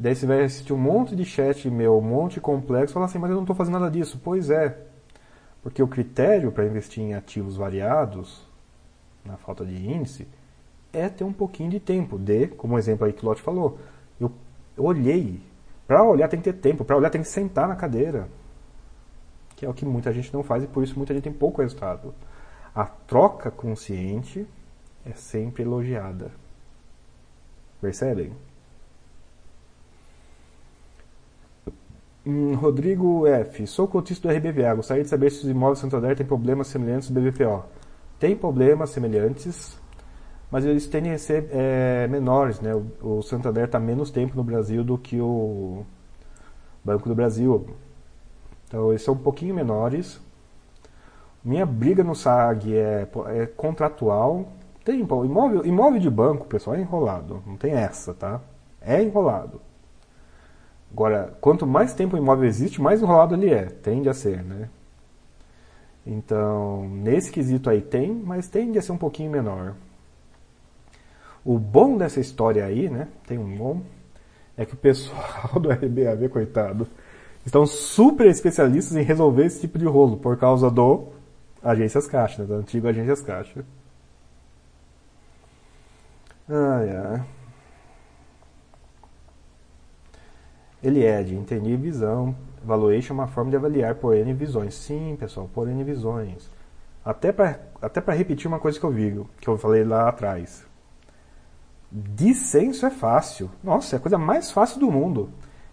Daí 0.03 0.13
você 0.13 0.25
vai 0.25 0.43
assistir 0.43 0.73
um 0.73 0.77
monte 0.77 1.15
de 1.15 1.23
chat 1.23 1.69
meu, 1.69 1.97
um 1.97 2.01
monte 2.01 2.41
complexo, 2.41 2.91
e 2.91 2.93
falar 2.93 3.05
assim, 3.05 3.17
mas 3.17 3.30
eu 3.30 3.38
não 3.38 3.43
estou 3.43 3.55
fazendo 3.55 3.80
nada 3.80 3.89
disso. 3.89 4.19
Pois 4.21 4.49
é, 4.49 4.77
porque 5.61 5.81
o 5.81 5.88
critério 5.88 6.51
para 6.51 6.65
investir 6.65 7.01
em 7.01 7.13
ativos 7.13 7.55
variados, 7.55 8.45
na 9.23 9.38
falta 9.38 9.65
de 9.65 9.73
índice, 9.73 10.27
é 10.91 11.07
ter 11.07 11.23
um 11.23 11.31
pouquinho 11.31 11.69
de 11.69 11.80
tempo. 11.80 12.19
De, 12.19 12.47
como 12.47 12.75
o 12.75 12.77
exemplo 12.77 13.05
aí 13.05 13.13
que 13.13 13.23
o 13.23 13.30
Lotte 13.30 13.41
falou, 13.41 13.80
eu 14.19 14.30
olhei. 14.77 15.39
Para 15.88 16.03
olhar 16.03 16.27
tem 16.27 16.41
que 16.41 16.51
ter 16.51 16.59
tempo, 16.59 16.84
para 16.84 16.97
olhar 16.97 17.09
tem 17.09 17.21
que 17.21 17.27
sentar 17.30 17.65
na 17.65 17.75
cadeira. 17.77 18.27
Que 19.55 19.65
é 19.65 19.69
o 19.69 19.73
que 19.73 19.85
muita 19.85 20.11
gente 20.11 20.34
não 20.34 20.43
faz 20.43 20.65
e 20.65 20.67
por 20.67 20.84
isso 20.84 20.97
muita 20.97 21.13
gente 21.13 21.23
tem 21.23 21.31
pouco 21.31 21.61
resultado. 21.61 22.13
A 22.75 22.84
troca 22.84 23.49
consciente 23.49 24.45
é 25.05 25.13
sempre 25.13 25.63
elogiada. 25.63 26.30
Percebem? 27.80 28.34
Hum, 32.26 32.56
Rodrigo 32.56 33.28
F. 33.28 33.68
Sou 33.68 33.86
cotista 33.86 34.30
do 34.30 34.34
RBVA. 34.34 34.74
Gostaria 34.76 35.04
de 35.04 35.10
saber 35.10 35.30
se 35.30 35.44
os 35.44 35.50
imóveis 35.50 35.80
Santander 35.80 36.16
têm 36.16 36.26
problemas 36.26 36.68
semelhantes 36.68 37.10
do 37.10 37.20
BBPO. 37.20 37.66
Tem 38.18 38.34
problemas 38.34 38.91
semelhantes, 38.91 39.78
mas 40.50 40.64
eles 40.64 40.88
tendem 40.88 41.12
a 41.12 41.18
ser 41.18 41.50
é, 41.52 42.08
menores. 42.08 42.62
Né? 42.62 42.74
O, 42.74 43.18
o 43.18 43.22
Santander 43.22 43.66
está 43.66 43.78
menos 43.78 44.10
tempo 44.10 44.38
no 44.38 44.44
Brasil 44.44 44.86
do 44.86 44.98
que 44.98 45.20
o 45.20 45.86
Banco 46.84 47.10
do 47.10 47.16
Brasil. 47.16 47.68
Então, 48.68 48.91
eles 48.91 49.02
são 49.02 49.16
um 49.16 49.18
pouquinho 49.18 49.54
menores. 49.54 50.22
Minha 51.44 51.66
briga 51.66 52.06
no 52.06 52.16
SAG 52.16 52.74
é, 52.74 53.06
é 53.28 53.45
contratual. 53.48 54.48
Tem 54.86 55.02
imóvel, 55.02 55.66
imóvel 55.66 56.00
de 56.00 56.10
banco, 56.10 56.45
pessoal, 56.48 56.78
é 56.78 56.80
enrolado. 56.80 57.44
Não 57.45 57.58
tem 57.58 57.74
essa, 57.74 58.14
tá? 58.14 58.40
É 58.82 59.02
enrolado. 59.04 59.60
Agora, 60.94 61.36
quanto 61.41 61.65
mais 61.65 61.94
tempo 61.94 62.15
o 62.15 62.20
imóvel 62.20 62.48
existe, 62.48 62.80
mais 62.80 63.02
enrolado 63.02 63.34
ele 63.34 63.52
é. 63.52 63.65
Tende 63.65 64.07
a 64.07 64.14
ser, 64.14 64.44
né? 64.44 64.70
Então, 66.06 66.88
nesse 66.88 67.32
quesito 67.32 67.70
aí 67.70 67.82
tem, 67.82 68.14
mas 68.14 68.48
tende 68.48 68.78
a 68.78 68.82
ser 68.82 68.91
um 68.91 68.98
pouquinho 68.98 69.32
menor. 69.32 69.74
O 71.44 71.57
bom 71.57 71.98
dessa 71.98 72.20
história 72.20 72.64
aí, 72.64 72.90
né? 72.90 73.07
Tem 73.26 73.40
um 73.40 73.57
bom. 73.57 73.82
É 74.56 74.65
que 74.65 74.76
o 74.76 74.78
pessoal 74.78 75.49
do 75.60 75.70
RBAV, 75.72 76.30
coitado, 76.30 76.88
estão 77.44 77.65
super 77.65 78.28
especialistas 78.28 78.95
em 78.95 79.02
resolver 79.02 79.45
esse 79.45 79.61
tipo 79.61 79.80
de 79.80 79.86
rolo 79.86 80.18
por 80.18 80.38
causa 80.38 80.70
do 80.70 81.07
Agências 81.61 82.06
Caixa, 82.06 82.44
né, 82.44 82.48
do 82.48 82.53
antigo 82.56 82.88
Agências 82.88 83.22
Caixa. 83.22 83.65
Ai, 90.84 90.89
ai. 90.89 91.22
Elied, 91.22 91.35
entendi 91.35 91.76
visão. 91.76 92.35
Valuation 92.64 93.14
é 93.14 93.18
uma 93.18 93.27
forma 93.27 93.49
de 93.49 93.57
avaliar 93.57 93.95
por 93.95 94.15
N 94.15 94.34
visões. 94.34 94.73
Sim, 94.73 95.15
pessoal, 95.19 95.49
por 95.53 95.68
N 95.68 95.84
visões. 95.84 96.49
Até 97.03 97.31
para 97.31 97.60
até 97.81 97.99
repetir 98.14 98.47
uma 98.47 98.60
coisa 98.60 98.80
que 98.80 98.85
eu 98.85 98.91
vi, 98.91 99.26
que 99.41 99.47
eu 99.47 99.57
falei 99.57 99.84
lá 99.84 100.07
atrás. 100.07 100.65
Dissenso 101.91 102.85
é 102.85 102.89
fácil. 102.89 103.49
Nossa, 103.64 103.95
é 103.95 103.97
a 103.97 103.99
coisa 103.99 104.18
mais 104.18 104.51
fácil 104.51 104.80
do 104.80 104.89
mundo. 104.89 105.30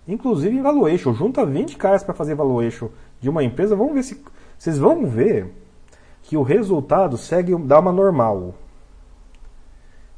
Inclusive 0.06 0.56
em 0.56 0.62
valuation. 0.62 1.14
Junta 1.14 1.46
20 1.46 1.76
caras 1.76 2.02
para 2.02 2.14
fazer 2.14 2.34
valuation 2.34 2.88
de 3.20 3.30
uma 3.30 3.44
empresa. 3.44 3.76
Vamos 3.76 3.94
ver 3.94 4.02
se. 4.02 4.22
Vocês 4.58 4.76
vão 4.76 5.06
ver 5.06 5.54
que 6.22 6.36
o 6.36 6.42
resultado 6.42 7.16
segue 7.16 7.56
dá 7.56 7.78
uma 7.78 7.92
normal. 7.92 8.54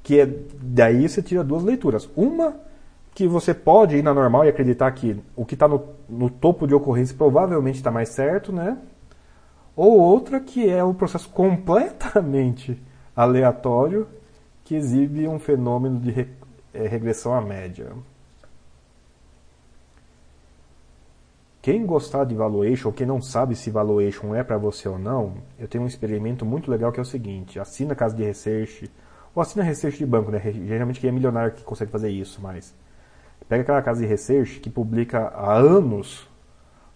Que 0.02 0.20
é, 0.20 0.26
daí 0.60 1.08
você 1.08 1.22
tira 1.22 1.44
duas 1.44 1.62
leituras. 1.62 2.10
Uma 2.16 2.56
que 3.14 3.26
você 3.26 3.52
pode 3.52 3.96
ir 3.96 4.02
na 4.02 4.14
normal 4.14 4.44
e 4.44 4.48
acreditar 4.48 4.90
que 4.92 5.20
o 5.36 5.44
que 5.44 5.54
está 5.54 5.68
no, 5.68 5.84
no, 6.08 6.30
topo 6.30 6.66
de 6.66 6.74
ocorrência 6.74 7.16
provavelmente 7.16 7.76
está 7.76 7.90
mais 7.90 8.08
certo, 8.08 8.52
né? 8.52 8.78
Ou 9.76 9.98
outra 9.98 10.40
que 10.40 10.68
é 10.68 10.82
um 10.82 10.94
processo 10.94 11.28
completamente 11.28 12.80
aleatório 13.14 14.08
que 14.64 14.74
exibe 14.74 15.28
um 15.28 15.38
fenômeno 15.38 16.00
de 16.00 16.10
re, 16.10 16.28
é, 16.72 16.86
regressão 16.86 17.34
à 17.34 17.40
média. 17.40 17.92
Quem 21.60 21.86
gostar 21.86 22.24
de 22.24 22.34
valuation, 22.34 22.88
ou 22.88 22.94
quem 22.94 23.06
não 23.06 23.20
sabe 23.20 23.54
se 23.54 23.70
valuation 23.70 24.34
é 24.34 24.42
para 24.42 24.58
você 24.58 24.88
ou 24.88 24.98
não, 24.98 25.34
eu 25.58 25.68
tenho 25.68 25.84
um 25.84 25.86
experimento 25.86 26.44
muito 26.44 26.70
legal 26.70 26.90
que 26.90 26.98
é 26.98 27.02
o 27.02 27.06
seguinte: 27.06 27.60
assina 27.60 27.94
casa 27.94 28.16
de 28.16 28.24
research, 28.24 28.90
ou 29.34 29.42
assina 29.42 29.62
research 29.62 29.98
de 29.98 30.06
banco, 30.06 30.30
né? 30.30 30.40
Geralmente 30.40 30.98
quem 30.98 31.08
é 31.08 31.12
milionário 31.12 31.52
que 31.52 31.62
consegue 31.62 31.92
fazer 31.92 32.10
isso, 32.10 32.40
mas 32.42 32.74
Pega 33.48 33.62
aquela 33.62 33.82
casa 33.82 34.00
de 34.00 34.06
research 34.06 34.60
que 34.60 34.70
publica 34.70 35.28
há 35.28 35.54
anos 35.54 36.28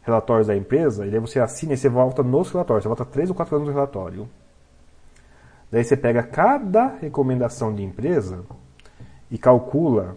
relatórios 0.03 0.47
da 0.47 0.57
empresa, 0.57 1.05
e 1.05 1.11
daí 1.11 1.19
você 1.19 1.41
assina 1.41 1.75
e 1.75 1.77
você 1.77 1.89
volta 1.89 2.23
nos 2.23 2.51
relatórios. 2.51 2.85
Você 2.85 2.89
volta 2.89 3.05
3 3.05 3.31
ou 3.31 3.35
4 3.35 3.57
anos 3.57 3.69
no 3.69 3.75
relatório. 3.75 4.29
Daí 5.71 5.83
você 5.83 5.97
pega 5.97 6.23
cada 6.23 6.87
recomendação 6.87 7.75
de 7.75 7.83
empresa 7.83 8.45
e 9.31 9.37
calcula 9.37 10.17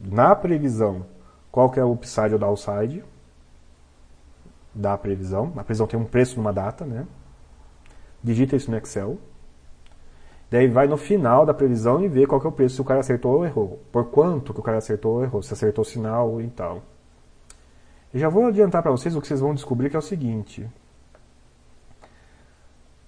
na 0.00 0.34
previsão 0.34 1.04
qual 1.52 1.70
que 1.70 1.78
é 1.78 1.84
o 1.84 1.92
upside 1.92 2.32
ou 2.32 2.38
downside 2.38 3.04
da 4.74 4.96
previsão. 4.96 5.52
A 5.56 5.64
previsão 5.64 5.86
tem 5.86 5.98
um 5.98 6.04
preço 6.04 6.36
numa 6.36 6.52
data, 6.52 6.86
né? 6.86 7.06
Digita 8.22 8.56
isso 8.56 8.70
no 8.70 8.78
Excel. 8.78 9.18
Daí 10.50 10.66
vai 10.66 10.86
no 10.86 10.96
final 10.96 11.44
da 11.44 11.52
previsão 11.52 12.02
e 12.02 12.08
vê 12.08 12.26
qual 12.26 12.40
que 12.40 12.46
é 12.46 12.50
o 12.50 12.52
preço, 12.52 12.76
se 12.76 12.80
o 12.80 12.84
cara 12.84 13.00
acertou 13.00 13.36
ou 13.36 13.44
errou. 13.44 13.82
Por 13.92 14.06
quanto 14.06 14.54
que 14.54 14.60
o 14.60 14.62
cara 14.62 14.78
acertou 14.78 15.16
ou 15.16 15.22
errou, 15.22 15.42
se 15.42 15.52
acertou 15.52 15.82
o 15.82 15.84
sinal 15.84 16.40
e 16.40 16.48
tal. 16.48 16.82
Já 18.14 18.28
vou 18.30 18.46
adiantar 18.46 18.82
para 18.82 18.90
vocês 18.90 19.14
o 19.14 19.20
que 19.20 19.26
vocês 19.26 19.40
vão 19.40 19.54
descobrir 19.54 19.90
que 19.90 19.96
é 19.96 19.98
o 19.98 20.02
seguinte. 20.02 20.66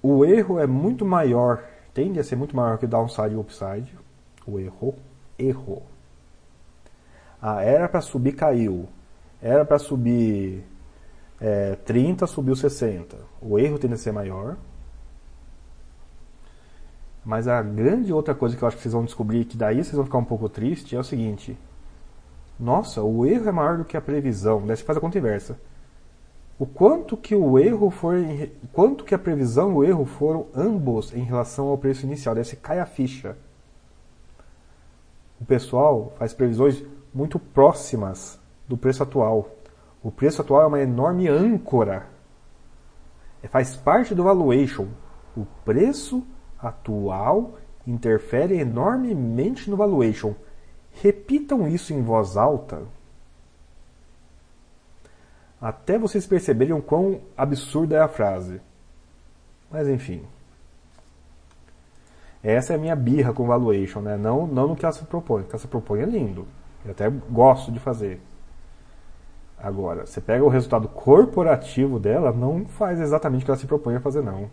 O 0.03 0.25
erro 0.25 0.59
é 0.59 0.67
muito 0.67 1.05
maior, 1.05 1.65
tende 1.95 2.21
a 2.21 2.25
ser 2.25 2.37
muito 2.37 2.55
maior 2.55 2.77
que 2.77 2.85
o 2.85 2.89
downside 2.89 3.33
e 3.33 3.37
o 3.37 3.41
upside. 3.41 3.99
O 4.47 4.59
erro, 4.59 4.95
errou. 5.39 5.83
Ah, 7.41 7.63
era 7.63 7.89
para 7.89 8.03
subir, 8.03 8.33
caiu. 8.33 8.87
Era 9.41 9.65
para 9.65 9.79
subir 9.79 10.63
é, 11.41 11.75
30, 11.75 12.27
subiu 12.27 12.55
60. 12.55 13.17
O 13.41 13.59
erro 13.59 13.79
tende 13.79 13.95
a 13.95 13.97
ser 13.97 14.13
maior. 14.13 14.57
Mas 17.31 17.47
a 17.47 17.63
grande 17.63 18.13
outra 18.13 18.35
coisa 18.35 18.57
que 18.57 18.65
eu 18.65 18.67
acho 18.67 18.77
que 18.77 18.83
vocês 18.83 18.93
vão 18.93 19.05
descobrir, 19.05 19.45
que 19.45 19.57
daí 19.57 19.77
vocês 19.77 19.95
vão 19.95 20.05
ficar 20.05 20.19
um 20.19 20.25
pouco 20.25 20.49
tristes, 20.49 20.93
é 20.93 20.99
o 20.99 21.05
seguinte. 21.05 21.57
Nossa, 22.59 23.05
o 23.05 23.25
erro 23.25 23.49
é 23.49 23.53
maior 23.53 23.79
do 23.79 23.85
que 23.85 23.97
a 23.97 24.01
previsão. 24.01 24.67
Daí 24.67 24.77
você 24.77 24.83
faz 24.83 24.99
a 24.99 25.01
conta 25.01 25.17
inversa. 25.17 25.57
O 26.59 26.67
quanto 26.67 27.17
que 27.17 27.37
o 27.37 27.57
erro 27.57 27.89
foi, 27.89 28.53
quanto 28.73 29.05
que 29.05 29.15
a 29.15 29.19
previsão 29.19 29.71
e 29.71 29.75
o 29.77 29.85
erro 29.85 30.05
foram 30.07 30.49
ambos 30.53 31.15
em 31.15 31.23
relação 31.23 31.69
ao 31.69 31.79
preço 31.79 32.05
inicial. 32.05 32.35
Daí 32.35 32.45
você 32.45 32.57
cai 32.57 32.81
a 32.81 32.85
ficha. 32.85 33.37
O 35.41 35.45
pessoal 35.45 36.13
faz 36.19 36.35
previsões 36.35 36.83
muito 37.15 37.39
próximas 37.39 38.41
do 38.67 38.77
preço 38.77 39.05
atual. 39.05 39.49
O 40.03 40.11
preço 40.11 40.43
atual 40.43 40.63
é 40.63 40.67
uma 40.67 40.81
enorme 40.81 41.29
âncora. 41.29 42.09
É, 43.41 43.47
faz 43.47 43.77
parte 43.77 44.17
do 44.17 44.25
valuation. 44.25 44.89
O 45.37 45.47
preço 45.65 46.27
atual 46.63 47.59
interfere 47.87 48.59
enormemente 48.59 49.71
no 49.71 49.77
valuation. 49.77 50.35
Repitam 51.03 51.67
isso 51.67 51.93
em 51.93 52.03
voz 52.03 52.37
alta 52.37 52.83
até 55.61 55.99
vocês 55.99 56.27
perceberem 56.27 56.75
o 56.75 56.81
quão 56.81 57.21
absurda 57.37 57.97
é 57.97 58.01
a 58.01 58.09
frase. 58.09 58.61
Mas 59.71 59.87
enfim. 59.89 60.23
Essa 62.43 62.73
é 62.73 62.77
a 62.77 62.79
minha 62.79 62.97
birra 62.97 63.35
com 63.35 63.47
valuation, 63.47 64.01
né? 64.01 64.17
Não, 64.17 64.47
não 64.47 64.69
no 64.69 64.77
que 64.77 64.87
ela 64.87 64.95
se 64.95 65.05
propõe. 65.05 65.43
O 65.43 65.45
que 65.45 65.51
ela 65.51 65.59
se 65.59 65.69
propõe 65.69 66.01
é 66.01 66.07
lindo. 66.07 66.49
Eu 66.83 66.93
até 66.93 67.11
gosto 67.11 67.71
de 67.71 67.79
fazer. 67.79 68.23
Agora, 69.59 70.07
você 70.07 70.23
pega 70.23 70.43
o 70.43 70.49
resultado 70.49 70.89
corporativo 70.89 72.01
dela, 72.01 72.33
não 72.33 72.65
faz 72.65 72.99
exatamente 72.99 73.43
o 73.43 73.45
que 73.45 73.51
ela 73.51 73.61
se 73.61 73.67
propõe 73.67 73.97
a 73.97 74.01
fazer, 74.01 74.23
não. 74.23 74.49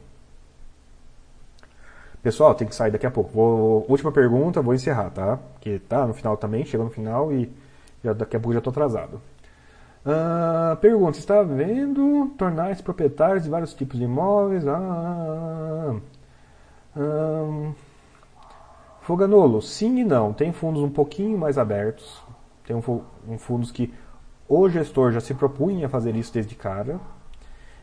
Pessoal, 2.22 2.56
tem 2.56 2.68
que 2.68 2.76
sair 2.76 2.91
daqui 2.91 3.06
a 3.06 3.11
pouco. 3.11 3.31
Vou, 3.31 3.85
última 3.88 4.11
pergunta, 4.11 4.61
vou 4.61 4.73
encerrar, 4.73 5.10
tá? 5.11 5.38
Porque 5.53 5.80
tá 5.80 6.06
no 6.06 6.14
final 6.14 6.35
também, 6.38 6.65
chegou 6.65 6.85
no 6.85 6.91
final 6.91 7.31
e 7.31 7.52
já, 8.03 8.14
daqui 8.14 8.35
a 8.35 8.39
pouco 8.39 8.53
já 8.53 8.60
estou 8.60 8.72
atrasado. 8.72 9.22
Uh, 10.06 10.76
pergunta, 10.77 11.18
está 11.19 11.44
vendo 11.44 12.31
tornar-se 12.38 12.81
proprietários 12.81 13.44
de 13.44 13.49
vários 13.49 13.73
tipos 13.73 13.98
de 13.98 14.06
imóveis? 14.06 14.65
Ah, 14.68 15.95
ah, 16.95 17.72
Foganolo, 19.02 19.61
sim 19.61 19.99
e 19.99 20.03
não. 20.03 20.34
Tem 20.34 20.52
fundos 20.52 20.81
um 20.81 20.89
pouquinho 20.89 21.38
mais 21.38 21.57
abertos. 21.57 22.22
Tem 22.65 22.76
um, 22.76 23.02
um 23.27 23.38
fundos 23.38 23.72
que 23.72 23.94
o 24.48 24.69
gestor 24.69 25.11
já 25.11 25.19
se 25.19 25.34
propunha 25.34 25.85
a 25.88 25.89
fazer 25.89 26.15
isso 26.15 26.34
desde 26.34 26.56
cara. 26.56 26.99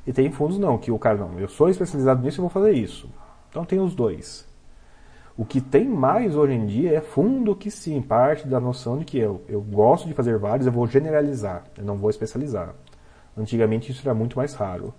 E 0.07 0.13
tem 0.13 0.31
fundos 0.31 0.59
não, 0.59 0.77
que 0.77 0.91
o 0.91 0.99
cara 0.99 1.17
não, 1.17 1.39
eu 1.39 1.49
sou 1.49 1.69
especializado 1.69 2.23
nisso 2.23 2.41
e 2.41 2.43
vou 2.43 2.51
fazer 2.51 2.73
isso. 2.73 3.09
Então 3.55 3.65
tem 3.65 3.79
os 3.79 3.95
dois. 3.95 4.45
O 5.37 5.45
que 5.45 5.61
tem 5.61 5.89
mais 5.89 6.35
hoje 6.35 6.55
em 6.55 6.67
dia 6.67 6.93
é 6.93 7.01
fundo 7.01 7.55
que 7.55 7.71
sim, 7.71 8.03
parte 8.03 8.49
da 8.49 8.59
noção 8.59 8.99
de 8.99 9.05
que 9.05 9.17
eu, 9.17 9.43
eu 9.49 9.61
gosto 9.61 10.09
de 10.09 10.13
fazer 10.13 10.37
vários, 10.39 10.67
eu 10.67 10.73
vou 10.73 10.89
generalizar, 10.89 11.63
eu 11.79 11.85
não 11.85 11.97
vou 11.97 12.11
especializar. 12.11 12.75
Antigamente 13.39 13.93
isso 13.93 14.03
era 14.05 14.13
muito 14.13 14.37
mais 14.37 14.55
raro. 14.55 14.93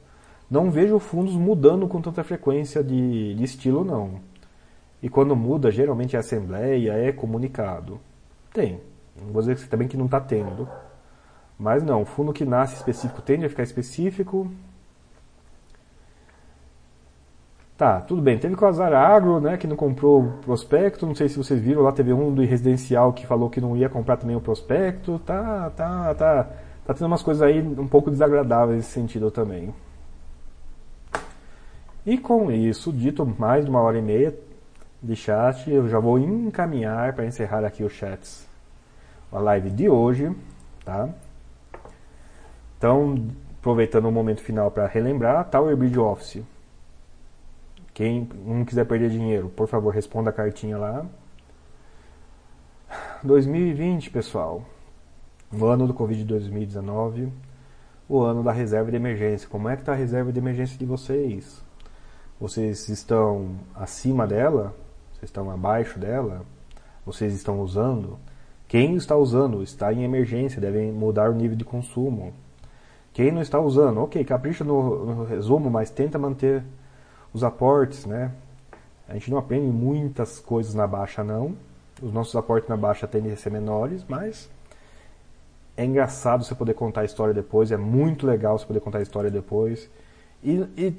Não 0.49 0.71
vejo 0.71 0.97
fundos 0.99 1.35
mudando 1.35 1.85
com 1.85 1.99
tanta 1.99 2.23
frequência 2.23 2.81
de, 2.81 3.35
de 3.35 3.43
estilo, 3.43 3.83
não. 3.83 4.21
E 5.03 5.09
quando 5.09 5.35
muda, 5.35 5.69
geralmente 5.69 6.15
é 6.15 6.19
assembleia, 6.19 6.93
é 6.93 7.11
comunicado. 7.11 7.99
Tem. 8.53 8.79
Não 9.21 9.33
vou 9.33 9.41
dizer 9.41 9.67
também 9.67 9.89
que 9.89 9.97
não 9.97 10.05
está 10.05 10.21
tendo. 10.21 10.65
Mas 11.59 11.83
não, 11.83 12.05
fundo 12.05 12.31
que 12.31 12.45
nasce 12.45 12.75
específico 12.75 13.21
tende 13.21 13.45
a 13.45 13.49
ficar 13.49 13.63
específico. 13.63 14.49
Tá, 17.77 17.99
tudo 17.99 18.21
bem. 18.21 18.37
Teve 18.37 18.55
com 18.55 18.65
a 18.65 18.71
Zara 18.71 18.99
Agro, 18.99 19.41
né, 19.41 19.57
que 19.57 19.67
não 19.67 19.75
comprou 19.75 20.23
o 20.23 20.31
prospecto. 20.37 21.05
Não 21.05 21.13
sei 21.13 21.27
se 21.27 21.37
vocês 21.37 21.59
viram, 21.59 21.81
lá 21.81 21.91
teve 21.91 22.13
um 22.13 22.33
do 22.33 22.41
residencial 22.41 23.11
que 23.11 23.27
falou 23.27 23.49
que 23.49 23.59
não 23.59 23.75
ia 23.75 23.89
comprar 23.89 24.15
também 24.15 24.35
o 24.35 24.41
prospecto. 24.41 25.19
Tá, 25.25 25.69
tá, 25.75 26.15
tá. 26.15 26.49
Tá 26.85 26.93
tendo 26.93 27.07
umas 27.07 27.23
coisas 27.23 27.41
aí 27.41 27.61
um 27.61 27.87
pouco 27.87 28.11
desagradáveis 28.11 28.77
nesse 28.77 28.91
sentido 28.91 29.29
também. 29.31 29.73
E 32.05 32.17
com 32.17 32.51
isso, 32.51 32.93
dito 32.93 33.25
mais 33.25 33.65
de 33.65 33.71
uma 33.71 33.81
hora 33.81 33.97
e 33.97 34.01
meia 34.01 34.33
de 35.01 35.15
chat, 35.15 35.69
eu 35.69 35.89
já 35.89 35.99
vou 35.99 36.19
encaminhar 36.19 37.13
para 37.13 37.25
encerrar 37.25 37.65
aqui 37.65 37.83
os 37.83 37.91
chats. 37.91 38.47
A 39.31 39.39
live 39.39 39.71
de 39.71 39.89
hoje, 39.89 40.31
tá? 40.85 41.09
Então, 42.77 43.15
aproveitando 43.59 44.05
o 44.05 44.11
momento 44.11 44.41
final 44.41 44.69
para 44.69 44.85
relembrar, 44.85 45.49
Tower 45.49 45.75
Bridge 45.75 45.99
Office. 45.99 46.54
Quem 47.95 48.27
não 48.45 48.65
quiser 48.65 48.85
perder 48.85 49.09
dinheiro, 49.09 49.47
por 49.47 49.69
favor, 49.69 49.93
responda 49.93 50.29
a 50.29 50.33
cartinha 50.33 50.77
lá. 50.77 51.05
2020, 53.23 54.11
pessoal. 54.11 54.65
O 55.49 55.63
ano 55.65 55.87
do 55.87 55.93
Covid 55.93 56.25
2019. 56.25 57.31
O 58.09 58.19
ano 58.19 58.43
da 58.43 58.51
reserva 58.51 58.91
de 58.91 58.97
emergência. 58.97 59.47
Como 59.47 59.69
é 59.69 59.77
que 59.77 59.81
está 59.81 59.93
a 59.93 59.95
reserva 59.95 60.29
de 60.33 60.37
emergência 60.37 60.77
de 60.77 60.85
vocês? 60.85 61.63
Vocês 62.37 62.89
estão 62.89 63.51
acima 63.73 64.27
dela? 64.27 64.75
Vocês 65.13 65.29
estão 65.29 65.49
abaixo 65.49 65.97
dela? 65.97 66.41
Vocês 67.05 67.33
estão 67.33 67.61
usando? 67.61 68.19
Quem 68.67 68.97
está 68.97 69.15
usando 69.15 69.63
está 69.63 69.93
em 69.93 70.03
emergência, 70.03 70.59
devem 70.59 70.91
mudar 70.91 71.29
o 71.29 71.33
nível 71.33 71.55
de 71.55 71.63
consumo. 71.63 72.33
Quem 73.13 73.31
não 73.31 73.41
está 73.41 73.57
usando, 73.57 74.01
ok, 74.01 74.21
capricha 74.25 74.65
no, 74.65 75.05
no 75.05 75.23
resumo, 75.23 75.69
mas 75.69 75.89
tenta 75.89 76.19
manter 76.19 76.61
os 77.35 77.43
aportes, 77.43 78.05
né? 78.05 78.31
A 79.07 79.13
gente 79.13 79.29
não 79.29 79.37
aprende 79.37 79.67
muitas 79.67 80.39
coisas 80.39 80.73
na 80.73 80.87
baixa, 80.87 81.23
não. 81.23 81.55
Os 82.01 82.13
nossos 82.13 82.35
aportes 82.35 82.69
na 82.69 82.77
baixa 82.77 83.05
tendem 83.05 83.33
a 83.33 83.35
ser 83.37 83.51
menores, 83.51 84.05
mas 84.07 84.49
é 85.75 85.83
engraçado 85.83 86.45
você 86.45 86.55
poder 86.55 86.73
contar 86.73 87.01
a 87.01 87.05
história 87.05 87.33
depois, 87.33 87.71
é 87.71 87.77
muito 87.77 88.25
legal 88.25 88.57
você 88.57 88.65
poder 88.65 88.79
contar 88.79 88.99
a 88.99 89.01
história 89.01 89.29
depois. 89.29 89.89
E, 90.41 90.65
e 90.77 90.95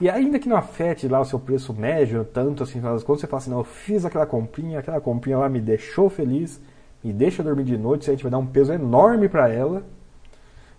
e 0.00 0.10
ainda 0.10 0.40
que 0.40 0.48
não 0.48 0.56
afete 0.56 1.06
lá 1.06 1.20
o 1.20 1.24
seu 1.24 1.38
preço 1.38 1.72
médio, 1.72 2.24
tanto 2.24 2.64
assim, 2.64 2.80
quando 2.80 3.20
você 3.20 3.26
fala 3.28 3.40
assim, 3.40 3.50
não, 3.50 3.58
eu 3.58 3.64
fiz 3.64 4.04
aquela 4.04 4.26
comprinha, 4.26 4.80
aquela 4.80 5.00
comprinha 5.00 5.38
lá 5.38 5.48
me 5.48 5.60
deixou 5.60 6.10
feliz, 6.10 6.60
me 7.02 7.12
deixa 7.12 7.44
dormir 7.44 7.62
de 7.62 7.78
noite, 7.78 8.10
a 8.10 8.12
gente 8.12 8.22
vai 8.22 8.30
dar 8.30 8.38
um 8.38 8.46
peso 8.46 8.72
enorme 8.72 9.28
para 9.28 9.48
ela. 9.48 9.84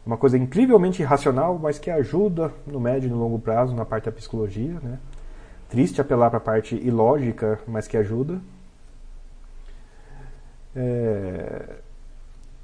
Uma 0.06 0.18
coisa 0.18 0.38
incrivelmente 0.38 1.02
irracional, 1.02 1.57
mas 1.57 1.80
que 1.80 1.90
ajuda 1.90 2.53
no 2.68 2.80
médio 2.80 3.07
e 3.07 3.10
no 3.10 3.18
longo 3.18 3.40
prazo 3.40 3.73
na 3.73 3.86
parte 3.86 4.06
da 4.06 4.11
psicologia, 4.11 4.80
né? 4.82 4.99
Triste 5.68 5.99
apelar 5.99 6.30
para 6.30 6.38
a 6.38 6.41
parte 6.41 6.76
ilógica, 6.76 7.60
mas 7.68 7.88
que 7.88 7.98
ajuda. 7.98 8.40
É... 10.76 11.77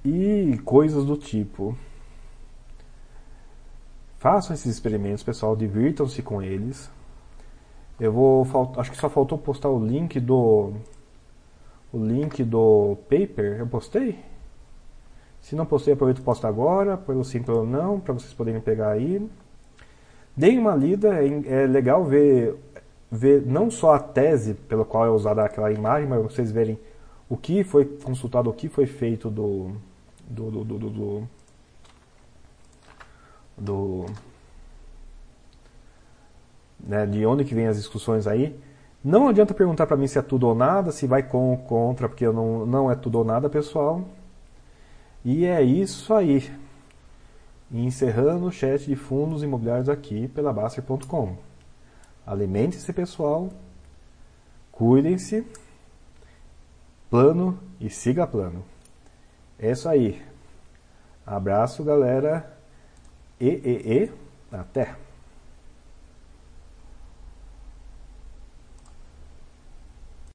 E 0.06 0.60
coisas 0.64 1.04
do 1.04 1.18
tipo. 1.18 1.76
Façam 4.20 4.54
esses 4.54 4.72
experimentos, 4.72 5.24
pessoal, 5.24 5.56
divirtam-se 5.56 6.22
com 6.22 6.44
eles. 6.44 6.92
Eu 8.00 8.12
vou, 8.12 8.46
acho 8.78 8.92
que 8.92 8.98
só 8.98 9.10
faltou 9.10 9.38
postar 9.38 9.70
o 9.70 9.84
link 9.84 10.20
do 10.20 10.74
o 11.92 11.98
link 12.06 12.44
do 12.44 12.98
paper. 13.10 13.58
Eu 13.60 13.68
postei? 13.68 14.20
Se 15.42 15.56
não 15.56 15.66
postei, 15.66 15.94
aproveito 15.94 16.20
e 16.20 16.22
posto 16.22 16.46
agora, 16.48 16.98
pelo 16.98 17.24
sim, 17.26 17.42
pelo 17.42 17.66
não, 17.66 18.00
para 18.00 18.14
vocês 18.14 18.34
poderem 18.34 18.62
pegar 18.62 18.92
aí. 18.92 19.28
Deem 20.36 20.60
uma 20.60 20.76
lida, 20.76 21.16
é, 21.16 21.64
é 21.64 21.68
legal 21.68 22.06
ver, 22.06 22.56
ver 23.12 23.46
não 23.46 23.70
só 23.70 23.96
a 23.96 24.00
tese 24.00 24.54
pela 24.54 24.86
qual 24.86 25.06
é 25.06 25.10
usada 25.10 25.44
aquela 25.44 25.72
imagem, 25.72 26.08
mas 26.08 26.22
vocês 26.22 26.52
verem 26.52 26.80
o 27.28 27.36
que 27.36 27.64
foi 27.64 27.86
consultado, 27.86 28.50
o 28.50 28.54
que 28.54 28.70
foi 28.70 28.86
feito 28.86 29.30
do, 29.30 29.72
do, 30.30 30.52
do, 30.52 30.64
do, 30.64 30.90
do 30.90 31.30
do 33.58 34.06
né, 36.80 37.06
de 37.06 37.26
onde 37.26 37.46
que 37.46 37.54
vem 37.54 37.68
as 37.68 37.78
discussões 37.78 38.28
aí. 38.28 38.60
Não 39.04 39.28
adianta 39.28 39.54
perguntar 39.54 39.88
para 39.88 39.98
mim 39.98 40.08
se 40.08 40.18
é 40.18 40.22
tudo 40.22 40.48
ou 40.48 40.56
nada, 40.56 40.92
se 40.92 41.08
vai 41.08 41.24
com 41.24 41.52
ou 41.52 41.58
contra, 41.58 42.08
porque 42.08 42.26
eu 42.26 42.34
não, 42.34 42.66
não 42.66 42.92
é 42.92 42.96
tudo 42.96 43.20
ou 43.20 43.26
nada, 43.26 43.50
pessoal. 43.50 44.04
E 45.24 45.46
é 45.46 45.62
isso 45.62 46.14
aí. 46.14 46.52
Encerrando 47.72 48.46
o 48.46 48.52
chat 48.52 48.86
de 48.86 48.96
fundos 48.96 49.44
imobiliários 49.44 49.90
aqui 49.90 50.28
pela 50.28 50.52
Baster.com. 50.52 51.38
Alimente-se, 52.26 52.92
pessoal. 52.92 53.50
Cuidem-se. 54.72 55.46
Plano 57.10 57.60
e 57.80 57.90
siga 57.90 58.26
plano. 58.26 58.64
É 59.60 59.72
isso 59.72 59.88
aí. 59.88 60.22
Abraço, 61.26 61.84
galera 61.84 62.58
e, 63.40 63.48
e, 63.48 64.04
e, 64.04 64.12
até! 64.52 64.96